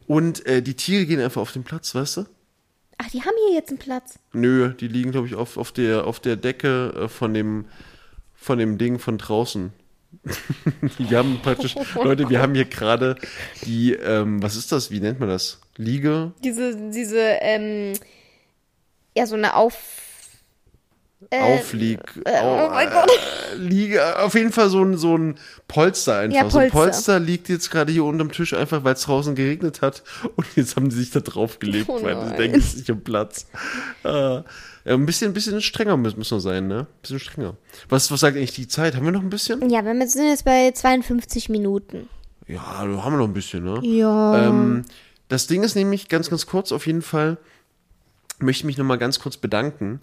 und 0.07 0.47
äh, 0.47 0.63
die 0.63 0.75
Tiere 0.75 1.07
gehen 1.07 1.21
einfach 1.21 1.43
auf 1.43 1.53
den 1.53 1.65
Platz, 1.65 1.95
weißt 1.95 2.19
du? 2.19 2.27
Ach, 2.99 3.11
die 3.11 3.21
haben 3.23 3.35
hier 3.47 3.57
jetzt 3.57 3.69
einen 3.69 3.79
Platz. 3.79 4.19
Nö, 4.33 4.73
die 4.73 4.89
liegen, 4.89 5.13
glaube 5.13 5.27
ich, 5.27 5.35
auf, 5.35 5.57
auf, 5.57 5.71
der, 5.71 6.07
auf 6.07 6.19
der 6.19 6.37
Decke 6.37 6.95
äh, 6.97 7.09
von 7.09 7.35
dem, 7.35 7.67
von 8.35 8.59
dem 8.59 8.79
Ding 8.79 8.99
von 8.99 9.19
draußen. 9.19 9.73
Wir 10.99 11.19
haben 11.19 11.41
praktisch, 11.43 11.75
Leute, 11.95 12.29
wir 12.29 12.41
haben 12.41 12.55
hier 12.55 12.65
gerade 12.65 13.17
die, 13.65 13.93
ähm, 13.93 14.43
was 14.43 14.57
ist 14.57 14.73
das? 14.73 14.91
Wie 14.91 15.01
nennt 15.01 15.21
man 15.21 15.29
das? 15.29 15.61
Liege? 15.77 16.33
Diese, 16.43 16.75
diese, 16.91 17.19
ähm, 17.41 17.93
ja, 19.17 19.27
so 19.27 19.35
eine 19.37 19.55
Auf. 19.55 19.75
Äh, 21.31 21.59
Auflieg. 21.59 21.99
äh, 22.25 22.41
oh 22.43 22.69
mein 22.71 22.89
Gott. 22.91 23.11
äh, 23.11 23.57
Liege, 23.57 24.19
auf 24.23 24.35
jeden 24.35 24.53
Fall 24.53 24.71
so 24.71 24.85
ein, 24.85 24.97
so 24.97 25.19
ein 25.19 25.37
Polster 25.67 26.19
einfach. 26.19 26.37
Ja, 26.45 26.49
So 26.49 26.59
ein 26.59 26.71
Polster. 26.71 27.17
Polster 27.17 27.21
liegt 27.21 27.49
jetzt 27.49 27.71
gerade 27.71 27.91
hier 27.91 28.05
unterm 28.05 28.31
Tisch 28.31 28.55
einfach, 28.55 28.85
weil 28.85 28.95
es 28.95 29.03
draußen 29.03 29.35
geregnet 29.35 29.83
hat. 29.83 30.05
Und 30.37 30.47
jetzt 30.55 30.77
haben 30.77 30.93
sie 30.93 30.99
sich 31.01 31.11
da 31.11 31.19
drauf 31.19 31.59
gelegt, 31.59 31.87
Oh 31.89 32.01
weil 32.03 32.25
sie 32.25 32.37
denken, 32.37 32.59
es 32.59 32.67
ist 32.67 32.77
nicht 32.79 32.91
am 32.91 33.01
Platz. 33.03 33.47
Äh, 34.05 34.43
ein 34.95 35.07
bisschen, 35.07 35.31
ein 35.31 35.35
bisschen 35.35 35.61
strenger 35.61 35.97
müssen 35.97 36.19
wir 36.19 36.41
sein, 36.41 36.67
ne? 36.69 36.81
Ein 36.81 37.01
bisschen 37.03 37.21
strenger. 37.21 37.57
Was, 37.89 38.11
was 38.11 38.21
sagt 38.21 38.37
eigentlich 38.37 38.53
die 38.53 38.69
Zeit? 38.69 38.97
Haben 38.97 39.05
wir 39.05 39.13
noch 39.13 39.23
ein 39.23 39.31
bisschen? 39.31 39.69
Ja, 39.71 39.85
wir 39.85 40.09
sind 40.09 40.29
jetzt 40.29 40.45
bei 40.45 40.71
52 40.71 41.49
Minuten. 41.49 42.09
Ja, 42.47 42.63
da 42.87 43.05
haben 43.05 43.13
wir 43.13 43.19
noch 43.19 43.29
ein 43.29 43.35
bisschen, 43.35 43.65
ne? 43.65 43.81
Ja. 43.83 44.49
Ähm, 44.49 44.85
das 45.29 45.47
Ding 45.47 45.63
ist 45.63 45.75
nämlich, 45.75 46.09
ganz, 46.09 46.31
ganz 46.31 46.47
kurz 46.47 46.73
auf 46.73 46.87
jeden 46.87 47.03
Fall, 47.03 47.37
möchte 48.39 48.63
ich 48.63 48.65
mich 48.65 48.79
nochmal 48.79 48.99
ganz 48.99 49.19
kurz 49.21 49.37
bedanken, 49.37 50.01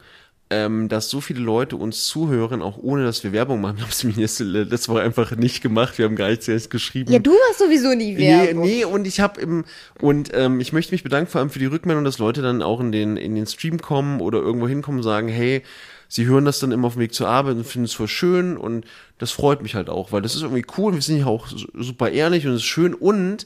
ähm, 0.52 0.90
dass 0.90 1.10
so 1.10 1.22
viele 1.22 1.40
Leute 1.40 1.76
uns 1.76 2.06
zuhören, 2.06 2.62
auch 2.62 2.78
ohne 2.78 3.04
dass 3.04 3.24
wir 3.24 3.32
Werbung 3.32 3.62
machen. 3.62 3.78
Wir 3.78 3.84
haben 3.86 3.90
es 3.92 4.04
mir 4.04 4.14
letzte, 4.14 4.44
letzte 4.44 4.92
Woche 4.92 5.02
einfach 5.02 5.36
nicht 5.36 5.62
gemacht. 5.62 5.98
Wir 5.98 6.06
haben 6.06 6.16
gar 6.16 6.30
nichts 6.30 6.48
erst 6.48 6.70
geschrieben. 6.70 7.12
ja, 7.12 7.20
du 7.20 7.34
hast 7.50 7.60
sowieso 7.60 7.94
nie 7.96 8.14
Nee, 8.14 8.30
Werbung. 8.48 8.64
nee, 8.66 8.86
und 8.86 9.08
ich 9.08 9.20
habe 9.20 9.42
im 9.42 9.66
und 10.02 10.30
ähm, 10.34 10.60
ich 10.60 10.72
möchte 10.74 10.92
mich 10.94 11.04
bedanken 11.04 11.30
vor 11.32 11.42
allem 11.42 11.50
für 11.50 11.60
die 11.60 11.66
Rückmeldung, 11.66 12.04
dass 12.04 12.20
Leute 12.20 12.42
dann 12.42 12.62
auch 12.62 12.80
in 12.80 12.92
den 12.92 13.18
in 13.18 13.34
den 13.36 13.48
Stream 13.48 13.80
kommen 13.82 14.22
oder 14.22 14.40
irgendwo 14.40 14.68
hinkommen 14.68 15.00
und 15.00 15.04
sagen, 15.04 15.28
hey, 15.28 15.64
sie 16.08 16.26
hören 16.28 16.46
das 16.46 16.60
dann 16.60 16.72
immer 16.72 16.88
auf 16.88 16.94
dem 16.94 17.02
Weg 17.02 17.14
zur 17.16 17.28
Arbeit 17.28 17.56
und 17.56 17.66
finden 17.66 17.86
es 17.86 17.94
voll 17.94 18.08
schön 18.08 18.56
und 18.56 18.86
das 19.18 19.32
freut 19.32 19.64
mich 19.64 19.74
halt 19.74 19.90
auch, 19.90 20.12
weil 20.12 20.22
das 20.22 20.36
ist 20.36 20.44
irgendwie 20.44 20.66
cool. 20.78 20.94
Wir 20.94 21.02
sind 21.02 21.18
ja 21.20 21.26
auch 21.26 21.48
su- 21.48 21.68
super 21.74 22.12
ehrlich 22.12 22.46
und 22.46 22.54
es 22.54 22.58
ist 22.62 22.66
schön 22.68 22.94
und 22.94 23.44
äh, 23.44 23.46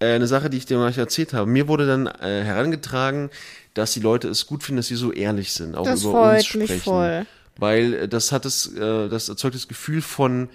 eine 0.00 0.26
Sache, 0.26 0.50
die 0.50 0.58
ich 0.58 0.66
dir 0.66 0.78
noch 0.78 0.96
erzählt 0.96 1.32
habe. 1.32 1.50
Mir 1.50 1.68
wurde 1.68 1.86
dann 1.86 2.06
äh, 2.06 2.42
herangetragen, 2.44 3.30
dass 3.74 3.92
die 3.92 4.00
Leute 4.00 4.28
es 4.28 4.46
gut 4.46 4.62
finden, 4.62 4.78
dass 4.78 4.88
sie 4.88 4.96
so 4.96 5.12
ehrlich 5.12 5.52
sind, 5.52 5.74
auch 5.74 5.84
Das 5.84 6.02
über 6.02 6.12
freut 6.12 6.36
uns 6.38 6.54
mich 6.54 6.64
sprechen. 6.70 6.82
voll. 6.82 7.26
Weil 7.58 7.94
äh, 7.94 8.08
das 8.08 8.32
hat 8.32 8.44
es, 8.44 8.74
äh, 8.74 9.08
das 9.08 9.28
erzeugt 9.28 9.54
das 9.54 9.68
Gefühl 9.68 10.02
von 10.02 10.48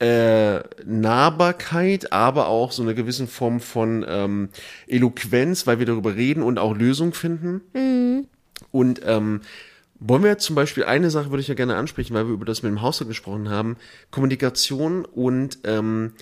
äh, 0.00 0.60
Nahbarkeit, 0.84 2.12
aber 2.12 2.48
auch 2.48 2.72
so 2.72 2.82
eine 2.82 2.94
gewissen 2.94 3.28
Form 3.28 3.60
von 3.60 4.04
ähm, 4.08 4.48
Eloquenz, 4.86 5.66
weil 5.66 5.78
wir 5.78 5.86
darüber 5.86 6.14
reden 6.16 6.42
und 6.42 6.58
auch 6.58 6.74
Lösungen 6.76 7.12
finden. 7.12 7.60
Mhm. 7.74 8.26
Und 8.72 9.00
ähm, 9.04 9.40
wollen 10.00 10.24
wir 10.24 10.38
zum 10.38 10.56
Beispiel 10.56 10.84
eine 10.84 11.10
Sache 11.10 11.30
würde 11.30 11.40
ich 11.40 11.48
ja 11.48 11.54
gerne 11.54 11.76
ansprechen, 11.76 12.14
weil 12.14 12.26
wir 12.26 12.34
über 12.34 12.44
das 12.44 12.62
mit 12.62 12.70
dem 12.70 12.82
Haushalt 12.82 13.08
gesprochen 13.08 13.48
haben, 13.48 13.76
Kommunikation 14.10 15.04
und 15.04 15.58
ähm, 15.64 16.12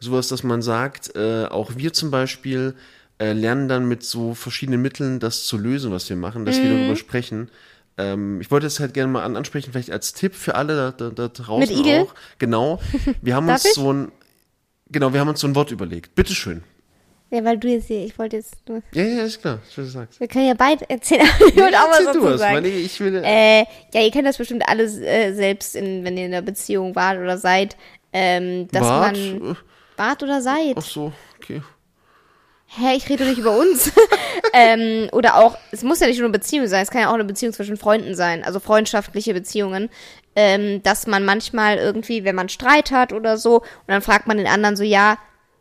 sowas, 0.00 0.28
dass 0.28 0.42
man 0.42 0.62
sagt, 0.62 1.14
äh, 1.16 1.46
auch 1.46 1.72
wir 1.76 1.92
zum 1.92 2.10
Beispiel 2.10 2.74
äh, 3.20 3.32
lernen 3.32 3.68
dann 3.68 3.88
mit 3.88 4.02
so 4.04 4.34
verschiedenen 4.34 4.80
Mitteln 4.80 5.18
das 5.20 5.44
zu 5.44 5.58
lösen, 5.58 5.90
was 5.90 6.08
wir 6.08 6.16
machen, 6.16 6.44
dass 6.44 6.62
wir 6.62 6.70
Mhm. 6.70 6.78
darüber 6.78 6.96
sprechen. 6.96 7.50
Ähm, 7.96 8.40
ich 8.40 8.50
wollte 8.52 8.66
es 8.68 8.78
halt 8.78 8.94
gerne 8.94 9.10
mal 9.10 9.24
an, 9.24 9.36
ansprechen, 9.36 9.72
vielleicht 9.72 9.90
als 9.90 10.12
Tipp 10.12 10.34
für 10.36 10.54
alle 10.54 10.76
da, 10.76 10.90
da, 10.92 11.10
da 11.10 11.26
draußen 11.28 11.68
Mit 11.74 11.84
Igel? 11.84 12.02
auch. 12.02 12.14
Genau. 12.38 12.80
Wir 13.22 13.34
haben 13.34 13.48
uns 13.48 13.64
ich? 13.64 13.72
so 13.72 13.92
ein 13.92 14.12
Genau, 14.90 15.12
wir 15.12 15.20
haben 15.20 15.28
uns 15.28 15.40
so 15.40 15.46
ein 15.46 15.54
Wort 15.54 15.70
überlegt. 15.70 16.14
Bitteschön. 16.14 16.62
Ja, 17.30 17.44
weil 17.44 17.58
du 17.58 17.68
jetzt 17.68 17.88
hier, 17.88 18.06
ich 18.06 18.18
wollte 18.18 18.36
jetzt, 18.36 18.56
du, 18.64 18.80
Ja, 18.94 19.02
ja, 19.04 19.24
ist 19.24 19.42
klar, 19.42 19.58
was 19.66 19.74
du 19.74 19.84
sagst. 19.84 20.18
wir 20.18 20.28
können 20.28 20.46
ja 20.46 20.54
beide 20.54 20.88
erzählen, 20.88 21.26
ich 21.46 21.56
wollte 21.56 21.76
auch 21.78 21.98
du 21.98 22.04
dazu 22.06 22.22
was, 22.22 22.40
sagen. 22.40 22.64
ich, 22.64 22.86
ich 22.86 23.00
will, 23.00 23.16
Äh, 23.22 23.64
ja, 23.92 24.00
ihr 24.00 24.10
kennt 24.10 24.26
das 24.26 24.38
bestimmt 24.38 24.62
alles 24.66 24.96
äh, 24.96 25.34
selbst, 25.34 25.76
in, 25.76 26.04
wenn 26.04 26.16
ihr 26.16 26.24
in 26.24 26.32
einer 26.32 26.40
Beziehung 26.40 26.94
wart 26.94 27.18
oder 27.18 27.36
seid, 27.36 27.76
ähm, 28.14 28.66
dass 28.68 28.82
Wart? 28.84 29.16
man 29.18 29.56
Wart 29.98 30.22
oder 30.22 30.40
seid. 30.40 30.74
Ach 30.76 30.82
so, 30.82 31.12
okay. 31.36 31.62
Hä, 32.70 32.96
ich 32.96 33.08
rede 33.08 33.24
doch 33.24 33.30
nicht 33.30 33.38
über 33.38 33.56
uns. 33.56 33.90
ähm, 34.52 35.08
oder 35.12 35.36
auch, 35.36 35.56
es 35.72 35.82
muss 35.82 36.00
ja 36.00 36.06
nicht 36.06 36.18
nur 36.18 36.26
eine 36.26 36.38
Beziehung 36.38 36.66
sein, 36.66 36.82
es 36.82 36.90
kann 36.90 37.00
ja 37.00 37.08
auch 37.08 37.14
eine 37.14 37.24
Beziehung 37.24 37.52
zwischen 37.54 37.78
Freunden 37.78 38.14
sein, 38.14 38.44
also 38.44 38.60
freundschaftliche 38.60 39.32
Beziehungen, 39.32 39.88
ähm, 40.36 40.82
dass 40.82 41.06
man 41.06 41.24
manchmal 41.24 41.78
irgendwie, 41.78 42.24
wenn 42.24 42.34
man 42.34 42.50
Streit 42.50 42.90
hat 42.90 43.12
oder 43.14 43.38
so, 43.38 43.60
und 43.60 43.88
dann 43.88 44.02
fragt 44.02 44.26
man 44.26 44.36
den 44.36 44.46
anderen 44.46 44.76
so, 44.76 44.84
ja, 44.84 45.18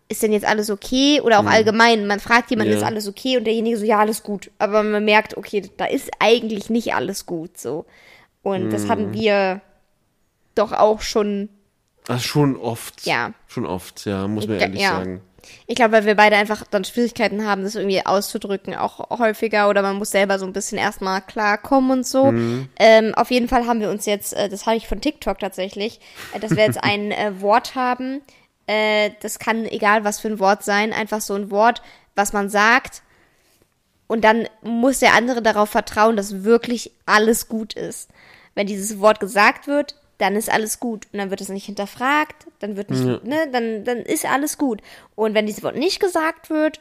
ist 0.10 0.24
denn 0.24 0.32
jetzt 0.32 0.46
alles 0.48 0.70
okay? 0.70 1.20
Oder 1.22 1.40
auch 1.40 1.46
allgemein, 1.46 2.08
man 2.08 2.20
fragt 2.20 2.50
jemanden, 2.50 2.72
Ja. 2.72 2.78
ist 2.78 2.84
alles 2.86 3.08
okay? 3.08 3.38
Und 3.38 3.44
derjenige 3.46 3.78
so, 3.78 3.86
ja, 3.86 4.00
alles 4.00 4.24
gut. 4.24 4.52
Aber 4.58 4.82
man 4.84 5.04
merkt, 5.04 5.36
okay, 5.36 5.70
da 5.76 5.86
ist 5.86 6.10
eigentlich 6.20 6.70
nicht 6.70 6.94
alles 6.94 7.26
gut, 7.26 7.58
so. 7.58 7.86
Und 8.42 8.70
das 8.72 8.88
haben 8.88 9.14
wir 9.14 9.60
doch 10.56 10.72
auch 10.72 11.02
schon 11.02 11.50
Ach, 12.08 12.22
schon 12.22 12.56
oft. 12.56 13.06
Ja. 13.06 13.34
Schon 13.48 13.66
oft, 13.66 14.06
ja, 14.06 14.28
muss 14.28 14.48
man 14.48 14.58
Ja, 14.58 14.64
ehrlich 14.64 14.82
ja. 14.82 14.90
sagen. 14.90 15.22
Ich 15.66 15.76
glaube, 15.76 15.94
weil 15.94 16.06
wir 16.06 16.16
beide 16.16 16.36
einfach 16.36 16.66
dann 16.70 16.84
Schwierigkeiten 16.84 17.46
haben, 17.46 17.64
das 17.64 17.76
irgendwie 17.76 18.06
auszudrücken, 18.06 18.76
auch 18.76 19.18
häufiger 19.18 19.70
oder 19.70 19.82
man 19.82 19.96
muss 19.96 20.12
selber 20.12 20.40
so 20.40 20.46
ein 20.46 20.52
bisschen 20.52 20.78
erstmal 20.78 21.22
klarkommen 21.22 21.92
und 21.92 22.06
so. 22.06 22.34
Ähm, 22.80 23.14
auf 23.16 23.32
jeden 23.32 23.48
Fall 23.48 23.66
haben 23.66 23.80
wir 23.80 23.90
uns 23.90 24.06
jetzt, 24.06 24.34
äh, 24.34 24.50
das 24.50 24.66
habe 24.66 24.76
ich 24.76 24.88
von 24.90 25.00
TikTok 25.00 25.40
tatsächlich, 25.40 26.02
äh, 26.34 26.40
dass 26.40 26.52
wir 26.52 26.64
jetzt 26.66 26.84
ein 26.84 27.12
äh, 27.12 27.40
Wort 27.40 27.76
haben. 27.76 28.22
Äh, 28.66 29.12
das 29.22 29.40
kann 29.40 29.66
egal 29.66 30.04
was 30.04 30.20
für 30.20 30.28
ein 30.28 30.40
Wort 30.40 30.64
sein, 30.66 30.92
einfach 30.92 31.22
so 31.22 31.34
ein 31.36 31.50
Wort, 31.50 31.82
was 32.16 32.34
man 32.34 32.50
sagt, 32.50 33.02
Und 34.08 34.24
dann 34.24 34.48
muss 34.62 35.00
der 35.00 35.14
andere 35.14 35.42
darauf 35.42 35.70
vertrauen, 35.70 36.16
dass 36.16 36.44
wirklich 36.44 36.92
alles 37.06 37.48
gut 37.50 37.74
ist. 37.74 38.10
Wenn 38.56 38.68
dieses 38.68 39.00
Wort 39.00 39.20
gesagt 39.20 39.68
wird, 39.68 39.96
dann 40.18 40.36
ist 40.36 40.50
alles 40.52 40.80
gut. 40.80 41.06
Und 41.12 41.20
dann 41.20 41.30
wird 41.30 41.42
es 41.42 41.50
nicht 41.50 41.66
hinterfragt, 41.66 42.48
dann 42.60 42.76
wird 42.78 42.90
nicht, 42.90 43.04
Ja. 43.06 43.20
ne, 43.24 43.48
dann, 43.52 43.84
dann 43.84 43.98
ist 44.00 44.26
alles 44.26 44.58
gut. 44.58 44.82
Und 45.16 45.34
wenn 45.34 45.46
dieses 45.46 45.64
Wort 45.64 45.76
nicht 45.76 46.00
gesagt 46.00 46.50
wird, 46.50 46.80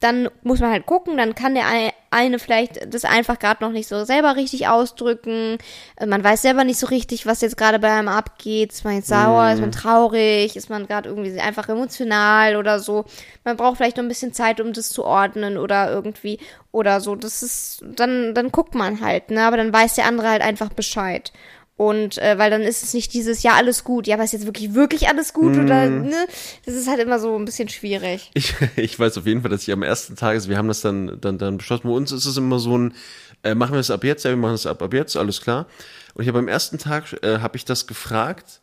dann 0.00 0.28
muss 0.42 0.60
man 0.60 0.70
halt 0.70 0.84
gucken, 0.84 1.16
dann 1.16 1.34
kann 1.34 1.54
der 1.54 1.66
ei- 1.66 1.92
eine 2.10 2.38
vielleicht 2.38 2.92
das 2.92 3.04
einfach 3.06 3.38
gerade 3.38 3.64
noch 3.64 3.70
nicht 3.70 3.88
so 3.88 4.04
selber 4.04 4.36
richtig 4.36 4.68
ausdrücken. 4.68 5.56
Äh, 5.96 6.04
Man 6.06 6.22
weiß 6.22 6.42
selber 6.42 6.64
nicht 6.64 6.78
so 6.78 6.88
richtig, 6.88 7.24
was 7.26 7.40
jetzt 7.40 7.56
gerade 7.56 7.78
bei 7.78 7.90
einem 7.90 8.08
abgeht. 8.08 8.72
Ist 8.72 8.84
man 8.84 8.96
jetzt 8.96 9.08
sauer, 9.08 9.50
ist 9.52 9.60
man 9.60 9.72
traurig, 9.72 10.56
ist 10.56 10.68
man 10.68 10.86
gerade 10.86 11.08
irgendwie 11.08 11.40
einfach 11.40 11.68
emotional 11.70 12.56
oder 12.56 12.80
so. 12.80 13.06
Man 13.44 13.56
braucht 13.56 13.78
vielleicht 13.78 13.96
noch 13.96 14.04
ein 14.04 14.08
bisschen 14.08 14.34
Zeit, 14.34 14.60
um 14.60 14.74
das 14.74 14.90
zu 14.90 15.04
ordnen 15.04 15.56
oder 15.56 15.90
irgendwie 15.90 16.38
oder 16.70 17.00
so. 17.00 17.14
Das 17.16 17.42
ist, 17.42 17.82
dann, 17.96 18.34
dann 18.34 18.50
guckt 18.52 18.74
man 18.74 19.00
halt, 19.00 19.30
ne? 19.30 19.42
Aber 19.46 19.56
dann 19.56 19.72
weiß 19.72 19.94
der 19.94 20.04
andere 20.06 20.28
halt 20.28 20.42
einfach 20.42 20.68
Bescheid. 20.70 21.32
Und 21.76 22.18
äh, 22.18 22.38
weil 22.38 22.50
dann 22.52 22.62
ist 22.62 22.84
es 22.84 22.94
nicht 22.94 23.12
dieses, 23.14 23.42
ja, 23.42 23.54
alles 23.54 23.82
gut, 23.82 24.06
ja, 24.06 24.14
aber 24.14 24.22
ist 24.22 24.32
jetzt 24.32 24.46
wirklich, 24.46 24.74
wirklich 24.74 25.08
alles 25.08 25.32
gut 25.32 25.56
oder, 25.56 25.90
ne? 25.90 26.26
Das 26.64 26.74
ist 26.74 26.88
halt 26.88 27.00
immer 27.00 27.18
so 27.18 27.36
ein 27.36 27.44
bisschen 27.44 27.68
schwierig. 27.68 28.30
Ich, 28.34 28.54
ich 28.76 28.96
weiß 28.98 29.18
auf 29.18 29.26
jeden 29.26 29.42
Fall, 29.42 29.50
dass 29.50 29.62
ich 29.62 29.72
am 29.72 29.82
ersten 29.82 30.14
Tag, 30.14 30.30
also 30.34 30.48
wir 30.48 30.56
haben 30.56 30.68
das 30.68 30.82
dann, 30.82 31.18
dann, 31.20 31.36
dann 31.36 31.56
beschlossen, 31.58 31.88
bei 31.88 31.94
uns 31.94 32.12
ist 32.12 32.26
es 32.26 32.36
immer 32.36 32.60
so 32.60 32.78
ein, 32.78 32.94
äh, 33.42 33.56
machen 33.56 33.72
wir 33.72 33.80
es 33.80 33.90
ab 33.90 34.04
jetzt, 34.04 34.24
ja, 34.24 34.30
wir 34.30 34.36
machen 34.36 34.54
es 34.54 34.66
ab, 34.66 34.82
ab 34.82 34.94
jetzt, 34.94 35.16
alles 35.16 35.40
klar. 35.40 35.66
Und 36.14 36.22
ich 36.22 36.28
habe 36.28 36.38
am 36.38 36.46
ersten 36.46 36.78
Tag, 36.78 37.12
äh, 37.24 37.38
habe 37.40 37.56
ich 37.56 37.64
das 37.64 37.88
gefragt, 37.88 38.60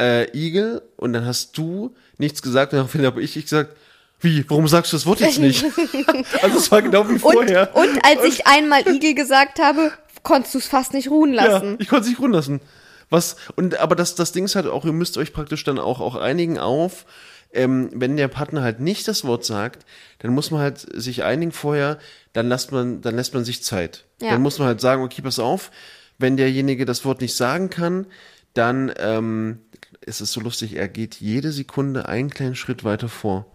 äh, 0.00 0.30
Igel, 0.32 0.82
und 0.96 1.12
dann 1.12 1.26
hast 1.26 1.58
du 1.58 1.96
nichts 2.16 2.42
gesagt, 2.42 2.72
und 2.72 2.76
daraufhin 2.76 3.04
habe 3.06 3.20
ich 3.22 3.34
gesagt, 3.34 3.76
wie, 4.20 4.48
warum 4.48 4.68
sagst 4.68 4.92
du 4.92 4.96
das 4.96 5.06
Wort 5.06 5.18
jetzt 5.18 5.38
nicht? 5.38 5.64
also 6.42 6.58
es 6.58 6.70
war 6.70 6.82
genau 6.82 7.08
wie 7.08 7.14
Und, 7.14 7.20
vorher. 7.20 7.74
und 7.74 8.04
als 8.04 8.22
ich 8.24 8.46
einmal 8.46 8.86
Igel 8.86 9.14
gesagt 9.14 9.58
habe, 9.58 9.92
konntest 10.22 10.54
du 10.54 10.58
es 10.58 10.66
fast 10.66 10.92
nicht 10.94 11.10
ruhen 11.10 11.34
Ja, 11.34 11.44
lassen. 11.46 11.76
ich 11.78 11.88
konnte 11.88 12.04
es 12.04 12.10
nicht 12.10 12.20
ruhen 12.20 12.32
lassen. 12.32 12.60
Was, 13.08 13.36
und, 13.56 13.78
aber 13.80 13.96
das, 13.96 14.14
das 14.14 14.32
Ding 14.32 14.44
ist 14.44 14.54
halt 14.54 14.66
auch, 14.66 14.84
ihr 14.84 14.92
müsst 14.92 15.18
euch 15.18 15.32
praktisch 15.32 15.64
dann 15.64 15.78
auch, 15.78 16.00
auch 16.00 16.14
einigen 16.14 16.58
auf, 16.58 17.06
ähm, 17.52 17.90
wenn 17.92 18.16
der 18.16 18.28
Partner 18.28 18.62
halt 18.62 18.78
nicht 18.78 19.08
das 19.08 19.24
Wort 19.24 19.44
sagt, 19.44 19.84
dann 20.20 20.32
muss 20.32 20.52
man 20.52 20.60
halt 20.60 20.86
sich 20.94 21.24
einigen 21.24 21.50
vorher, 21.50 21.98
dann 22.32 22.48
lässt 22.48 22.70
man, 22.70 23.00
dann 23.00 23.16
lässt 23.16 23.34
man 23.34 23.44
sich 23.44 23.64
Zeit. 23.64 24.04
Ja. 24.22 24.30
Dann 24.30 24.42
muss 24.42 24.58
man 24.60 24.68
halt 24.68 24.80
sagen, 24.80 25.02
okay, 25.02 25.22
pass 25.22 25.40
auf, 25.40 25.72
wenn 26.18 26.36
derjenige 26.36 26.84
das 26.84 27.04
Wort 27.04 27.20
nicht 27.20 27.34
sagen 27.34 27.68
kann, 27.68 28.06
dann 28.54 28.92
ähm, 28.98 29.58
es 30.02 30.20
ist 30.20 30.32
so 30.32 30.40
lustig, 30.40 30.76
er 30.76 30.86
geht 30.88 31.16
jede 31.16 31.50
Sekunde 31.50 32.08
einen 32.08 32.30
kleinen 32.30 32.54
Schritt 32.54 32.84
weiter 32.84 33.08
vor. 33.08 33.46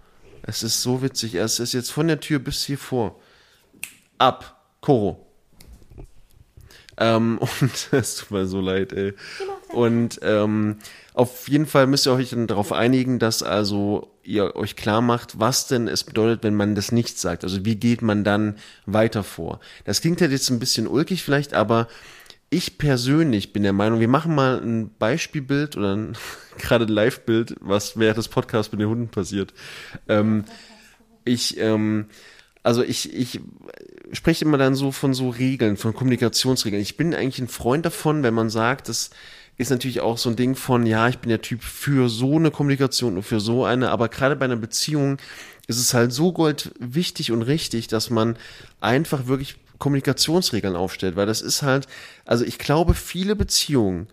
Es 0.43 0.61
ist 0.61 0.81
so 0.81 1.01
witzig. 1.01 1.35
Er 1.35 1.45
ist 1.45 1.59
ist 1.59 1.73
jetzt 1.73 1.91
von 1.91 2.07
der 2.07 2.19
Tür 2.19 2.39
bis 2.39 2.63
hier 2.63 2.77
vor. 2.77 3.19
Ab. 4.17 4.51
Koro. 4.81 5.24
Ähm, 6.97 7.37
und 7.61 7.89
es 7.91 8.15
tut 8.15 8.31
mir 8.31 8.45
so 8.45 8.61
leid, 8.61 8.93
ey. 8.93 9.13
Und 9.69 10.19
ähm, 10.21 10.77
auf 11.13 11.47
jeden 11.47 11.65
Fall 11.65 11.87
müsst 11.87 12.07
ihr 12.07 12.13
euch 12.13 12.29
dann 12.31 12.47
darauf 12.47 12.71
einigen, 12.71 13.19
dass 13.19 13.43
also 13.43 14.11
ihr 14.23 14.55
euch 14.55 14.75
klar 14.75 15.01
macht, 15.01 15.39
was 15.39 15.67
denn 15.67 15.87
es 15.87 16.03
bedeutet, 16.03 16.43
wenn 16.43 16.55
man 16.55 16.75
das 16.75 16.91
nicht 16.91 17.19
sagt. 17.19 17.43
Also 17.43 17.63
wie 17.65 17.75
geht 17.75 18.01
man 18.01 18.23
dann 18.23 18.55
weiter 18.85 19.23
vor? 19.23 19.59
Das 19.85 20.01
klingt 20.01 20.21
halt 20.21 20.31
jetzt 20.31 20.49
ein 20.49 20.59
bisschen 20.59 20.87
ulkig 20.87 21.23
vielleicht, 21.23 21.53
aber 21.53 21.87
ich 22.49 22.77
persönlich 22.77 23.53
bin 23.53 23.63
der 23.63 23.73
Meinung, 23.73 23.99
wir 23.99 24.07
machen 24.07 24.35
mal 24.35 24.61
ein 24.61 24.91
Beispielbild 24.97 25.77
oder 25.77 25.95
ein, 25.95 26.17
gerade 26.57 26.85
ein 26.85 26.89
Live-Bild, 26.89 27.55
was 27.59 27.97
während 27.97 28.17
des 28.17 28.27
Podcasts 28.27 28.71
mit 28.71 28.81
den 28.81 28.89
Hunden 28.89 29.09
passiert. 29.09 29.53
Ähm, 30.07 30.45
ich, 31.23 31.57
ähm, 31.59 32.05
also 32.65 32.81
ich, 32.81 33.13
ich 33.13 33.39
spreche 34.11 34.43
immer 34.43 34.57
dann 34.57 34.73
so 34.73 34.91
von 34.91 35.13
so 35.13 35.29
Regeln, 35.29 35.77
von 35.77 35.93
Kommunikationsregeln. 35.93 36.81
Ich 36.81 36.97
bin 36.97 37.13
eigentlich 37.13 37.39
ein 37.39 37.47
Freund 37.47 37.85
davon, 37.85 38.23
wenn 38.23 38.33
man 38.33 38.49
sagt, 38.49 38.89
das 38.89 39.11
ist 39.57 39.69
natürlich 39.69 40.01
auch 40.01 40.17
so 40.17 40.31
ein 40.31 40.35
Ding 40.35 40.55
von, 40.55 40.87
ja, 40.87 41.07
ich 41.07 41.19
bin 41.19 41.29
der 41.29 41.43
Typ 41.43 41.61
für 41.61 42.09
so 42.09 42.37
eine 42.37 42.49
Kommunikation 42.49 43.17
und 43.17 43.23
für 43.23 43.39
so 43.39 43.65
eine, 43.65 43.91
aber 43.91 44.09
gerade 44.09 44.35
bei 44.35 44.45
einer 44.45 44.55
Beziehung 44.55 45.17
ist 45.67 45.77
es 45.77 45.93
halt 45.93 46.11
so 46.11 46.33
gold 46.33 46.71
wichtig 46.79 47.31
und 47.31 47.43
richtig, 47.43 47.87
dass 47.87 48.09
man 48.09 48.35
einfach 48.81 49.27
wirklich 49.27 49.57
Kommunikationsregeln 49.77 50.75
aufstellt, 50.75 51.15
weil 51.15 51.27
das 51.27 51.41
ist 51.41 51.61
halt, 51.61 51.87
also 52.25 52.45
ich 52.45 52.57
glaube, 52.57 52.95
viele 52.95 53.35
Beziehungen, 53.35 54.07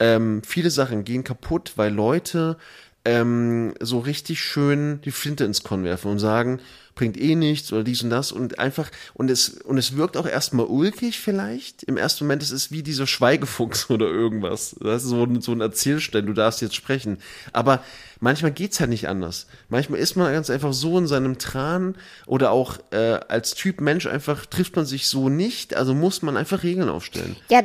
ähm, 0.00 0.42
viele 0.44 0.70
Sachen 0.70 1.04
gehen 1.04 1.22
kaputt, 1.22 1.74
weil 1.76 1.94
Leute 1.94 2.56
ähm, 3.04 3.74
so 3.80 4.00
richtig 4.00 4.40
schön 4.40 5.00
die 5.02 5.12
Flinte 5.12 5.44
ins 5.44 5.62
Korn 5.62 5.84
werfen 5.84 6.10
und 6.10 6.18
sagen, 6.18 6.60
bringt 6.94 7.20
eh 7.20 7.34
nichts 7.34 7.72
oder 7.72 7.84
dies 7.84 8.02
und 8.02 8.10
das. 8.10 8.32
Und 8.32 8.58
einfach 8.58 8.90
und 9.14 9.30
es 9.30 9.48
und 9.48 9.78
es 9.78 9.96
wirkt 9.96 10.16
auch 10.16 10.26
erstmal 10.26 10.66
ulkig 10.66 11.18
vielleicht. 11.18 11.82
Im 11.84 11.96
ersten 11.96 12.24
Moment 12.24 12.42
es 12.42 12.50
ist 12.50 12.72
wie 12.72 12.82
dieser 12.82 13.06
Schweigefuchs 13.06 13.90
oder 13.90 14.06
irgendwas. 14.06 14.76
Das 14.80 15.02
ist 15.02 15.10
so 15.10 15.24
ein, 15.24 15.40
so 15.40 15.52
ein 15.52 15.60
Erzählstell 15.60 16.22
du 16.22 16.32
darfst 16.32 16.62
jetzt 16.62 16.74
sprechen. 16.74 17.18
Aber 17.52 17.82
manchmal 18.20 18.52
geht's 18.52 18.80
halt 18.80 18.90
nicht 18.90 19.08
anders. 19.08 19.46
Manchmal 19.68 20.00
ist 20.00 20.16
man 20.16 20.32
ganz 20.32 20.50
einfach 20.50 20.72
so 20.72 20.98
in 20.98 21.06
seinem 21.06 21.38
Tran 21.38 21.96
oder 22.26 22.50
auch 22.50 22.78
äh, 22.90 23.20
als 23.28 23.54
Typ 23.54 23.80
Mensch 23.80 24.06
einfach 24.06 24.46
trifft 24.46 24.76
man 24.76 24.86
sich 24.86 25.08
so 25.08 25.28
nicht. 25.28 25.74
Also 25.74 25.94
muss 25.94 26.22
man 26.22 26.36
einfach 26.36 26.62
Regeln 26.62 26.88
aufstellen. 26.88 27.36
Ja, 27.48 27.62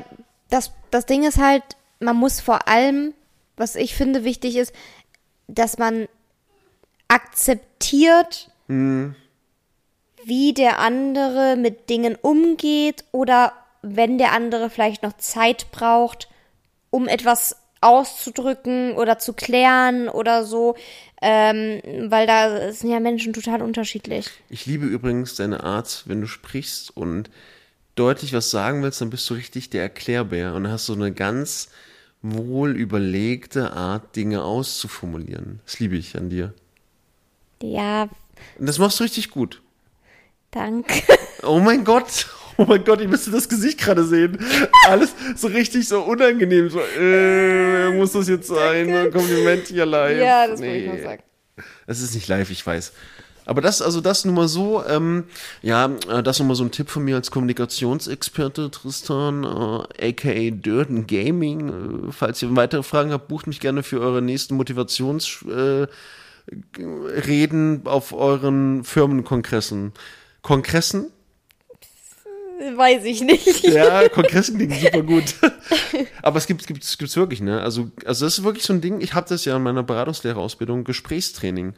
das, 0.50 0.72
das 0.92 1.06
Ding 1.06 1.24
ist 1.28 1.38
halt, 1.38 1.64
man 2.00 2.16
muss 2.16 2.40
vor 2.40 2.68
allem, 2.68 3.14
was 3.58 3.76
ich 3.76 3.96
finde 3.96 4.24
wichtig 4.24 4.56
ist, 4.56 4.74
dass 5.48 5.78
man 5.78 6.08
akzeptiert, 7.08 8.52
wie 8.70 10.54
der 10.54 10.80
andere 10.80 11.56
mit 11.58 11.90
Dingen 11.90 12.16
umgeht 12.16 13.04
oder 13.12 13.54
wenn 13.82 14.18
der 14.18 14.34
andere 14.34 14.70
vielleicht 14.70 15.04
noch 15.04 15.18
Zeit 15.18 15.72
braucht, 15.72 16.30
um 16.90 17.08
etwas 17.08 17.56
auszudrücken 17.82 18.94
oder 18.96 19.20
zu 19.20 19.34
klären 19.34 20.10
oder 20.10 20.44
so, 20.44 20.76
ähm, 21.22 21.82
weil 22.12 22.28
da 22.28 22.72
sind 22.74 22.92
ja 22.92 23.00
Menschen 23.00 23.34
total 23.34 23.62
unterschiedlich. 23.62 24.30
Ich 24.50 24.66
liebe 24.66 24.86
übrigens 24.86 25.36
deine 25.36 25.64
Art, 25.64 26.04
wenn 26.06 26.22
du 26.22 26.28
sprichst 26.28 26.96
und 26.96 27.30
deutlich 27.96 28.34
was 28.34 28.52
sagen 28.52 28.84
willst, 28.84 29.02
dann 29.02 29.10
bist 29.10 29.30
du 29.30 29.34
richtig 29.34 29.70
der 29.70 29.82
Erklärbär 29.82 30.54
und 30.56 30.70
hast 30.70 30.88
so 30.88 30.94
eine 30.94 31.14
ganz 31.14 31.70
wohl 32.22 32.76
überlegte 32.76 33.72
Art, 33.74 34.16
Dinge 34.16 34.44
auszuformulieren. 34.44 35.62
Das 35.66 35.80
liebe 35.80 35.96
ich 35.96 36.18
an 36.18 36.30
dir. 36.30 36.54
Ja, 37.62 38.10
Und 38.58 38.68
das 38.68 38.80
machst 38.80 39.00
du 39.00 39.04
richtig 39.04 39.30
gut. 39.30 39.62
danke. 40.52 41.02
Oh 41.44 41.60
mein 41.60 41.84
Gott. 41.84 42.28
Oh 42.58 42.66
mein 42.66 42.84
Gott, 42.84 43.00
ich 43.00 43.08
müsste 43.08 43.32
das 43.32 43.48
Gesicht 43.48 43.80
gerade 43.80 44.04
sehen. 44.04 44.38
Alles 44.88 45.14
so 45.38 45.48
richtig 45.48 45.88
so 45.88 46.02
unangenehm. 46.02 46.70
So, 46.70 46.82
äh, 47.00 47.90
muss 47.92 48.12
das 48.12 48.28
jetzt 48.28 48.48
sein? 48.50 48.94
Ein 48.94 49.12
Kompliment 49.14 49.68
hier 49.68 49.86
live. 49.86 50.20
Ja, 50.20 50.46
das 50.48 50.60
wollte 50.60 50.76
ich 50.76 50.88
noch 50.88 50.94
Nee. 50.96 51.04
sagen. 51.04 51.24
Es 51.88 52.02
ist 52.02 52.14
nicht 52.16 52.28
live, 52.28 52.50
ich 52.50 52.66
weiß. 52.68 52.92
Aber 53.46 53.62
das, 53.62 53.82
also 53.82 54.02
das 54.02 54.26
nur 54.26 54.36
mal 54.36 54.48
so, 54.50 54.84
ähm, 54.86 55.24
ja, 55.62 55.90
äh, 56.10 56.22
das 56.22 56.40
nur 56.40 56.50
mal 56.50 56.56
so 56.56 56.64
ein 56.66 56.72
Tipp 56.72 56.90
von 56.90 57.04
mir 57.06 57.16
als 57.16 57.32
Kommunikationsexperte, 57.32 58.70
Tristan, 58.72 59.44
äh, 59.46 60.10
aka 60.10 60.50
Dirt 60.52 60.90
and 60.90 61.08
Gaming. 61.08 62.10
Äh, 62.10 62.12
falls 62.12 62.42
ihr 62.42 62.54
weitere 62.56 62.84
Fragen 62.84 63.12
habt, 63.14 63.28
bucht 63.30 63.48
mich 63.48 63.60
gerne 63.62 63.84
für 63.84 64.02
eure 64.02 64.22
nächsten 64.22 64.56
Motivationsreden 64.56 65.86
äh, 65.86 65.88
Reden 66.78 67.82
auf 67.86 68.14
euren 68.14 68.84
Firmenkongressen. 68.84 69.94
Kongressen? 70.42 71.12
Weiß 72.76 73.06
ich 73.06 73.22
nicht. 73.22 73.64
Ja, 73.64 74.10
Kongressen 74.10 74.58
klingen 74.58 74.80
super 74.80 75.04
gut. 75.04 75.36
Aber 76.22 76.38
es 76.38 76.48
gibt 76.48 76.62
es 76.62 76.68
gibt's, 76.68 76.98
gibt's 76.98 77.16
wirklich, 77.16 77.42
ne? 77.42 77.62
Also, 77.62 77.92
also 78.06 78.26
das 78.26 78.38
ist 78.38 78.44
wirklich 78.44 78.66
so 78.66 78.74
ein 78.74 78.82
Ding, 78.82 79.00
ich 79.00 79.14
habe 79.14 79.30
das 79.30 79.46
ja 79.46 79.56
in 79.56 79.64
meiner 79.64 79.84
Beratungslehrerausbildung, 79.84 80.84
Gesprächstraining. 80.84 81.74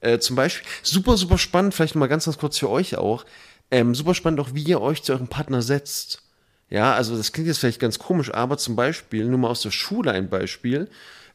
Äh, 0.00 0.18
zum 0.18 0.36
Beispiel, 0.36 0.66
super, 0.82 1.16
super 1.16 1.38
spannend, 1.38 1.74
vielleicht 1.74 1.94
mal 1.96 2.06
ganz, 2.06 2.26
ganz 2.26 2.38
kurz 2.38 2.58
für 2.58 2.70
euch 2.70 2.96
auch, 2.96 3.24
ähm, 3.70 3.94
super 3.94 4.14
spannend 4.14 4.38
auch, 4.40 4.50
wie 4.52 4.62
ihr 4.62 4.80
euch 4.80 5.02
zu 5.02 5.12
eurem 5.12 5.28
Partner 5.28 5.62
setzt. 5.62 6.22
Ja, 6.70 6.94
also 6.94 7.16
das 7.16 7.32
klingt 7.32 7.48
jetzt 7.48 7.58
vielleicht 7.58 7.80
ganz 7.80 7.98
komisch, 7.98 8.32
aber 8.32 8.58
zum 8.58 8.76
Beispiel, 8.76 9.24
nur 9.24 9.38
mal 9.38 9.48
aus 9.48 9.62
der 9.62 9.70
Schule 9.70 10.12
ein 10.12 10.28
Beispiel, 10.28 10.88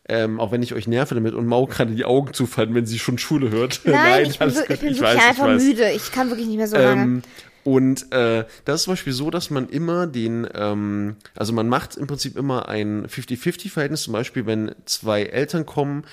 ähm, 0.10 0.39
auch 0.39 0.51
wenn 0.51 0.64
ich 0.64 0.74
euch 0.74 0.88
nerve 0.88 1.16
damit 1.16 1.36
und 1.36 1.45
Mau 1.45 1.68
gerade 1.68 1.93
die 1.93 2.03
Augen 2.03 2.34
zufallen, 2.34 2.74
wenn 2.74 2.86
sie 2.86 2.99
schon 2.99 3.18
Schule 3.18 3.51
hört. 3.51 3.82
Nein, 3.86 4.26
ich 4.26 4.39
bin, 4.39 4.49
gut, 4.49 4.57
ich 4.57 4.68
bin 4.68 4.76
ich 4.76 4.82
wirklich 4.82 5.01
weiß, 5.01 5.16
ich 5.16 5.22
einfach 5.22 5.45
weiß. 5.45 5.64
müde. 5.64 5.91
Ich 5.91 6.12
kann 6.12 6.30
wirklich 6.30 6.47
nicht 6.47 6.57
mehr 6.57 6.68
so 6.68 6.76
lange. 6.76 7.01
Ähm, 7.01 7.22
und 7.64 8.12
äh, 8.12 8.45
das 8.66 8.82
ist 8.82 8.84
zum 8.84 8.93
Beispiel 8.93 9.14
so, 9.14 9.30
dass 9.30 9.49
man 9.49 9.70
immer 9.70 10.07
den, 10.07 10.47
ähm, 10.55 11.18
also 11.36 11.53
man 11.53 11.70
macht 11.70 11.97
im 11.97 12.07
Prinzip 12.07 12.38
immer 12.38 12.68
ein 12.68 13.05
50-50-Verhältnis. 13.05 14.03
Zum 14.03 14.14
Beispiel, 14.14 14.45
wenn 14.45 14.74
zwei 14.86 15.24
Eltern 15.24 15.66
kommen, 15.66 16.03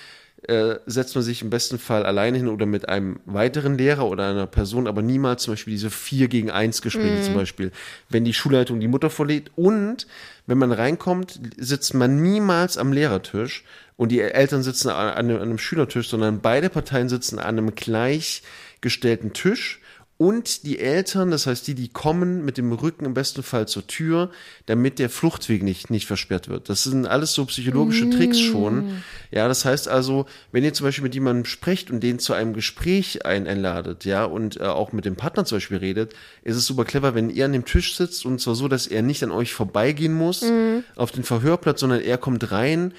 äh, 0.48 0.76
setzt 0.86 1.14
man 1.14 1.24
sich 1.24 1.42
im 1.42 1.50
besten 1.50 1.78
Fall 1.78 2.04
alleine 2.04 2.38
hin 2.38 2.48
oder 2.48 2.66
mit 2.66 2.88
einem 2.88 3.20
weiteren 3.24 3.78
Lehrer 3.78 4.06
oder 4.06 4.28
einer 4.28 4.46
Person, 4.46 4.86
aber 4.86 5.02
niemals 5.02 5.44
zum 5.44 5.54
Beispiel 5.54 5.72
diese 5.72 5.90
4 5.90 6.28
gegen 6.28 6.50
1 6.50 6.82
Gespräche 6.82 7.22
zum 7.22 7.34
Beispiel, 7.34 7.72
wenn 8.10 8.24
die 8.24 8.34
Schulleitung 8.34 8.78
die 8.78 8.88
Mutter 8.88 9.10
vorlädt. 9.10 9.50
Und 9.56 10.06
wenn 10.46 10.58
man 10.58 10.72
reinkommt, 10.72 11.40
sitzt 11.56 11.94
man 11.94 12.22
niemals 12.22 12.78
am 12.78 12.92
Lehrertisch 12.92 13.64
und 13.96 14.10
die 14.12 14.20
Eltern 14.20 14.62
sitzen 14.62 14.88
an, 14.90 15.08
an 15.08 15.14
einem- 15.16 15.36
an 15.36 15.42
einem 15.42 15.58
Schülertisch, 15.58 16.08
sondern 16.08 16.40
beide 16.40 16.68
Parteien 16.70 17.08
sitzen 17.08 17.38
an 17.38 17.58
einem 17.58 17.74
gleichgestellten 17.74 19.32
Tisch 19.32 19.80
und 20.18 20.62
die 20.64 20.78
Eltern, 20.78 21.30
das 21.30 21.46
heißt 21.46 21.66
die, 21.68 21.74
die 21.74 21.88
kommen 21.88 22.42
mit 22.42 22.56
dem 22.56 22.72
Rücken 22.72 23.04
im 23.04 23.12
besten 23.12 23.42
Fall 23.42 23.68
zur 23.68 23.86
Tür, 23.86 24.30
damit 24.64 24.98
der 24.98 25.10
Fluchtweg 25.10 25.62
nicht, 25.62 25.90
nicht 25.90 26.06
versperrt 26.06 26.48
wird. 26.48 26.70
Das 26.70 26.84
sind 26.84 27.06
alles 27.06 27.34
so 27.34 27.44
psychologische 27.44 28.08
Tricks 28.08 28.38
schon. 28.40 29.02
Ja, 29.30 29.46
das 29.46 29.66
heißt 29.66 29.88
also, 29.88 30.24
wenn 30.52 30.64
ihr 30.64 30.72
zum 30.72 30.86
Beispiel 30.86 31.02
mit 31.02 31.12
jemandem 31.14 31.44
sprecht 31.44 31.90
und 31.90 32.00
den 32.00 32.18
zu 32.18 32.32
einem 32.32 32.54
Gespräch 32.54 33.26
ein 33.26 33.46
einladet, 33.46 34.06
ja, 34.06 34.24
und 34.24 34.58
äh, 34.58 34.64
auch 34.64 34.92
mit 34.92 35.04
dem 35.04 35.16
Partner 35.16 35.44
zum 35.44 35.56
Beispiel 35.56 35.76
redet, 35.78 36.14
ist 36.44 36.56
es 36.56 36.64
super 36.64 36.86
clever, 36.86 37.14
wenn 37.14 37.28
ihr 37.28 37.44
an 37.44 37.52
dem 37.52 37.66
Tisch 37.66 37.94
sitzt 37.94 38.24
und 38.24 38.40
zwar 38.40 38.54
so, 38.54 38.68
dass 38.68 38.86
er 38.86 39.02
nicht 39.02 39.22
an 39.22 39.30
euch 39.30 39.52
vorbeigehen 39.52 40.14
muss 40.14 40.42
auf 40.96 41.10
den 41.12 41.24
Verhörplatz, 41.24 41.80
sondern 41.80 42.00
er 42.00 42.16
kommt 42.16 42.50
rein 42.52 42.94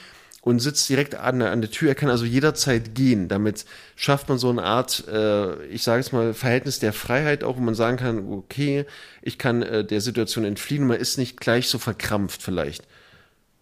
und 0.47 0.59
sitzt 0.59 0.87
direkt 0.87 1.13
an, 1.15 1.39
der- 1.39 1.51
an 1.51 1.59
der 1.61 1.69
Tür. 1.69 1.89
Er 1.89 1.95
kann 1.95 2.09
also 2.09 2.23
jederzeit 2.23 2.95
gehen. 2.95 3.27
Damit 3.27 3.65
schafft 3.97 4.29
man 4.29 4.37
so 4.37 4.49
eine 4.49 4.63
Art, 4.63 5.05
äh, 5.07 5.63
ich 5.65 5.83
sage 5.83 5.99
es 5.99 6.11
mal, 6.13 6.33
Verhältnis 6.33 6.79
der 6.79 6.93
Freiheit 6.93 7.43
auch, 7.43 7.57
wo 7.57 7.61
man 7.61 7.75
sagen 7.75 7.97
kann, 7.97 8.31
okay, 8.31 8.85
ich 9.21 9.37
kann 9.37 9.61
äh, 9.61 9.83
der 9.83 9.99
Situation 9.99 10.45
entfliehen. 10.45 10.87
Man 10.87 10.97
ist 10.99 11.17
nicht 11.17 11.39
gleich 11.39 11.67
so 11.67 11.79
verkrampft 11.79 12.41
vielleicht. 12.41 12.83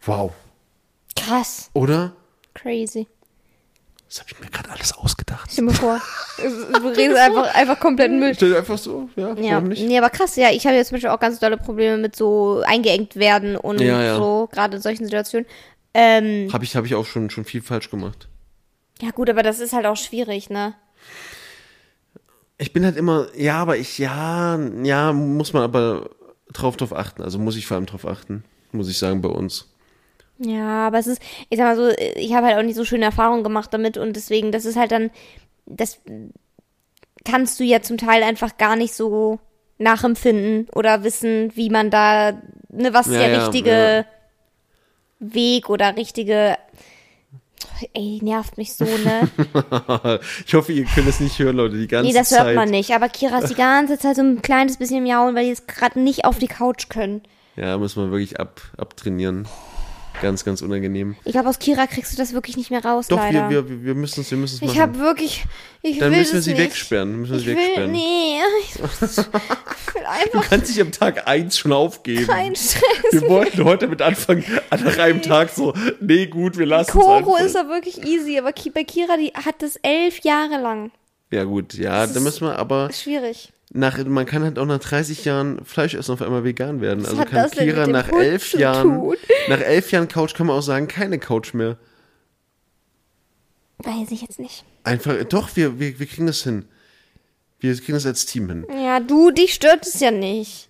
Wow. 0.01 0.33
Krass. 1.15 1.69
Oder? 1.73 2.13
Crazy. 2.53 3.07
Das 4.07 4.19
habe 4.19 4.29
ich 4.31 4.39
mir 4.39 4.49
gerade 4.51 4.69
alles 4.69 4.93
ausgedacht. 4.93 5.49
Stell 5.51 5.65
dir 5.65 5.71
mal 5.71 5.77
vor. 5.77 6.01
Du 6.79 6.87
redest 6.89 7.17
einfach, 7.17 7.53
einfach 7.55 7.79
komplett 7.79 8.11
Müll. 8.11 8.33
Stell 8.35 8.55
einfach 8.55 8.77
so, 8.77 9.09
ja, 9.15 9.33
Ja, 9.33 9.51
warum 9.55 9.69
nicht? 9.69 9.81
nee, 9.83 9.97
aber 9.97 10.09
krass, 10.11 10.35
ja, 10.35 10.51
ich 10.51 10.65
habe 10.67 10.75
jetzt 10.75 10.89
zum 10.89 10.95
Beispiel 10.97 11.09
auch 11.09 11.19
ganz 11.19 11.39
tolle 11.39 11.57
Probleme 11.57 11.97
mit 11.97 12.15
so 12.15 12.61
eingeengt 12.65 13.15
werden 13.15 13.57
und 13.57 13.81
Ja, 13.81 14.01
ja. 14.03 14.15
so, 14.17 14.47
gerade 14.51 14.75
in 14.77 14.81
solchen 14.81 15.05
Situationen. 15.05 15.47
Ähm, 15.95 16.53
Habe 16.53 16.63
ich, 16.63 16.75
hab 16.75 16.85
ich 16.85 16.95
auch 16.95 17.05
schon, 17.05 17.29
schon 17.29 17.45
viel 17.45 17.61
falsch 17.61 17.89
gemacht. 17.91 18.27
ja 19.01 19.11
gut, 19.11 19.29
aber 19.29 19.41
das 19.43 19.59
ist 19.61 19.71
halt 19.73 19.85
auch 19.85 19.95
schwierig, 19.97 20.49
ne? 20.49 20.75
Ich 22.57 22.71
bin 22.71 22.85
halt 22.85 22.95
immer, 22.97 23.27
ja, 23.35 23.57
aber 23.57 23.77
ich, 23.77 23.97
ja, 23.97 24.57
ja, 24.83 25.11
muss 25.11 25.51
man 25.53 25.63
aber 25.63 26.09
drauf, 26.53 26.77
drauf 26.77 26.93
achten. 26.93 27.21
Also 27.21 27.37
muss 27.37 27.57
ich 27.57 27.67
vor 27.67 27.75
allem 27.75 27.85
drauf 27.85 28.05
achten, 28.07 28.43
muss 28.71 28.89
ich 28.89 28.97
sagen, 28.97 29.21
bei 29.21 29.29
uns. 29.29 29.67
Ja, 30.37 30.87
aber 30.87 30.99
es 30.99 31.07
ist, 31.07 31.21
ich 31.49 31.57
sag 31.57 31.65
mal 31.65 31.75
so, 31.77 31.89
ich 32.15 32.33
habe 32.33 32.47
halt 32.47 32.57
auch 32.57 32.63
nicht 32.63 32.75
so 32.75 32.83
schöne 32.83 33.05
Erfahrungen 33.05 33.43
gemacht 33.43 33.73
damit 33.73 33.97
und 33.97 34.15
deswegen, 34.15 34.51
das 34.51 34.65
ist 34.65 34.75
halt 34.75 34.91
dann, 34.91 35.11
das 35.65 36.01
kannst 37.23 37.59
du 37.59 37.63
ja 37.63 37.81
zum 37.81 37.97
Teil 37.97 38.23
einfach 38.23 38.57
gar 38.57 38.75
nicht 38.75 38.93
so 38.93 39.39
nachempfinden 39.77 40.67
oder 40.73 41.03
wissen, 41.03 41.51
wie 41.55 41.69
man 41.69 41.89
da, 41.89 42.41
ne, 42.69 42.93
was 42.93 43.07
Ja, 43.07 43.17
der 43.17 43.29
ja, 43.29 43.47
richtige 43.47 43.69
ja. 43.69 44.05
Weg 45.33 45.69
oder 45.69 45.95
richtige, 45.95 46.57
ey, 47.93 48.19
nervt 48.21 48.57
mich 48.57 48.73
so, 48.73 48.85
ne? 48.85 49.29
ich 50.45 50.53
hoffe, 50.53 50.71
ihr 50.73 50.85
könnt 50.85 51.07
es 51.07 51.19
nicht 51.19 51.39
hören, 51.39 51.55
Leute, 51.57 51.77
die 51.77 51.87
ganze 51.87 52.07
Nee, 52.11 52.17
das 52.17 52.29
Zeit. 52.29 52.45
hört 52.45 52.55
man 52.55 52.69
nicht. 52.69 52.91
Aber 52.91 53.09
Kira 53.09 53.39
ist 53.39 53.49
die 53.49 53.55
ganze 53.55 53.97
Zeit 53.97 54.15
so 54.15 54.21
ein 54.21 54.41
kleines 54.41 54.77
bisschen 54.77 55.03
miauen, 55.03 55.35
weil 55.35 55.43
die 55.43 55.49
jetzt 55.49 55.67
gerade 55.67 55.99
nicht 55.99 56.25
auf 56.25 56.37
die 56.39 56.47
Couch 56.47 56.89
können. 56.89 57.21
Ja, 57.55 57.77
muss 57.77 57.95
man 57.95 58.11
wirklich 58.11 58.39
ab, 58.39 58.61
abtrainieren. 58.77 59.47
Ganz, 60.21 60.45
ganz 60.45 60.61
unangenehm. 60.61 61.15
Ich 61.25 61.33
glaube, 61.33 61.49
aus 61.49 61.59
Kira 61.59 61.87
kriegst 61.87 62.13
du 62.13 62.17
das 62.17 62.33
wirklich 62.33 62.57
nicht 62.57 62.71
mehr 62.71 62.83
raus, 62.83 63.07
Doch, 63.07 63.17
leider. 63.17 63.49
wir, 63.49 63.69
wir, 63.69 63.83
wir 63.83 63.95
müssen 63.95 64.21
es, 64.21 64.31
wir 64.31 64.37
müssen 64.37 64.55
es 64.55 64.61
ich 64.61 64.67
machen. 64.69 64.79
habe 64.81 64.99
wirklich, 64.99 65.43
ich 65.81 65.99
Dann 65.99 66.11
will 66.11 66.19
müssen 66.19 66.33
wir 66.35 66.41
sie 66.41 66.51
nicht. 66.53 66.61
wegsperren. 66.61 67.19
Müssen 67.21 67.31
wir 67.33 67.37
Ich 67.39 67.43
sie 67.45 67.49
will, 67.51 67.57
wegsperren. 67.57 67.91
nee, 67.91 68.37
ich 68.71 68.79
will 69.17 69.25
Du 70.01 70.07
einfach 70.09 70.49
kannst 70.49 70.69
dich 70.69 70.81
am 70.81 70.91
Tag 70.91 71.27
eins 71.27 71.57
schon 71.57 71.73
aufgeben. 71.73 72.27
keinen 72.27 72.55
Stress. 72.55 72.81
Wir 73.11 73.21
wollten 73.29 73.63
heute 73.63 73.87
mit 73.87 74.01
anfangen, 74.01 74.43
nach 74.71 74.97
einem 74.97 75.21
Tag 75.21 75.49
so, 75.49 75.73
nee, 75.99 76.27
gut, 76.27 76.57
wir 76.57 76.65
lassen 76.65 76.89
es 76.89 76.93
Koro 77.05 77.35
ist 77.37 77.55
da 77.55 77.67
wirklich 77.67 78.03
easy, 78.05 78.37
aber 78.39 78.51
bei 78.73 78.83
Kira, 78.83 79.17
die 79.17 79.31
hat 79.33 79.61
das 79.61 79.75
elf 79.81 80.19
Jahre 80.21 80.59
lang. 80.61 80.91
Ja, 81.31 81.43
gut, 81.43 81.73
ja, 81.73 82.07
da 82.07 82.19
müssen 82.19 82.47
wir 82.47 82.57
aber, 82.57 82.89
Ist 82.89 83.01
schwierig. 83.03 83.51
Nach, 83.75 84.03
man 84.05 84.25
kann 84.25 84.43
halt 84.43 84.57
auch 84.57 84.65
nach 84.65 84.79
30 84.79 85.25
Jahren 85.25 85.63
Fleisch 85.65 85.93
essen 85.93 86.11
auf 86.13 86.21
einmal 86.21 86.43
vegan 86.43 86.81
werden. 86.81 87.01
Was 87.03 87.09
also 87.09 87.21
hat 87.21 87.29
kann 87.29 87.43
das 87.43 87.51
Kira 87.51 87.87
nach 87.87 88.09
Hund 88.09 88.23
elf 88.23 88.53
Jahren, 88.53 88.95
tun? 88.99 89.15
nach 89.49 89.59
elf 89.59 89.91
Jahren 89.91 90.07
Couch 90.07 90.33
kann 90.33 90.47
man 90.47 90.57
auch 90.57 90.61
sagen, 90.63 90.87
keine 90.87 91.19
Couch 91.19 91.53
mehr. 91.53 91.77
Weiß 93.79 94.09
ich 94.11 94.21
jetzt 94.21 94.39
nicht. 94.39 94.63
Einfach, 94.83 95.21
doch, 95.25 95.55
wir, 95.55 95.79
wir, 95.79 95.99
wir 95.99 96.05
kriegen 96.05 96.27
das 96.27 96.43
hin. 96.43 96.65
Wir 97.59 97.75
kriegen 97.75 97.93
das 97.93 98.05
als 98.05 98.25
Team 98.25 98.47
hin. 98.49 98.65
Ja, 98.71 98.99
du, 98.99 99.31
dich 99.31 99.53
stört 99.53 99.85
es 99.85 99.99
ja 99.99 100.11
nicht. 100.11 100.69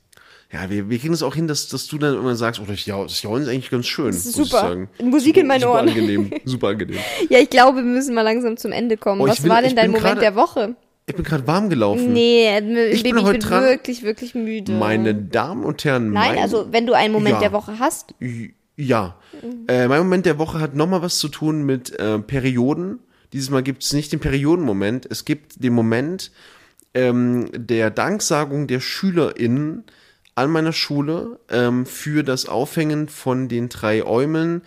Ja, 0.51 0.69
wir, 0.69 0.89
wir 0.89 0.99
kriegen 0.99 1.13
es 1.13 1.21
auch 1.23 1.35
hin, 1.35 1.47
dass, 1.47 1.67
dass 1.67 1.87
du 1.87 1.97
dann 1.97 2.15
immer 2.15 2.35
sagst, 2.35 2.61
oh, 2.61 2.65
das, 2.65 2.85
ja, 2.85 3.01
das 3.03 3.21
Jaulen 3.21 3.43
ist 3.43 3.49
eigentlich 3.49 3.69
ganz 3.69 3.87
schön. 3.87 4.07
Das 4.07 4.25
ist 4.25 4.33
super. 4.35 4.87
Musik 5.01 5.35
super, 5.35 5.41
in 5.41 5.47
meinen 5.47 5.61
super 5.61 5.73
Ohren. 5.73 5.89
Angenehm, 5.89 6.31
super 6.45 6.67
angenehm. 6.69 6.99
Ja, 7.29 7.39
ich 7.39 7.49
glaube, 7.49 7.77
wir 7.77 7.83
müssen 7.83 8.15
mal 8.15 8.21
langsam 8.21 8.55
zum 8.57 8.71
Ende 8.71 8.97
kommen. 8.97 9.21
Oh, 9.21 9.27
Was 9.27 9.43
will- 9.43 9.49
war 9.49 9.61
denn 9.61 9.75
dein 9.75 9.87
Moment 9.91 10.05
gerade- 10.05 10.21
der 10.21 10.35
Woche? 10.35 10.75
Ich 11.07 11.15
bin 11.15 11.23
gerade 11.23 11.45
warm 11.45 11.69
gelaufen. 11.69 12.13
Nee, 12.13 12.57
ich 12.89 12.95
Ich 12.95 13.03
bin 13.03 13.15
bin, 13.15 13.23
heute 13.25 13.37
ich 13.37 13.43
bin 13.43 13.49
dran. 13.51 13.63
wirklich, 13.63 14.03
wirklich 14.03 14.33
müde. 14.33 14.71
Meine 14.71 15.13
Damen 15.13 15.63
und 15.63 15.83
Herren, 15.85 16.11
Nein, 16.11 16.33
mein, 16.35 16.41
also 16.43 16.67
wenn 16.71 16.87
du 16.87 16.93
einen 16.93 17.13
Moment 17.13 17.35
Ja. 17.35 17.39
der 17.41 17.51
Woche 17.53 17.77
hast. 17.79 18.15
Ja. 18.75 19.17
Äh, 19.67 19.87
mein 19.87 19.99
Moment 19.99 20.25
der 20.25 20.39
Woche 20.39 20.59
hat 20.59 20.75
nochmal 20.75 21.01
was 21.03 21.19
zu 21.19 21.27
tun 21.27 21.63
mit 21.63 21.97
äh, 21.99 22.17
Perioden. 22.19 22.99
Dieses 23.33 23.49
Mal 23.51 23.61
gibt 23.61 23.83
es 23.83 23.93
nicht 23.93 24.11
den 24.13 24.19
Periodenmoment. 24.19 25.05
Es 25.09 25.25
gibt 25.25 25.63
den 25.63 25.73
Moment 25.73 26.31
ähm, 26.95 27.49
der 27.53 27.91
Danksagung 27.91 28.65
der 28.67 28.79
SchülerInnen 28.79 29.83
an 30.33 30.49
meiner 30.49 30.73
Schule 30.73 31.39
ähm, 31.49 31.85
für 31.85 32.23
das 32.23 32.47
Aufhängen 32.47 33.09
von 33.09 33.47
den 33.47 33.69
drei 33.69 34.03
Äumeln. 34.03 34.63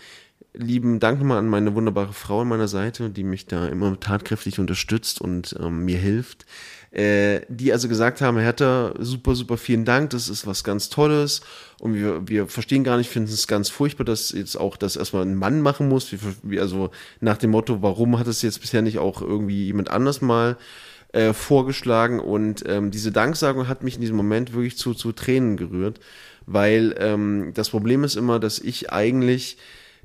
Lieben 0.54 0.98
Dank 0.98 1.18
nochmal 1.18 1.38
an 1.38 1.48
meine 1.48 1.74
wunderbare 1.74 2.12
Frau 2.12 2.40
an 2.40 2.48
meiner 2.48 2.68
Seite, 2.68 3.10
die 3.10 3.22
mich 3.22 3.46
da 3.46 3.68
immer 3.68 4.00
tatkräftig 4.00 4.58
unterstützt 4.58 5.20
und 5.20 5.54
ähm, 5.60 5.84
mir 5.84 5.98
hilft. 5.98 6.46
Äh, 6.90 7.42
die 7.48 7.70
also 7.70 7.86
gesagt 7.86 8.22
haben, 8.22 8.38
Hertha, 8.38 8.94
super, 8.98 9.34
super 9.34 9.58
vielen 9.58 9.84
Dank, 9.84 10.10
das 10.10 10.30
ist 10.30 10.46
was 10.46 10.64
ganz 10.64 10.88
Tolles. 10.88 11.42
Und 11.80 11.94
wir, 11.94 12.26
wir 12.26 12.46
verstehen 12.46 12.82
gar 12.82 12.96
nicht, 12.96 13.10
finden 13.10 13.30
es 13.30 13.46
ganz 13.46 13.68
furchtbar, 13.68 14.04
dass 14.04 14.32
jetzt 14.32 14.56
auch 14.56 14.78
das 14.78 14.96
erstmal 14.96 15.22
ein 15.22 15.34
Mann 15.34 15.60
machen 15.60 15.88
muss, 15.88 16.14
wir, 16.42 16.62
also 16.62 16.90
nach 17.20 17.36
dem 17.36 17.50
Motto, 17.50 17.82
warum 17.82 18.18
hat 18.18 18.26
es 18.26 18.40
jetzt 18.40 18.60
bisher 18.62 18.80
nicht 18.80 18.98
auch 18.98 19.20
irgendwie 19.20 19.66
jemand 19.66 19.90
anders 19.90 20.22
mal 20.22 20.56
äh, 21.12 21.34
vorgeschlagen? 21.34 22.20
Und 22.20 22.64
ähm, 22.66 22.90
diese 22.90 23.12
Danksagung 23.12 23.68
hat 23.68 23.82
mich 23.82 23.96
in 23.96 24.00
diesem 24.00 24.16
Moment 24.16 24.54
wirklich 24.54 24.78
zu, 24.78 24.94
zu 24.94 25.12
Tränen 25.12 25.58
gerührt, 25.58 26.00
weil 26.46 26.94
ähm, 26.98 27.52
das 27.52 27.68
Problem 27.68 28.02
ist 28.02 28.16
immer, 28.16 28.40
dass 28.40 28.58
ich 28.58 28.90
eigentlich 28.90 29.58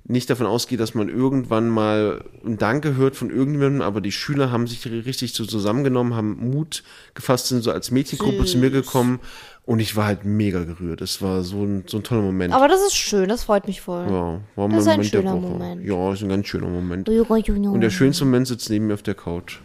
nicht 0.05 0.29
davon 0.29 0.45
ausgehe, 0.45 0.77
dass 0.77 0.95
man 0.95 1.07
irgendwann 1.07 1.69
mal 1.69 2.25
ein 2.45 2.57
Danke 2.57 2.95
hört 2.95 3.15
von 3.15 3.29
irgendjemandem, 3.29 3.81
aber 3.81 4.01
die 4.01 4.11
Schüler 4.11 4.51
haben 4.51 4.67
sich 4.67 4.85
richtig 4.85 5.33
so 5.33 5.45
zusammengenommen, 5.45 6.13
haben 6.13 6.51
Mut 6.51 6.83
gefasst, 7.13 7.47
sind 7.47 7.63
so 7.63 7.71
als 7.71 7.89
Mädchengruppe 7.89 8.43
zu 8.43 8.57
mir 8.57 8.69
gekommen 8.69 9.21
und 9.65 9.79
ich 9.79 9.95
war 9.95 10.05
halt 10.05 10.25
mega 10.25 10.65
gerührt. 10.65 10.99
Es 11.01 11.21
war 11.21 11.43
so 11.43 11.63
ein, 11.63 11.85
so 11.87 11.97
ein 11.97 12.03
toller 12.03 12.21
Moment. 12.21 12.53
Aber 12.53 12.67
das 12.67 12.81
ist 12.81 12.95
schön, 12.95 13.29
das 13.29 13.45
freut 13.45 13.65
mich 13.65 13.79
voll. 13.79 14.05
ja, 14.09 14.41
war 14.57 14.69
das 14.69 14.79
ist 14.79 14.87
ein 14.89 15.01
der 15.01 15.07
schöner. 15.07 15.35
Moment. 15.35 15.85
Ja, 15.85 16.11
ist 16.11 16.21
ein 16.21 16.29
ganz 16.29 16.47
schöner 16.47 16.67
Moment. 16.67 17.07
Und 17.07 17.81
der 17.81 17.89
schönste 17.89 18.25
Moment 18.25 18.47
sitzt 18.47 18.69
neben 18.69 18.87
mir 18.87 18.95
auf 18.95 19.03
der 19.03 19.15
Couch. 19.15 19.59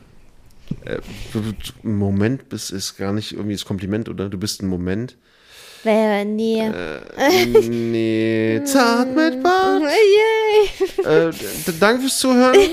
Äh, 0.84 0.98
ein 1.82 1.96
Moment 1.96 2.52
ist 2.52 2.96
gar 2.96 3.12
nicht 3.12 3.32
irgendwie 3.32 3.54
das 3.54 3.64
Kompliment, 3.64 4.08
oder? 4.08 4.28
Du 4.28 4.38
bist 4.38 4.62
ein 4.62 4.68
Moment. 4.68 5.16
Äh, 5.88 6.24
nee. 6.24 6.60
Äh, 6.60 7.46
nee, 7.68 8.60
zart 8.64 9.14
mit 9.14 9.42
Bart. 9.42 9.82
Yay. 11.04 11.04
Äh, 11.04 11.32
danke 11.80 12.02
fürs 12.02 12.18
Zuhören. 12.18 12.56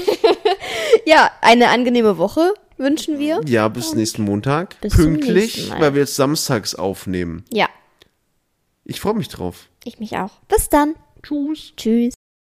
Ja, 1.07 1.29
eine 1.41 1.69
angenehme 1.69 2.17
Woche 2.17 2.53
wünschen 2.77 3.19
wir. 3.19 3.41
Ja, 3.45 3.67
bis 3.67 3.93
nächsten 3.93 4.23
Montag. 4.23 4.79
Bis 4.81 4.93
Pünktlich, 4.95 5.69
weil 5.77 5.93
wir 5.93 6.01
jetzt 6.01 6.15
samstags 6.15 6.73
aufnehmen. 6.73 7.45
Ja, 7.53 7.69
Ich 8.85 8.99
freue 8.99 9.13
mich 9.13 9.29
drauf. 9.29 9.69
ich 9.83 9.99
mich 9.99 10.17
auch. 10.17 10.31
Bis 10.47 10.69
dann. 10.69 10.95
Tschüss. 11.21 11.73
Tschüss. 11.77 12.13